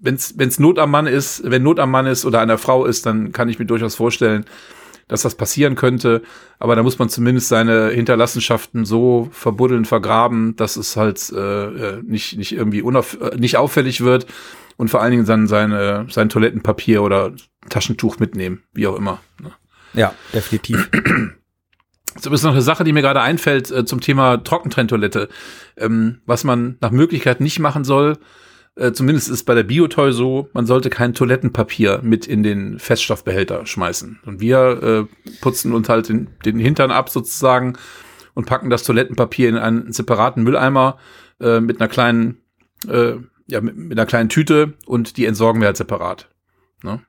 wenn 0.00 0.14
es 0.14 0.58
Not 0.58 0.78
am 0.78 0.90
Mann 0.90 1.06
ist, 1.06 1.42
wenn 1.44 1.62
Not 1.62 1.78
am 1.80 1.90
Mann 1.90 2.06
ist 2.06 2.24
oder 2.24 2.44
der 2.46 2.58
Frau 2.58 2.84
ist, 2.86 3.06
dann 3.06 3.32
kann 3.32 3.48
ich 3.48 3.58
mir 3.58 3.66
durchaus 3.66 3.94
vorstellen, 3.94 4.44
dass 5.08 5.22
das 5.22 5.34
passieren 5.34 5.74
könnte. 5.74 6.22
Aber 6.58 6.76
da 6.76 6.82
muss 6.82 6.98
man 6.98 7.08
zumindest 7.08 7.48
seine 7.48 7.90
Hinterlassenschaften 7.90 8.84
so 8.84 9.28
verbuddeln, 9.32 9.84
vergraben, 9.84 10.56
dass 10.56 10.76
es 10.76 10.96
halt 10.96 11.32
äh, 11.32 11.66
äh 11.98 12.02
nicht, 12.02 12.36
nicht 12.36 12.52
irgendwie 12.52 12.82
unauf 12.82 13.20
äh, 13.20 13.36
nicht 13.36 13.56
auffällig 13.56 14.02
wird 14.02 14.26
und 14.76 14.88
vor 14.88 15.00
allen 15.00 15.12
Dingen 15.12 15.26
dann 15.26 15.46
seine, 15.46 16.06
sein 16.10 16.28
Toilettenpapier 16.28 17.02
oder 17.02 17.32
Taschentuch 17.68 18.18
mitnehmen, 18.18 18.62
wie 18.72 18.86
auch 18.86 18.96
immer. 18.96 19.20
Ne? 19.40 19.52
Ja, 19.94 20.14
definitiv. 20.32 20.90
So 22.20 22.30
ist 22.30 22.42
noch 22.42 22.52
eine 22.52 22.62
Sache, 22.62 22.84
die 22.84 22.92
mir 22.92 23.00
gerade 23.00 23.22
einfällt 23.22 23.70
äh, 23.70 23.84
zum 23.84 24.00
Thema 24.00 24.36
Trockentrenntoilette. 24.36 25.28
Ähm, 25.78 26.20
was 26.26 26.44
man 26.44 26.76
nach 26.80 26.90
Möglichkeit 26.90 27.40
nicht 27.40 27.58
machen 27.58 27.84
soll, 27.84 28.18
äh, 28.76 28.92
zumindest 28.92 29.28
ist 29.28 29.44
bei 29.44 29.54
der 29.54 29.64
Biotoy 29.64 30.12
so, 30.12 30.48
man 30.52 30.66
sollte 30.66 30.88
kein 30.90 31.14
Toilettenpapier 31.14 32.00
mit 32.02 32.26
in 32.26 32.42
den 32.42 32.78
Feststoffbehälter 32.78 33.66
schmeißen. 33.66 34.20
Und 34.24 34.40
wir 34.40 35.08
äh, 35.10 35.34
putzen 35.40 35.72
uns 35.72 35.88
halt 35.88 36.08
den, 36.08 36.28
den 36.44 36.58
Hintern 36.58 36.90
ab 36.90 37.10
sozusagen 37.10 37.74
und 38.34 38.46
packen 38.46 38.70
das 38.70 38.84
Toilettenpapier 38.84 39.48
in 39.48 39.56
einen 39.56 39.92
separaten 39.92 40.42
Mülleimer 40.42 40.98
äh, 41.40 41.60
mit 41.60 41.80
einer 41.80 41.88
kleinen, 41.88 42.38
äh, 42.88 43.14
ja, 43.46 43.60
mit, 43.60 43.76
mit 43.76 43.98
einer 43.98 44.06
kleinen 44.06 44.30
Tüte 44.30 44.74
und 44.86 45.16
die 45.18 45.26
entsorgen 45.26 45.60
wir 45.60 45.66
halt 45.66 45.76
separat. 45.76 46.30
Ne? 46.82 47.02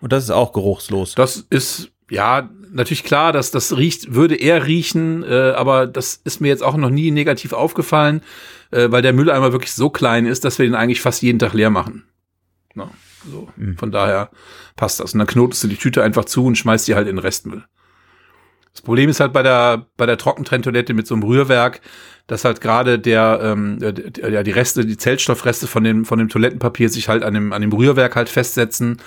Und 0.00 0.12
das 0.12 0.24
ist 0.24 0.30
auch 0.30 0.52
geruchslos. 0.52 1.14
Das 1.14 1.46
ist 1.48 1.92
ja 2.10 2.50
natürlich 2.70 3.04
klar, 3.04 3.32
dass 3.32 3.50
das 3.50 3.76
riecht, 3.76 4.14
würde 4.14 4.34
er 4.34 4.66
riechen, 4.66 5.22
äh, 5.22 5.52
aber 5.56 5.86
das 5.86 6.20
ist 6.24 6.40
mir 6.40 6.48
jetzt 6.48 6.62
auch 6.62 6.76
noch 6.76 6.90
nie 6.90 7.10
negativ 7.10 7.52
aufgefallen, 7.52 8.22
äh, 8.70 8.90
weil 8.90 9.02
der 9.02 9.12
Mülleimer 9.12 9.52
wirklich 9.52 9.72
so 9.72 9.90
klein 9.90 10.26
ist, 10.26 10.44
dass 10.44 10.58
wir 10.58 10.66
den 10.66 10.74
eigentlich 10.74 11.00
fast 11.00 11.22
jeden 11.22 11.38
Tag 11.38 11.52
leer 11.52 11.70
machen. 11.70 12.04
Na, 12.74 12.90
so. 13.30 13.48
Mhm. 13.56 13.76
Von 13.76 13.90
daher 13.90 14.30
passt 14.76 15.00
das. 15.00 15.12
Und 15.12 15.18
dann 15.18 15.26
knotest 15.26 15.64
du 15.64 15.68
die 15.68 15.76
Tüte 15.76 16.02
einfach 16.02 16.24
zu 16.24 16.44
und 16.44 16.56
schmeißt 16.56 16.86
die 16.88 16.94
halt 16.94 17.08
in 17.08 17.16
den 17.16 17.22
Restmüll. 17.22 17.64
Das 18.72 18.82
Problem 18.82 19.10
ist 19.10 19.20
halt 19.20 19.32
bei 19.32 19.42
der, 19.42 19.86
bei 19.96 20.06
der 20.06 20.18
Trockentrenntoilette 20.18 20.94
mit 20.94 21.06
so 21.06 21.14
einem 21.14 21.24
Rührwerk, 21.24 21.80
dass 22.28 22.44
halt 22.44 22.60
gerade 22.60 22.98
der, 22.98 23.40
ähm, 23.42 23.78
ja, 23.80 24.42
die 24.42 24.50
Reste, 24.50 24.86
die 24.86 24.96
Zellstoffreste 24.96 25.66
von 25.66 25.82
dem, 25.82 26.04
von 26.04 26.18
dem 26.18 26.28
Toilettenpapier 26.28 26.88
sich 26.88 27.08
halt 27.08 27.24
an 27.24 27.34
dem, 27.34 27.52
an 27.52 27.62
dem 27.62 27.72
Rührwerk 27.72 28.14
halt 28.14 28.28
festsetzen 28.28 28.98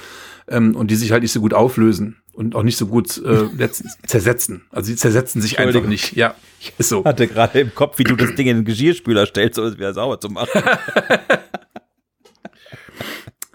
ähm, 0.48 0.76
und 0.76 0.92
die 0.92 0.96
sich 0.96 1.12
halt 1.12 1.22
nicht 1.22 1.32
so 1.32 1.40
gut 1.40 1.54
auflösen 1.54 2.21
und 2.34 2.56
auch 2.56 2.64
nicht 2.64 2.78
so 2.78 2.88
gut 2.88 3.18
äh, 3.18 3.70
zersetzen. 4.06 4.66
Also 4.72 4.88
sie 4.88 4.96
zersetzen 4.96 5.42
sich 5.42 5.60
einfach 5.60 5.84
nicht. 5.86 6.16
Ja, 6.16 6.36
ist 6.78 6.90
so. 6.90 7.00
Ich 7.02 7.06
hatte 7.06 7.28
gerade 7.28 7.60
im 7.60 7.76
Kopf, 7.76 8.00
wie 8.00 8.04
du 8.04 8.16
das 8.16 8.36
Ding 8.36 8.48
in 8.48 8.58
den 8.58 8.66
Geschirrspüler 8.66 9.26
stellst, 9.26 9.60
um 9.60 9.66
es 9.66 9.78
wieder 9.78 9.94
sauber 9.94 10.20
zu 10.20 10.30
machen. 10.30 10.50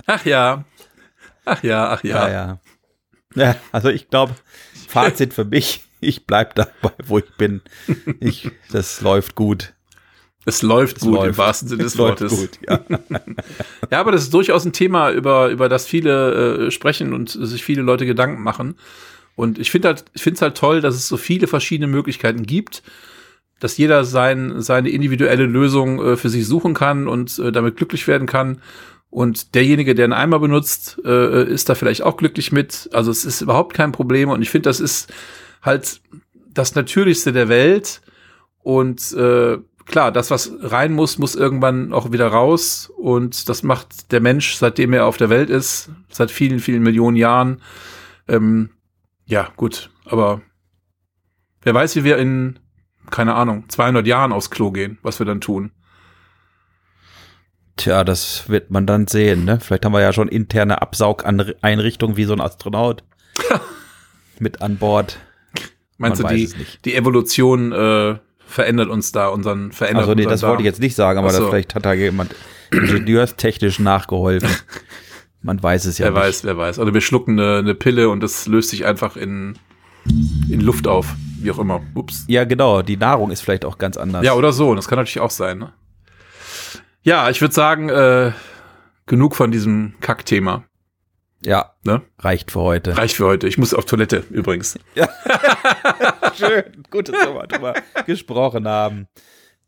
ach 0.06 0.24
ja. 0.24 0.64
Ach 1.44 1.62
ja, 1.62 1.90
ach 1.90 2.04
ja. 2.04 2.28
Ja, 2.28 2.32
ja. 2.32 2.60
ja 3.34 3.56
also 3.72 3.88
ich 3.88 4.08
glaube, 4.08 4.34
Fazit 4.88 5.32
für 5.32 5.44
mich, 5.44 5.84
ich 6.00 6.26
bleib 6.26 6.54
dabei, 6.54 6.92
wo 7.04 7.18
ich 7.18 7.36
bin. 7.36 7.62
Ich, 8.20 8.50
das 8.70 9.00
läuft 9.00 9.34
gut. 9.34 9.75
Es 10.46 10.62
läuft 10.62 10.98
es 10.98 11.02
gut 11.02 11.14
läuft. 11.14 11.28
im 11.28 11.38
wahrsten 11.38 11.68
Sinne 11.68 11.82
des 11.82 11.98
Wortes. 11.98 12.30
Gut, 12.30 12.50
ja. 12.66 12.80
ja, 13.90 14.00
aber 14.00 14.12
das 14.12 14.22
ist 14.22 14.32
durchaus 14.32 14.64
ein 14.64 14.72
Thema, 14.72 15.10
über, 15.10 15.48
über 15.50 15.68
das 15.68 15.86
viele 15.86 16.66
äh, 16.66 16.70
sprechen 16.70 17.12
und 17.12 17.28
sich 17.28 17.64
viele 17.64 17.82
Leute 17.82 18.06
Gedanken 18.06 18.42
machen. 18.42 18.76
Und 19.34 19.58
ich 19.58 19.70
finde 19.70 19.88
halt, 19.88 20.04
ich 20.14 20.22
finde 20.22 20.36
es 20.36 20.42
halt 20.42 20.56
toll, 20.56 20.80
dass 20.80 20.94
es 20.94 21.08
so 21.08 21.16
viele 21.16 21.48
verschiedene 21.48 21.88
Möglichkeiten 21.88 22.44
gibt, 22.44 22.82
dass 23.58 23.76
jeder 23.76 24.04
sein, 24.04 24.60
seine 24.62 24.88
individuelle 24.88 25.46
Lösung 25.46 26.02
äh, 26.02 26.16
für 26.16 26.28
sich 26.28 26.46
suchen 26.46 26.74
kann 26.74 27.08
und 27.08 27.38
äh, 27.38 27.50
damit 27.52 27.76
glücklich 27.76 28.06
werden 28.06 28.26
kann. 28.26 28.60
Und 29.10 29.54
derjenige, 29.54 29.94
der 29.94 30.04
einen 30.04 30.12
Eimer 30.12 30.38
benutzt, 30.38 31.00
äh, 31.04 31.44
ist 31.44 31.68
da 31.68 31.74
vielleicht 31.74 32.02
auch 32.02 32.16
glücklich 32.16 32.52
mit. 32.52 32.88
Also 32.92 33.10
es 33.10 33.24
ist 33.24 33.40
überhaupt 33.40 33.74
kein 33.74 33.92
Problem. 33.92 34.28
Und 34.28 34.42
ich 34.42 34.50
finde, 34.50 34.68
das 34.68 34.78
ist 34.78 35.12
halt 35.62 36.00
das 36.52 36.74
Natürlichste 36.74 37.32
der 37.32 37.48
Welt. 37.48 38.00
Und 38.62 39.12
äh, 39.12 39.58
klar, 39.86 40.12
das, 40.12 40.30
was 40.30 40.52
rein 40.60 40.92
muss, 40.92 41.18
muss 41.18 41.34
irgendwann 41.34 41.92
auch 41.92 42.12
wieder 42.12 42.28
raus. 42.28 42.92
Und 42.96 43.48
das 43.48 43.62
macht 43.62 44.12
der 44.12 44.20
Mensch, 44.20 44.56
seitdem 44.56 44.92
er 44.92 45.06
auf 45.06 45.16
der 45.16 45.30
Welt 45.30 45.48
ist, 45.48 45.90
seit 46.10 46.30
vielen, 46.30 46.58
vielen 46.58 46.82
Millionen 46.82 47.16
Jahren. 47.16 47.62
Ähm, 48.28 48.70
ja, 49.24 49.50
gut, 49.56 49.90
aber 50.04 50.42
wer 51.62 51.74
weiß, 51.74 51.96
wie 51.96 52.04
wir 52.04 52.18
in, 52.18 52.58
keine 53.10 53.34
Ahnung, 53.34 53.64
200 53.68 54.06
Jahren 54.06 54.32
aufs 54.32 54.50
Klo 54.50 54.70
gehen, 54.70 54.98
was 55.02 55.18
wir 55.18 55.26
dann 55.26 55.40
tun. 55.40 55.72
Tja, 57.76 58.04
das 58.04 58.48
wird 58.48 58.70
man 58.70 58.86
dann 58.86 59.06
sehen, 59.06 59.44
ne? 59.44 59.60
Vielleicht 59.60 59.84
haben 59.84 59.92
wir 59.92 60.00
ja 60.00 60.12
schon 60.12 60.28
interne 60.28 60.80
Absaugeinrichtungen 60.80 62.16
wie 62.16 62.24
so 62.24 62.32
ein 62.32 62.40
Astronaut 62.40 63.04
mit 64.38 64.62
an 64.62 64.78
Bord. 64.78 65.18
Meinst 65.98 66.22
man 66.22 66.34
du, 66.34 66.38
die, 66.38 66.54
die 66.84 66.94
Evolution 66.94 67.72
äh, 67.72 68.18
verändert 68.46 68.88
uns 68.88 69.12
da 69.12 69.28
unseren 69.28 69.72
verändert 69.72 70.04
Also 70.04 70.14
nee, 70.14 70.24
das 70.24 70.40
Darm. 70.40 70.50
wollte 70.50 70.62
ich 70.62 70.66
jetzt 70.66 70.80
nicht 70.80 70.94
sagen, 70.94 71.18
aber 71.18 71.30
so. 71.30 71.48
vielleicht 71.48 71.74
hat 71.74 71.84
da 71.84 71.92
jemand 71.92 72.34
ingenieurstechnisch 72.70 73.78
nachgeholfen. 73.78 74.48
Man 75.42 75.62
weiß 75.62 75.84
es 75.84 75.98
ja 75.98 76.06
wer 76.06 76.10
nicht. 76.10 76.20
Wer 76.20 76.28
weiß, 76.28 76.44
wer 76.44 76.56
weiß. 76.56 76.78
Oder 76.78 76.94
wir 76.94 77.00
schlucken 77.00 77.38
eine, 77.38 77.58
eine 77.58 77.74
Pille 77.74 78.08
und 78.08 78.20
das 78.20 78.46
löst 78.46 78.70
sich 78.70 78.84
einfach 78.84 79.16
in, 79.16 79.58
in 80.50 80.60
Luft 80.60 80.88
auf, 80.88 81.14
wie 81.40 81.50
auch 81.50 81.58
immer. 81.58 81.82
Ups. 81.94 82.24
Ja, 82.26 82.44
genau. 82.44 82.82
Die 82.82 82.96
Nahrung 82.96 83.30
ist 83.30 83.42
vielleicht 83.42 83.64
auch 83.64 83.78
ganz 83.78 83.96
anders. 83.96 84.24
Ja, 84.24 84.34
oder 84.34 84.52
so. 84.52 84.74
Das 84.74 84.88
kann 84.88 84.96
natürlich 84.96 85.20
auch 85.20 85.30
sein. 85.30 85.58
Ne? 85.58 85.72
Ja, 87.02 87.30
ich 87.30 87.40
würde 87.40 87.54
sagen, 87.54 87.88
äh, 87.88 88.32
genug 89.06 89.36
von 89.36 89.52
diesem 89.52 89.94
Kackthema. 90.00 90.64
Ja, 91.46 91.74
ne? 91.84 92.02
reicht 92.18 92.50
für 92.50 92.60
heute. 92.60 92.98
Reicht 92.98 93.14
für 93.14 93.24
heute. 93.24 93.46
Ich 93.46 93.56
muss 93.56 93.72
auf 93.72 93.84
Toilette 93.84 94.24
übrigens. 94.30 94.76
Ja. 94.96 95.08
Schön, 96.36 96.64
gut, 96.90 97.08
dass 97.08 97.24
wir 97.24 97.34
mal 97.34 97.46
drüber 97.46 97.74
gesprochen 98.04 98.66
haben. 98.66 99.06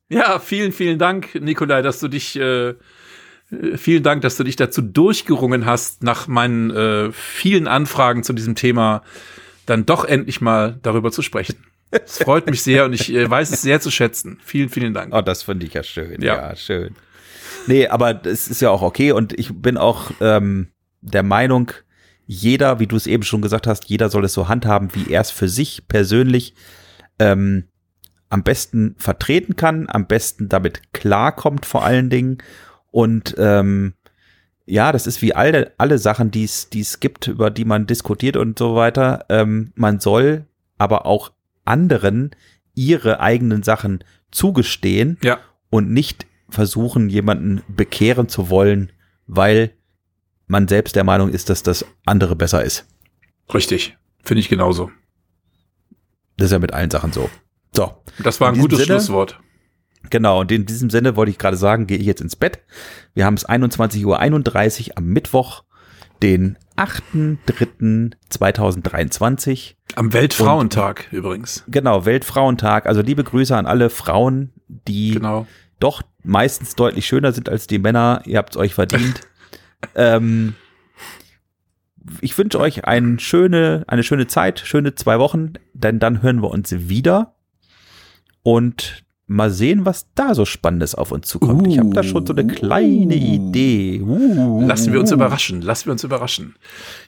Ja, 0.09 0.40
vielen, 0.40 0.72
vielen 0.72 0.98
Dank, 0.98 1.36
Nikolai, 1.36 1.82
dass 1.82 2.00
du 2.00 2.09
dich, 2.09 2.34
äh, 2.34 2.74
vielen 3.76 4.02
Dank, 4.02 4.22
dass 4.22 4.36
du 4.36 4.42
dich 4.42 4.56
dazu 4.56 4.82
durchgerungen 4.82 5.66
hast, 5.66 6.02
nach 6.02 6.26
meinen 6.26 6.70
äh, 6.72 7.12
vielen 7.12 7.68
Anfragen 7.68 8.24
zu 8.24 8.32
diesem 8.32 8.56
Thema 8.56 9.05
dann 9.64 9.86
doch 9.86 10.05
endlich 10.05 10.40
mal 10.40 10.80
darüber 10.82 11.12
zu 11.12 11.22
sprechen. 11.22 11.64
Es 11.92 12.18
freut 12.18 12.46
mich 12.50 12.62
sehr 12.62 12.86
und 12.86 12.92
ich 12.92 13.14
äh, 13.14 13.30
weiß 13.30 13.52
es 13.52 13.62
sehr 13.62 13.80
zu 13.80 13.92
schätzen. 13.92 14.40
Vielen, 14.44 14.68
vielen 14.68 14.94
Dank. 14.94 15.14
Oh, 15.14 15.20
das 15.20 15.44
finde 15.44 15.64
ich 15.64 15.74
ja 15.74 15.84
schön. 15.84 16.20
Ja. 16.22 16.48
ja, 16.48 16.56
schön. 16.56 16.96
Nee, 17.68 17.86
aber 17.86 18.26
es 18.26 18.48
ist 18.48 18.60
ja 18.60 18.70
auch 18.70 18.82
okay 18.82 19.12
und 19.12 19.38
ich 19.38 19.55
bin 19.55 19.76
auch 19.76 20.10
ähm, 20.20 20.72
der 21.00 21.22
Meinung, 21.22 21.72
jeder, 22.26 22.78
wie 22.78 22.86
du 22.86 22.96
es 22.96 23.06
eben 23.06 23.22
schon 23.22 23.42
gesagt 23.42 23.66
hast, 23.66 23.86
jeder 23.86 24.10
soll 24.10 24.24
es 24.24 24.34
so 24.34 24.48
handhaben, 24.48 24.90
wie 24.94 25.10
er 25.10 25.22
es 25.22 25.30
für 25.30 25.48
sich 25.48 25.88
persönlich 25.88 26.54
ähm, 27.18 27.64
am 28.28 28.42
besten 28.42 28.94
vertreten 28.98 29.56
kann, 29.56 29.86
am 29.88 30.06
besten 30.06 30.48
damit 30.48 30.92
klarkommt 30.92 31.64
vor 31.64 31.84
allen 31.84 32.10
Dingen. 32.10 32.38
Und 32.90 33.34
ähm, 33.38 33.94
ja, 34.66 34.92
das 34.92 35.06
ist 35.06 35.22
wie 35.22 35.34
alle, 35.34 35.72
alle 35.78 35.98
Sachen, 35.98 36.30
die 36.30 36.44
es 36.44 37.00
gibt, 37.00 37.26
über 37.28 37.50
die 37.50 37.64
man 37.64 37.86
diskutiert 37.86 38.36
und 38.36 38.58
so 38.58 38.74
weiter. 38.74 39.24
Ähm, 39.30 39.72
man 39.74 39.98
soll 39.98 40.44
aber 40.76 41.06
auch 41.06 41.32
anderen 41.64 42.32
ihre 42.74 43.20
eigenen 43.20 43.62
Sachen 43.62 44.04
zugestehen 44.30 45.18
ja. 45.22 45.38
und 45.70 45.90
nicht 45.90 46.26
versuchen, 46.50 47.08
jemanden 47.08 47.62
bekehren 47.68 48.28
zu 48.28 48.50
wollen, 48.50 48.92
weil 49.26 49.72
man 50.48 50.66
selbst 50.66 50.96
der 50.96 51.04
Meinung 51.04 51.30
ist, 51.30 51.50
dass 51.50 51.62
das 51.62 51.84
andere 52.04 52.34
besser 52.34 52.64
ist. 52.64 52.84
Richtig. 53.54 53.96
Finde 54.24 54.40
ich 54.40 54.48
genauso. 54.48 54.90
Das 56.36 56.46
ist 56.46 56.52
ja 56.52 56.58
mit 56.58 56.72
allen 56.72 56.90
Sachen 56.90 57.12
so. 57.12 57.30
So. 57.74 57.92
Das 58.18 58.40
war 58.40 58.48
ein 58.48 58.58
gutes 58.58 58.80
Sinne, 58.80 58.94
Schlusswort. 58.94 59.38
Genau, 60.10 60.40
und 60.40 60.50
in 60.50 60.66
diesem 60.66 60.90
Sinne 60.90 61.14
wollte 61.16 61.30
ich 61.30 61.38
gerade 61.38 61.56
sagen, 61.56 61.86
gehe 61.86 61.98
ich 61.98 62.06
jetzt 62.06 62.20
ins 62.20 62.36
Bett. 62.36 62.58
Wir 63.14 63.24
haben 63.26 63.34
es 63.34 63.48
21.31 63.48 64.04
Uhr 64.04 64.20
am 64.96 65.04
Mittwoch, 65.06 65.62
den 66.22 66.58
8.3.2023. 66.76 69.74
Am 69.96 70.12
Weltfrauentag 70.12 71.08
und, 71.10 71.18
übrigens. 71.18 71.64
Genau, 71.68 72.04
Weltfrauentag. 72.04 72.86
Also 72.86 73.02
liebe 73.02 73.24
Grüße 73.24 73.56
an 73.56 73.66
alle 73.66 73.90
Frauen, 73.90 74.52
die 74.68 75.14
genau. 75.14 75.46
doch 75.80 76.02
meistens 76.22 76.74
deutlich 76.74 77.06
schöner 77.06 77.32
sind 77.32 77.48
als 77.48 77.66
die 77.66 77.78
Männer. 77.78 78.22
Ihr 78.24 78.38
habt 78.38 78.54
es 78.54 78.56
euch 78.56 78.74
verdient. 78.74 79.22
ähm, 79.94 80.55
ich 82.20 82.36
wünsche 82.36 82.59
euch 82.60 82.84
eine 82.84 83.18
schöne, 83.18 83.84
eine 83.86 84.02
schöne 84.02 84.26
Zeit, 84.26 84.60
schöne 84.60 84.94
zwei 84.94 85.18
Wochen, 85.18 85.55
denn 85.74 85.98
dann 85.98 86.22
hören 86.22 86.42
wir 86.42 86.50
uns 86.50 86.88
wieder 86.88 87.34
und 88.42 89.05
mal 89.28 89.50
sehen, 89.50 89.84
was 89.84 90.06
da 90.14 90.34
so 90.34 90.46
Spannendes 90.46 90.94
auf 90.94 91.12
uns 91.12 91.28
zukommt. 91.28 91.66
Uh, 91.66 91.70
ich 91.70 91.78
habe 91.78 91.90
da 91.90 92.02
schon 92.02 92.24
so 92.24 92.32
eine 92.32 92.46
kleine 92.46 93.14
Idee. 93.14 94.00
Uh, 94.00 94.66
lassen 94.66 94.92
wir 94.92 95.00
uns 95.00 95.12
überraschen, 95.12 95.60
lassen 95.60 95.86
wir 95.86 95.92
uns 95.92 96.02
überraschen. 96.02 96.56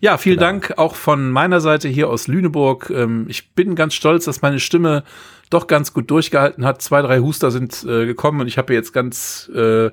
Ja, 0.00 0.18
vielen 0.18 0.36
genau. 0.36 0.46
Dank 0.48 0.74
auch 0.76 0.94
von 0.94 1.30
meiner 1.30 1.60
Seite 1.60 1.88
hier 1.88 2.10
aus 2.10 2.28
Lüneburg. 2.28 2.90
Ähm, 2.94 3.24
ich 3.28 3.54
bin 3.54 3.74
ganz 3.74 3.94
stolz, 3.94 4.26
dass 4.26 4.42
meine 4.42 4.60
Stimme 4.60 5.02
doch 5.48 5.66
ganz 5.66 5.94
gut 5.94 6.10
durchgehalten 6.10 6.66
hat. 6.66 6.82
Zwei, 6.82 7.00
drei 7.00 7.20
Huster 7.20 7.50
sind 7.50 7.84
äh, 7.84 8.04
gekommen 8.04 8.42
und 8.42 8.48
ich 8.48 8.58
habe 8.58 8.74
jetzt 8.74 8.92
ganz 8.92 9.50
äh, 9.54 9.90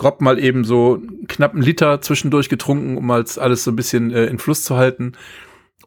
grob 0.00 0.22
mal 0.22 0.38
eben 0.38 0.64
so 0.64 1.02
knapp 1.28 1.52
einen 1.52 1.62
Liter 1.62 2.00
zwischendurch 2.00 2.48
getrunken, 2.48 2.96
um 2.96 3.10
als 3.10 3.38
alles 3.38 3.64
so 3.64 3.70
ein 3.70 3.76
bisschen 3.76 4.10
äh, 4.12 4.24
in 4.24 4.38
Fluss 4.38 4.64
zu 4.64 4.76
halten. 4.76 5.12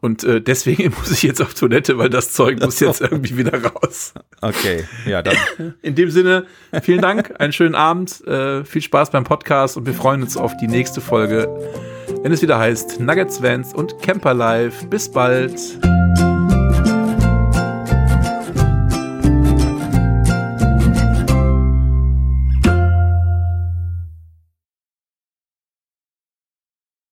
Und 0.00 0.22
äh, 0.22 0.40
deswegen 0.40 0.94
muss 0.98 1.10
ich 1.10 1.24
jetzt 1.24 1.42
auf 1.42 1.52
Toilette, 1.54 1.98
weil 1.98 2.10
das 2.10 2.32
Zeug 2.32 2.60
muss 2.60 2.78
jetzt 2.78 3.00
irgendwie 3.00 3.36
wieder 3.36 3.60
raus. 3.60 4.14
Okay, 4.40 4.84
ja, 5.04 5.20
dann. 5.20 5.36
In 5.82 5.96
dem 5.96 6.10
Sinne, 6.10 6.46
vielen 6.82 7.00
Dank, 7.00 7.34
einen 7.40 7.52
schönen 7.52 7.74
Abend, 7.74 8.24
äh, 8.26 8.64
viel 8.64 8.82
Spaß 8.82 9.10
beim 9.10 9.24
Podcast 9.24 9.76
und 9.76 9.86
wir 9.86 9.94
freuen 9.94 10.22
uns 10.22 10.36
auf 10.36 10.56
die 10.58 10.68
nächste 10.68 11.00
Folge, 11.00 11.48
wenn 12.22 12.30
es 12.30 12.40
wieder 12.40 12.58
heißt 12.58 13.00
Nuggets 13.00 13.42
Vans 13.42 13.74
und 13.74 14.00
Camper 14.00 14.34
Life. 14.34 14.86
Bis 14.86 15.10
bald. 15.10 15.58